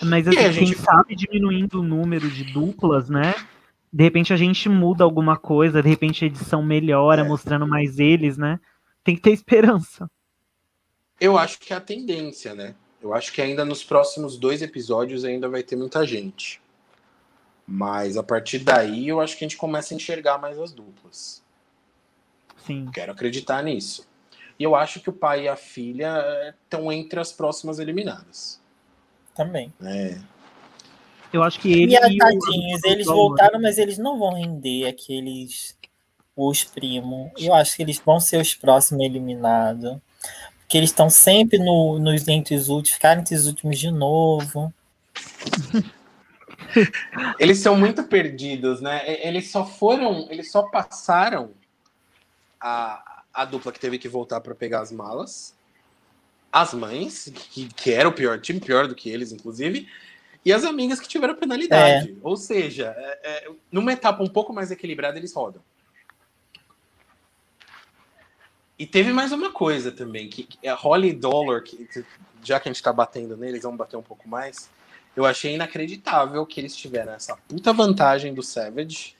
Mas 0.04 0.26
assim, 0.26 0.36
quem 0.36 0.66
gente... 0.66 0.78
sabe 0.78 1.14
diminuindo 1.14 1.80
o 1.80 1.82
número 1.82 2.30
de 2.30 2.44
duplas, 2.44 3.08
né? 3.08 3.34
De 3.92 4.02
repente 4.02 4.32
a 4.32 4.36
gente 4.36 4.68
muda 4.68 5.04
alguma 5.04 5.36
coisa, 5.36 5.82
de 5.82 5.88
repente 5.88 6.24
a 6.24 6.26
edição 6.26 6.62
melhora, 6.62 7.22
é. 7.22 7.24
mostrando 7.24 7.66
mais 7.66 7.98
eles, 7.98 8.36
né? 8.36 8.58
Tem 9.04 9.14
que 9.14 9.20
ter 9.20 9.32
esperança. 9.32 10.10
Eu 11.20 11.36
acho 11.38 11.58
que 11.58 11.72
é 11.72 11.76
a 11.76 11.80
tendência, 11.80 12.54
né? 12.54 12.74
Eu 13.00 13.12
acho 13.12 13.32
que 13.32 13.42
ainda 13.42 13.64
nos 13.64 13.82
próximos 13.84 14.38
dois 14.38 14.62
episódios 14.62 15.24
ainda 15.24 15.48
vai 15.48 15.62
ter 15.62 15.76
muita 15.76 16.06
gente. 16.06 16.60
Mas 17.66 18.16
a 18.16 18.22
partir 18.22 18.60
daí 18.60 19.08
eu 19.08 19.20
acho 19.20 19.36
que 19.36 19.44
a 19.44 19.48
gente 19.48 19.56
começa 19.56 19.92
a 19.92 19.96
enxergar 19.96 20.38
mais 20.38 20.58
as 20.58 20.72
duplas. 20.72 21.42
Sim. 22.64 22.88
Quero 22.92 23.12
acreditar 23.12 23.62
nisso. 23.62 24.08
E 24.58 24.62
eu 24.62 24.76
acho 24.76 25.00
que 25.00 25.10
o 25.10 25.12
pai 25.12 25.44
e 25.44 25.48
a 25.48 25.56
filha 25.56 26.54
estão 26.64 26.90
eh, 26.92 26.94
entre 26.94 27.18
as 27.18 27.32
próximas 27.32 27.80
eliminadas. 27.80 28.61
Também. 29.34 29.72
É. 29.82 30.18
Eu 31.32 31.42
acho 31.42 31.58
que 31.60 31.72
ele. 31.72 31.94
E, 31.94 31.96
e 31.96 32.18
tadinhos, 32.18 32.84
eles 32.84 33.06
voltaram, 33.06 33.60
mas 33.60 33.78
eles 33.78 33.98
não 33.98 34.18
vão 34.18 34.34
render 34.34 34.86
aqueles. 34.86 35.76
Os 36.34 36.64
primos. 36.64 37.30
Eu 37.36 37.52
acho 37.52 37.76
que 37.76 37.82
eles 37.82 38.00
vão 38.04 38.18
ser 38.18 38.40
os 38.40 38.54
próximos 38.54 39.04
eliminados. 39.04 39.98
Porque 40.60 40.78
eles 40.78 40.88
estão 40.88 41.10
sempre 41.10 41.58
no, 41.58 41.98
nos 41.98 42.26
entre 42.26 42.54
os 42.54 42.70
últimos, 42.70 42.94
ficaram 42.94 43.20
entre 43.20 43.34
os 43.34 43.46
últimos 43.46 43.78
de 43.78 43.90
novo. 43.90 44.72
eles 47.38 47.58
são 47.58 47.76
muito 47.76 48.04
perdidos, 48.04 48.80
né? 48.80 49.02
Eles 49.26 49.50
só 49.50 49.66
foram, 49.66 50.26
eles 50.30 50.50
só 50.50 50.62
passaram 50.62 51.50
a, 52.58 53.22
a 53.32 53.44
dupla 53.44 53.72
que 53.72 53.80
teve 53.80 53.98
que 53.98 54.08
voltar 54.08 54.40
para 54.40 54.54
pegar 54.54 54.80
as 54.80 54.90
malas, 54.90 55.54
as 56.52 56.74
mães, 56.74 57.32
que, 57.50 57.68
que 57.68 57.92
era 57.92 58.08
o 58.08 58.12
pior 58.12 58.38
time, 58.38 58.60
pior 58.60 58.86
do 58.86 58.94
que 58.94 59.08
eles, 59.08 59.32
inclusive, 59.32 59.88
e 60.44 60.52
as 60.52 60.64
amigas 60.64 61.00
que 61.00 61.08
tiveram 61.08 61.34
penalidade. 61.34 62.10
É. 62.10 62.14
Ou 62.22 62.36
seja, 62.36 62.94
é, 62.96 63.20
é, 63.22 63.50
numa 63.70 63.92
etapa 63.92 64.22
um 64.22 64.28
pouco 64.28 64.52
mais 64.52 64.70
equilibrada, 64.70 65.16
eles 65.16 65.32
rodam. 65.32 65.62
E 68.78 68.86
teve 68.86 69.12
mais 69.12 69.32
uma 69.32 69.52
coisa 69.52 69.92
também, 69.92 70.28
que 70.28 70.48
a 70.68 70.74
Holly 70.74 71.12
Dollar, 71.12 71.62
que, 71.62 71.88
já 72.42 72.58
que 72.58 72.68
a 72.68 72.70
gente 72.70 72.76
está 72.76 72.92
batendo 72.92 73.36
neles, 73.36 73.62
vamos 73.62 73.78
bater 73.78 73.96
um 73.96 74.02
pouco 74.02 74.28
mais. 74.28 74.68
Eu 75.14 75.24
achei 75.24 75.54
inacreditável 75.54 76.44
que 76.44 76.60
eles 76.60 76.74
tiveram 76.74 77.12
essa 77.12 77.36
puta 77.36 77.72
vantagem 77.72 78.34
do 78.34 78.42
Savage, 78.42 79.16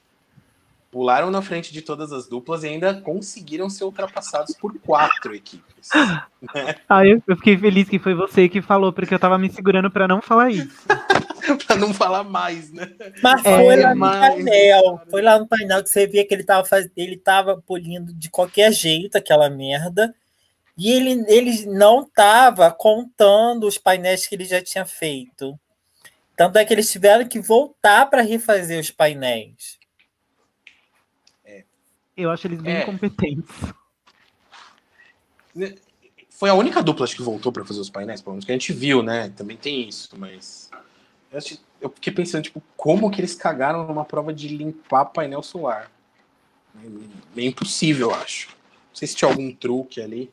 pularam 0.93 1.31
na 1.31 1.41
frente 1.41 1.73
de 1.73 1.81
todas 1.81 2.13
as 2.13 2.29
duplas 2.29 2.63
e 2.63 2.69
ainda 2.69 2.93
conseguiram 3.01 3.71
ser 3.71 3.85
ultrapassados 3.85 4.55
por 4.55 4.79
quatro 4.79 5.35
equipes. 5.35 5.89
Né? 5.93 6.27
Ah, 6.89 7.07
eu, 7.07 7.23
eu, 7.27 7.37
fiquei 7.37 7.57
feliz 7.57 7.89
que 7.89 7.99
foi 7.99 8.15
você 8.15 8.49
que 8.49 8.61
falou, 8.61 8.93
porque 8.93 9.15
eu 9.15 9.19
tava 9.19 9.39
me 9.39 9.49
segurando 9.51 9.91
para 9.91 10.07
não 10.07 10.21
falar 10.21 10.51
isso. 10.51 10.85
para 11.67 11.77
não 11.77 11.95
falar 11.95 12.25
mais, 12.25 12.71
né? 12.73 12.93
Mas 13.23 13.45
é, 13.45 13.57
foi 13.57 13.77
lá 13.77 13.95
no 13.95 14.01
painel, 14.01 15.01
foi 15.09 15.23
lá 15.23 15.39
no 15.39 15.47
painel 15.47 15.83
que 15.83 15.89
você 15.89 16.07
via 16.07 16.27
que 16.27 16.35
ele 16.35 16.45
tava, 16.45 16.67
faz... 16.67 16.91
ele 16.97 17.17
tava 17.17 17.63
polindo 17.65 18.13
de 18.13 18.29
qualquer 18.29 18.73
jeito 18.73 19.17
aquela 19.17 19.49
merda. 19.49 20.15
E 20.77 20.91
ele, 20.91 21.25
ele 21.29 21.67
não 21.67 22.05
tava 22.05 22.71
contando 22.71 23.67
os 23.67 23.79
painéis 23.79 24.27
que 24.27 24.35
ele 24.35 24.45
já 24.45 24.61
tinha 24.61 24.85
feito. 24.85 25.59
Tanto 26.37 26.59
é 26.59 26.65
que 26.65 26.75
eles 26.75 26.91
tiveram 26.91 27.27
que 27.27 27.41
voltar 27.41 28.11
para 28.11 28.21
refazer 28.21 28.81
os 28.81 28.91
painéis. 28.91 29.81
Eu 32.17 32.31
acho 32.31 32.47
eles 32.47 32.61
bem 32.61 32.77
é. 32.77 32.85
competentes. 32.85 33.75
Né, 35.55 35.75
foi 36.31 36.51
a 36.51 36.55
única 36.55 36.83
dupla 36.83 37.07
que 37.07 37.23
voltou 37.23 37.53
para 37.53 37.65
fazer 37.65 37.81
os 37.81 37.89
painéis, 37.89 38.21
pelo 38.21 38.35
menos 38.35 38.45
que 38.45 38.51
a 38.51 38.55
gente 38.55 38.73
viu, 38.73 39.03
né? 39.03 39.29
Também 39.37 39.57
tem 39.57 39.89
isso, 39.89 40.19
mas 40.19 40.71
eu 41.81 41.89
fiquei 41.89 42.13
pensando, 42.13 42.43
tipo, 42.45 42.63
como 42.77 43.11
que 43.11 43.21
eles 43.21 43.35
cagaram 43.35 43.87
numa 43.87 44.05
prova 44.05 44.33
de 44.33 44.49
limpar 44.49 45.07
painel 45.07 45.43
solar? 45.43 45.91
É 47.37 47.45
impossível, 47.45 48.11
eu 48.11 48.15
acho. 48.17 48.49
Não 48.49 48.95
sei 48.95 49.09
se 49.09 49.15
tinha 49.15 49.31
algum 49.31 49.55
truque 49.55 50.01
ali. 50.01 50.33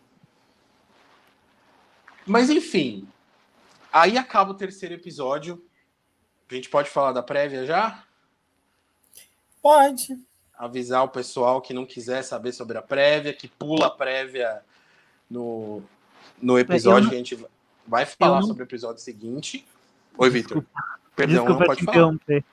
Mas 2.25 2.49
enfim. 2.49 3.07
Aí 3.91 4.17
acaba 4.17 4.51
o 4.51 4.55
terceiro 4.55 4.95
episódio. 4.95 5.63
A 6.49 6.55
gente 6.55 6.69
pode 6.69 6.89
falar 6.89 7.11
da 7.11 7.23
prévia 7.23 7.65
já? 7.65 8.03
Pode. 9.61 10.19
Avisar 10.59 11.05
o 11.05 11.07
pessoal 11.07 11.61
que 11.61 11.73
não 11.73 11.85
quiser 11.85 12.21
saber 12.21 12.51
sobre 12.51 12.77
a 12.77 12.81
prévia, 12.81 13.33
que 13.33 13.47
pula 13.47 13.87
a 13.87 13.89
prévia 13.89 14.59
no, 15.29 15.81
no 16.41 16.59
episódio 16.59 17.03
não... 17.03 17.09
que 17.09 17.15
a 17.15 17.17
gente 17.17 17.45
vai 17.87 18.05
falar 18.05 18.41
não... 18.41 18.47
sobre 18.47 18.63
o 18.63 18.65
episódio 18.65 19.01
seguinte. 19.01 19.65
Oi, 20.17 20.29
Vitor. 20.29 20.63
Perdão, 21.15 21.45
Desculpa 21.45 21.59
não 21.59 21.65
pode 21.65 21.83
falar. 21.85 22.43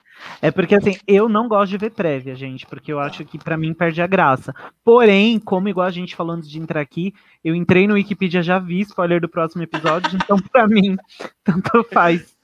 É 0.40 0.50
porque 0.50 0.74
assim, 0.74 0.96
eu 1.06 1.28
não 1.28 1.48
gosto 1.48 1.70
de 1.70 1.78
ver 1.78 1.90
prévia, 1.90 2.34
gente, 2.34 2.66
porque 2.66 2.92
eu 2.92 2.98
acho 2.98 3.24
que 3.24 3.38
para 3.38 3.56
mim 3.56 3.74
perde 3.74 4.00
a 4.00 4.06
graça. 4.06 4.54
Porém, 4.84 5.38
como 5.38 5.68
igual 5.68 5.86
a 5.86 5.90
gente 5.90 6.16
falando 6.16 6.46
de 6.46 6.58
entrar 6.58 6.80
aqui, 6.80 7.14
eu 7.44 7.54
entrei 7.54 7.86
no 7.86 7.94
Wikipedia 7.94 8.42
já 8.42 8.58
vi 8.58 8.80
spoiler 8.80 9.20
do 9.20 9.28
próximo 9.28 9.62
episódio, 9.62 10.10
então 10.16 10.38
para 10.38 10.66
mim 10.66 10.96
tanto 11.44 11.84
faz. 11.92 12.34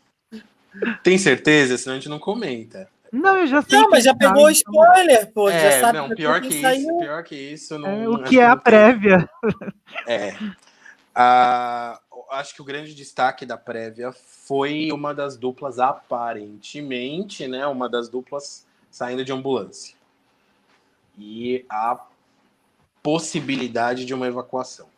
Tem 1.02 1.18
certeza? 1.18 1.76
Senão 1.78 1.97
a 1.97 1.98
gente 1.98 2.09
não 2.09 2.18
comenta. 2.18 2.89
Não, 3.12 3.36
eu 3.36 3.47
já 3.47 3.60
sei. 3.60 3.78
Não, 3.78 3.90
mas 3.90 4.05
já 4.05 4.12
tá, 4.12 4.18
pegou 4.18 4.51
então... 4.51 4.72
spoiler, 4.72 5.32
pô. 5.32 5.51
É, 5.51 5.70
já 5.70 5.80
sabe 5.80 5.98
não, 5.98 6.09
pior 6.09 6.40
que, 6.40 6.48
isso, 6.48 6.60
saiu. 6.62 6.98
pior 6.98 7.22
que 7.22 7.36
isso. 7.36 7.78
Não, 7.78 7.89
é, 7.89 8.09
o 8.09 8.22
que 8.22 8.40
é 8.40 8.47
a 8.47 8.56
prévia? 8.56 9.28
É. 10.06 10.34
Ah, 11.14 12.01
acho 12.30 12.55
que 12.55 12.62
o 12.62 12.64
grande 12.64 12.94
destaque 12.94 13.44
da 13.44 13.59
prévia 13.59 14.12
foi 14.12 14.90
uma 14.90 15.14
das 15.14 15.36
duplas, 15.36 15.78
aparentemente, 15.78 17.47
né? 17.47 17.66
Uma 17.66 17.86
das 17.86 18.09
duplas 18.09 18.66
saindo 18.90 19.22
de 19.22 19.30
ambulância. 19.30 19.94
E 21.18 21.66
a 21.68 22.01
possibilidade 23.02 24.06
de 24.06 24.14
uma 24.14 24.26
evacuação. 24.26 24.91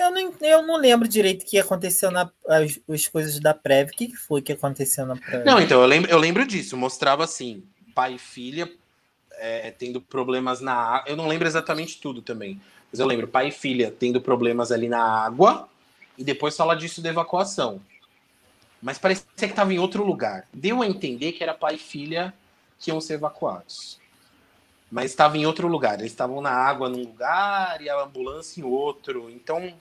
Eu 0.00 0.10
não, 0.10 0.32
eu 0.40 0.62
não 0.66 0.76
lembro 0.76 1.06
direito 1.06 1.42
o 1.42 1.46
que 1.46 1.58
aconteceu 1.58 2.10
na 2.10 2.30
as, 2.48 2.80
as 2.88 3.06
coisas 3.06 3.38
da 3.38 3.52
prévia. 3.52 3.92
O 3.92 3.96
que 3.96 4.16
foi 4.16 4.40
que 4.40 4.52
aconteceu 4.52 5.04
na 5.04 5.14
prévia? 5.14 5.44
Não, 5.44 5.60
então, 5.60 5.80
eu 5.80 5.86
lembro, 5.86 6.10
eu 6.10 6.18
lembro 6.18 6.46
disso. 6.46 6.76
Mostrava 6.76 7.24
assim, 7.24 7.62
pai 7.94 8.14
e 8.14 8.18
filha 8.18 8.70
é, 9.40 9.70
tendo 9.70 10.00
problemas 10.00 10.60
na 10.60 11.04
Eu 11.06 11.16
não 11.16 11.28
lembro 11.28 11.46
exatamente 11.46 12.00
tudo 12.00 12.22
também. 12.22 12.60
Mas 12.90 12.98
eu 12.98 13.06
lembro, 13.06 13.28
pai 13.28 13.48
e 13.48 13.52
filha 13.52 13.94
tendo 13.96 14.20
problemas 14.20 14.72
ali 14.72 14.88
na 14.88 15.02
água 15.02 15.68
e 16.16 16.24
depois 16.24 16.56
fala 16.56 16.74
disso 16.74 17.02
da 17.02 17.08
evacuação. 17.08 17.80
Mas 18.82 18.98
parecia 18.98 19.26
que 19.36 19.44
estava 19.44 19.72
em 19.72 19.78
outro 19.78 20.04
lugar. 20.04 20.46
Deu 20.52 20.82
a 20.82 20.86
entender 20.86 21.32
que 21.32 21.42
era 21.42 21.54
pai 21.54 21.74
e 21.74 21.78
filha 21.78 22.32
que 22.78 22.90
iam 22.90 23.00
ser 23.00 23.14
evacuados. 23.14 24.00
Mas 24.90 25.10
estava 25.10 25.36
em 25.36 25.46
outro 25.46 25.68
lugar. 25.68 25.98
Eles 25.98 26.12
estavam 26.12 26.40
na 26.40 26.50
água 26.50 26.88
num 26.88 27.02
lugar 27.02 27.80
e 27.80 27.88
a 27.88 28.02
ambulância 28.02 28.60
em 28.60 28.64
outro. 28.64 29.30
Então 29.30 29.72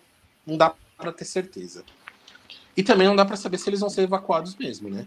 não 0.50 0.58
dá 0.58 0.74
para 0.98 1.12
ter 1.12 1.26
certeza. 1.26 1.84
E 2.76 2.84
também 2.84 3.08
não 3.08 3.16
dá 3.16 3.26
para 3.26 3.36
saber 3.36 3.58
se 3.58 3.70
eles 3.70 3.80
vão 3.80 3.90
ser 3.90 4.04
evacuados 4.04 4.56
mesmo, 4.56 4.90
né? 4.90 5.06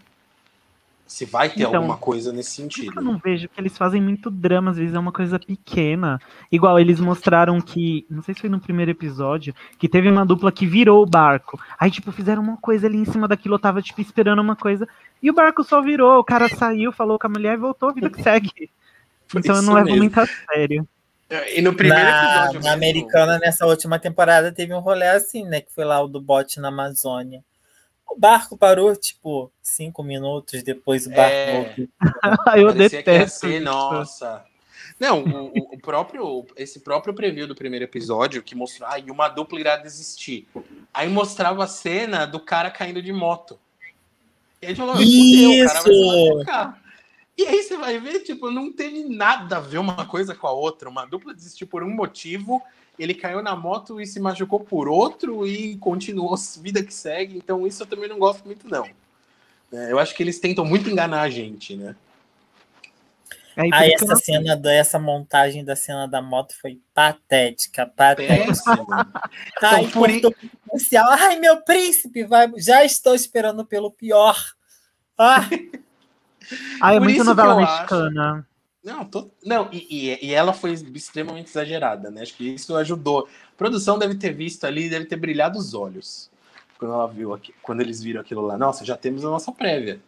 Se 1.07 1.27
vai 1.27 1.51
ter 1.51 1.65
então, 1.65 1.75
alguma 1.75 1.99
coisa 1.99 2.33
nesse 2.33 2.53
sentido. 2.53 2.93
Eu 2.97 3.03
não 3.03 3.19
vejo 3.19 3.47
que 3.47 3.61
eles 3.61 3.77
fazem 3.77 4.01
muito 4.01 4.31
drama, 4.31 4.71
às 4.71 4.79
vezes 4.79 4.95
é 4.95 4.99
uma 4.99 5.13
coisa 5.13 5.39
pequena. 5.39 6.19
Igual 6.51 6.79
eles 6.81 6.99
mostraram 7.01 7.61
que, 7.61 8.07
não 8.09 8.23
sei 8.23 8.35
se 8.35 8.41
foi 8.41 8.49
no 8.49 8.61
primeiro 8.61 8.91
episódio, 8.91 9.55
que 9.79 9.89
teve 9.89 10.09
uma 10.09 10.25
dupla 10.25 10.51
que 10.51 10.67
virou 10.67 11.03
o 11.03 11.07
barco. 11.07 11.61
Aí, 11.79 11.91
tipo, 11.91 12.11
fizeram 12.13 12.43
uma 12.43 12.57
coisa 12.57 12.87
ali 12.87 12.97
em 12.97 13.05
cima 13.05 13.29
daquilo, 13.29 13.57
eu 13.57 13.59
tava, 13.59 13.83
tipo, 13.83 14.01
esperando 14.01 14.41
uma 14.41 14.57
coisa. 14.57 14.89
E 15.23 15.31
o 15.31 15.35
barco 15.35 15.63
só 15.63 15.83
virou, 15.83 16.19
o 16.19 16.25
cara 16.25 16.49
saiu, 16.49 16.93
falou 16.93 17.19
com 17.19 17.27
a 17.27 17.31
mulher 17.31 17.55
e 17.55 17.61
voltou, 17.61 17.91
a 17.91 17.93
vida 17.93 18.09
que 18.09 18.23
segue. 18.23 18.71
então 19.37 19.57
eu 19.57 19.63
não 19.63 19.75
levo 19.75 19.95
muito 19.97 20.19
a 20.19 20.27
sério. 20.27 20.89
E 21.55 21.63
no 21.63 21.75
primeiro 21.75 22.05
na, 22.05 22.25
episódio. 22.25 22.53
Na 22.55 22.61
mesmo. 22.61 22.73
americana, 22.73 23.39
nessa 23.39 23.67
última 23.67 23.99
temporada, 23.99 24.53
teve 24.53 24.75
um 24.75 24.81
rolê 24.81 25.07
assim, 25.07 25.45
né? 25.45 25.61
Que 25.61 25.73
foi 25.73 25.85
lá 25.85 26.01
o 26.01 26.09
do 26.09 26.21
bote 26.21 26.61
na 26.61 26.69
Amazônia. 26.69 27.43
O 28.09 28.19
barco 28.19 28.59
parou, 28.59 28.95
tipo, 28.95 29.51
cinco 29.63 30.03
minutos 30.03 30.63
depois 30.63 31.07
o 31.07 31.11
barco 31.11 31.35
é... 31.35 31.53
voltou. 31.53 31.89
Eu 32.57 32.73
detesto. 32.73 33.47
Ser, 33.47 33.61
nossa. 33.61 34.45
Não, 35.01 35.23
o, 35.23 35.75
o, 35.75 35.79
próprio, 35.79 36.47
esse 36.57 36.81
próprio 36.81 37.15
preview 37.15 37.47
do 37.47 37.55
primeiro 37.55 37.85
episódio 37.85 38.43
que 38.43 38.55
mostrou, 38.55 38.89
ah, 38.89 38.97
uma 39.11 39.29
dupla 39.29 39.59
irá 39.59 39.77
desistir. 39.77 40.47
Aí 40.93 41.09
mostrava 41.09 41.65
a 41.65 41.67
cena 41.67 42.27
do 42.27 42.39
cara 42.39 42.71
caindo 42.71 43.03
de 43.03 43.13
moto. 43.13 43.59
E 44.61 44.67
aí 44.67 44.77
falou, 44.77 44.95
Isso! 45.01 45.65
o 45.65 46.45
cara 46.45 46.69
vai 46.69 46.82
E 47.37 47.47
aí 47.47 47.63
você 47.63 47.77
vai 47.77 47.99
ver, 47.99 48.21
tipo, 48.21 48.51
não 48.51 48.73
teve 48.73 49.05
nada 49.05 49.57
a 49.57 49.61
ver 49.61 49.79
uma 49.79 50.05
coisa 50.07 50.35
com 50.35 50.47
a 50.47 50.53
outra. 50.53 50.89
Uma 50.89 51.07
dupla 51.07 51.35
desistiu 51.35 51.67
por 51.67 51.83
um 51.83 51.91
motivo 51.91 52.63
ele 52.99 53.15
caiu 53.15 53.43
na 53.43 53.57
moto 53.57 54.01
e 54.01 54.07
se 54.07 54.21
machucou 54.21 54.61
por 54.61 54.89
outro 54.89 55.47
e 55.47 55.77
continuou 55.79 56.35
vida 56.61 56.83
que 56.83 56.93
segue. 56.93 57.37
Então 57.37 57.67
isso 57.67 57.83
eu 57.83 57.87
também 57.87 58.09
não 58.09 58.19
gosto 58.19 58.45
muito 58.45 58.69
não. 58.69 58.87
É, 59.73 59.91
eu 59.91 59.99
acho 59.99 60.15
que 60.15 60.23
eles 60.23 60.39
tentam 60.39 60.65
muito 60.65 60.91
enganar 60.91 61.23
a 61.23 61.31
gente, 61.31 61.77
né? 61.77 61.97
Aí, 63.55 63.91
eu 63.91 63.95
essa 63.97 64.07
não- 64.07 64.17
cena, 64.17 64.57
da- 64.57 64.73
essa 64.73 64.99
montagem 64.99 65.63
da 65.63 65.77
cena 65.77 66.07
da 66.07 66.23
moto 66.23 66.55
foi 66.59 66.81
patética, 66.95 67.87
patética. 67.87 68.87
Ai, 69.63 69.85
Então, 69.85 69.91
por. 69.91 70.09
Ai, 71.19 71.39
meu 71.39 71.61
príncipe, 71.61 72.25
vai... 72.25 72.51
já 72.57 72.83
estou 72.83 73.15
esperando 73.15 73.65
pelo 73.65 73.91
pior. 73.91 74.39
Ah, 75.19 75.41
Ah, 76.81 76.95
é 76.95 76.99
por 76.99 77.05
muito 77.05 77.25
novela 77.25 77.53
eu 77.55 77.59
acho- 77.61 77.73
mexicana. 77.75 78.47
Não, 78.85 79.05
tô- 79.05 79.31
não 79.45 79.69
e, 79.71 80.19
e- 80.21 80.35
ela 80.35 80.53
foi 80.53 80.73
extremamente 80.73 81.49
exagerada, 81.49 82.11
né? 82.11 82.23
Acho 82.23 82.35
que 82.35 82.49
isso 82.55 82.75
ajudou. 82.77 83.29
A 83.55 83.57
produção 83.57 83.97
deve 83.99 84.17
ter 84.17 84.33
visto 84.33 84.65
ali, 84.65 84.89
deve 84.91 85.05
ter 85.05 85.17
brilhado 85.17 85.59
os 85.59 85.73
olhos 85.73 86.29
quando 86.79 86.93
ela 86.95 87.07
viu 87.07 87.33
aqui, 87.33 87.55
quando 87.63 87.81
eles 87.81 88.03
viram 88.03 88.21
aquilo 88.21 88.41
lá. 88.43 88.59
Nossa, 88.59 88.85
já 88.85 88.97
temos 88.97 89.25
a 89.25 89.31
nossa 89.31 89.53
prévia. 89.53 90.01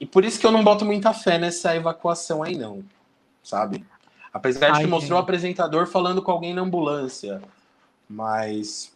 E 0.00 0.06
por 0.06 0.24
isso 0.24 0.38
que 0.38 0.46
eu 0.46 0.52
não 0.52 0.62
boto 0.62 0.84
muita 0.84 1.12
fé 1.12 1.38
nessa 1.38 1.74
evacuação 1.74 2.40
aí, 2.44 2.56
não. 2.56 2.84
Sabe? 3.42 3.84
Apesar 4.32 4.70
de 4.70 4.76
Ai, 4.76 4.84
que 4.84 4.86
mostrou 4.90 5.18
o 5.18 5.20
gente. 5.20 5.24
apresentador 5.24 5.88
falando 5.88 6.22
com 6.22 6.30
alguém 6.30 6.54
na 6.54 6.62
ambulância. 6.62 7.42
Mas. 8.08 8.92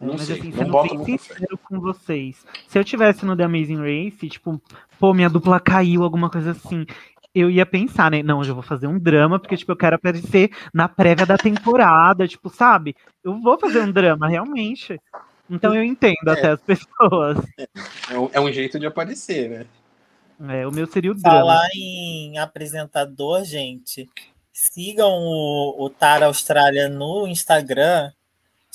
Não 0.00 0.14
Mas 0.14 0.22
sei, 0.22 0.38
assim, 0.38 0.50
não 0.50 0.58
sendo 0.58 0.70
boto 0.70 0.98
bem 0.98 1.18
sincero 1.18 1.58
com 1.58 1.80
vocês. 1.80 2.46
Se 2.68 2.78
eu 2.78 2.84
tivesse 2.84 3.26
no 3.26 3.36
The 3.36 3.44
Amazing 3.44 3.78
Race, 3.80 4.28
tipo, 4.28 4.60
pô, 4.98 5.12
minha 5.12 5.28
dupla 5.28 5.58
caiu, 5.58 6.04
alguma 6.04 6.30
coisa 6.30 6.52
assim, 6.52 6.86
eu 7.34 7.50
ia 7.50 7.66
pensar, 7.66 8.10
né? 8.10 8.22
Não, 8.22 8.38
eu 8.38 8.44
já 8.44 8.52
vou 8.52 8.62
fazer 8.62 8.86
um 8.86 8.98
drama, 8.98 9.38
porque, 9.38 9.56
tipo, 9.56 9.72
eu 9.72 9.76
quero 9.76 9.96
aparecer 9.96 10.50
na 10.72 10.88
prévia 10.88 11.26
da 11.26 11.36
temporada, 11.36 12.28
tipo, 12.28 12.48
sabe? 12.48 12.94
Eu 13.24 13.40
vou 13.40 13.58
fazer 13.58 13.80
um 13.80 13.90
drama, 13.90 14.28
realmente. 14.28 15.00
Então 15.50 15.74
eu 15.74 15.82
entendo 15.82 16.28
É. 16.28 16.32
até 16.32 16.50
as 16.50 16.60
pessoas. 16.60 17.38
É 18.10 18.18
um, 18.18 18.30
é 18.32 18.40
um 18.40 18.50
jeito 18.50 18.78
de 18.78 18.86
aparecer, 18.86 19.50
né? 19.50 19.66
É, 20.54 20.66
o 20.66 20.72
meu 20.72 20.86
seria 20.86 21.10
o 21.10 21.14
drama. 21.14 21.38
falar 21.40 21.68
em 21.74 22.38
apresentador, 22.38 23.44
gente. 23.44 24.08
Sigam 24.52 25.10
o, 25.10 25.84
o 25.84 25.90
Tara 25.90 26.26
Austrália 26.26 26.88
no 26.88 27.26
Instagram. 27.26 28.10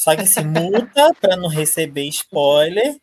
Só 0.04 0.18
que 0.18 0.26
se 0.26 0.44
multa 0.44 1.14
para 1.22 1.38
não 1.38 1.48
receber 1.48 2.04
spoiler. 2.10 3.00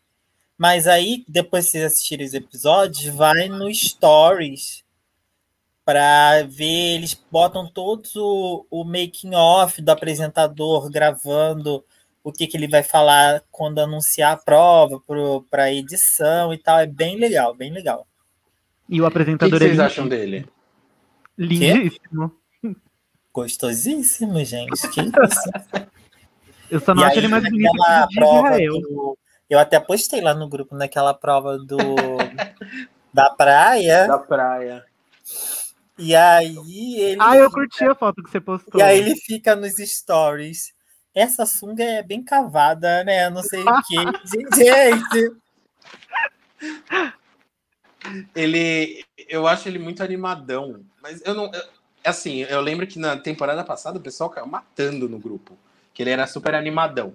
Mas 0.58 0.86
aí, 0.86 1.24
depois 1.26 1.64
que 1.64 1.70
vocês 1.70 1.84
assistirem 1.84 2.26
os 2.26 2.34
episódios, 2.34 3.06
vai 3.14 3.48
no 3.48 3.72
Stories 3.72 4.84
para 5.82 6.42
ver. 6.42 6.96
Eles 6.96 7.14
botam 7.32 7.66
todos 7.66 8.14
o, 8.16 8.66
o 8.70 8.84
making 8.84 9.34
off 9.34 9.80
do 9.80 9.88
apresentador 9.88 10.90
gravando 10.90 11.82
o 12.22 12.30
que, 12.30 12.46
que 12.46 12.54
ele 12.54 12.68
vai 12.68 12.82
falar 12.82 13.42
quando 13.50 13.78
anunciar 13.78 14.34
a 14.34 14.36
prova 14.36 15.02
para 15.48 15.64
a 15.64 15.72
edição 15.72 16.52
e 16.52 16.58
tal. 16.58 16.80
É 16.80 16.86
bem 16.86 17.16
legal, 17.16 17.54
bem 17.54 17.72
legal. 17.72 18.06
E 18.86 19.00
o 19.00 19.06
O 19.06 19.10
que, 19.10 19.14
que 19.14 19.20
apresentador 19.20 19.58
vocês 19.58 19.78
é 19.78 19.82
acham 19.82 20.06
dele? 20.06 20.46
lindíssimo. 21.38 22.30
Gostosíssimo, 23.32 24.44
gente. 24.44 24.86
Que 24.90 25.00
isso? 25.00 25.99
Eu 26.70 26.80
só 26.80 26.94
não 26.94 27.02
E 27.02 27.04
acho 27.06 27.12
aí, 27.12 27.18
ele 27.18 27.28
mais 27.28 27.42
bonito 27.44 27.72
naquela 27.72 27.98
que 27.98 28.04
o 28.04 28.08
de 28.08 28.14
prova 28.16 28.38
Israel. 28.48 28.72
do- 28.80 29.18
Eu 29.48 29.58
até 29.58 29.80
postei 29.80 30.20
lá 30.20 30.32
no 30.34 30.48
grupo, 30.48 30.74
naquela 30.76 31.12
prova 31.12 31.58
do 31.58 31.76
da 33.12 33.30
praia. 33.30 34.06
Da 34.06 34.18
praia. 34.18 34.84
E 35.98 36.14
aí 36.14 37.00
ele. 37.00 37.20
Ah, 37.20 37.36
eu 37.36 37.48
fica- 37.50 37.60
curti 37.60 37.84
a 37.84 37.94
foto 37.94 38.22
que 38.22 38.30
você 38.30 38.40
postou. 38.40 38.80
E 38.80 38.82
aí 38.82 38.98
ele 38.98 39.16
fica 39.16 39.54
nos 39.56 39.74
stories. 39.76 40.72
Essa 41.14 41.44
sunga 41.44 41.82
é 41.82 42.02
bem 42.02 42.22
cavada, 42.22 43.02
né? 43.04 43.28
Não 43.28 43.42
sei 43.42 43.62
o 43.64 43.82
quê. 43.82 43.96
Gente, 44.54 45.36
Ele. 48.34 49.04
Eu 49.28 49.46
acho 49.46 49.68
ele 49.68 49.78
muito 49.78 50.02
animadão. 50.02 50.84
Mas 51.02 51.20
eu 51.24 51.34
não. 51.34 51.52
eu- 51.52 51.62
assim, 52.04 52.42
eu 52.42 52.60
lembro 52.60 52.86
que 52.86 52.98
na 52.98 53.16
temporada 53.16 53.62
passada 53.64 53.98
o 53.98 54.02
pessoal 54.02 54.30
caiu 54.30 54.46
matando 54.46 55.08
no 55.08 55.18
grupo. 55.18 55.58
Que 56.00 56.04
ele 56.04 56.12
era 56.12 56.26
super 56.26 56.54
animadão. 56.54 57.12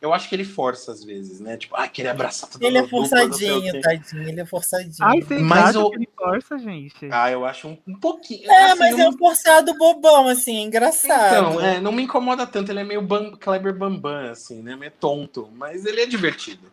Eu 0.00 0.14
acho 0.14 0.26
que 0.26 0.34
ele 0.34 0.42
força 0.42 0.90
às 0.90 1.04
vezes, 1.04 1.38
né? 1.38 1.58
Tipo, 1.58 1.76
ah, 1.76 1.86
querer 1.86 2.08
abraçar 2.08 2.48
todo 2.48 2.64
ele 2.64 2.78
é 2.78 2.86
forçadinho, 2.86 3.78
tadinho. 3.82 4.22
Ele 4.26 4.40
é 4.40 4.46
forçadinho. 4.46 5.06
Ai, 5.06 5.20
vocês 5.20 5.42
Mas 5.42 5.76
o- 5.76 5.90
que 5.90 5.96
ele 5.96 6.08
força, 6.16 6.58
gente? 6.58 7.08
Ah, 7.12 7.30
eu 7.30 7.44
acho 7.44 7.68
um, 7.68 7.76
um 7.86 7.94
pouquinho. 8.00 8.50
é, 8.50 8.64
assim, 8.72 8.78
mas 8.78 8.96
não 8.96 9.04
é 9.04 9.08
um 9.10 9.18
forçado 9.18 9.76
bobão, 9.76 10.28
assim, 10.28 10.62
engraçado. 10.62 11.50
Então, 11.52 11.60
é, 11.60 11.78
não 11.78 11.92
me 11.92 12.04
incomoda 12.04 12.46
tanto, 12.46 12.72
ele 12.72 12.80
é 12.80 12.84
meio 12.84 13.02
Bam, 13.02 13.32
Kleber 13.36 13.74
Bambam, 13.74 14.30
assim, 14.30 14.62
né? 14.62 14.74
Meio 14.76 14.92
tonto, 14.92 15.50
mas 15.54 15.84
ele 15.84 16.00
é 16.00 16.06
divertido. 16.06 16.72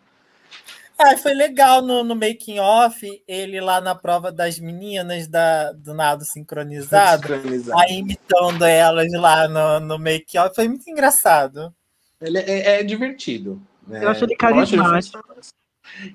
Ah, 1.05 1.17
foi 1.17 1.33
legal 1.33 1.81
no, 1.81 2.01
no 2.01 2.15
making 2.15 2.59
off, 2.59 3.05
ele 3.27 3.59
lá 3.59 3.81
na 3.81 3.93
prova 3.93 4.31
das 4.31 4.57
meninas 4.57 5.27
da, 5.27 5.73
do 5.73 5.93
nado 5.93 6.23
sincronizado, 6.23 7.27
Sincronizado. 7.27 7.77
aí 7.77 7.97
imitando 7.97 8.63
elas 8.63 9.11
lá 9.11 9.47
no, 9.49 9.79
no 9.81 9.99
make 9.99 10.37
off, 10.37 10.55
foi 10.55 10.69
muito 10.69 10.89
engraçado. 10.89 11.75
Ele 12.21 12.37
é, 12.37 12.79
é 12.79 12.83
divertido. 12.83 13.61
né? 13.85 14.01
Eu 14.01 14.09
acho 14.09 14.23
ele 14.23 14.37
Eu 14.39 14.47
acho 14.59 14.75
ele 14.75 14.81
carismático. 14.81 15.19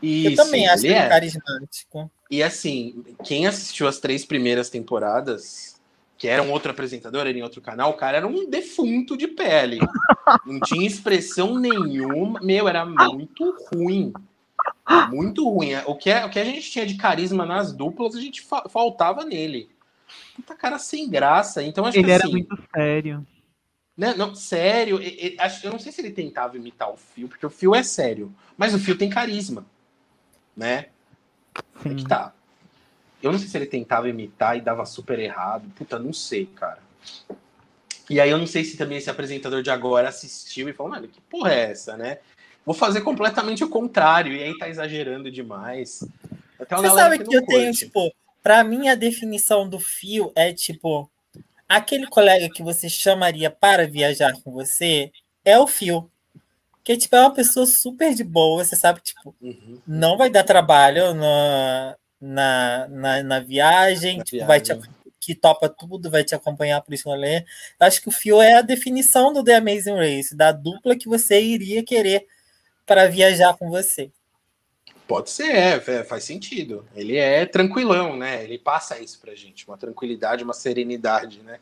Isso, 0.03 0.31
Eu 0.31 0.37
também 0.37 0.67
acho 0.67 0.87
ele 0.87 0.95
ele 0.95 1.01
é. 1.01 1.09
carismático. 1.09 2.11
E 2.31 2.43
assim, 2.43 3.05
quem 3.25 3.47
assistiu 3.47 3.87
as 3.87 3.99
três 3.99 4.25
primeiras 4.25 4.71
temporadas, 4.71 5.79
que 6.17 6.29
era 6.29 6.43
um 6.43 6.51
outro 6.51 6.71
apresentador, 6.71 7.27
era 7.27 7.39
em 7.39 7.43
outro 7.43 7.61
canal, 7.61 7.91
o 7.91 7.97
cara 7.97 8.17
era 8.17 8.27
um 8.27 8.49
defunto 8.49 9.19
de 9.19 9.29
pele. 9.29 9.79
Não 10.47 10.61
tinha 10.61 10.87
expressão 10.87 11.59
nenhuma. 11.59 12.41
Meu, 12.43 12.67
era 12.67 12.87
muito 12.87 13.55
ruim. 13.71 14.13
Muito 15.09 15.49
ruim. 15.49 15.75
O 15.87 15.95
que, 15.95 16.13
o 16.13 16.31
que 16.31 16.39
a 16.39 16.45
gente 16.45 16.71
tinha 16.71 16.87
de 16.87 16.97
carisma 16.97 17.45
nas 17.45 17.73
duplas, 17.73 18.15
a 18.15 18.21
gente 18.21 18.41
fa- 18.41 18.69
faltava 18.69 19.25
nele. 19.25 19.71
Puta 20.35 20.55
cara 20.55 20.79
sem 20.79 21.09
graça. 21.09 21.63
Então, 21.63 21.85
acho 21.85 21.99
Ele 21.99 22.07
que 22.07 22.11
era 22.13 22.25
assim, 22.25 22.33
muito 22.33 22.59
sério. 22.75 23.27
né, 23.97 24.15
não, 24.15 24.35
sério, 24.35 25.03
e- 25.03 25.35
e- 25.35 25.37
acho, 25.39 25.67
eu 25.67 25.73
não 25.73 25.79
sei 25.79 25.93
se 25.93 26.01
ele 26.01 26.11
tentava 26.11 26.57
imitar 26.57 26.91
o 26.91 26.97
Fio, 26.97 27.29
porque 27.29 27.45
o 27.45 27.51
Fio 27.51 27.75
é 27.75 27.83
sério, 27.83 28.33
mas 28.57 28.73
o 28.73 28.79
Fio 28.79 28.97
tem 28.97 29.11
carisma, 29.11 29.67
né? 30.57 30.87
É 31.85 31.89
Sim. 31.89 31.97
que 31.97 32.07
tá. 32.07 32.33
Eu 33.23 33.33
não 33.33 33.39
sei 33.39 33.49
se 33.49 33.57
ele 33.59 33.67
tentava 33.67 34.09
imitar 34.09 34.57
e 34.57 34.61
dava 34.61 34.87
super 34.87 35.19
errado. 35.19 35.69
Puta, 35.75 35.99
não 35.99 36.13
sei, 36.13 36.47
cara. 36.47 36.79
E 38.09 38.21
aí 38.21 38.31
eu 38.31 38.39
não 38.39 38.47
sei 38.47 38.65
se 38.65 38.77
também 38.77 38.99
esse 38.99 39.11
apresentador 39.11 39.61
de 39.63 39.71
agora 39.71 40.09
assistiu 40.09 40.69
e 40.69 40.73
falou, 40.73 40.93
mano, 40.93 41.09
que 41.09 41.21
porra 41.23 41.53
é 41.53 41.71
essa, 41.73 41.97
né? 41.97 42.19
Vou 42.69 42.75
fazer 42.75 43.01
completamente 43.01 43.65
o 43.65 43.69
contrário, 43.71 44.35
e 44.35 44.43
aí 44.43 44.59
tá 44.59 44.69
exagerando 44.69 45.31
demais. 45.31 46.05
Até 46.61 46.77
Você 46.77 46.91
sabe 46.91 47.19
que, 47.19 47.25
não 47.25 47.33
eu 47.33 47.47
tenho, 47.47 47.65
curte. 47.69 47.87
tipo, 47.87 48.13
pra 48.43 48.63
mim 48.63 48.91
a 48.91 48.95
definição 48.95 49.67
do 49.67 49.81
fio 49.81 50.31
é 50.37 50.53
tipo, 50.53 51.11
aquele 51.67 52.07
colega 52.07 52.51
que 52.51 52.63
você 52.63 52.87
chamaria 52.87 53.51
para 53.51 53.87
viajar 53.89 54.35
com 54.43 54.53
você 54.53 55.11
é 55.43 55.59
o 55.59 55.67
fio. 55.67 56.11
Que 56.85 56.95
tipo, 56.99 57.17
é 57.17 57.21
uma 57.23 57.33
pessoa 57.33 57.65
super 57.65 58.15
de 58.15 58.23
boa, 58.23 58.63
você 58.63 58.77
sabe 58.77 59.01
que, 59.01 59.15
tipo, 59.15 59.35
Uhum. 59.41 59.79
não 59.87 60.19
vai 60.19 60.29
dar 60.29 60.45
trabalho 60.45 61.15
na, 61.15 61.97
na, 62.21 62.89
na, 62.89 63.23
na 63.23 63.41
viagem, 63.41 64.19
Na 64.19 64.25
tipo, 64.25 64.45
vai 64.45 64.61
te, 64.61 64.75
viagem. 64.75 64.91
que 65.19 65.35
topa 65.35 65.71
tudo, 65.71 66.11
vai 66.11 66.23
te 66.23 66.35
acompanhar 66.35 66.83
por 66.83 66.93
isso 66.93 67.09
rolê. 67.09 67.39
Eu 67.39 67.87
Acho 67.87 68.03
que 68.03 68.09
o 68.11 68.13
fio 68.13 68.43
é 68.43 68.55
a 68.59 68.63
definição 68.63 69.33
do 69.33 69.43
The 69.43 69.57
Amazing 69.57 69.97
Race, 69.97 70.37
da 70.37 70.53
dupla 70.53 70.95
que 70.97 71.09
você 71.09 71.41
iria 71.41 71.83
querer 71.83 72.27
para 72.89 73.07
viajar 73.07 73.55
com 73.59 73.69
você. 73.69 74.11
Pode 75.07 75.31
ser, 75.31 75.55
é, 75.55 75.75
é, 75.87 76.05
faz 76.05 76.25
sentido. 76.25 76.85
Ele 76.95 77.17
é 77.17 77.47
tranquilão, 77.47 78.17
né? 78.17 78.43
Ele 78.43 78.59
passa 78.59 78.99
isso 78.99 79.21
pra 79.21 79.35
gente, 79.35 79.69
uma 79.69 79.77
tranquilidade, 79.77 80.43
uma 80.43 80.55
serenidade, 80.55 81.41
né? 81.43 81.61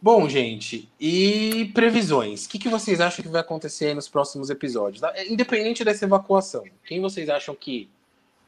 Bom, 0.00 0.28
gente, 0.28 0.88
e 0.98 1.70
previsões? 1.74 2.46
O 2.46 2.48
que, 2.48 2.58
que 2.58 2.68
vocês 2.68 3.00
acham 3.02 3.22
que 3.22 3.28
vai 3.28 3.42
acontecer 3.42 3.88
aí 3.88 3.94
nos 3.94 4.08
próximos 4.08 4.48
episódios? 4.48 5.02
Independente 5.28 5.84
dessa 5.84 6.06
evacuação, 6.06 6.64
quem 6.86 7.00
vocês 7.02 7.28
acham 7.28 7.54
que 7.54 7.90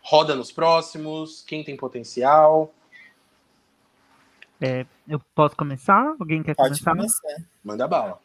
roda 0.01 0.34
nos 0.34 0.51
próximos? 0.51 1.43
Quem 1.47 1.62
tem 1.62 1.76
potencial? 1.76 2.72
Eu 5.06 5.20
posso 5.34 5.56
começar? 5.56 6.14
Alguém 6.18 6.43
quer 6.43 6.55
Pode 6.55 6.82
começar? 6.82 6.97
começar. 6.97 7.44
Manda 7.62 7.86
bala. 7.86 8.18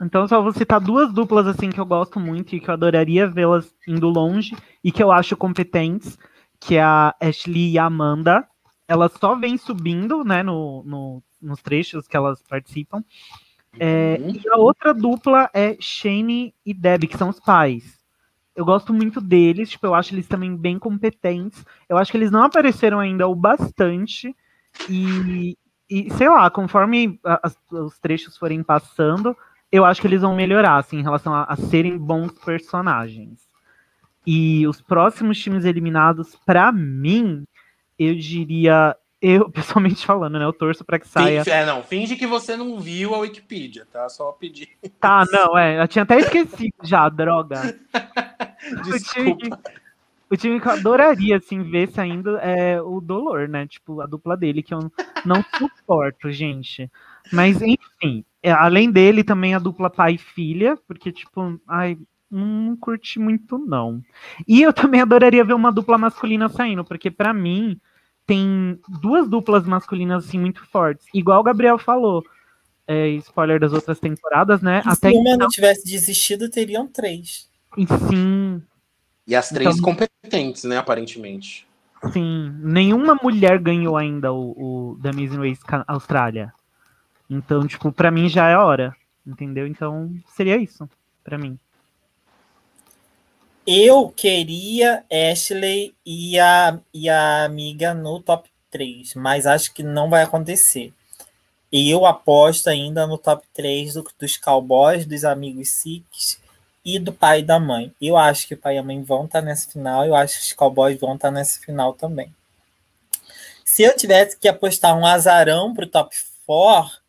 Então 0.00 0.26
só 0.26 0.40
vou 0.42 0.52
citar 0.52 0.80
duas 0.80 1.12
duplas 1.12 1.46
assim 1.46 1.70
que 1.70 1.78
eu 1.80 1.84
gosto 1.86 2.18
muito 2.18 2.54
e 2.54 2.60
que 2.60 2.68
eu 2.70 2.74
adoraria 2.74 3.26
vê-las 3.28 3.74
indo 3.86 4.08
longe 4.08 4.56
e 4.82 4.90
que 4.90 5.02
eu 5.02 5.12
acho 5.12 5.36
competentes, 5.36 6.18
que 6.58 6.76
é 6.76 6.82
a 6.82 7.14
Ashley 7.20 7.72
e 7.72 7.78
a 7.78 7.84
Amanda. 7.84 8.46
Elas 8.88 9.12
só 9.20 9.34
vêm 9.36 9.56
subindo, 9.56 10.24
né, 10.24 10.42
no, 10.42 10.82
no- 10.84 11.22
nos 11.40 11.62
trechos 11.62 12.06
que 12.08 12.16
elas 12.16 12.42
participam. 12.42 13.04
É, 13.78 14.18
Uhum. 14.20 14.30
E 14.30 14.48
a 14.48 14.56
outra 14.56 14.92
dupla 14.92 15.48
é 15.54 15.76
Shane 15.80 16.54
e 16.66 16.74
Debbie, 16.74 17.06
que 17.06 17.16
são 17.18 17.28
os 17.28 17.38
pais. 17.38 17.98
Eu 18.56 18.64
gosto 18.64 18.92
muito 18.92 19.20
deles, 19.20 19.70
tipo, 19.70 19.86
eu 19.86 19.94
acho 19.94 20.12
eles 20.14 20.26
também 20.26 20.56
bem 20.56 20.78
competentes. 20.78 21.64
Eu 21.88 21.96
acho 21.96 22.10
que 22.10 22.16
eles 22.18 22.30
não 22.32 22.42
apareceram 22.42 22.98
ainda 22.98 23.28
o 23.28 23.34
bastante. 23.34 24.34
E, 24.88 25.56
e 25.88 26.10
sei 26.14 26.28
lá, 26.28 26.50
conforme 26.50 27.18
as- 27.24 27.56
os 27.70 27.98
trechos 27.98 28.36
forem 28.36 28.62
passando, 28.62 29.36
eu 29.72 29.84
acho 29.84 30.00
que 30.00 30.06
eles 30.06 30.22
vão 30.22 30.34
melhorar, 30.34 30.78
assim, 30.78 30.98
em 30.98 31.02
relação 31.02 31.32
a, 31.32 31.44
a 31.44 31.56
serem 31.56 31.96
bons 31.96 32.32
personagens. 32.32 33.48
E 34.26 34.66
os 34.66 34.80
próximos 34.80 35.38
times 35.38 35.64
eliminados, 35.64 36.36
pra 36.44 36.72
mim, 36.72 37.44
eu 37.98 38.14
diria. 38.14 38.96
Eu, 39.20 39.48
pessoalmente 39.52 40.04
falando, 40.04 40.38
né? 40.38 40.44
Eu 40.44 40.52
torço 40.52 40.84
pra 40.84 40.98
que 40.98 41.06
saia. 41.06 41.44
Finge, 41.44 41.56
é, 41.56 41.66
não, 41.66 41.82
finge 41.82 42.16
que 42.16 42.26
você 42.26 42.56
não 42.56 42.80
viu 42.80 43.14
a 43.14 43.18
Wikipedia, 43.18 43.86
tá? 43.90 44.08
Só 44.08 44.32
pedir. 44.32 44.70
Tá, 44.98 45.24
não, 45.30 45.56
é. 45.56 45.82
Eu 45.82 45.88
tinha 45.88 46.02
até 46.02 46.18
esquecido 46.18 46.74
já, 46.82 47.08
droga. 47.10 47.78
Desculpa. 48.84 49.60
O 50.30 50.36
time 50.36 50.60
que 50.60 50.68
eu 50.68 50.72
adoraria, 50.72 51.38
assim, 51.38 51.62
ver 51.62 51.90
saindo 51.90 52.38
é 52.38 52.80
o 52.80 53.00
Dolor, 53.00 53.48
né? 53.48 53.66
Tipo, 53.66 54.00
a 54.00 54.06
dupla 54.06 54.36
dele, 54.36 54.62
que 54.62 54.72
eu 54.72 54.90
não 55.24 55.44
suporto, 55.58 56.30
gente. 56.30 56.88
Mas, 57.32 57.60
enfim, 57.60 58.24
é, 58.42 58.50
além 58.50 58.90
dele, 58.90 59.22
também 59.24 59.54
a 59.54 59.58
dupla 59.58 59.90
pai 59.90 60.14
e 60.14 60.18
filha, 60.18 60.76
porque, 60.86 61.12
tipo, 61.12 61.60
ai, 61.68 61.98
não 62.30 62.76
curti 62.76 63.18
muito, 63.18 63.58
não. 63.58 64.02
E 64.46 64.62
eu 64.62 64.72
também 64.94 65.00
adoraria 65.00 65.44
ver 65.44 65.54
uma 65.54 65.72
dupla 65.72 65.98
masculina 65.98 66.48
saindo, 66.48 66.84
porque 66.84 67.10
para 67.10 67.32
mim 67.32 67.78
tem 68.26 68.78
duas 69.00 69.28
duplas 69.28 69.64
masculinas, 69.66 70.26
assim, 70.26 70.38
muito 70.38 70.64
fortes. 70.66 71.06
Igual 71.12 71.40
o 71.40 71.44
Gabriel 71.44 71.78
falou, 71.78 72.22
é, 72.86 73.08
spoiler 73.10 73.58
das 73.58 73.72
outras 73.72 73.98
temporadas, 73.98 74.62
né? 74.62 74.82
E 74.84 74.88
Até 74.88 75.10
se 75.10 75.16
uma 75.16 75.30
então, 75.30 75.38
não 75.38 75.48
tivesse 75.48 75.84
desistido, 75.84 76.48
teriam 76.48 76.86
três. 76.86 77.48
e 77.76 77.86
sim, 78.08 78.62
E 79.26 79.34
as 79.34 79.48
três 79.48 79.76
Então- 79.76 79.82
competentes, 79.94 80.64
né, 80.64 80.76
aparentemente. 80.76 81.66
Sim, 82.12 82.52
nenhuma 82.62 83.14
mulher 83.22 83.58
ganhou 83.58 83.96
ainda 83.96 84.32
o, 84.32 84.92
o 84.94 84.98
The 85.02 85.10
Amazing 85.10 85.36
Race 85.36 85.60
Austrália. 85.86 86.52
Então, 87.30 87.66
tipo, 87.66 87.92
pra 87.92 88.10
mim 88.10 88.28
já 88.28 88.48
é 88.48 88.56
hora, 88.56 88.94
entendeu? 89.24 89.66
Então, 89.66 90.12
seria 90.34 90.56
isso, 90.56 90.90
pra 91.22 91.38
mim. 91.38 91.56
Eu 93.66 94.08
queria 94.08 95.04
Ashley 95.30 95.94
e 96.04 96.38
a, 96.40 96.78
e 96.92 97.08
a 97.08 97.44
amiga 97.44 97.94
no 97.94 98.20
top 98.20 98.50
3, 98.70 99.14
mas 99.14 99.46
acho 99.46 99.72
que 99.72 99.82
não 99.82 100.10
vai 100.10 100.22
acontecer. 100.22 100.92
E 101.70 101.88
eu 101.88 102.04
aposto 102.04 102.68
ainda 102.68 103.06
no 103.06 103.16
top 103.16 103.46
3 103.54 103.94
do- 103.94 104.10
dos 104.18 104.36
cowboys, 104.36 105.06
dos 105.06 105.24
amigos 105.24 105.68
Sikhs 105.68 106.40
e 106.84 106.98
do 106.98 107.12
pai 107.12 107.40
e 107.40 107.44
da 107.44 107.60
mãe. 107.60 107.94
Eu 108.00 108.16
acho 108.16 108.48
que 108.48 108.54
o 108.54 108.58
pai 108.58 108.74
e 108.74 108.78
a 108.78 108.82
mãe 108.82 109.00
vão 109.04 109.26
estar 109.26 109.40
nessa 109.42 109.70
final, 109.70 110.04
eu 110.04 110.16
acho 110.16 110.38
que 110.38 110.44
os 110.46 110.52
cowboys 110.52 110.98
vão 110.98 111.14
estar 111.14 111.30
nessa 111.30 111.60
final 111.60 111.92
também. 111.92 112.34
Se 113.64 113.82
eu 113.84 113.94
tivesse 113.96 114.36
que 114.36 114.48
apostar 114.48 114.98
um 114.98 115.06
azarão 115.06 115.72
pro 115.72 115.86
top 115.86 116.16
4, 116.44 116.99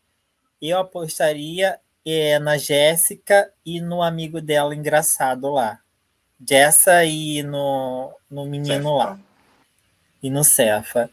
eu 0.62 0.78
apostaria 0.78 1.78
é, 2.06 2.38
na 2.38 2.56
Jéssica 2.56 3.52
e 3.66 3.80
no 3.80 4.00
amigo 4.00 4.40
dela 4.40 4.74
engraçado 4.74 5.50
lá. 5.50 5.80
Jessa 6.48 7.04
e 7.04 7.42
no, 7.42 8.14
no 8.30 8.46
menino 8.46 8.96
lá. 8.96 9.18
E 10.22 10.30
no 10.30 10.44
Cefa. 10.44 11.10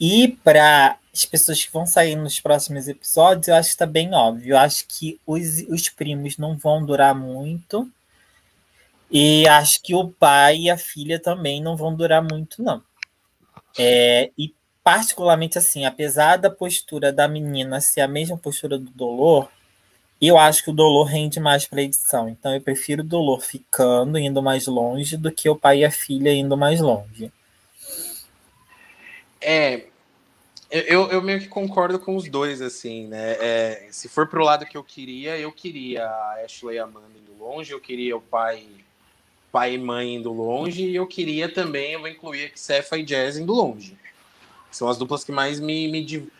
E 0.00 0.38
para 0.42 0.98
as 1.12 1.24
pessoas 1.24 1.64
que 1.64 1.72
vão 1.72 1.86
sair 1.86 2.16
nos 2.16 2.40
próximos 2.40 2.88
episódios, 2.88 3.48
eu 3.48 3.54
acho 3.54 3.68
que 3.68 3.74
está 3.74 3.86
bem 3.86 4.14
óbvio. 4.14 4.52
Eu 4.52 4.58
acho 4.58 4.86
que 4.86 5.20
os, 5.26 5.62
os 5.68 5.88
primos 5.88 6.36
não 6.38 6.56
vão 6.56 6.84
durar 6.84 7.14
muito. 7.14 7.90
E 9.10 9.46
acho 9.48 9.82
que 9.82 9.94
o 9.94 10.08
pai 10.08 10.56
e 10.56 10.70
a 10.70 10.76
filha 10.76 11.20
também 11.20 11.62
não 11.62 11.76
vão 11.76 11.94
durar 11.94 12.22
muito, 12.22 12.62
não. 12.62 12.82
É, 13.78 14.30
e 14.36 14.54
particularmente 14.86 15.58
assim, 15.58 15.84
apesar 15.84 16.36
da 16.36 16.48
postura 16.48 17.12
da 17.12 17.26
menina 17.26 17.80
ser 17.80 18.02
a 18.02 18.06
mesma 18.06 18.38
postura 18.38 18.78
do 18.78 18.88
Dolor, 18.88 19.48
eu 20.22 20.38
acho 20.38 20.62
que 20.62 20.70
o 20.70 20.72
Dolor 20.72 21.06
rende 21.06 21.40
mais 21.40 21.66
para 21.66 21.82
edição. 21.82 22.28
Então 22.28 22.54
eu 22.54 22.60
prefiro 22.60 23.02
o 23.02 23.04
Dolor 23.04 23.40
ficando, 23.40 24.16
indo 24.16 24.40
mais 24.40 24.68
longe, 24.68 25.16
do 25.16 25.32
que 25.32 25.48
o 25.48 25.56
pai 25.56 25.80
e 25.80 25.84
a 25.84 25.90
filha 25.90 26.32
indo 26.32 26.56
mais 26.56 26.80
longe. 26.80 27.32
É, 29.40 29.86
eu, 30.70 31.10
eu 31.10 31.20
meio 31.20 31.40
que 31.40 31.48
concordo 31.48 31.98
com 31.98 32.14
os 32.14 32.28
dois, 32.28 32.62
assim, 32.62 33.08
né? 33.08 33.32
É, 33.40 33.88
se 33.90 34.08
for 34.08 34.28
pro 34.28 34.44
lado 34.44 34.64
que 34.64 34.76
eu 34.76 34.84
queria, 34.84 35.36
eu 35.36 35.50
queria 35.50 36.06
a 36.06 36.44
Ashley 36.44 36.76
e 36.76 36.78
a 36.78 36.84
Amanda 36.84 37.08
indo 37.20 37.36
longe, 37.44 37.72
eu 37.72 37.80
queria 37.80 38.16
o 38.16 38.20
pai, 38.20 38.64
pai 39.50 39.74
e 39.74 39.78
mãe 39.78 40.14
indo 40.14 40.32
longe, 40.32 40.84
e 40.84 40.94
eu 40.94 41.08
queria 41.08 41.52
também, 41.52 41.94
eu 41.94 41.98
vou 41.98 42.08
incluir 42.08 42.44
aqui 42.44 42.60
Cefa 42.60 42.96
e 42.96 43.02
Jazz 43.02 43.36
indo 43.36 43.52
longe. 43.52 44.05
São 44.70 44.88
as 44.88 44.98
duplas 44.98 45.24
que 45.24 45.32
mais 45.32 45.58
me, 45.60 45.88
me 45.88 46.30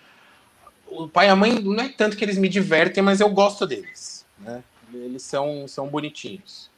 O 0.86 1.09
pai 1.09 1.27
e 1.27 1.31
a 1.31 1.36
mãe, 1.36 1.61
não 1.61 1.82
é 1.85 1.89
tanto 1.89 2.16
que 2.16 2.24
eles 2.24 2.39
me 2.39 2.48
divertem, 2.48 3.03
mas 3.03 3.20
eu 3.20 3.28
gosto 3.28 3.66
deles, 3.66 4.24
né? 4.39 4.62
Eles 4.93 5.23
são, 5.23 5.66
são 5.66 5.89
bonitinhos. 5.89 6.70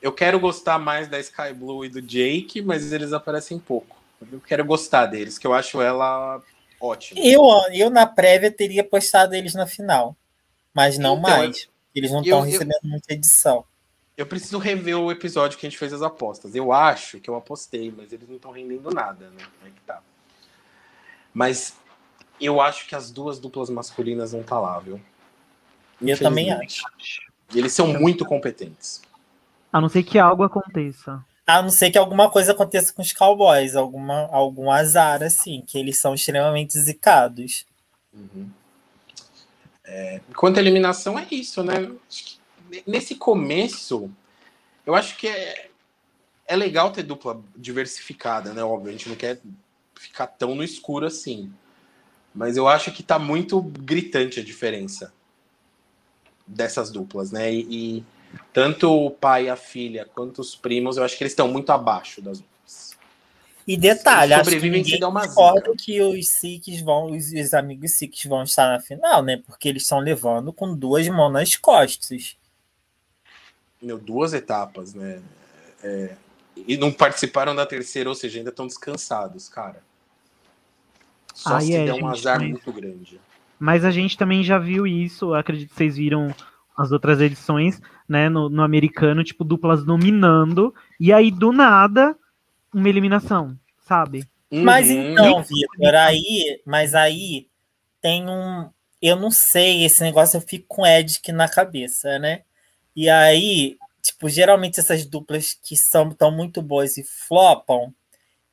Eu 0.00 0.12
quero 0.12 0.38
gostar 0.38 0.78
mais 0.78 1.08
da 1.08 1.18
Sky 1.18 1.52
Blue 1.54 1.84
e 1.84 1.88
do 1.88 2.00
Jake, 2.00 2.62
mas 2.62 2.92
eles 2.92 3.12
aparecem 3.12 3.58
pouco. 3.58 3.96
Eu 4.32 4.40
quero 4.40 4.64
gostar 4.64 5.06
deles, 5.06 5.38
que 5.38 5.46
eu 5.46 5.52
acho 5.54 5.80
ela 5.80 6.42
ótima. 6.80 7.20
Eu, 7.20 7.42
eu 7.72 7.90
na 7.90 8.06
prévia 8.06 8.50
teria 8.50 8.82
postado 8.82 9.34
eles 9.34 9.54
na 9.54 9.66
final, 9.66 10.16
mas 10.74 10.98
não 10.98 11.18
Então, 11.18 11.22
mais. 11.22 11.68
Eles 11.94 12.10
não 12.10 12.18
eu- 12.18 12.22
estão 12.22 12.38
eu- 12.38 12.44
recebendo 12.44 12.80
muita 12.84 13.12
edição. 13.12 13.64
Eu 14.16 14.26
preciso 14.26 14.58
rever 14.58 14.98
o 14.98 15.12
episódio 15.12 15.56
que 15.56 15.64
a 15.64 15.70
gente 15.70 15.78
fez 15.78 15.92
as 15.92 16.02
apostas. 16.02 16.52
Eu 16.54 16.72
acho 16.72 17.20
que 17.20 17.30
eu 17.30 17.36
apostei, 17.36 17.92
mas 17.96 18.12
eles 18.12 18.28
não 18.28 18.34
estão 18.34 18.50
rendendo 18.50 18.90
nada, 18.90 19.30
né? 19.30 19.44
Como 19.56 19.68
é 19.68 19.70
que 19.70 19.80
tá? 19.82 20.02
Mas 21.38 21.76
eu 22.40 22.60
acho 22.60 22.88
que 22.88 22.96
as 22.96 23.12
duas 23.12 23.38
duplas 23.38 23.70
masculinas 23.70 24.32
não 24.32 24.42
tá 24.42 24.58
lá, 24.58 24.76
viu? 24.80 25.00
Eu 26.02 26.18
também 26.18 26.46
Infelizmente. 26.48 26.82
E 27.54 27.58
eles 27.60 27.72
são 27.72 27.86
muito 27.86 28.24
competentes. 28.24 29.00
A 29.72 29.80
não 29.80 29.88
ser 29.88 30.02
que 30.02 30.18
algo 30.18 30.42
aconteça. 30.42 31.24
A 31.46 31.62
não 31.62 31.70
ser 31.70 31.92
que 31.92 31.96
alguma 31.96 32.28
coisa 32.28 32.50
aconteça 32.50 32.92
com 32.92 33.02
os 33.02 33.12
cowboys, 33.12 33.76
alguma, 33.76 34.28
algum 34.32 34.68
azar, 34.68 35.22
assim, 35.22 35.62
que 35.64 35.78
eles 35.78 35.96
são 35.98 36.12
extremamente 36.12 36.76
zicados. 36.76 37.64
Uhum. 38.12 38.50
É, 39.84 40.20
quanto 40.34 40.56
à 40.56 40.60
eliminação, 40.60 41.16
é 41.16 41.24
isso, 41.30 41.62
né? 41.62 41.88
Acho 42.08 42.24
que 42.24 42.38
Nesse 42.84 43.14
começo, 43.14 44.10
eu 44.84 44.96
acho 44.96 45.16
que 45.16 45.28
é, 45.28 45.70
é 46.48 46.56
legal 46.56 46.90
ter 46.90 47.04
dupla 47.04 47.40
diversificada, 47.56 48.52
né? 48.52 48.64
Óbvio, 48.64 48.88
a 48.88 48.92
gente 48.92 49.08
não 49.08 49.16
quer 49.16 49.40
ficar 49.98 50.26
tão 50.26 50.54
no 50.54 50.62
escuro 50.62 51.06
assim. 51.06 51.52
Mas 52.34 52.56
eu 52.56 52.68
acho 52.68 52.92
que 52.92 53.02
tá 53.02 53.18
muito 53.18 53.60
gritante 53.60 54.40
a 54.40 54.44
diferença 54.44 55.12
dessas 56.46 56.90
duplas, 56.90 57.30
né? 57.30 57.52
E, 57.52 57.98
e 57.98 58.04
tanto 58.52 58.90
o 58.90 59.10
pai 59.10 59.46
e 59.46 59.50
a 59.50 59.56
filha 59.56 60.08
quanto 60.14 60.40
os 60.40 60.54
primos, 60.54 60.96
eu 60.96 61.04
acho 61.04 61.16
que 61.16 61.22
eles 61.22 61.32
estão 61.32 61.48
muito 61.48 61.70
abaixo 61.70 62.20
das 62.20 62.38
outras. 62.38 62.96
E 63.66 63.76
detalhe, 63.76 64.32
Eles 64.32 64.40
acho 64.40 64.50
que 64.50 64.56
sobrevivem 64.56 64.82
ninguém 64.82 65.00
concorda 65.00 65.72
que 65.76 66.00
os 66.00 66.28
Sikhs 66.28 66.80
vão, 66.80 67.10
os, 67.10 67.30
os 67.32 67.52
amigos 67.52 67.92
Sikhs 67.92 68.24
vão 68.24 68.42
estar 68.42 68.66
na 68.66 68.80
final, 68.80 69.22
né? 69.22 69.42
Porque 69.46 69.68
eles 69.68 69.82
estão 69.82 69.98
levando 69.98 70.52
com 70.54 70.74
duas 70.74 71.06
mãos 71.08 71.30
nas 71.30 71.54
costas. 71.54 72.36
Meu, 73.80 73.98
duas 73.98 74.32
etapas, 74.32 74.94
né? 74.94 75.20
É, 75.82 76.16
e 76.66 76.76
não 76.76 76.90
participaram 76.90 77.54
da 77.54 77.66
terceira, 77.66 78.08
ou 78.08 78.14
seja, 78.14 78.38
ainda 78.38 78.50
estão 78.50 78.66
descansados, 78.66 79.48
cara. 79.48 79.82
Só 81.38 81.54
Ai, 81.54 81.62
se 81.62 81.72
é, 81.76 81.84
der 81.84 81.94
um 81.94 82.08
azar 82.08 82.40
mas- 82.40 82.50
muito 82.50 82.72
grande. 82.72 83.20
Mas 83.60 83.84
a 83.84 83.92
gente 83.92 84.16
também 84.16 84.42
já 84.42 84.58
viu 84.58 84.86
isso, 84.86 85.32
acredito 85.34 85.68
que 85.70 85.76
vocês 85.76 85.96
viram 85.96 86.34
as 86.76 86.90
outras 86.92 87.20
edições, 87.20 87.80
né, 88.08 88.28
no, 88.28 88.48
no 88.48 88.62
americano, 88.62 89.22
tipo, 89.24 89.44
duplas 89.44 89.84
dominando, 89.84 90.74
e 90.98 91.12
aí, 91.12 91.30
do 91.30 91.52
nada, 91.52 92.16
uma 92.74 92.88
eliminação, 92.88 93.56
sabe? 93.86 94.28
Mas 94.50 94.88
Uhum. 94.90 95.12
então, 95.12 95.42
Vitor, 95.42 95.94
aí, 95.94 96.60
mas 96.66 96.94
aí 96.94 97.46
tem 98.00 98.28
um. 98.28 98.68
Eu 99.00 99.14
não 99.16 99.30
sei, 99.30 99.84
esse 99.84 100.02
negócio 100.02 100.36
eu 100.38 100.40
fico 100.40 100.64
com 100.68 100.86
Edic 100.86 101.30
na 101.30 101.48
cabeça, 101.48 102.18
né? 102.18 102.42
E 102.96 103.08
aí, 103.08 103.76
tipo, 104.02 104.28
geralmente 104.28 104.80
essas 104.80 105.04
duplas 105.06 105.54
que 105.62 105.76
são 105.76 106.10
tão 106.10 106.30
muito 106.32 106.60
boas 106.62 106.96
e 106.96 107.04
flopam, 107.04 107.92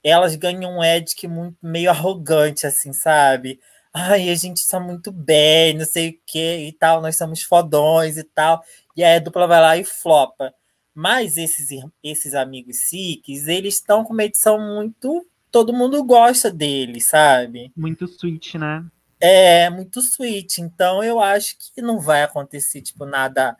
elas 0.10 0.36
ganham 0.36 0.78
um 0.78 0.84
Edic 0.84 1.28
muito 1.28 1.58
meio 1.62 1.90
arrogante, 1.90 2.68
assim, 2.68 2.94
sabe? 2.94 3.60
Ai, 3.94 4.30
a 4.30 4.36
gente 4.36 4.58
está 4.58 4.80
muito 4.80 5.12
bem, 5.12 5.74
não 5.74 5.86
sei 5.86 6.10
o 6.10 6.20
que 6.26 6.68
e 6.68 6.74
tal, 6.74 7.02
nós 7.02 7.16
somos 7.18 7.42
fodões 7.42 8.18
e 8.18 8.24
tal. 8.24 8.64
E 8.96 9.04
aí 9.04 9.18
a 9.18 9.20
dupla 9.20 9.48
vai 9.48 9.62
lá 9.62 9.78
e 9.78 9.84
flopa. 9.84 10.54
Mas 10.94 11.38
esses, 11.38 11.70
esses 12.04 12.34
amigos 12.36 12.78
Sikhs, 12.90 13.48
eles 13.48 13.76
estão 13.76 14.04
com 14.04 14.14
uma 14.14 14.24
edição 14.24 14.60
muito 14.60 15.26
todo 15.56 15.72
mundo 15.72 16.04
gosta 16.04 16.52
dele, 16.52 17.00
sabe? 17.00 17.72
Muito 17.78 18.04
sweet, 18.04 18.58
né? 18.58 18.86
É 19.22 19.70
muito 19.70 20.02
sweet. 20.02 20.62
Então 20.62 21.02
eu 21.02 21.22
acho 21.22 21.56
que 21.58 21.82
não 21.82 21.98
vai 21.98 22.24
acontecer, 22.24 22.82
tipo, 22.82 23.06
nada 23.06 23.56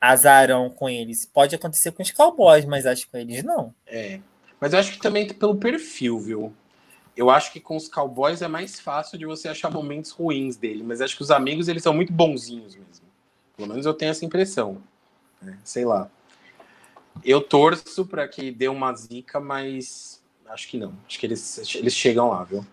azarão 0.00 0.68
com 0.68 0.88
eles. 0.88 1.24
Pode 1.24 1.54
acontecer 1.54 1.92
com 1.92 2.02
os 2.02 2.10
cowboys, 2.10 2.64
mas 2.64 2.86
acho 2.86 3.04
que 3.06 3.12
com 3.12 3.18
eles 3.18 3.44
não. 3.44 3.72
É. 3.86 4.18
Mas 4.60 4.72
eu 4.72 4.78
acho 4.78 4.92
que 4.92 4.98
também 4.98 5.26
pelo 5.28 5.56
perfil, 5.56 6.18
viu? 6.18 6.54
Eu 7.16 7.30
acho 7.30 7.52
que 7.52 7.60
com 7.60 7.76
os 7.76 7.88
cowboys 7.88 8.42
é 8.42 8.48
mais 8.48 8.78
fácil 8.78 9.18
de 9.18 9.26
você 9.26 9.48
achar 9.48 9.70
momentos 9.70 10.10
ruins 10.10 10.56
dele, 10.56 10.84
mas 10.84 11.00
acho 11.00 11.16
que 11.16 11.22
os 11.22 11.30
amigos 11.30 11.68
eles 11.68 11.82
são 11.82 11.92
muito 11.92 12.12
bonzinhos 12.12 12.76
mesmo. 12.76 13.06
Pelo 13.56 13.68
menos 13.68 13.86
eu 13.86 13.94
tenho 13.94 14.10
essa 14.10 14.24
impressão. 14.24 14.80
né? 15.42 15.58
Sei 15.64 15.84
lá. 15.84 16.08
Eu 17.24 17.40
torço 17.40 18.06
para 18.06 18.28
que 18.28 18.52
dê 18.52 18.68
uma 18.68 18.94
zica, 18.94 19.40
mas 19.40 20.18
Acho 20.48 20.68
que 20.68 20.78
não. 20.78 20.94
Acho 21.06 21.18
que 21.18 21.26
eles, 21.26 21.74
eles 21.74 21.94
chegam 21.94 22.30
lá, 22.30 22.42
viu? 22.44 22.64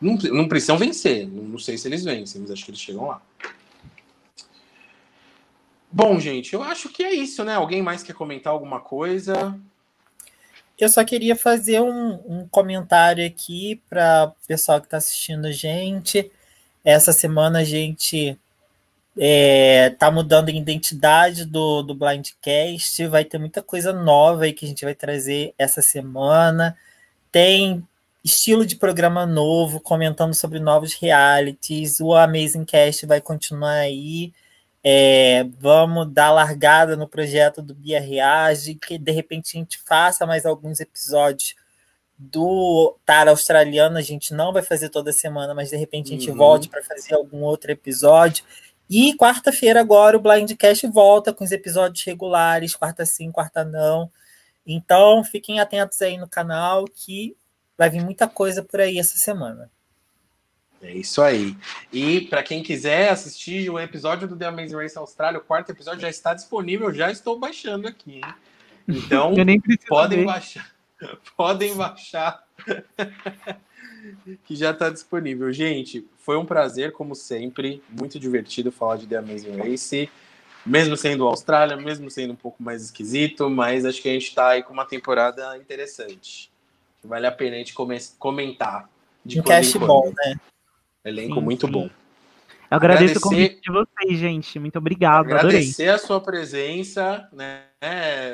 Não, 0.00 0.14
não 0.14 0.48
precisam 0.48 0.78
vencer. 0.78 1.26
Não 1.28 1.58
sei 1.58 1.76
se 1.76 1.88
eles 1.88 2.04
vencem, 2.04 2.40
mas 2.40 2.50
acho 2.50 2.64
que 2.64 2.70
eles 2.70 2.80
chegam 2.80 3.06
lá. 3.06 3.20
Bom, 5.90 6.18
gente, 6.18 6.52
eu 6.54 6.62
acho 6.62 6.88
que 6.88 7.02
é 7.02 7.14
isso, 7.14 7.44
né? 7.44 7.54
Alguém 7.54 7.82
mais 7.82 8.02
quer 8.02 8.14
comentar 8.14 8.52
alguma 8.52 8.80
coisa? 8.80 9.58
Eu 10.78 10.88
só 10.88 11.04
queria 11.04 11.34
fazer 11.34 11.80
um, 11.80 12.14
um 12.26 12.48
comentário 12.48 13.26
aqui 13.26 13.80
para 13.88 14.26
o 14.26 14.46
pessoal 14.46 14.80
que 14.80 14.86
está 14.86 14.98
assistindo 14.98 15.46
a 15.46 15.52
gente. 15.52 16.30
Essa 16.84 17.12
semana 17.12 17.60
a 17.60 17.64
gente 17.64 18.38
é, 19.18 19.90
tá 19.98 20.10
mudando 20.10 20.48
a 20.48 20.52
identidade 20.52 21.44
do, 21.44 21.82
do 21.82 21.94
Blindcast, 21.94 23.06
vai 23.06 23.24
ter 23.24 23.38
muita 23.38 23.62
coisa 23.62 23.92
nova 23.92 24.44
aí 24.44 24.52
que 24.52 24.66
a 24.66 24.68
gente 24.68 24.84
vai 24.84 24.94
trazer 24.94 25.54
essa 25.58 25.80
semana. 25.80 26.76
Tem 27.32 27.82
estilo 28.22 28.66
de 28.66 28.76
programa 28.76 29.24
novo, 29.24 29.80
comentando 29.80 30.34
sobre 30.34 30.58
novos 30.58 30.94
realities. 30.94 32.00
O 32.00 32.12
Amazing 32.14 32.64
Cast 32.64 33.06
vai 33.06 33.20
continuar 33.20 33.76
aí. 33.76 34.32
É, 34.88 35.42
vamos 35.58 36.12
dar 36.12 36.30
largada 36.30 36.96
no 36.96 37.08
projeto 37.08 37.60
do 37.60 37.74
Bia 37.74 37.98
Reage, 37.98 38.76
que 38.76 38.96
de 38.96 39.10
repente 39.10 39.56
a 39.56 39.58
gente 39.58 39.80
faça 39.84 40.24
mais 40.24 40.46
alguns 40.46 40.78
episódios 40.78 41.56
do 42.16 42.96
Tara 43.04 43.32
Australiano. 43.32 43.98
A 43.98 44.00
gente 44.00 44.32
não 44.32 44.52
vai 44.52 44.62
fazer 44.62 44.88
toda 44.88 45.12
semana, 45.12 45.52
mas 45.52 45.70
de 45.70 45.76
repente 45.76 46.14
a 46.14 46.16
gente 46.16 46.30
uhum. 46.30 46.36
volte 46.36 46.68
para 46.68 46.84
fazer 46.84 47.16
algum 47.16 47.42
outro 47.42 47.72
episódio. 47.72 48.44
E 48.88 49.12
quarta-feira 49.16 49.80
agora 49.80 50.16
o 50.16 50.20
Blindcast 50.20 50.86
volta 50.86 51.32
com 51.32 51.42
os 51.42 51.50
episódios 51.50 52.04
regulares, 52.04 52.76
quarta 52.76 53.04
sim, 53.04 53.32
quarta 53.32 53.64
não. 53.64 54.08
Então 54.64 55.24
fiquem 55.24 55.58
atentos 55.58 56.00
aí 56.00 56.16
no 56.16 56.28
canal 56.28 56.84
que 56.84 57.36
vai 57.76 57.90
vir 57.90 58.04
muita 58.04 58.28
coisa 58.28 58.62
por 58.62 58.80
aí 58.80 59.00
essa 59.00 59.18
semana. 59.18 59.68
É 60.82 60.92
isso 60.92 61.22
aí. 61.22 61.56
E 61.92 62.22
para 62.22 62.42
quem 62.42 62.62
quiser 62.62 63.10
assistir 63.10 63.70
o 63.70 63.78
episódio 63.78 64.28
do 64.28 64.36
The 64.36 64.46
Amazing 64.46 64.76
Race 64.76 64.98
Austrália, 64.98 65.38
o 65.38 65.42
quarto 65.42 65.70
episódio 65.70 66.00
já 66.00 66.10
está 66.10 66.34
disponível, 66.34 66.92
já 66.92 67.10
estou 67.10 67.38
baixando 67.38 67.88
aqui. 67.88 68.16
Hein? 68.16 68.34
Então, 68.88 69.32
podem 69.88 70.18
ver. 70.20 70.26
baixar. 70.26 70.76
Podem 71.36 71.74
baixar. 71.74 72.42
que 74.44 74.56
já 74.56 74.70
está 74.70 74.88
disponível. 74.88 75.52
Gente, 75.52 76.06
foi 76.18 76.38
um 76.38 76.46
prazer, 76.46 76.92
como 76.92 77.14
sempre. 77.14 77.82
Muito 77.90 78.18
divertido 78.18 78.72
falar 78.72 78.96
de 78.96 79.06
The 79.06 79.16
Amazing 79.16 79.56
Race. 79.56 80.10
Mesmo 80.64 80.96
sendo 80.96 81.26
Austrália, 81.28 81.76
mesmo 81.76 82.10
sendo 82.10 82.32
um 82.32 82.36
pouco 82.36 82.62
mais 82.62 82.82
esquisito, 82.82 83.48
mas 83.48 83.84
acho 83.84 84.02
que 84.02 84.08
a 84.08 84.12
gente 84.12 84.28
está 84.28 84.48
aí 84.48 84.62
com 84.62 84.72
uma 84.72 84.84
temporada 84.84 85.56
interessante. 85.58 86.50
Vale 87.04 87.26
a 87.26 87.32
pena 87.32 87.54
a 87.54 87.58
gente 87.58 87.74
comentar. 88.18 88.88
De 89.24 89.40
um 89.40 89.44
cast 89.44 89.78
bom, 89.78 90.12
né? 90.16 90.34
Elenco 91.08 91.36
sim, 91.36 91.40
muito 91.40 91.66
sim. 91.66 91.72
bom. 91.72 91.88
Eu 92.68 92.76
agradeço 92.76 93.16
agradecer, 93.16 93.18
o 93.18 93.20
convite 93.20 93.60
de 93.60 93.70
vocês, 93.70 94.18
gente. 94.18 94.58
Muito 94.58 94.76
obrigado. 94.76 95.26
Agradecer 95.26 95.84
adorei. 95.84 95.94
a 95.94 95.98
sua 95.98 96.20
presença, 96.20 97.28
né? 97.32 97.62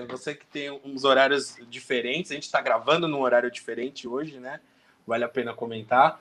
Você 0.09 0.35
que 0.35 0.47
tem 0.47 0.71
uns 0.85 1.05
horários 1.05 1.57
diferentes. 1.69 2.31
A 2.33 2.35
gente 2.35 2.45
está 2.45 2.61
gravando 2.61 3.07
num 3.07 3.21
horário 3.21 3.51
diferente 3.51 4.09
hoje, 4.09 4.39
né? 4.39 4.59
vale 5.07 5.25
a 5.25 5.29
pena 5.29 5.53
comentar. 5.53 6.21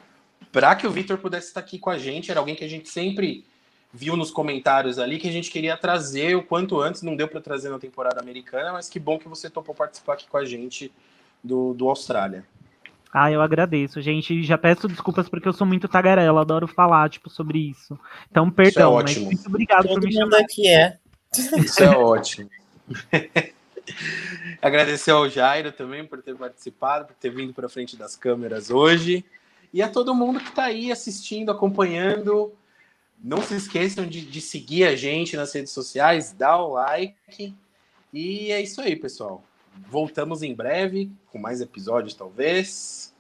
Para 0.52 0.76
que 0.76 0.86
o 0.86 0.92
Vitor 0.92 1.18
pudesse 1.18 1.48
estar 1.48 1.60
aqui 1.60 1.80
com 1.80 1.90
a 1.90 1.98
gente, 1.98 2.32
era 2.32 2.40
alguém 2.40 2.56
que 2.56 2.64
a 2.64 2.70
gente 2.70 2.90
sempre 2.90 3.46
viu 3.94 4.16
nos 4.16 4.32
comentários 4.32 4.98
ali 4.98 5.20
que 5.20 5.28
a 5.28 5.32
gente 5.32 5.52
queria 5.52 5.76
trazer 5.76 6.36
o 6.36 6.44
quanto 6.44 6.80
antes, 6.80 7.02
não 7.02 7.16
deu 7.16 7.28
para 7.28 7.42
trazer 7.42 7.70
na 7.70 7.78
temporada 7.78 8.22
americana, 8.22 8.72
mas 8.72 8.90
que 8.90 9.00
bom 9.00 9.20
que 9.20 9.28
você 9.28 9.50
topou 9.50 9.76
participar 9.76 10.14
aqui 10.14 10.28
com 10.28 10.38
a 10.38 10.46
gente 10.46 10.92
do, 11.44 11.74
do 11.74 11.90
Austrália. 11.90 12.46
Ah, 13.14 13.32
eu 13.32 13.42
agradeço, 13.42 14.02
gente. 14.02 14.44
Já 14.44 14.58
peço 14.58 14.88
desculpas 14.88 15.28
porque 15.28 15.48
eu 15.48 15.54
sou 15.54 15.68
muito 15.68 15.88
tagarela, 15.88 16.42
adoro 16.42 16.68
falar, 16.68 17.10
tipo, 17.10 17.30
sobre 17.30 17.60
isso. 17.60 18.00
Então, 18.30 18.50
perdão, 18.50 18.72
isso 18.72 18.80
é 18.80 18.86
ótimo. 18.88 19.26
muito 19.26 19.48
obrigado 19.48 19.88
Todo 19.88 20.00
por 20.00 20.08
me 20.08 20.14
chamar. 20.14 20.40
aqui 20.40 20.68
é. 20.68 20.98
Isso 21.58 21.84
é 21.84 21.90
ótimo. 21.90 22.50
Agradecer 24.62 25.12
ao 25.12 25.28
Jairo 25.28 25.72
também 25.72 26.06
por 26.06 26.22
ter 26.22 26.36
participado, 26.36 27.06
por 27.06 27.16
ter 27.16 27.30
vindo 27.30 27.54
para 27.54 27.68
frente 27.68 27.98
das 27.98 28.16
câmeras 28.16 28.70
hoje. 28.70 29.26
E 29.74 29.82
a 29.82 29.90
todo 29.90 30.16
mundo 30.16 30.40
que 30.40 30.50
está 30.50 30.66
aí 30.66 30.92
assistindo, 30.92 31.52
acompanhando. 31.52 32.54
Não 33.24 33.42
se 33.42 33.56
esqueçam 33.56 34.08
de, 34.08 34.22
de, 34.22 34.42
seguir 34.42 34.84
a 34.86 34.96
gente 34.96 35.38
nas 35.38 35.54
redes 35.54 35.72
sociais, 35.72 36.34
dá 36.34 36.58
o 36.58 36.74
like. 36.74 37.54
E 38.12 38.52
é 38.52 38.60
isso 38.60 38.82
aí, 38.82 38.96
pessoal. 38.96 39.44
Voltamos 39.90 40.44
em 40.44 40.54
breve 40.54 41.12
com 41.32 41.38
mais 41.38 41.62
episódios, 41.62 42.14
talvez. 42.14 43.14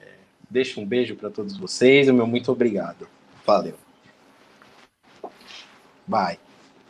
É, 0.00 0.12
deixo 0.50 0.80
um 0.80 0.86
beijo 0.86 1.16
para 1.16 1.30
todos 1.30 1.56
vocês. 1.56 2.08
O 2.08 2.14
meu 2.14 2.26
muito 2.26 2.50
obrigado. 2.50 3.08
Valeu. 3.46 3.76
Bye. 6.06 6.43